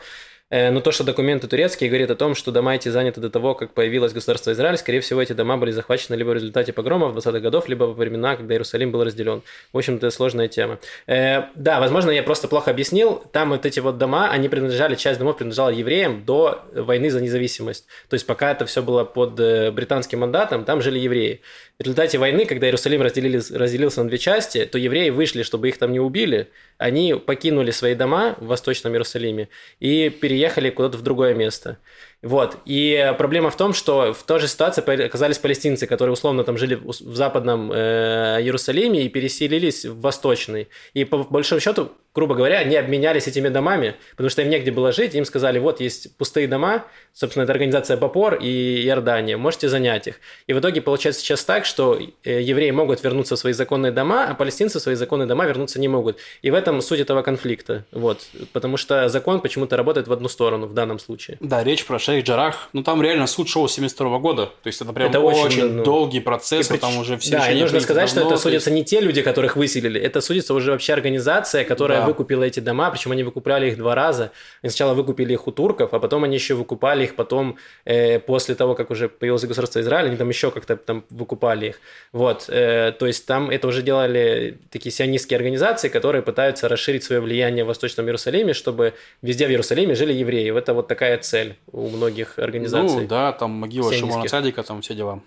Э, 0.54 0.70
Но 0.70 0.82
то, 0.82 0.92
что 0.92 1.04
документы 1.04 1.48
турецкие, 1.48 1.90
говорит 1.90 2.12
о 2.12 2.16
том, 2.16 2.36
что 2.36 2.52
дома 2.52 2.76
эти 2.76 2.88
заняты 2.90 3.20
до 3.20 3.32
того, 3.32 3.56
как 3.56 3.74
появилось 3.74 4.14
государство 4.14 4.52
Израиль. 4.52 4.78
Скорее 4.78 5.00
всего, 5.00 5.20
эти 5.20 5.34
дома 5.34 5.58
были 5.58 5.72
захвачены 5.72 6.14
либо 6.16 6.30
в 6.30 6.34
результате 6.36 6.74
погромов 6.74 7.16
20-х 7.16 7.40
годов, 7.40 7.68
либо 7.68 7.86
во 7.86 7.94
времена, 7.94 8.36
когда 8.36 8.54
Иерусалим 8.54 8.92
был 8.92 9.04
разделен. 9.04 9.42
В 9.72 9.78
общем-то, 9.80 10.12
сложная 10.12 10.48
тема. 10.48 10.78
Э, 11.08 11.46
Да, 11.56 11.80
возможно, 11.80 12.12
я 12.12 12.22
просто 12.22 12.48
плохо 12.48 12.70
объяснил. 12.70 13.24
Там 13.32 13.50
вот 13.50 13.66
эти 13.66 13.80
вот 13.80 13.98
дома, 13.98 14.30
они 14.30 14.48
принадлежали, 14.48 14.94
часть 14.94 15.18
домов 15.18 15.38
принадлежала 15.38 15.70
евреям 15.70 16.24
до 16.24 16.62
войны 16.76 17.10
за 17.10 17.20
независимость. 17.20 17.88
То 18.08 18.14
есть, 18.14 18.28
пока 18.28 18.52
это 18.52 18.68
все 18.68 18.84
было 18.84 19.06
под 19.06 19.40
э, 19.40 19.72
британским 19.72 20.20
мандатом, 20.20 20.66
там 20.66 20.84
жили 20.84 21.00
евреи. 21.00 21.42
В 21.80 21.84
результате 21.84 22.20
войны, 22.20 22.46
когда 22.46 22.68
Иерусалим 22.68 23.02
разделился 23.02 24.04
на 24.04 24.08
две 24.08 24.20
части, 24.20 24.66
то 24.66 24.78
евреи 24.78 25.10
вышли, 25.10 25.42
чтобы 25.42 25.70
их 25.70 25.78
там 25.80 25.92
не 25.92 26.00
убили. 26.00 26.50
Они 26.78 27.16
покинули 27.16 27.72
свои 27.72 27.96
дома 27.96 28.36
в 28.40 28.46
Восточном 28.46 28.94
Иерусалиме 28.94 29.50
и 29.80 30.10
переехали 30.10 30.70
куда-то 30.70 30.98
в 31.00 31.02
другое 31.02 31.34
место. 31.34 31.80
Вот. 32.24 32.58
И 32.66 33.14
проблема 33.18 33.52
в 33.52 33.58
том, 33.58 33.74
что 33.74 34.14
в 34.14 34.24
той 34.24 34.40
же 34.40 34.48
ситуации 34.48 35.06
оказались 35.06 35.38
палестинцы, 35.38 35.86
которые 35.86 36.14
условно 36.14 36.44
там 36.44 36.58
жили 36.58 36.76
в 36.76 36.94
в 37.04 37.16
западном 37.16 37.72
э, 37.72 38.40
Иерусалиме 38.42 39.04
и 39.04 39.10
переселились 39.10 39.86
в 39.86 40.02
восточный. 40.02 40.70
И 40.94 41.06
по 41.06 41.20
большому 41.20 41.62
счету, 41.62 41.92
грубо 42.16 42.36
говоря, 42.36 42.60
они 42.60 42.76
обменялись 42.76 43.28
этими 43.28 43.50
домами, 43.50 43.96
потому 44.12 44.30
что 44.30 44.42
им 44.42 44.50
негде 44.50 44.72
было 44.72 44.92
жить. 44.92 45.16
Им 45.16 45.26
сказали, 45.26 45.60
вот 45.60 45.80
есть 45.80 46.16
пустые 46.18 46.48
дома, 46.48 46.86
собственно, 47.14 47.44
это 47.44 47.54
организация 47.54 47.98
Бапор 47.98 48.36
и 48.36 48.84
Иордания, 48.86 49.38
можете 49.38 49.70
занять 49.70 50.08
их. 50.08 50.16
И 50.48 50.54
в 50.54 50.60
итоге 50.60 50.82
получается 50.82 51.22
сейчас 51.22 51.44
так, 51.44 51.66
что 51.66 52.00
э, 52.24 52.42
евреи 52.42 52.72
могут 52.72 53.04
вернуться 53.04 53.36
в 53.36 53.40
свои 53.40 53.54
законные 53.54 53.92
дома, 53.92 54.28
а 54.28 54.34
палестинцы 54.34 54.80
в 54.80 54.82
свои 54.82 54.96
законные 54.96 55.28
дома 55.28 55.46
вернуться 55.46 55.80
не 55.80 55.88
могут. 55.88 56.18
И 56.42 56.52
в 56.52 56.54
этом 56.54 56.82
суть 56.82 57.00
этого 57.00 57.22
конфликта. 57.22 57.86
Вот. 57.92 58.22
Потому 58.54 58.78
что 58.78 59.10
закон 59.10 59.42
почему-то 59.42 59.78
работает 59.78 60.08
в 60.08 60.14
одну 60.14 60.30
сторону 60.30 60.68
в 60.68 60.74
данном 60.74 61.00
случае. 61.00 61.38
Да, 61.40 61.64
речь 61.64 61.86
про 61.86 62.00
Шейх 62.14 62.26
Джарах. 62.26 62.70
Ну, 62.74 62.84
там 62.84 63.02
реально 63.02 63.26
суд 63.28 63.50
шел 63.50 63.68
с 63.68 63.74
72 63.74 64.20
года. 64.20 64.46
То 64.62 64.68
есть, 64.68 64.80
это 64.82 64.94
прям 64.94 65.10
Это 65.10 65.20
очень, 65.20 65.46
очень, 65.46 65.70
ну, 65.72 65.84
долгий 65.84 66.20
процесс, 66.20 66.70
И 66.70 66.74
прич- 66.76 67.00
уже 67.00 67.18
все 67.18 67.32
Да, 67.38 67.52
и 67.52 67.60
нужно 67.60 67.80
сказать, 67.80 68.08
что 68.08 68.20
давно, 68.20 68.30
это 68.36 68.42
то 68.42 68.50
есть- 68.50 68.64
судятся 68.64 68.72
не 68.72 68.84
те 68.86 69.02
люди, 69.02 69.22
которых 69.24 69.56
выселили, 69.56 70.00
это 70.00 70.22
судится 70.22 70.54
уже 70.54 70.72
вообще 70.72 70.94
организация, 70.94 71.64
которая 71.64 72.02
Да. 72.02 72.06
выкупила 72.06 72.44
эти 72.44 72.60
дома, 72.60 72.92
причем 72.92 73.12
они 73.14 73.24
выкупляли 73.24 73.68
их 73.68 73.78
два 73.78 73.96
раза. 73.96 74.32
Они 74.62 74.70
сначала 74.70 74.94
выкупили 74.94 75.34
их 75.34 75.48
у 75.48 75.52
турков, 75.52 75.94
а 75.94 76.00
потом 76.00 76.24
они 76.24 76.36
еще 76.36 76.54
выкупали 76.54 77.06
их 77.06 77.16
потом, 77.16 77.56
э, 77.86 78.20
после 78.20 78.54
того, 78.54 78.76
как 78.76 78.92
уже 78.92 79.10
появилось 79.10 79.44
государство 79.44 79.80
Израиль, 79.82 80.08
они 80.10 80.18
там 80.18 80.30
еще 80.30 80.52
как-то 80.52 80.76
там 80.76 81.04
выкупали 81.10 81.68
их. 81.70 81.80
Вот, 82.12 82.46
э, 82.50 82.92
то 83.00 83.08
есть 83.08 83.26
там 83.26 83.50
это 83.50 83.68
уже 83.68 83.82
делали 83.82 84.58
такие 84.70 84.92
сионистские 84.92 85.38
организации, 85.38 85.90
которые 85.90 86.22
пытаются 86.22 86.68
расширить 86.70 87.04
свое 87.04 87.22
влияние 87.22 87.64
в 87.64 87.68
Восточном 87.68 88.06
Иерусалиме, 88.06 88.54
чтобы 88.54 88.94
везде 89.24 89.48
в 89.48 89.50
Иерусалиме 89.50 89.96
жили 89.96 90.14
евреи. 90.14 90.56
Это 90.56 90.74
вот 90.74 90.88
такая 90.88 91.18
цель 91.18 91.56
у 91.72 91.90
многих 91.90 92.03
организаций. 92.38 93.02
Ну, 93.02 93.08
да, 93.08 93.32
там 93.32 93.52
могила. 93.52 93.92
Шимона 93.94 94.28
Цадика, 94.28 94.64
там 94.64 94.82
все 94.82 94.94
дела. 94.96 95.22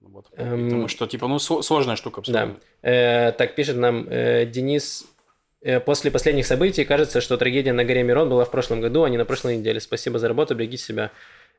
Вот. 0.00 0.26
Эм, 0.36 0.64
Потому 0.68 0.88
что, 0.88 1.06
типа, 1.06 1.26
ну, 1.28 1.36
сл- 1.36 1.62
сложная 1.62 1.96
штука. 1.96 2.22
Да. 2.26 2.42
абсолютно. 2.42 2.62
Э, 2.82 3.32
так 3.32 3.54
пишет 3.54 3.76
нам 3.76 4.06
э, 4.08 4.46
Денис. 4.46 5.06
Э, 5.62 5.80
После 5.80 6.10
последних 6.10 6.46
событий 6.46 6.84
кажется, 6.84 7.20
что 7.20 7.36
трагедия 7.36 7.72
на 7.72 7.84
горе 7.84 8.02
Мирон 8.02 8.28
была 8.28 8.44
в 8.44 8.50
прошлом 8.50 8.80
году, 8.80 9.02
а 9.04 9.08
не 9.08 9.16
на 9.18 9.24
прошлой 9.24 9.56
неделе. 9.56 9.80
Спасибо 9.80 10.18
за 10.18 10.28
работу, 10.28 10.54
берегите 10.54 10.82
себя. 10.84 11.10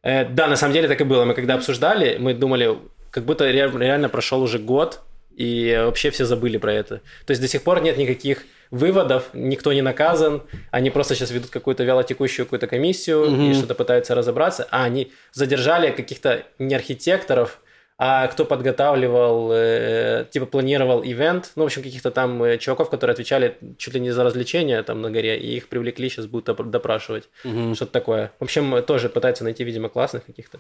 Э, 0.04 0.24
да, 0.26 0.48
на 0.48 0.56
самом 0.56 0.74
деле 0.74 0.88
так 0.88 1.02
и 1.02 1.04
было. 1.04 1.26
Мы 1.26 1.34
когда 1.34 1.56
обсуждали, 1.56 2.18
мы 2.18 2.34
думали, 2.34 2.78
как 3.12 3.26
будто 3.26 3.46
ре- 3.46 3.72
реально 3.78 4.08
прошел 4.10 4.42
уже 4.42 4.60
год, 4.60 5.02
и 5.36 5.76
вообще 5.86 6.12
все 6.12 6.24
забыли 6.26 6.58
про 6.58 6.72
это. 6.74 7.02
То 7.26 7.32
есть 7.32 7.42
до 7.42 7.48
сих 7.50 7.62
пор 7.64 7.82
нет 7.82 7.98
никаких 7.98 8.46
выводов, 8.72 9.30
никто 9.34 9.74
не 9.74 9.82
наказан, 9.82 10.44
они 10.72 10.90
просто 10.90 11.16
сейчас 11.16 11.32
ведут 11.32 11.50
какую-то 11.50 11.84
вялотекущую 11.84 12.46
какую-то 12.46 12.68
комиссию 12.68 13.26
и 13.52 13.54
что-то 13.54 13.76
пытаются 13.76 14.16
разобраться, 14.16 14.68
а 14.72 14.84
они 14.84 15.12
задержали 15.32 15.92
каких-то 15.92 16.44
не 16.60 16.76
архитекторов, 16.76 17.62
а 17.98 18.28
кто 18.28 18.44
подготавливал, 18.44 19.52
э, 19.54 20.26
типа 20.30 20.46
планировал 20.48 21.02
ивент, 21.02 21.54
ну, 21.56 21.64
в 21.64 21.66
общем, 21.68 21.82
каких-то 21.82 22.12
там 22.12 22.44
э, 22.44 22.58
чуваков, 22.58 22.90
которые 22.90 23.14
отвечали 23.14 23.58
чуть 23.78 23.94
ли 23.94 24.02
не 24.02 24.12
за 24.12 24.24
развлечения 24.24 24.84
там 24.84 25.02
на 25.02 25.10
горе, 25.12 25.40
и 25.40 25.56
их 25.56 25.70
привлекли, 25.70 26.10
сейчас 26.10 26.26
будут 26.26 26.50
доп- 26.50 26.70
допрашивать. 26.70 27.30
Что-то 27.74 27.92
такое. 27.94 28.32
В 28.40 28.44
общем, 28.44 28.84
тоже 28.84 29.08
пытаются 29.08 29.46
найти, 29.46 29.64
видимо, 29.64 29.88
классных 29.88 30.26
каких-то. 30.26 30.60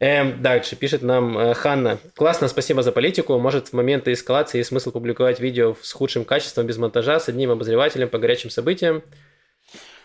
Эм, 0.00 0.40
дальше 0.42 0.76
пишет 0.76 1.02
нам 1.02 1.36
э, 1.36 1.54
Ханна. 1.54 1.98
Классно, 2.14 2.46
спасибо 2.48 2.82
за 2.84 2.92
политику. 2.92 3.36
Может, 3.38 3.68
в 3.68 3.72
моменты 3.72 4.12
эскалации 4.12 4.58
есть 4.58 4.68
смысл 4.68 4.92
публиковать 4.92 5.40
видео 5.40 5.76
с 5.82 5.92
худшим 5.92 6.24
качеством, 6.24 6.66
без 6.66 6.76
монтажа, 6.78 7.18
с 7.18 7.28
одним 7.28 7.50
обозревателем 7.50 8.08
по 8.08 8.18
горячим 8.18 8.48
событиям. 8.50 9.02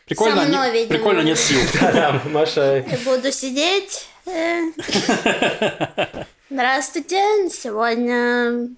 Прикольно, 0.07 0.41
Со 0.43 0.47
мной, 0.49 0.67
не- 0.71 0.73
видимо. 0.79 0.97
прикольно 0.97 1.21
нет 1.21 1.37
сил. 1.37 1.59
Да, 1.81 2.21
Маша, 2.25 2.83
Я 2.89 2.97
буду 3.05 3.31
сидеть. 3.31 4.07
э, 4.25 4.61
Здравствуйте, 6.49 7.49
сегодня 7.49 8.69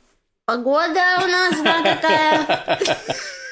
погода 0.45 1.21
у 1.23 1.27
нас 1.27 1.61
да, 1.63 1.81
такая. 1.95 2.79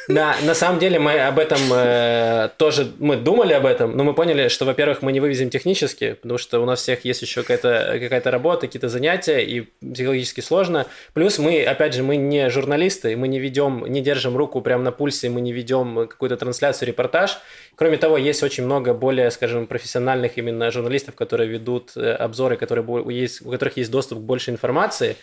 Да, 0.09 0.35
на 0.43 0.53
самом 0.53 0.79
деле 0.79 0.99
мы 0.99 1.13
об 1.19 1.39
этом 1.39 1.59
э, 1.71 2.49
тоже 2.57 2.91
мы 2.99 3.15
думали 3.15 3.53
об 3.53 3.65
этом, 3.65 3.95
но 3.95 4.03
мы 4.03 4.13
поняли, 4.13 4.49
что, 4.49 4.65
во-первых, 4.65 5.01
мы 5.01 5.11
не 5.11 5.19
вывезем 5.19 5.49
технически, 5.49 6.13
потому 6.21 6.37
что 6.37 6.59
у 6.59 6.65
нас 6.65 6.81
всех 6.81 7.05
есть 7.05 7.21
еще 7.21 7.41
какая-то 7.41 7.97
какая 8.01 8.31
работа, 8.31 8.67
какие-то 8.67 8.89
занятия, 8.89 9.39
и 9.39 9.69
психологически 9.81 10.41
сложно. 10.41 10.87
Плюс 11.13 11.39
мы, 11.39 11.63
опять 11.63 11.93
же, 11.93 12.03
мы 12.03 12.17
не 12.17 12.49
журналисты, 12.49 13.15
мы 13.15 13.27
не 13.27 13.39
ведем, 13.39 13.85
не 13.87 14.01
держим 14.01 14.35
руку 14.35 14.61
прямо 14.61 14.83
на 14.83 14.91
пульсе, 14.91 15.29
мы 15.29 15.41
не 15.41 15.53
ведем 15.53 16.07
какую-то 16.07 16.37
трансляцию, 16.37 16.87
репортаж. 16.87 17.37
Кроме 17.75 17.97
того, 17.97 18.17
есть 18.17 18.43
очень 18.43 18.65
много 18.65 18.93
более, 18.93 19.31
скажем, 19.31 19.67
профессиональных 19.67 20.37
именно 20.37 20.69
журналистов, 20.71 21.15
которые 21.15 21.49
ведут 21.49 21.91
э, 21.95 22.11
обзоры, 22.11 22.57
которые 22.57 22.85
есть, 23.15 23.45
у 23.45 23.51
которых 23.51 23.77
есть 23.77 23.91
доступ 23.91 24.19
к 24.19 24.21
больше 24.21 24.51
информации. 24.51 25.15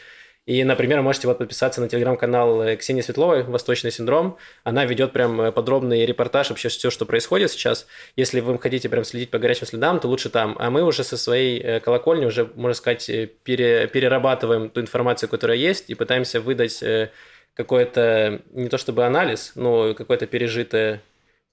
И, 0.51 0.65
например, 0.65 1.01
можете 1.01 1.29
вот 1.29 1.39
подписаться 1.39 1.81
на 1.81 1.89
телеграм-канал 1.89 2.61
э, 2.63 2.75
Ксении 2.75 3.03
Светловой 3.03 3.45
«Восточный 3.45 3.93
синдром». 3.93 4.37
Она 4.65 4.85
ведет 4.85 5.13
прям 5.13 5.41
э, 5.41 5.53
подробный 5.53 6.05
репортаж 6.05 6.51
вообще 6.51 6.69
все, 6.71 6.91
что 6.91 7.07
происходит 7.07 7.53
сейчас. 7.53 7.87
Если 8.17 8.41
вы 8.41 8.59
хотите 8.59 8.89
прям 8.89 9.05
следить 9.05 9.31
по 9.31 9.39
горячим 9.39 9.69
следам, 9.69 10.01
то 10.01 10.09
лучше 10.09 10.29
там. 10.29 10.57
А 10.59 10.71
мы 10.71 10.83
уже 10.83 11.05
со 11.05 11.17
своей 11.17 11.61
э, 11.61 11.79
колокольни 11.79 12.25
уже, 12.25 12.51
можно 12.57 12.75
сказать, 12.75 13.09
пере, 13.45 13.87
перерабатываем 13.87 14.71
ту 14.71 14.81
информацию, 14.81 15.29
которая 15.29 15.57
есть, 15.57 15.89
и 15.89 15.95
пытаемся 15.95 16.41
выдать 16.41 16.83
какой-то, 17.55 18.43
не 18.51 18.69
то 18.69 18.77
чтобы 18.77 19.07
анализ, 19.07 19.53
но 19.55 19.95
какое-то 19.95 20.27
пережитое, 20.27 21.01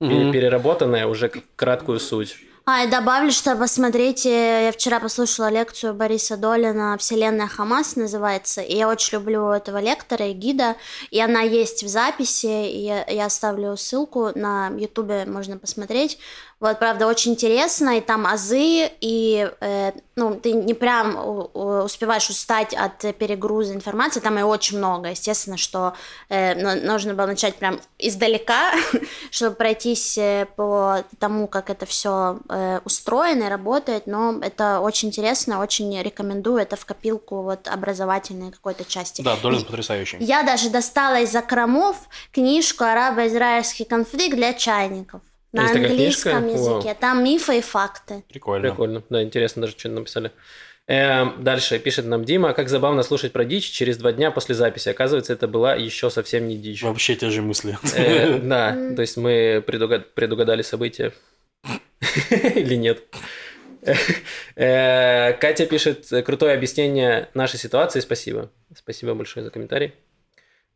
mm-hmm. 0.02 0.32
переработанное 0.32 1.06
уже 1.06 1.30
краткую 1.56 1.99
суть. 1.99 2.38
А, 2.69 2.84
и 2.84 2.89
добавлю, 2.89 3.31
что 3.31 3.56
посмотрите, 3.56 4.65
я 4.65 4.73
вчера 4.73 4.99
послушала 4.99 5.49
лекцию 5.49 5.94
Бориса 5.94 6.35
Долина 6.35 6.98
«Вселенная 6.99 7.48
Хамас» 7.48 7.95
называется, 7.95 8.60
и 8.60 8.76
я 8.76 8.89
очень 8.89 9.19
люблю 9.19 9.52
этого 9.52 9.80
лектора 9.80 10.27
и 10.27 10.34
гида, 10.34 10.76
и 11.10 11.22
она 11.22 11.44
есть 11.44 11.81
в 11.81 11.88
записи, 11.88 12.68
и 12.69 12.80
я, 12.80 13.06
я 13.06 13.27
оставлю 13.27 13.77
ссылку 13.77 14.38
на 14.38 14.68
ютубе, 14.77 15.23
можно 15.26 15.57
посмотреть. 15.57 16.19
Вот, 16.60 16.80
правда, 16.80 17.06
очень 17.06 17.34
интересно, 17.34 17.98
и 17.98 18.02
там 18.02 18.26
азы, 18.26 18.90
и 19.00 19.52
э, 19.62 19.92
ну, 20.16 20.34
ты 20.34 20.54
не 20.54 20.74
прям 20.74 21.16
успеваешь 21.54 22.30
устать 22.32 22.74
от 22.74 22.98
перегруза 23.18 23.76
информации, 23.76 24.20
там 24.20 24.40
и 24.40 24.42
очень 24.42 24.80
много. 24.80 25.12
Естественно, 25.12 25.58
что 25.58 25.94
э, 26.30 26.56
нужно 26.82 27.14
было 27.14 27.28
начать 27.28 27.56
прям 27.58 27.80
издалека, 28.00 28.72
чтобы 29.32 29.56
пройтись 29.56 30.18
э, 30.18 30.48
по 30.56 31.04
тому, 31.20 31.48
как 31.48 31.70
это 31.70 31.86
все 31.86 32.40
э, 32.50 32.80
устроено 32.86 33.44
и 33.44 33.50
работает, 33.50 34.08
но 34.08 34.40
это 34.42 34.80
очень 34.80 35.10
интересно, 35.10 35.60
очень 35.60 36.02
рекомендую 36.02 36.58
это 36.58 36.76
в 36.76 36.86
копилку 36.86 37.44
вот 37.44 37.68
образовательной 37.68 38.52
какой-то 38.52 38.84
части. 38.84 39.22
Да, 39.22 39.36
Долин 39.36 39.64
потрясающий. 39.64 40.18
Я 40.20 40.42
даже 40.42 40.72
достала 40.72 41.22
из 41.22 41.32
закромов 41.32 41.98
книжку 42.32 42.84
«Арабо-израильский 42.84 43.86
конфликт 43.86 44.36
для 44.36 44.54
чайников». 44.54 45.22
На 45.58 45.64
Есть 45.64 45.76
английском 45.76 46.48
языке. 46.48 46.88
Вау. 46.88 46.98
Там 47.00 47.24
мифы 47.24 47.58
и 47.58 47.62
факты. 47.62 48.24
Прикольно. 48.30 48.70
Прикольно. 48.70 49.04
Да, 49.10 49.24
интересно 49.24 49.64
даже, 49.64 49.78
что 49.78 49.90
написали. 49.90 50.32
Эм, 50.88 51.44
дальше 51.44 51.80
пишет 51.80 52.06
нам 52.06 52.24
Дима, 52.24 52.54
как 52.54 52.70
забавно 52.70 53.04
слушать 53.04 53.34
про 53.34 53.44
дичь 53.44 53.70
через 53.70 53.98
два 53.98 54.14
дня 54.14 54.32
после 54.32 54.56
записи. 54.56 54.88
Оказывается, 54.88 55.34
это 55.34 55.48
была 55.48 55.76
еще 55.76 56.10
совсем 56.10 56.48
не 56.48 56.58
дичь. 56.58 56.82
Вообще 56.82 57.16
те 57.16 57.30
же 57.30 57.42
мысли. 57.42 57.78
Э, 57.96 58.40
да, 58.40 58.72
то 58.96 59.02
есть 59.02 59.18
мы 59.18 59.62
предугадали 59.66 60.62
события. 60.62 61.12
Или 62.32 62.76
нет. 62.76 63.04
Э, 64.56 65.34
Катя 65.34 65.66
пишет 65.66 66.08
крутое 66.26 66.56
объяснение 66.56 67.30
нашей 67.36 67.60
ситуации. 67.60 68.00
Спасибо. 68.00 68.50
Спасибо 68.76 69.14
большое 69.14 69.46
за 69.46 69.52
комментарий. 69.52 69.94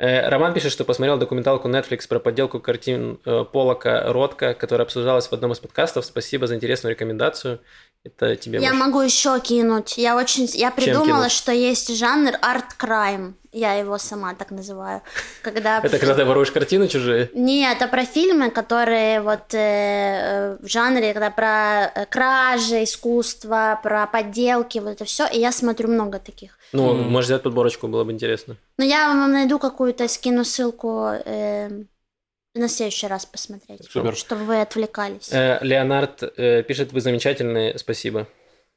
Э, 0.01 0.29
Роман 0.29 0.51
пишет, 0.55 0.71
что 0.71 0.83
посмотрел 0.83 1.19
документалку 1.19 1.69
Netflix 1.69 2.07
про 2.07 2.19
подделку 2.19 2.59
картин 2.59 3.19
э, 3.23 3.45
Полока 3.45 4.11
Ротко, 4.11 4.55
которая 4.55 4.87
обсуждалась 4.87 5.27
в 5.27 5.33
одном 5.33 5.51
из 5.51 5.59
подкастов. 5.59 6.05
Спасибо 6.05 6.47
за 6.47 6.55
интересную 6.55 6.95
рекомендацию. 6.95 7.59
Это 8.03 8.35
тебе. 8.35 8.59
Я 8.59 8.73
может... 8.73 8.85
могу 8.85 9.01
еще 9.01 9.39
кинуть. 9.39 9.97
Я 9.97 10.15
очень, 10.15 10.45
я 10.53 10.71
придумала, 10.71 11.29
что 11.29 11.51
есть 11.51 11.95
жанр 11.95 12.33
арт-крайм. 12.41 13.35
Я 13.51 13.73
его 13.73 13.97
сама 13.97 14.33
так 14.33 14.49
называю. 14.49 15.01
Когда... 15.43 15.79
Это 15.79 15.99
когда 15.99 16.15
ты 16.15 16.25
воруешь 16.25 16.51
картины 16.51 16.87
чужие? 16.87 17.29
Нет, 17.33 17.77
это 17.77 17.87
про 17.87 18.05
фильмы, 18.05 18.49
которые 18.49 19.21
вот 19.21 19.53
э, 19.53 20.57
в 20.61 20.67
жанре, 20.67 21.13
когда 21.13 21.29
про 21.29 21.91
э, 21.93 22.05
кражи, 22.05 22.83
искусство, 22.83 23.79
про 23.83 24.07
подделки, 24.07 24.79
вот 24.79 24.91
это 24.91 25.05
все. 25.05 25.27
И 25.27 25.39
я 25.39 25.51
смотрю 25.51 25.89
много 25.89 26.17
таких. 26.17 26.57
Ну, 26.71 26.95
mm. 26.95 27.09
может, 27.09 27.29
взять 27.29 27.43
подборочку, 27.43 27.87
было 27.87 28.05
бы 28.05 28.13
интересно. 28.13 28.55
Ну, 28.77 28.85
я 28.85 29.09
вам 29.09 29.31
найду 29.31 29.59
какую-то, 29.59 30.07
скину 30.07 30.45
ссылку 30.45 31.09
э, 31.25 31.83
на 32.53 32.67
следующий 32.67 33.07
раз 33.07 33.25
посмотреть, 33.25 33.85
Супер. 33.89 34.15
чтобы 34.15 34.43
вы 34.43 34.61
отвлекались. 34.61 35.31
Э, 35.31 35.59
Леонард 35.61 36.23
э, 36.37 36.63
пишет, 36.63 36.91
вы 36.91 37.01
замечательные, 37.01 37.77
спасибо. 37.77 38.27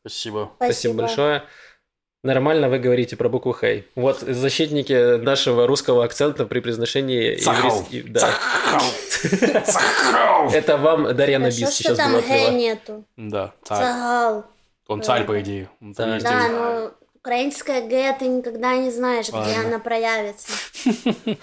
Спасибо. 0.01 0.53
Спасибо. 0.57 0.73
Спасибо 0.73 0.95
большое. 0.95 1.43
Нормально 2.23 2.71
вы 2.71 2.79
говорите 2.79 3.17
про 3.17 3.29
букву 3.29 3.53
«хэй». 3.53 3.87
Вот 3.97 4.21
защитники 4.21 5.19
нашего 5.19 5.67
русского 5.67 6.05
акцента 6.05 6.47
при 6.47 6.61
произношении 6.61 7.39
еврейских... 7.39 8.13
Да. 8.13 8.33
Это 10.53 10.79
вам 10.79 11.15
Дарья 11.15 11.39
Набис 11.39 11.75
сейчас 11.75 11.99
там 11.99 12.23
«хэй» 12.23 12.55
нету. 12.55 13.05
Да, 13.17 13.53
царь. 13.63 14.43
Он 14.87 15.03
царь, 15.03 15.25
по 15.25 15.39
идее. 15.41 15.69
Да, 15.81 16.49
но 16.49 16.93
Украинская 17.17 17.87
Г, 17.89 18.17
ты 18.19 18.27
никогда 18.27 18.77
не 18.77 18.91
знаешь, 18.91 19.29
где 19.29 19.57
она 19.57 19.79
проявится. 19.79 20.53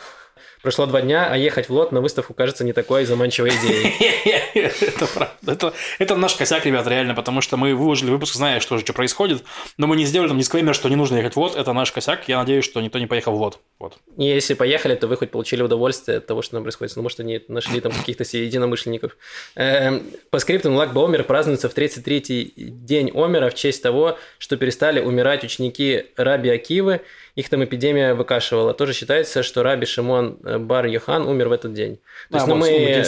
Прошло 0.62 0.86
два 0.86 1.02
дня, 1.02 1.28
а 1.32 1.38
ехать 1.38 1.70
в 1.70 1.74
лот 1.74 1.92
на 1.92 2.02
выставку 2.02 2.36
кажется 2.36 2.64
не 2.64 2.72
такой 2.72 3.06
заманчивой 3.06 3.50
идеей. 3.50 4.52
Это 4.54 5.08
правда. 5.08 5.74
Это, 5.98 6.16
наш 6.16 6.36
косяк, 6.36 6.66
ребят, 6.66 6.86
реально, 6.88 7.16
потому 7.16 7.42
что 7.42 7.58
мы 7.58 7.74
выложили 7.74 8.12
выпуск, 8.12 8.36
зная, 8.36 8.60
что 8.60 8.78
же 8.78 8.84
что 8.84 8.94
происходит, 8.94 9.44
но 9.78 9.88
мы 9.88 9.96
не 9.96 10.06
сделали 10.06 10.30
там 10.30 10.38
дисклеймер, 10.38 10.76
что 10.76 10.88
не 10.90 10.96
нужно 10.96 11.18
ехать 11.18 11.36
в 11.36 11.40
лот. 11.40 11.56
Это 11.56 11.74
наш 11.74 11.92
косяк. 11.92 12.28
Я 12.28 12.38
надеюсь, 12.38 12.64
что 12.64 12.80
никто 12.82 13.00
не 13.00 13.08
поехал 13.08 13.36
в 13.36 13.42
лот. 13.42 13.60
Вот. 13.80 13.98
И 14.18 14.26
если 14.26 14.54
поехали, 14.54 14.94
то 14.94 15.08
вы 15.08 15.18
хоть 15.18 15.32
получили 15.32 15.64
удовольствие 15.64 16.20
от 16.20 16.28
того, 16.28 16.44
что 16.44 16.58
там 16.58 16.64
происходит. 16.64 16.96
Ну, 16.96 17.02
может, 17.02 17.20
они 17.20 17.42
нашли 17.48 17.82
там 17.82 17.92
каких-то 17.92 18.24
единомышленников. 18.24 19.18
Эм, 19.56 20.04
по 20.30 20.38
скриптам 20.38 20.76
Лак 20.76 20.96
Омер 20.96 21.24
празднуется 21.24 21.70
в 21.70 21.76
33-й 21.76 22.54
день 22.56 23.12
Омера 23.16 23.50
в 23.50 23.56
честь 23.56 23.82
того, 23.82 24.20
что 24.38 24.58
перестали 24.58 25.00
умирать 25.00 25.44
ученики 25.44 26.06
Раби 26.16 26.50
Акивы– 26.50 27.02
их 27.42 27.50
там 27.50 27.64
эпидемия 27.64 28.14
выкашивала. 28.14 28.74
Тоже 28.74 28.94
считается, 28.94 29.44
что 29.44 29.64
Раби 29.64 29.86
Шимон 29.86 30.38
э, 30.44 30.58
Бар 30.58 30.86
Йохан 30.86 31.28
умер 31.28 31.50
в 31.50 31.52
этот 31.52 31.74
день. 31.74 32.00
То 32.30 32.38
есть, 32.38 32.48
ну, 32.48 32.56
мы, 32.56 32.70
э, 32.70 33.00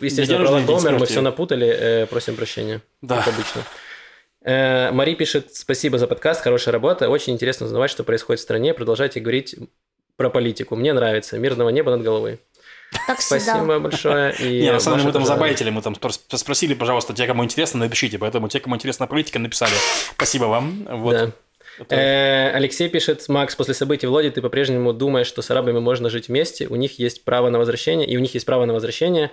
естественно, 0.00 0.44
про 0.44 0.74
умер, 0.74 0.98
мы 0.98 1.06
все 1.06 1.20
напутали, 1.20 1.68
э, 1.68 2.06
просим 2.06 2.34
прощения. 2.34 2.80
Да. 3.02 3.18
Как 3.18 3.34
обычно. 3.34 3.62
Э, 4.42 4.90
Мари 4.90 5.14
пишет, 5.14 5.54
спасибо 5.54 5.98
за 5.98 6.06
подкаст, 6.06 6.42
хорошая 6.42 6.72
работа. 6.72 7.08
Очень 7.08 7.34
интересно 7.34 7.66
узнавать, 7.66 7.90
что 7.90 8.04
происходит 8.04 8.40
в 8.40 8.42
стране. 8.42 8.74
Продолжайте 8.74 9.20
говорить 9.20 9.54
про 10.16 10.30
политику. 10.30 10.76
Мне 10.76 10.92
нравится. 10.92 11.38
Мирного 11.38 11.68
неба 11.68 11.90
над 11.90 12.02
головой. 12.02 12.40
Так 13.06 13.20
Спасибо 13.20 13.58
всегда. 13.58 13.78
большое. 13.78 14.34
И 14.38 14.62
Не, 14.62 14.72
на 14.72 14.80
самом 14.80 14.98
деле 14.98 15.08
мы 15.08 15.12
там 15.12 15.24
забайтили, 15.24 15.70
мы 15.70 15.82
там 15.82 15.96
спросили, 16.28 16.74
пожалуйста, 16.74 17.12
те, 17.12 17.26
кому 17.26 17.44
интересно, 17.44 17.80
напишите. 17.80 18.18
Поэтому 18.18 18.48
те, 18.48 18.60
кому 18.60 18.76
интересна 18.76 19.06
политика, 19.06 19.38
написали. 19.38 19.74
Спасибо 20.14 20.44
вам. 20.44 20.86
Вот. 20.88 21.12
Да. 21.12 21.32
Э, 21.88 22.50
Алексей 22.54 22.88
пишет, 22.88 23.28
Макс, 23.28 23.54
после 23.56 23.74
событий 23.74 24.06
в 24.06 24.12
Лоде 24.12 24.30
ты 24.30 24.40
по-прежнему 24.42 24.92
думаешь, 24.92 25.26
что 25.26 25.42
с 25.42 25.50
арабами 25.50 25.78
можно 25.78 26.10
жить 26.10 26.28
вместе, 26.28 26.66
у 26.66 26.76
них 26.76 26.98
есть 26.98 27.24
право 27.24 27.50
на 27.50 27.58
возвращение, 27.58 28.06
и 28.06 28.16
у 28.16 28.20
них 28.20 28.34
есть 28.34 28.46
право 28.46 28.64
на 28.64 28.72
возвращение. 28.72 29.30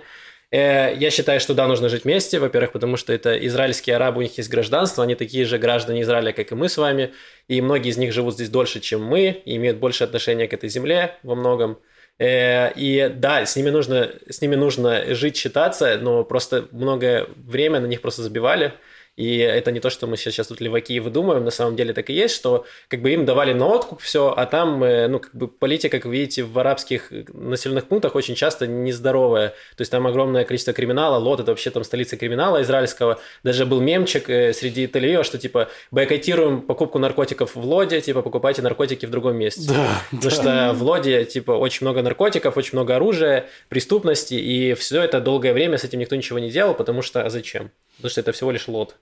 Э, 0.50 0.94
я 0.94 1.10
считаю, 1.10 1.40
что 1.40 1.54
да, 1.54 1.66
нужно 1.66 1.88
жить 1.88 2.04
вместе, 2.04 2.38
во-первых, 2.38 2.72
потому 2.72 2.96
что 2.96 3.12
это 3.12 3.36
израильские 3.46 3.96
арабы, 3.96 4.18
у 4.18 4.22
них 4.22 4.36
есть 4.36 4.50
гражданство, 4.50 5.02
они 5.02 5.14
такие 5.14 5.44
же 5.44 5.58
граждане 5.58 6.02
Израиля, 6.02 6.32
как 6.32 6.52
и 6.52 6.54
мы 6.54 6.68
с 6.68 6.76
вами, 6.76 7.12
и 7.48 7.60
многие 7.60 7.90
из 7.90 7.96
них 7.96 8.12
живут 8.12 8.34
здесь 8.34 8.50
дольше, 8.50 8.80
чем 8.80 9.02
мы, 9.02 9.42
и 9.44 9.56
имеют 9.56 9.78
больше 9.78 10.04
отношения 10.04 10.46
к 10.46 10.52
этой 10.52 10.68
земле 10.68 11.16
во 11.22 11.34
многом. 11.34 11.78
Э, 12.18 12.72
и 12.74 13.10
да, 13.14 13.46
с 13.46 13.56
ними 13.56 13.70
нужно, 13.70 14.10
с 14.28 14.42
ними 14.42 14.54
нужно 14.54 15.14
жить, 15.14 15.36
считаться, 15.36 15.96
но 15.96 16.22
просто 16.22 16.68
многое 16.70 17.26
время 17.36 17.80
на 17.80 17.86
них 17.86 18.02
просто 18.02 18.22
забивали. 18.22 18.74
И 19.16 19.36
это 19.36 19.72
не 19.72 19.80
то, 19.80 19.90
что 19.90 20.06
мы 20.06 20.16
сейчас 20.16 20.46
тут 20.46 20.60
леваки 20.62 20.98
выдумываем, 20.98 21.44
на 21.44 21.50
самом 21.50 21.76
деле 21.76 21.92
так 21.92 22.08
и 22.08 22.14
есть, 22.14 22.34
что 22.34 22.64
как 22.88 23.02
бы 23.02 23.12
им 23.12 23.26
давали 23.26 23.52
на 23.52 23.66
откуп 23.66 24.00
все, 24.00 24.32
а 24.34 24.46
там, 24.46 24.82
э, 24.82 25.06
ну, 25.06 25.20
как 25.20 25.34
бы 25.34 25.48
политика, 25.48 25.98
как 25.98 26.06
вы 26.06 26.12
видите, 26.16 26.44
в 26.44 26.58
арабских 26.58 27.10
населенных 27.10 27.88
пунктах 27.88 28.14
очень 28.14 28.34
часто 28.34 28.66
нездоровая. 28.66 29.50
То 29.76 29.80
есть 29.80 29.90
там 29.90 30.06
огромное 30.06 30.44
количество 30.44 30.72
криминала, 30.72 31.18
Лот 31.18 31.40
это 31.40 31.50
вообще 31.50 31.70
там 31.70 31.84
столица 31.84 32.16
криминала 32.16 32.62
израильского. 32.62 33.20
Даже 33.42 33.66
был 33.66 33.80
мемчик 33.80 34.30
э, 34.30 34.54
среди 34.54 34.86
тель 34.86 35.22
что 35.24 35.36
типа 35.36 35.68
бойкотируем 35.90 36.62
покупку 36.62 36.98
наркотиков 36.98 37.54
в 37.54 37.64
Лоде, 37.66 38.00
типа 38.00 38.22
покупайте 38.22 38.62
наркотики 38.62 39.04
в 39.04 39.10
другом 39.10 39.36
месте. 39.36 39.68
Да, 39.68 40.02
Потому 40.10 40.30
да. 40.30 40.30
что 40.30 40.72
в 40.74 40.82
Лоде 40.82 41.24
типа 41.26 41.52
очень 41.52 41.86
много 41.86 42.00
наркотиков, 42.02 42.56
очень 42.56 42.78
много 42.78 42.96
оружия, 42.96 43.46
преступности, 43.68 44.34
и 44.34 44.72
все 44.74 45.02
это 45.02 45.20
долгое 45.20 45.52
время 45.52 45.76
с 45.76 45.84
этим 45.84 45.98
никто 45.98 46.16
ничего 46.16 46.38
не 46.38 46.50
делал, 46.50 46.74
потому 46.74 47.02
что 47.02 47.22
а 47.22 47.30
зачем? 47.30 47.72
Потому 48.02 48.10
что 48.10 48.20
это 48.20 48.32
всего 48.32 48.50
лишь 48.50 48.66
Лот. 48.66 48.96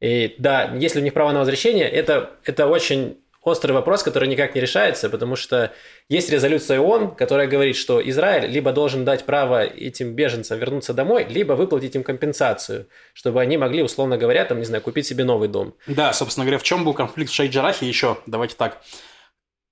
И 0.00 0.34
да, 0.36 0.74
если 0.74 1.00
у 1.00 1.02
них 1.02 1.14
право 1.14 1.32
на 1.32 1.38
возвращение, 1.38 1.88
это, 1.88 2.32
это 2.44 2.66
очень 2.66 3.16
острый 3.40 3.72
вопрос, 3.72 4.02
который 4.02 4.28
никак 4.28 4.54
не 4.54 4.60
решается, 4.60 5.08
потому 5.08 5.36
что 5.36 5.72
есть 6.10 6.30
резолюция 6.30 6.80
ООН, 6.80 7.14
которая 7.14 7.46
говорит, 7.46 7.76
что 7.76 8.06
Израиль 8.08 8.50
либо 8.50 8.72
должен 8.72 9.06
дать 9.06 9.24
право 9.24 9.64
этим 9.64 10.14
беженцам 10.14 10.58
вернуться 10.58 10.92
домой, 10.92 11.26
либо 11.28 11.54
выплатить 11.54 11.94
им 11.94 12.04
компенсацию, 12.04 12.88
чтобы 13.14 13.40
они 13.40 13.56
могли, 13.56 13.82
условно 13.82 14.18
говоря, 14.18 14.44
там, 14.44 14.58
не 14.58 14.64
знаю, 14.64 14.82
купить 14.82 15.06
себе 15.06 15.24
новый 15.24 15.48
дом. 15.48 15.74
Да, 15.86 16.12
собственно 16.12 16.44
говоря, 16.44 16.58
в 16.58 16.62
чем 16.62 16.84
был 16.84 16.92
конфликт 16.92 17.30
в 17.30 17.34
Шейджарахе 17.34 17.86
еще, 17.86 18.18
давайте 18.26 18.54
так. 18.56 18.82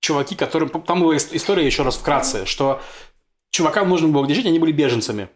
Чуваки, 0.01 0.35
которые... 0.35 0.71
Там 0.87 1.03
была 1.03 1.17
история 1.17 1.67
еще 1.67 1.83
раз 1.83 1.97
вкратце, 1.97 2.47
что 2.47 2.81
чувакам 3.51 3.89
нужно 3.91 4.09
было 4.09 4.25
где 4.25 4.35
жить, 4.35 4.47
они 4.47 4.59
были 4.59 4.73
беженцами. 4.73 5.29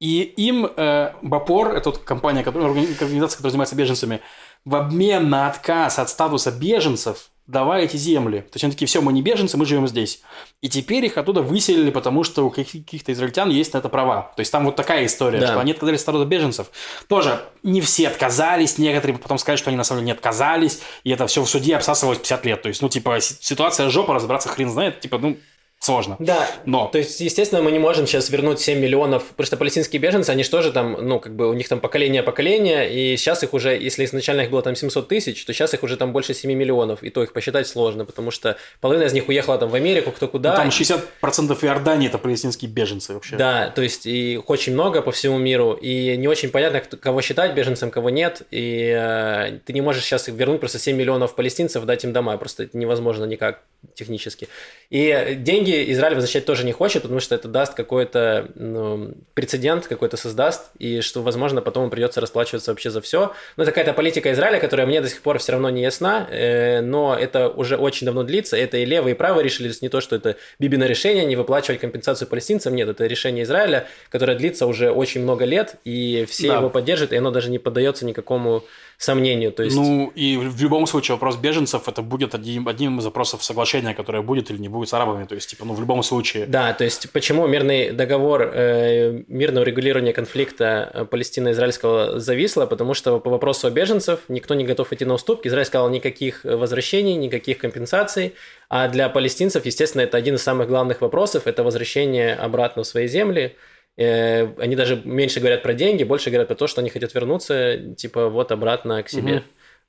И 0.00 0.22
им 0.22 0.66
э, 0.66 1.12
Бапор, 1.22 1.74
это 1.74 1.90
вот 1.90 1.98
компания, 1.98 2.42
которая, 2.42 2.68
организация, 2.68 3.36
которая 3.36 3.52
занимается 3.52 3.76
беженцами, 3.76 4.20
в 4.64 4.74
обмен 4.74 5.28
на 5.28 5.48
отказ 5.48 5.98
от 5.98 6.10
статуса 6.10 6.50
беженцев 6.50 7.30
давай 7.46 7.84
эти 7.84 7.96
земли. 7.96 8.40
То 8.40 8.54
есть 8.54 8.64
они 8.64 8.72
такие, 8.72 8.86
все, 8.86 9.02
мы 9.02 9.12
не 9.12 9.20
беженцы, 9.20 9.56
мы 9.56 9.66
живем 9.66 9.86
здесь. 9.86 10.22
И 10.62 10.68
теперь 10.68 11.04
их 11.04 11.18
оттуда 11.18 11.42
выселили, 11.42 11.90
потому 11.90 12.24
что 12.24 12.46
у 12.46 12.50
каких-то 12.50 13.12
израильтян 13.12 13.50
есть 13.50 13.74
на 13.74 13.78
это 13.78 13.88
права. 13.88 14.32
То 14.34 14.40
есть 14.40 14.50
там 14.50 14.64
вот 14.64 14.76
такая 14.76 15.04
история, 15.04 15.40
да. 15.40 15.48
что 15.48 15.60
они 15.60 15.72
отказались 15.72 16.00
от 16.00 16.02
статуса 16.02 16.24
беженцев. 16.24 16.70
Тоже 17.06 17.42
не 17.62 17.80
все 17.82 18.08
отказались, 18.08 18.78
некоторые 18.78 19.18
потом 19.18 19.38
сказали, 19.38 19.58
что 19.58 19.68
они 19.68 19.76
на 19.76 19.84
самом 19.84 20.00
деле 20.00 20.06
не 20.06 20.12
отказались, 20.12 20.80
и 21.04 21.10
это 21.10 21.26
все 21.26 21.42
в 21.42 21.48
суде 21.48 21.76
обсасывалось 21.76 22.18
50 22.18 22.46
лет. 22.46 22.62
То 22.62 22.68
есть, 22.68 22.80
ну, 22.80 22.88
типа, 22.88 23.20
ситуация 23.20 23.90
жопа, 23.90 24.14
разобраться 24.14 24.48
хрен 24.48 24.70
знает, 24.70 25.00
типа, 25.00 25.18
ну, 25.18 25.36
сложно. 25.84 26.16
Да. 26.18 26.48
Но. 26.64 26.88
То 26.88 26.98
есть, 26.98 27.20
естественно, 27.20 27.60
мы 27.60 27.70
не 27.70 27.78
можем 27.78 28.06
сейчас 28.06 28.30
вернуть 28.30 28.58
7 28.58 28.78
миллионов, 28.78 29.24
потому 29.24 29.46
что 29.46 29.56
палестинские 29.58 30.00
беженцы, 30.00 30.30
они 30.30 30.42
же 30.42 30.50
тоже 30.50 30.72
там, 30.72 30.96
ну, 31.00 31.20
как 31.20 31.36
бы 31.36 31.48
у 31.48 31.52
них 31.52 31.68
там 31.68 31.78
поколение-поколение, 31.78 32.90
и 32.90 33.16
сейчас 33.18 33.42
их 33.42 33.52
уже, 33.52 33.76
если 33.76 34.06
изначально 34.06 34.42
их 34.42 34.50
было 34.50 34.62
там 34.62 34.74
700 34.74 35.08
тысяч, 35.08 35.44
то 35.44 35.52
сейчас 35.52 35.74
их 35.74 35.82
уже 35.82 35.98
там 35.98 36.12
больше 36.12 36.32
7 36.32 36.50
миллионов, 36.50 37.02
и 37.02 37.10
то 37.10 37.22
их 37.22 37.34
посчитать 37.34 37.66
сложно, 37.66 38.06
потому 38.06 38.30
что 38.30 38.56
половина 38.80 39.04
из 39.04 39.12
них 39.12 39.28
уехала 39.28 39.58
там 39.58 39.68
в 39.68 39.74
Америку, 39.74 40.10
кто 40.10 40.26
куда. 40.26 40.52
Ну, 40.52 40.56
там 40.56 40.68
60% 40.68 41.64
Иордании 41.66 42.08
это 42.08 42.16
палестинские 42.16 42.70
беженцы 42.70 43.12
вообще. 43.12 43.36
Да, 43.36 43.68
то 43.70 43.82
есть 43.82 44.06
и 44.06 44.34
их 44.34 44.48
очень 44.48 44.72
много 44.72 45.02
по 45.02 45.12
всему 45.12 45.36
миру, 45.36 45.74
и 45.74 46.16
не 46.16 46.28
очень 46.28 46.48
понятно, 46.48 46.80
кого 46.80 47.20
считать 47.20 47.52
беженцем, 47.54 47.90
кого 47.90 48.08
нет, 48.08 48.42
и 48.50 48.90
э, 48.96 49.58
ты 49.66 49.74
не 49.74 49.82
можешь 49.82 50.04
сейчас 50.04 50.28
вернуть 50.28 50.60
просто 50.60 50.78
7 50.78 50.96
миллионов 50.96 51.34
палестинцев, 51.34 51.84
дать 51.84 52.04
им 52.04 52.14
дома, 52.14 52.38
просто 52.38 52.62
это 52.62 52.78
невозможно 52.78 53.24
никак 53.24 53.60
технически. 53.94 54.48
И 54.88 55.36
деньги 55.36 55.73
Израиль 55.92 56.14
возвращать 56.14 56.44
тоже 56.44 56.64
не 56.64 56.72
хочет, 56.72 57.02
потому 57.02 57.20
что 57.20 57.34
это 57.34 57.48
даст 57.48 57.74
какой-то 57.74 58.48
ну, 58.54 59.14
прецедент, 59.34 59.86
какой-то 59.86 60.16
создаст, 60.16 60.70
и 60.78 61.00
что, 61.00 61.22
возможно, 61.22 61.60
потом 61.60 61.90
придется 61.90 62.20
расплачиваться 62.20 62.70
вообще 62.70 62.90
за 62.90 63.00
все. 63.00 63.32
Но 63.56 63.62
это 63.62 63.72
какая-то 63.72 63.92
политика 63.92 64.32
Израиля, 64.32 64.60
которая 64.60 64.86
мне 64.86 65.00
до 65.00 65.08
сих 65.08 65.20
пор 65.22 65.38
все 65.38 65.52
равно 65.52 65.70
не 65.70 65.82
ясна, 65.82 66.26
э, 66.30 66.80
но 66.80 67.16
это 67.18 67.48
уже 67.48 67.76
очень 67.76 68.04
давно 68.04 68.22
длится. 68.22 68.56
Это 68.56 68.78
и 68.78 68.84
левые, 68.84 69.14
и 69.14 69.18
правые 69.18 69.44
решили, 69.44 69.72
не 69.80 69.88
то, 69.88 70.00
что 70.00 70.16
это 70.16 70.36
Бибино 70.58 70.84
решение, 70.84 71.24
не 71.24 71.36
выплачивать 71.36 71.80
компенсацию 71.80 72.28
палестинцам, 72.28 72.74
нет, 72.74 72.88
это 72.88 73.06
решение 73.06 73.44
Израиля, 73.44 73.86
которое 74.08 74.36
длится 74.36 74.66
уже 74.66 74.90
очень 74.90 75.22
много 75.22 75.44
лет, 75.44 75.76
и 75.84 76.26
все 76.28 76.48
да. 76.48 76.58
его 76.58 76.70
поддерживают, 76.70 77.12
и 77.12 77.16
оно 77.16 77.30
даже 77.30 77.50
не 77.50 77.58
поддается 77.58 78.04
никакому 78.04 78.64
сомнению. 78.98 79.52
То 79.52 79.62
есть... 79.62 79.76
Ну, 79.76 80.12
и 80.14 80.36
в 80.36 80.60
любом 80.62 80.86
случае 80.86 81.14
вопрос 81.14 81.36
беженцев 81.36 81.88
это 81.88 82.02
будет 82.02 82.34
одним, 82.34 82.68
одним 82.68 82.98
из 82.98 83.04
запросов 83.04 83.42
соглашения, 83.44 83.94
которое 83.94 84.22
будет 84.22 84.50
или 84.50 84.58
не 84.58 84.68
будет 84.68 84.88
с 84.88 84.94
арабами. 84.94 85.24
То 85.24 85.34
есть, 85.34 85.50
типа, 85.50 85.64
ну, 85.64 85.74
в 85.74 85.80
любом 85.80 86.02
случае. 86.02 86.46
Да, 86.46 86.72
то 86.72 86.84
есть, 86.84 87.10
почему 87.12 87.46
мирный 87.46 87.90
договор 87.92 88.50
э, 88.52 89.22
мирного 89.28 89.64
регулирования 89.64 90.12
конфликта 90.12 90.90
э, 90.92 91.04
Палестино-Израильского 91.04 92.20
зависло? 92.20 92.66
Потому 92.66 92.94
что 92.94 93.18
по 93.18 93.30
вопросу 93.30 93.66
о 93.66 93.70
беженцев 93.70 94.20
никто 94.28 94.54
не 94.54 94.64
готов 94.64 94.92
идти 94.92 95.04
на 95.04 95.14
уступки. 95.14 95.48
Израиль 95.48 95.66
сказал 95.66 95.88
никаких 95.90 96.44
возвращений, 96.44 97.14
никаких 97.14 97.58
компенсаций. 97.58 98.34
А 98.68 98.88
для 98.88 99.08
палестинцев, 99.08 99.66
естественно, 99.66 100.02
это 100.02 100.16
один 100.16 100.36
из 100.36 100.42
самых 100.42 100.68
главных 100.68 101.00
вопросов– 101.00 101.42
это 101.46 101.62
возвращение 101.62 102.34
обратно 102.34 102.82
в 102.82 102.86
свои 102.86 103.06
земли. 103.06 103.56
Э, 103.96 104.48
они 104.58 104.76
даже 104.76 105.00
меньше 105.04 105.40
говорят 105.40 105.62
про 105.62 105.74
деньги, 105.74 106.04
больше 106.04 106.30
говорят 106.30 106.48
про 106.48 106.56
то, 106.56 106.66
что 106.66 106.80
они 106.80 106.90
хотят 106.90 107.14
вернуться, 107.14 107.94
типа, 107.96 108.28
вот 108.28 108.50
обратно 108.52 109.02
к 109.02 109.08
себе. 109.08 109.36
Угу. 109.36 109.42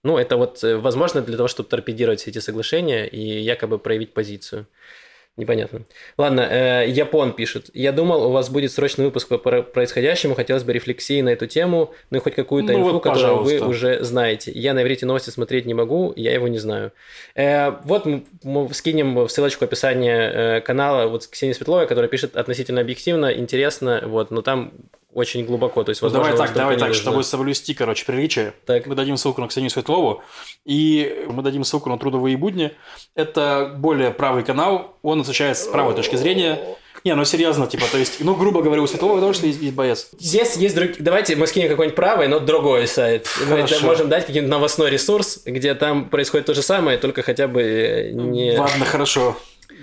Ну, 0.03 0.18
это 0.18 0.38
вот 0.38 0.64
э, 0.64 0.77
возможно 0.77 1.22
для 1.22 1.38
того, 1.38 1.48
чтобы 1.48 1.69
торпедировать 1.69 2.19
все 2.22 2.30
эти 2.30 2.40
соглашения 2.40 3.07
и 3.07 3.40
якобы 3.40 3.80
проявить 3.80 4.14
позицию. 4.14 4.68
Непонятно. 5.38 5.82
Ладно, 6.18 6.48
э, 6.49 6.86
Япон 6.88 7.34
пишет. 7.34 7.70
Я 7.74 7.91
думал, 7.91 8.28
у 8.28 8.32
вас 8.32 8.49
будет 8.49 8.72
срочный 8.72 9.03
выпуск 9.03 9.28
по 9.28 9.38
происходящему. 9.38 10.34
Хотелось 10.34 10.64
бы 10.64 10.72
рефлексии 10.72 11.22
на 11.22 11.30
эту 11.30 11.45
тему, 11.45 11.94
ну 12.10 12.20
и 12.20 12.22
хоть 12.22 12.36
какую-то 12.36 12.72
ну, 12.72 12.80
инфу, 12.80 12.91
вот, 12.94 13.03
которую 13.03 13.44
вы 13.44 13.60
уже 13.60 14.02
знаете. 14.02 14.53
Я 14.56 14.74
на 14.74 14.82
иврите 14.82 15.06
новости 15.06 15.32
смотреть 15.32 15.66
не 15.66 15.74
могу, 15.74 16.14
я 16.16 16.34
его 16.34 16.48
не 16.48 16.57
знаю. 16.57 16.94
Э, 17.36 17.72
вот 17.84 18.06
мы, 18.06 18.24
мы 18.44 18.74
скинем 18.74 19.28
ссылочку 19.28 19.66
в 19.66 19.68
описании 19.68 20.14
э, 20.14 20.62
канала 20.62 21.07
вот 21.07 21.28
Ксении 21.28 21.53
Светловой, 21.53 21.88
которая 21.88 22.10
пишет 22.10 22.38
относительно 22.38 22.80
объективно, 22.80 23.34
интересно, 23.34 24.03
вот, 24.06 24.32
но 24.32 24.41
там 24.41 24.72
очень 25.16 25.46
глубоко. 25.46 25.84
То 25.84 25.90
есть, 25.90 26.02
ну, 26.02 26.10
возможно, 26.10 26.34
давай 26.34 26.48
так, 26.48 26.56
давай 26.56 26.78
так, 26.78 26.94
чтобы 26.94 27.24
соблюсти, 27.24 27.74
короче, 27.74 28.06
приличие. 28.06 28.54
Так. 28.66 28.86
Мы 28.86 28.96
дадим 28.96 29.18
ссылку 29.18 29.42
на 29.42 29.48
Ксению 29.48 29.72
Светлову, 29.72 30.22
и 30.66 31.26
мы 31.28 31.42
дадим 31.42 31.64
ссылку 31.64 31.90
на 31.90 31.98
«Трудовые 31.98 32.38
будни». 32.38 32.72
Это 33.16 33.74
более 33.78 34.12
правый 34.12 34.44
канал, 34.44 34.98
он 35.02 35.22
изучает 35.22 35.58
с 35.58 35.66
правой 35.68 35.96
точки 35.96 36.18
зрения. 36.18 36.60
Не, 37.06 37.16
ну 37.16 37.24
серьезно, 37.24 37.68
типа, 37.68 37.86
то 37.92 37.98
есть, 37.98 38.20
ну, 38.20 38.36
грубо 38.36 38.62
говоря, 38.62 38.82
у 38.82 38.88
Светлова 38.88 39.22
тоже 39.22 39.46
есть, 39.46 39.62
есть 39.62 39.74
боец. 39.74 40.10
Здесь 40.20 40.58
есть 40.58 40.76
друг... 40.76 40.92
Давайте 41.00 41.36
мы 41.36 41.48
скинем 41.48 41.70
какой-нибудь 41.70 41.96
правый, 41.96 42.28
но 42.28 42.40
другой 42.40 42.88
сайт. 42.88 43.28
Хорошо. 43.28 43.76
Мы 43.82 43.88
можем 43.88 44.10
дать 44.10 44.26
какой-нибудь 44.26 44.50
новостной 44.50 44.90
ресурс, 44.90 45.42
где 45.46 45.76
там 45.76 46.10
происходит 46.10 46.48
то 46.48 46.54
же 46.54 46.62
самое, 46.62 46.98
только 46.98 47.22
хотя 47.22 47.48
бы 47.48 48.12
не... 48.14 48.58
Ладно, 48.58 48.86
хорошо. 48.86 49.38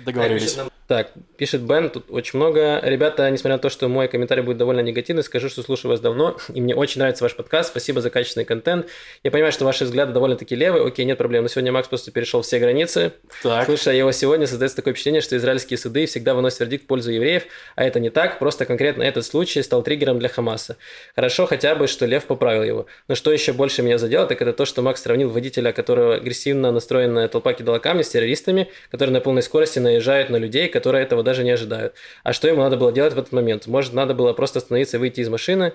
Договорились. 0.05 0.57
Так, 0.93 1.09
пишет 1.37 1.61
Бен, 1.61 1.89
тут 1.89 2.11
очень 2.11 2.37
много. 2.37 2.79
Ребята, 2.83 3.27
несмотря 3.31 3.55
на 3.55 3.59
то, 3.59 3.71
что 3.71 3.87
мой 3.87 4.07
комментарий 4.07 4.43
будет 4.43 4.57
довольно 4.57 4.81
негативный, 4.81 5.23
скажу, 5.23 5.49
что 5.49 5.63
слушаю 5.63 5.89
вас 5.89 5.99
давно, 5.99 6.37
и 6.53 6.61
мне 6.61 6.75
очень 6.75 6.99
нравится 6.99 7.23
ваш 7.23 7.35
подкаст. 7.35 7.69
Спасибо 7.69 7.99
за 7.99 8.11
качественный 8.11 8.45
контент. 8.45 8.85
Я 9.23 9.31
понимаю, 9.31 9.51
что 9.51 9.65
ваши 9.65 9.85
взгляды 9.85 10.13
довольно-таки 10.13 10.53
левые. 10.55 10.85
Окей, 10.85 11.03
нет 11.05 11.17
проблем. 11.17 11.41
Но 11.41 11.49
сегодня 11.49 11.71
Макс 11.71 11.87
просто 11.87 12.11
перешел 12.11 12.43
все 12.43 12.59
границы. 12.59 13.13
Так. 13.41 13.65
Слушая 13.65 13.95
его 13.95 14.11
сегодня, 14.11 14.45
создается 14.45 14.75
такое 14.75 14.93
впечатление, 14.93 15.21
что 15.21 15.35
израильские 15.35 15.79
суды 15.79 16.05
всегда 16.05 16.35
выносят 16.35 16.59
вердикт 16.59 16.83
в 16.83 16.85
пользу 16.85 17.09
евреев, 17.09 17.45
а 17.75 17.85
это 17.85 17.99
не 17.99 18.11
так. 18.11 18.37
Просто 18.37 18.67
конкретно 18.67 19.01
этот 19.01 19.25
случай 19.25 19.63
стал 19.63 19.81
триггером 19.81 20.19
для 20.19 20.29
Хамаса. 20.29 20.77
Хорошо 21.15 21.47
хотя 21.47 21.73
бы, 21.73 21.87
что 21.87 22.05
Лев 22.05 22.25
поправил 22.25 22.61
его. 22.61 22.85
Но 23.07 23.15
что 23.15 23.33
еще 23.33 23.53
больше 23.53 23.81
меня 23.81 23.97
задело, 23.97 24.27
так 24.27 24.39
это 24.43 24.53
то, 24.53 24.65
что 24.65 24.83
Макс 24.83 25.01
сравнил 25.01 25.31
водителя, 25.31 25.71
которого 25.71 26.17
агрессивно 26.17 26.71
настроенная 26.71 27.27
толпа 27.29 27.53
кидала 27.53 27.79
камни 27.79 28.03
с 28.03 28.09
террористами, 28.09 28.69
которые 28.91 29.11
на 29.11 29.21
полной 29.21 29.41
скорости 29.41 29.79
наезжают 29.79 30.29
на 30.29 30.35
людей, 30.35 30.67
которые 30.67 30.82
этого 30.91 31.23
даже 31.23 31.43
не 31.43 31.51
ожидают. 31.51 31.95
А 32.23 32.33
что 32.33 32.47
ему 32.47 32.61
надо 32.61 32.77
было 32.77 32.91
делать 32.91 33.13
в 33.13 33.19
этот 33.19 33.31
момент? 33.31 33.67
Может, 33.67 33.93
надо 33.93 34.13
было 34.13 34.33
просто 34.33 34.59
остановиться 34.59 34.97
и 34.97 34.99
выйти 34.99 35.21
из 35.21 35.29
машины, 35.29 35.73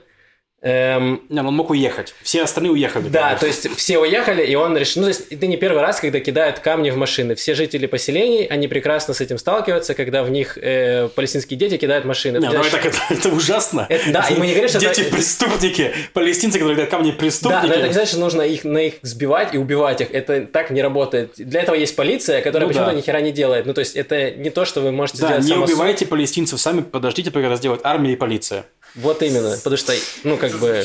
Эм... 0.61 1.23
Не, 1.29 1.43
ну 1.43 1.49
он 1.49 1.55
мог 1.55 1.71
уехать. 1.71 2.15
Все 2.23 2.43
остальные 2.43 2.73
уехали. 2.73 3.09
Да, 3.09 3.37
то 3.37 3.47
есть 3.47 3.77
все 3.77 3.99
уехали, 3.99 4.45
и 4.45 4.57
он 4.57 4.77
решил... 4.77 5.03
Ну, 5.03 5.07
то 5.07 5.17
есть 5.17 5.31
это 5.31 5.47
не 5.47 5.57
первый 5.57 5.83
раз, 5.83 6.01
когда 6.01 6.19
кидают 6.19 6.59
камни 6.59 6.91
в 6.91 6.97
машины. 6.97 7.37
Все 7.37 7.55
жители 7.55 7.87
поселений, 7.87 8.45
они 8.47 8.67
прекрасно 8.67 9.15
с 9.15 9.21
этим 9.21 9.39
сталкиваются, 9.39 9.95
когда 9.95 10.25
в 10.25 10.31
них 10.31 10.59
э, 10.61 11.09
палестинские 11.15 11.59
дети 11.59 11.77
кидают 11.77 12.05
машины. 12.05 12.39
Не, 12.39 12.51
давай 12.51 12.71
так, 12.71 12.85
это, 12.85 12.99
это 13.11 13.29
ужасно. 13.29 13.87
Это, 13.89 14.11
да, 14.11 14.27
и 14.29 14.35
мы 14.35 14.47
не 14.47 14.53
говорим, 14.53 14.69
что... 14.69 14.81
Дети 14.81 15.03
это... 15.03 15.15
преступники, 15.15 15.93
палестинцы, 16.13 16.59
которые 16.59 16.75
кидают 16.75 16.91
камни 16.91 17.13
преступники. 17.13 17.63
Да, 17.63 17.69
но 17.69 17.75
это 17.75 17.87
не 17.87 17.93
значит, 17.93 18.11
что 18.11 18.21
нужно 18.21 18.43
их, 18.43 18.65
на 18.65 18.79
их 18.79 18.95
сбивать 19.03 19.55
и 19.55 19.59
убивать 19.59 20.01
их. 20.01 20.09
Это 20.13 20.45
так 20.45 20.71
не 20.71 20.83
работает. 20.83 21.35
Для 21.37 21.63
этого 21.63 21.77
есть 21.77 21.95
полиция, 21.95 22.43
которая 22.43 22.67
ну, 22.67 22.69
почему-то 22.69 22.91
да. 22.91 22.97
ни 22.97 23.01
хера 23.01 23.21
не 23.21 23.31
делает. 23.31 23.65
Ну, 23.65 23.75
то 23.75 23.81
есть 23.81 23.95
это 23.95 24.33
не 24.33 24.51
то, 24.51 24.65
что 24.65 24.81
вы 24.81 24.91
можете 24.91 25.21
да, 25.21 25.41
сделать 25.41 25.69
не 25.69 25.73
убивайте 25.73 26.05
палестинцев 26.07 26.61
сами, 26.61 26.81
подождите, 26.81 27.31
пока 27.31 27.47
это 27.47 27.57
сделает 27.57 27.83
армия 27.85 28.13
и 28.13 28.17
полиция. 28.17 28.65
Вот 28.95 29.23
именно, 29.23 29.57
потому 29.57 29.77
что, 29.77 29.93
ну, 30.25 30.37
как 30.37 30.53
бы... 30.59 30.85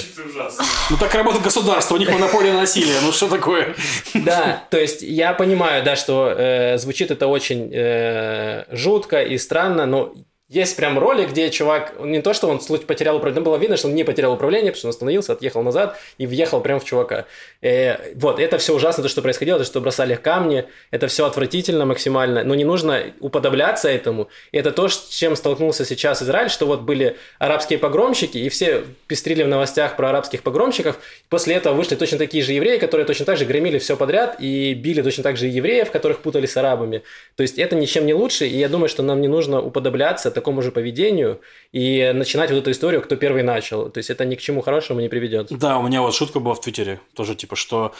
Ну, 0.89 0.97
так 0.97 1.13
работает 1.15 1.43
государство, 1.43 1.95
у 1.95 1.97
них 1.97 2.11
монополия 2.11 2.53
насилия, 2.53 2.99
ну, 3.01 3.11
что 3.11 3.27
такое? 3.27 3.75
Да, 4.13 4.65
то 4.69 4.77
есть, 4.77 5.01
я 5.01 5.33
понимаю, 5.33 5.83
да, 5.83 5.95
что 5.95 6.33
э, 6.37 6.77
звучит 6.77 7.11
это 7.11 7.27
очень 7.27 7.71
э, 7.73 8.65
жутко 8.71 9.23
и 9.23 9.37
странно, 9.37 9.85
но 9.85 10.13
есть 10.53 10.75
прям 10.75 10.99
роли, 10.99 11.25
где 11.25 11.49
чувак, 11.49 11.95
не 11.99 12.21
то, 12.21 12.33
что 12.33 12.47
он 12.47 12.59
потерял 12.59 13.15
управление, 13.15 13.43
было 13.43 13.57
видно, 13.57 13.75
что 13.75 13.87
он 13.87 13.95
не 13.95 14.03
потерял 14.03 14.33
управление, 14.33 14.71
потому 14.71 14.77
что 14.77 14.87
он 14.87 14.91
остановился, 14.91 15.33
отъехал 15.33 15.63
назад 15.63 15.97
и 16.19 16.27
въехал 16.27 16.61
прямо 16.61 16.79
в 16.79 16.85
чувака. 16.85 17.25
Э, 17.63 18.13
вот, 18.15 18.39
это 18.39 18.57
все 18.57 18.75
ужасно, 18.75 19.03
то, 19.03 19.09
что 19.09 19.21
происходило, 19.21 19.57
то, 19.57 19.63
что 19.63 19.79
бросали 19.79 20.15
камни, 20.15 20.65
это 20.91 21.07
все 21.07 21.25
отвратительно 21.25 21.85
максимально, 21.85 22.43
но 22.43 22.55
не 22.55 22.65
нужно 22.65 23.05
уподобляться 23.21 23.89
этому. 23.89 24.27
И 24.51 24.57
это 24.57 24.71
то, 24.71 24.89
с 24.89 25.07
чем 25.07 25.37
столкнулся 25.37 25.85
сейчас 25.85 26.21
Израиль, 26.21 26.49
что 26.49 26.65
вот 26.65 26.81
были 26.81 27.15
арабские 27.39 27.79
погромщики, 27.79 28.37
и 28.37 28.49
все 28.49 28.83
пестрили 29.07 29.43
в 29.43 29.47
новостях 29.47 29.95
про 29.95 30.09
арабских 30.09 30.43
погромщиков, 30.43 30.99
после 31.29 31.55
этого 31.55 31.73
вышли 31.73 31.95
точно 31.95 32.17
такие 32.17 32.43
же 32.43 32.51
евреи, 32.51 32.77
которые 32.77 33.05
точно 33.05 33.25
так 33.25 33.37
же 33.37 33.45
громили 33.45 33.77
все 33.79 33.95
подряд 33.95 34.35
и 34.39 34.73
били 34.73 35.01
точно 35.01 35.23
так 35.23 35.37
же 35.37 35.47
евреев, 35.47 35.89
которых 35.89 36.19
путали 36.19 36.47
с 36.47 36.57
арабами. 36.57 37.03
То 37.37 37.43
есть 37.43 37.57
это 37.57 37.77
ничем 37.77 38.05
не 38.05 38.13
лучше, 38.13 38.45
и 38.45 38.57
я 38.57 38.67
думаю, 38.67 38.89
что 38.89 39.03
нам 39.03 39.21
не 39.21 39.29
нужно 39.29 39.61
уподобляться 39.61 40.31
такому 40.31 40.61
же 40.61 40.71
поведению 40.71 41.39
и 41.71 42.11
начинать 42.13 42.51
вот 42.51 42.57
эту 42.57 42.71
историю, 42.71 43.01
кто 43.01 43.15
первый 43.15 43.43
начал. 43.43 43.89
То 43.89 43.99
есть 43.99 44.09
это 44.09 44.25
ни 44.25 44.35
к 44.35 44.41
чему 44.41 44.61
хорошему 44.61 44.99
не 44.99 45.07
приведет. 45.07 45.47
Да, 45.49 45.77
у 45.77 45.87
меня 45.87 46.01
вот 46.01 46.13
шутка 46.13 46.41
была 46.41 46.55
в 46.55 46.61
Твиттере, 46.61 46.99
тоже 47.13 47.35
типа, 47.35 47.52
что 47.55 47.93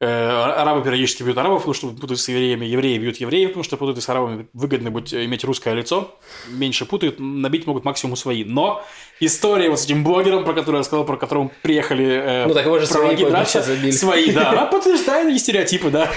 Э, 0.00 0.52
арабы 0.52 0.84
периодически 0.84 1.24
бьют 1.24 1.38
арабов, 1.38 1.62
потому 1.62 1.74
что 1.74 1.88
путают 1.88 2.20
с 2.20 2.28
евреями, 2.28 2.64
евреи 2.64 2.98
бьют 2.98 3.16
евреев, 3.16 3.48
потому 3.48 3.64
что 3.64 3.76
путают 3.76 4.00
с 4.00 4.08
арабами. 4.08 4.46
Выгодно 4.52 4.92
быть, 4.92 5.12
иметь 5.12 5.42
русское 5.42 5.74
лицо, 5.74 6.16
меньше 6.50 6.86
путают, 6.86 7.18
набить 7.18 7.66
могут 7.66 7.84
максимум 7.84 8.14
свои. 8.14 8.44
Но 8.44 8.84
история 9.20 9.68
вот 9.68 9.80
с 9.80 9.84
этим 9.84 10.04
блогером, 10.04 10.44
про 10.44 10.54
который 10.54 10.76
я 10.76 10.82
сказал, 10.84 11.04
про 11.04 11.16
которого 11.16 11.50
приехали 11.62 12.06
э, 12.06 12.46
ну, 12.46 12.54
так 12.54 12.64
его 12.64 12.78
же 12.78 12.86
свои 12.86 13.16
драться, 13.16 13.62
свои, 13.92 14.30
да, 14.32 14.50
она 14.52 14.66
подтверждает 14.66 15.38
стереотипы, 15.38 15.90
да. 15.90 16.10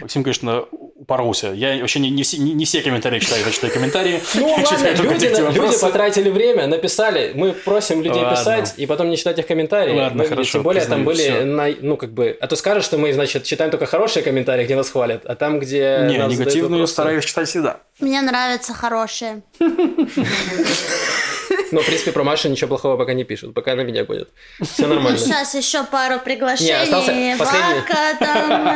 Максим, 0.00 0.22
конечно, 0.22 0.64
упоролся. 0.96 1.48
Я 1.48 1.78
вообще 1.78 2.00
не, 2.00 2.10
не, 2.10 2.22
все, 2.22 2.38
не, 2.38 2.52
не 2.52 2.64
все 2.64 2.82
комментарии 2.82 3.20
читаю, 3.20 3.44
я 3.44 3.50
читаю 3.50 3.72
комментарии. 3.72 4.20
Ну 4.34 4.48
ладно, 4.48 4.88
люди, 5.02 5.26
люди 5.26 5.80
потратили 5.80 6.30
время, 6.30 6.66
написали, 6.66 7.32
мы 7.34 7.52
просим 7.52 8.02
людей 8.02 8.22
ладно. 8.22 8.36
писать, 8.36 8.74
и 8.76 8.86
потом 8.86 9.08
не 9.08 9.16
читать 9.16 9.38
их 9.38 9.46
комментарии. 9.46 9.94
Ладно, 9.94 10.24
хорошо. 10.24 10.52
Тем 10.52 10.62
более 10.62 10.84
там 10.84 11.04
были, 11.04 11.42
на, 11.42 11.68
ну 11.80 11.96
как 11.96 12.12
бы, 12.12 12.36
а 12.40 12.46
то 12.46 12.56
скажут, 12.56 12.82
скажут, 12.82 12.84
что 12.86 12.98
мы, 12.98 13.12
значит, 13.12 13.44
читаем 13.44 13.70
только 13.70 13.86
хорошие 13.86 14.22
комментарии, 14.22 14.64
где 14.64 14.76
нас 14.76 14.90
хвалят, 14.90 15.24
а 15.26 15.34
там, 15.34 15.58
где 15.58 16.06
Не, 16.08 16.16
негативную 16.16 16.86
стараюсь 16.86 17.24
читать 17.24 17.48
всегда. 17.48 17.80
Мне 18.00 18.20
нравятся 18.22 18.72
хорошие. 18.74 19.42
Но, 21.72 21.80
в 21.80 21.86
принципе, 21.86 22.12
про 22.12 22.22
Машу 22.22 22.48
ничего 22.48 22.68
плохого 22.68 22.96
пока 22.96 23.14
не 23.14 23.24
пишут, 23.24 23.54
пока 23.54 23.74
на 23.74 23.80
меня 23.80 24.04
гонят. 24.04 24.28
Все 24.60 24.86
нормально. 24.86 25.18
Сейчас 25.18 25.54
еще 25.54 25.84
пару 25.84 26.20
приглашений. 26.20 26.70
Не, 26.70 26.82
остался. 26.82 27.12
Вака, 27.38 28.16
там, 28.18 28.66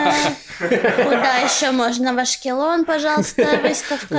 э, 0.61 1.05
куда 1.05 1.37
еще 1.39 1.71
можно? 1.73 2.15
В 2.15 2.19
Ашкелон, 2.19 2.85
пожалуйста, 2.87 3.61
выставка. 3.63 4.15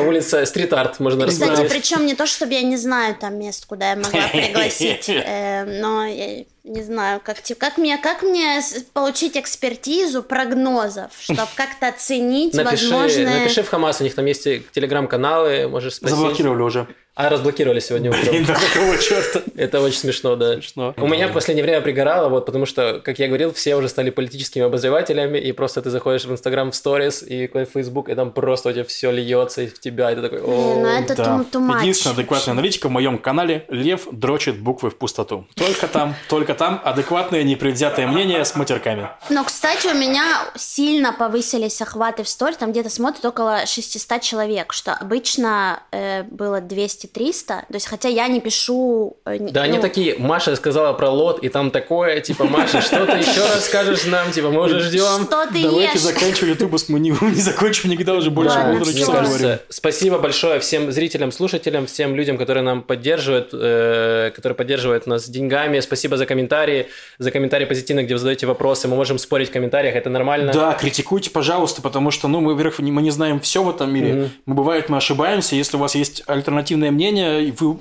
улица 0.00 0.44
стрит-арт 0.44 0.98
можно 1.00 1.26
Кстати, 1.28 1.68
причем 1.68 2.06
не 2.06 2.14
то, 2.14 2.26
чтобы 2.26 2.54
я 2.54 2.62
не 2.62 2.76
знаю 2.76 3.14
там 3.14 3.38
мест, 3.38 3.66
куда 3.66 3.90
я 3.90 3.96
могла 3.96 4.28
пригласить, 4.32 5.08
э, 5.08 5.64
но 5.80 6.04
я 6.04 6.44
не 6.68 6.82
знаю, 6.82 7.20
как, 7.24 7.38
как, 7.58 7.78
мне, 7.78 7.98
как 7.98 8.22
мне 8.22 8.60
получить 8.92 9.36
экспертизу 9.36 10.22
прогнозов, 10.22 11.12
чтобы 11.18 11.48
как-то 11.54 11.88
оценить 11.88 12.54
напиши, 12.54 12.90
возможные... 12.90 13.40
Напиши 13.40 13.62
в 13.62 13.68
Хамас, 13.68 14.00
у 14.00 14.04
них 14.04 14.14
там 14.14 14.26
есть 14.26 14.44
телеграм-каналы, 14.44 15.68
можешь 15.68 15.94
спросить. 15.94 16.18
Заблокировали 16.18 16.62
уже. 16.62 16.86
А, 17.18 17.28
разблокировали 17.30 17.80
сегодня 17.80 18.10
утром. 18.10 18.28
Блин, 18.28 18.44
да 18.44 18.54
какого 18.54 18.96
черта? 18.96 19.42
Это 19.56 19.80
очень 19.80 19.98
смешно, 19.98 20.36
да. 20.36 20.52
Смешно. 20.52 20.94
У 20.96 21.08
меня 21.08 21.26
в 21.26 21.32
последнее 21.32 21.64
время 21.64 21.80
пригорало, 21.80 22.28
вот, 22.28 22.46
потому 22.46 22.64
что, 22.64 23.00
как 23.04 23.18
я 23.18 23.26
говорил, 23.26 23.52
все 23.52 23.74
уже 23.74 23.88
стали 23.88 24.10
политическими 24.10 24.64
обозревателями, 24.64 25.36
и 25.36 25.50
просто 25.50 25.82
ты 25.82 25.90
заходишь 25.90 26.26
в 26.26 26.30
Инстаграм 26.30 26.70
в 26.70 26.76
сторис 26.76 27.24
и 27.24 27.50
в 27.52 27.64
Фейсбук, 27.64 28.08
и 28.08 28.14
там 28.14 28.30
просто 28.30 28.68
у 28.68 28.72
тебя 28.72 28.84
все 28.84 29.10
льется 29.10 29.66
в 29.66 29.80
тебя, 29.80 30.12
и 30.12 30.14
ты 30.14 30.22
такой, 30.22 30.38
о 30.42 30.74
Ну 30.80 30.86
это 30.86 31.16
да. 31.16 31.44
Единственная 31.80 32.14
адекватная 32.14 32.52
аналитика 32.52 32.86
в 32.86 32.92
моем 32.92 33.18
канале 33.18 33.66
Лев 33.68 34.06
дрочит 34.12 34.60
буквы 34.60 34.90
в 34.90 34.96
пустоту. 34.96 35.44
Только 35.56 35.88
там, 35.88 36.14
только 36.28 36.54
там 36.54 36.80
адекватное 36.84 37.42
непредвзятое 37.42 38.06
мнение 38.06 38.44
с 38.44 38.54
матерками. 38.54 39.08
Но, 39.28 39.42
кстати, 39.42 39.88
у 39.88 39.94
меня 39.94 40.24
сильно 40.54 41.12
повысились 41.12 41.82
охваты 41.82 42.22
в 42.22 42.28
сторис, 42.28 42.58
там 42.58 42.70
где-то 42.70 42.90
смотрят 42.90 43.24
около 43.24 43.66
600 43.66 44.20
человек, 44.20 44.72
что 44.72 44.92
обычно 44.92 45.82
э, 45.90 46.22
было 46.22 46.60
200 46.60 47.07
200-300, 47.14 47.46
то 47.46 47.64
есть 47.74 47.86
хотя 47.86 48.08
я 48.08 48.28
не 48.28 48.40
пишу... 48.40 49.16
Э, 49.24 49.38
да, 49.38 49.60
ну... 49.60 49.70
они 49.70 49.78
такие, 49.78 50.16
Маша 50.18 50.56
сказала 50.56 50.92
про 50.92 51.10
лот, 51.10 51.42
и 51.42 51.48
там 51.48 51.70
такое, 51.70 52.20
типа, 52.20 52.44
Маша, 52.44 52.80
что 52.80 53.06
ты 53.06 53.18
еще 53.18 53.40
расскажешь 53.54 54.04
нам, 54.06 54.30
типа, 54.30 54.50
мы 54.50 54.62
уже 54.62 54.80
ждем. 54.80 55.24
Что 55.24 55.46
ты 55.46 55.62
Давайте 55.62 55.94
ешь? 55.94 56.00
заканчиваем 56.00 56.54
YouTube, 56.54 56.80
мы 56.88 57.00
не, 57.00 57.10
не 57.10 57.40
закончим 57.40 57.90
никогда 57.90 58.14
уже 58.14 58.30
больше 58.30 58.58
полутора 58.58 58.92
часов 58.92 59.22
говорим. 59.22 59.58
Спасибо 59.68 60.18
большое 60.18 60.60
всем 60.60 60.90
зрителям, 60.92 61.32
слушателям, 61.32 61.86
всем 61.86 62.14
людям, 62.14 62.38
которые 62.38 62.62
нам 62.62 62.82
поддерживают, 62.82 63.50
э, 63.52 64.30
которые 64.34 64.56
поддерживают 64.56 65.06
нас 65.06 65.28
деньгами. 65.28 65.80
Спасибо 65.80 66.16
за 66.16 66.26
комментарии, 66.26 66.88
за 67.18 67.30
комментарии 67.30 67.64
позитивные, 67.64 68.04
где 68.04 68.14
вы 68.14 68.18
задаете 68.18 68.46
вопросы. 68.46 68.88
Мы 68.88 68.96
можем 68.96 69.18
спорить 69.18 69.48
в 69.48 69.52
комментариях, 69.52 69.96
это 69.96 70.10
нормально. 70.10 70.52
Да, 70.52 70.74
критикуйте, 70.74 71.30
пожалуйста, 71.30 71.82
потому 71.82 72.10
что, 72.10 72.28
ну, 72.28 72.40
мы, 72.40 72.52
во-первых, 72.52 72.78
мы 72.78 73.02
не 73.02 73.10
знаем 73.10 73.40
все 73.40 73.62
в 73.62 73.70
этом 73.70 73.92
мире. 73.92 74.10
Mm-hmm. 74.10 74.28
Мы, 74.46 74.54
бывает, 74.54 74.88
мы 74.88 74.96
ошибаемся. 74.96 75.56
Если 75.56 75.76
у 75.76 75.80
вас 75.80 75.94
есть 75.94 76.22
альтернативное 76.26 76.90
мнение, 76.90 76.97
и 77.06 77.50
вы 77.52 77.78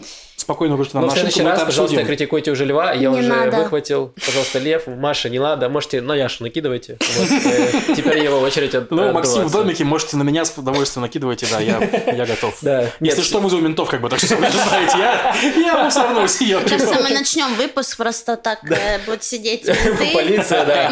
спокойно 0.48 0.78
можете 0.78 0.96
нам 0.96 1.06
ну, 1.06 1.10
в 1.10 1.14
следующий 1.14 1.44
раз, 1.44 1.62
пожалуйста, 1.62 2.06
критикуйте 2.06 2.52
уже 2.52 2.64
Льва. 2.64 2.94
Я 2.94 3.10
не 3.10 3.20
уже 3.20 3.28
надо. 3.28 3.58
выхватил. 3.58 4.14
Пожалуйста, 4.26 4.60
Лев, 4.60 4.88
Маша, 4.88 5.30
не 5.30 5.40
надо. 5.40 5.68
Можете 5.68 6.00
на 6.00 6.16
Яшу 6.16 6.44
накидывайте. 6.44 6.98
Вот, 7.18 7.28
э, 7.32 7.96
теперь 7.96 8.24
его 8.24 8.40
очередь 8.40 8.74
от, 8.74 8.90
Ну, 8.90 9.12
Максим 9.12 9.48
в 9.48 9.52
домике, 9.52 9.84
можете 9.84 10.16
на 10.16 10.24
меня 10.24 10.46
с 10.46 10.58
удовольствием 10.58 11.02
накидывайте, 11.02 11.48
да, 11.52 11.60
я, 11.60 11.82
я 12.14 12.26
готов. 12.26 12.58
Да. 12.62 12.90
Если 13.02 13.24
что, 13.24 13.40
вызову 13.40 13.62
ментов, 13.62 13.90
как 13.90 14.00
бы, 14.00 14.10
так 14.10 14.20
что 14.20 14.38
вы 14.38 14.46
же 14.46 14.52
знаете, 14.52 14.98
я, 14.98 15.36
я 15.58 15.88
усорнусь. 15.88 16.38
Кажется, 16.38 17.04
мы 17.04 17.10
начнем 17.10 17.54
выпуск 17.56 17.98
просто 17.98 18.38
так, 18.38 18.60
э, 18.72 19.00
будет 19.06 19.24
сидеть 19.24 19.66
Полиция, 20.14 20.66
да. 20.66 20.92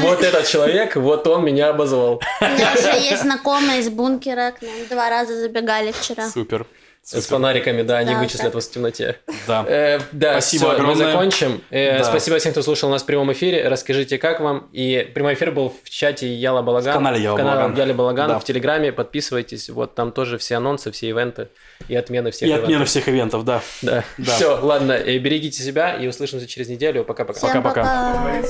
Вот 0.00 0.22
этот 0.22 0.48
человек, 0.48 0.96
вот 0.96 1.26
он 1.28 1.44
меня 1.44 1.68
обозвал. 1.70 2.20
У 2.40 2.44
меня 2.44 2.72
уже 2.76 2.98
есть 2.98 3.22
знакомые 3.22 3.80
из 3.80 3.90
бункера, 3.90 4.52
к 4.58 4.62
нам 4.62 4.88
два 4.88 5.08
раза 5.08 5.38
забегали 5.40 5.92
вчера. 5.92 6.28
Супер. 6.28 6.66
С 7.02 7.24
фонариками, 7.24 7.82
да, 7.82 7.98
они 7.98 8.12
да, 8.12 8.20
вычислят 8.20 8.54
вас 8.54 8.68
в 8.68 8.70
темноте. 8.70 9.16
Да. 9.46 9.64
Э, 9.66 9.98
да, 10.12 10.32
спасибо 10.32 10.64
все, 10.64 10.72
огромное. 10.72 10.94
мы 10.94 11.12
закончим. 11.12 11.62
Э, 11.70 11.98
да. 11.98 12.04
Спасибо 12.04 12.38
всем, 12.38 12.52
кто 12.52 12.62
слушал 12.62 12.90
нас 12.90 13.02
в 13.02 13.06
прямом 13.06 13.32
эфире. 13.32 13.66
Расскажите, 13.66 14.18
как 14.18 14.40
вам. 14.40 14.68
И 14.72 15.10
прямой 15.14 15.32
эфир 15.34 15.50
был 15.50 15.74
в 15.82 15.88
чате 15.88 16.32
Яла 16.34 16.60
Балаган. 16.60 16.92
В 16.92 16.96
канале 16.96 17.22
Яла 17.22 17.38
Балаган. 17.38 17.74
Яла 17.74 17.92
Балаган, 17.94 18.28
да. 18.28 18.38
в 18.38 18.44
Телеграме. 18.44 18.92
Подписывайтесь. 18.92 19.70
Вот 19.70 19.94
там 19.94 20.12
тоже 20.12 20.36
все 20.36 20.56
анонсы, 20.56 20.90
все 20.90 21.08
ивенты 21.08 21.48
и 21.88 21.96
отмены 21.96 22.30
всех 22.30 22.48
И 22.48 22.50
ивентов. 22.50 22.64
отмены 22.64 22.84
всех 22.84 23.08
ивентов, 23.08 23.44
да. 23.44 23.62
Да. 23.80 24.04
да. 24.18 24.32
Все, 24.34 24.58
ладно, 24.60 24.92
э, 24.92 25.16
берегите 25.18 25.62
себя 25.62 25.94
и 25.94 26.06
услышимся 26.06 26.46
через 26.46 26.68
неделю. 26.68 27.04
Пока-пока. 27.04 27.40
Пока-пока. 27.40 28.42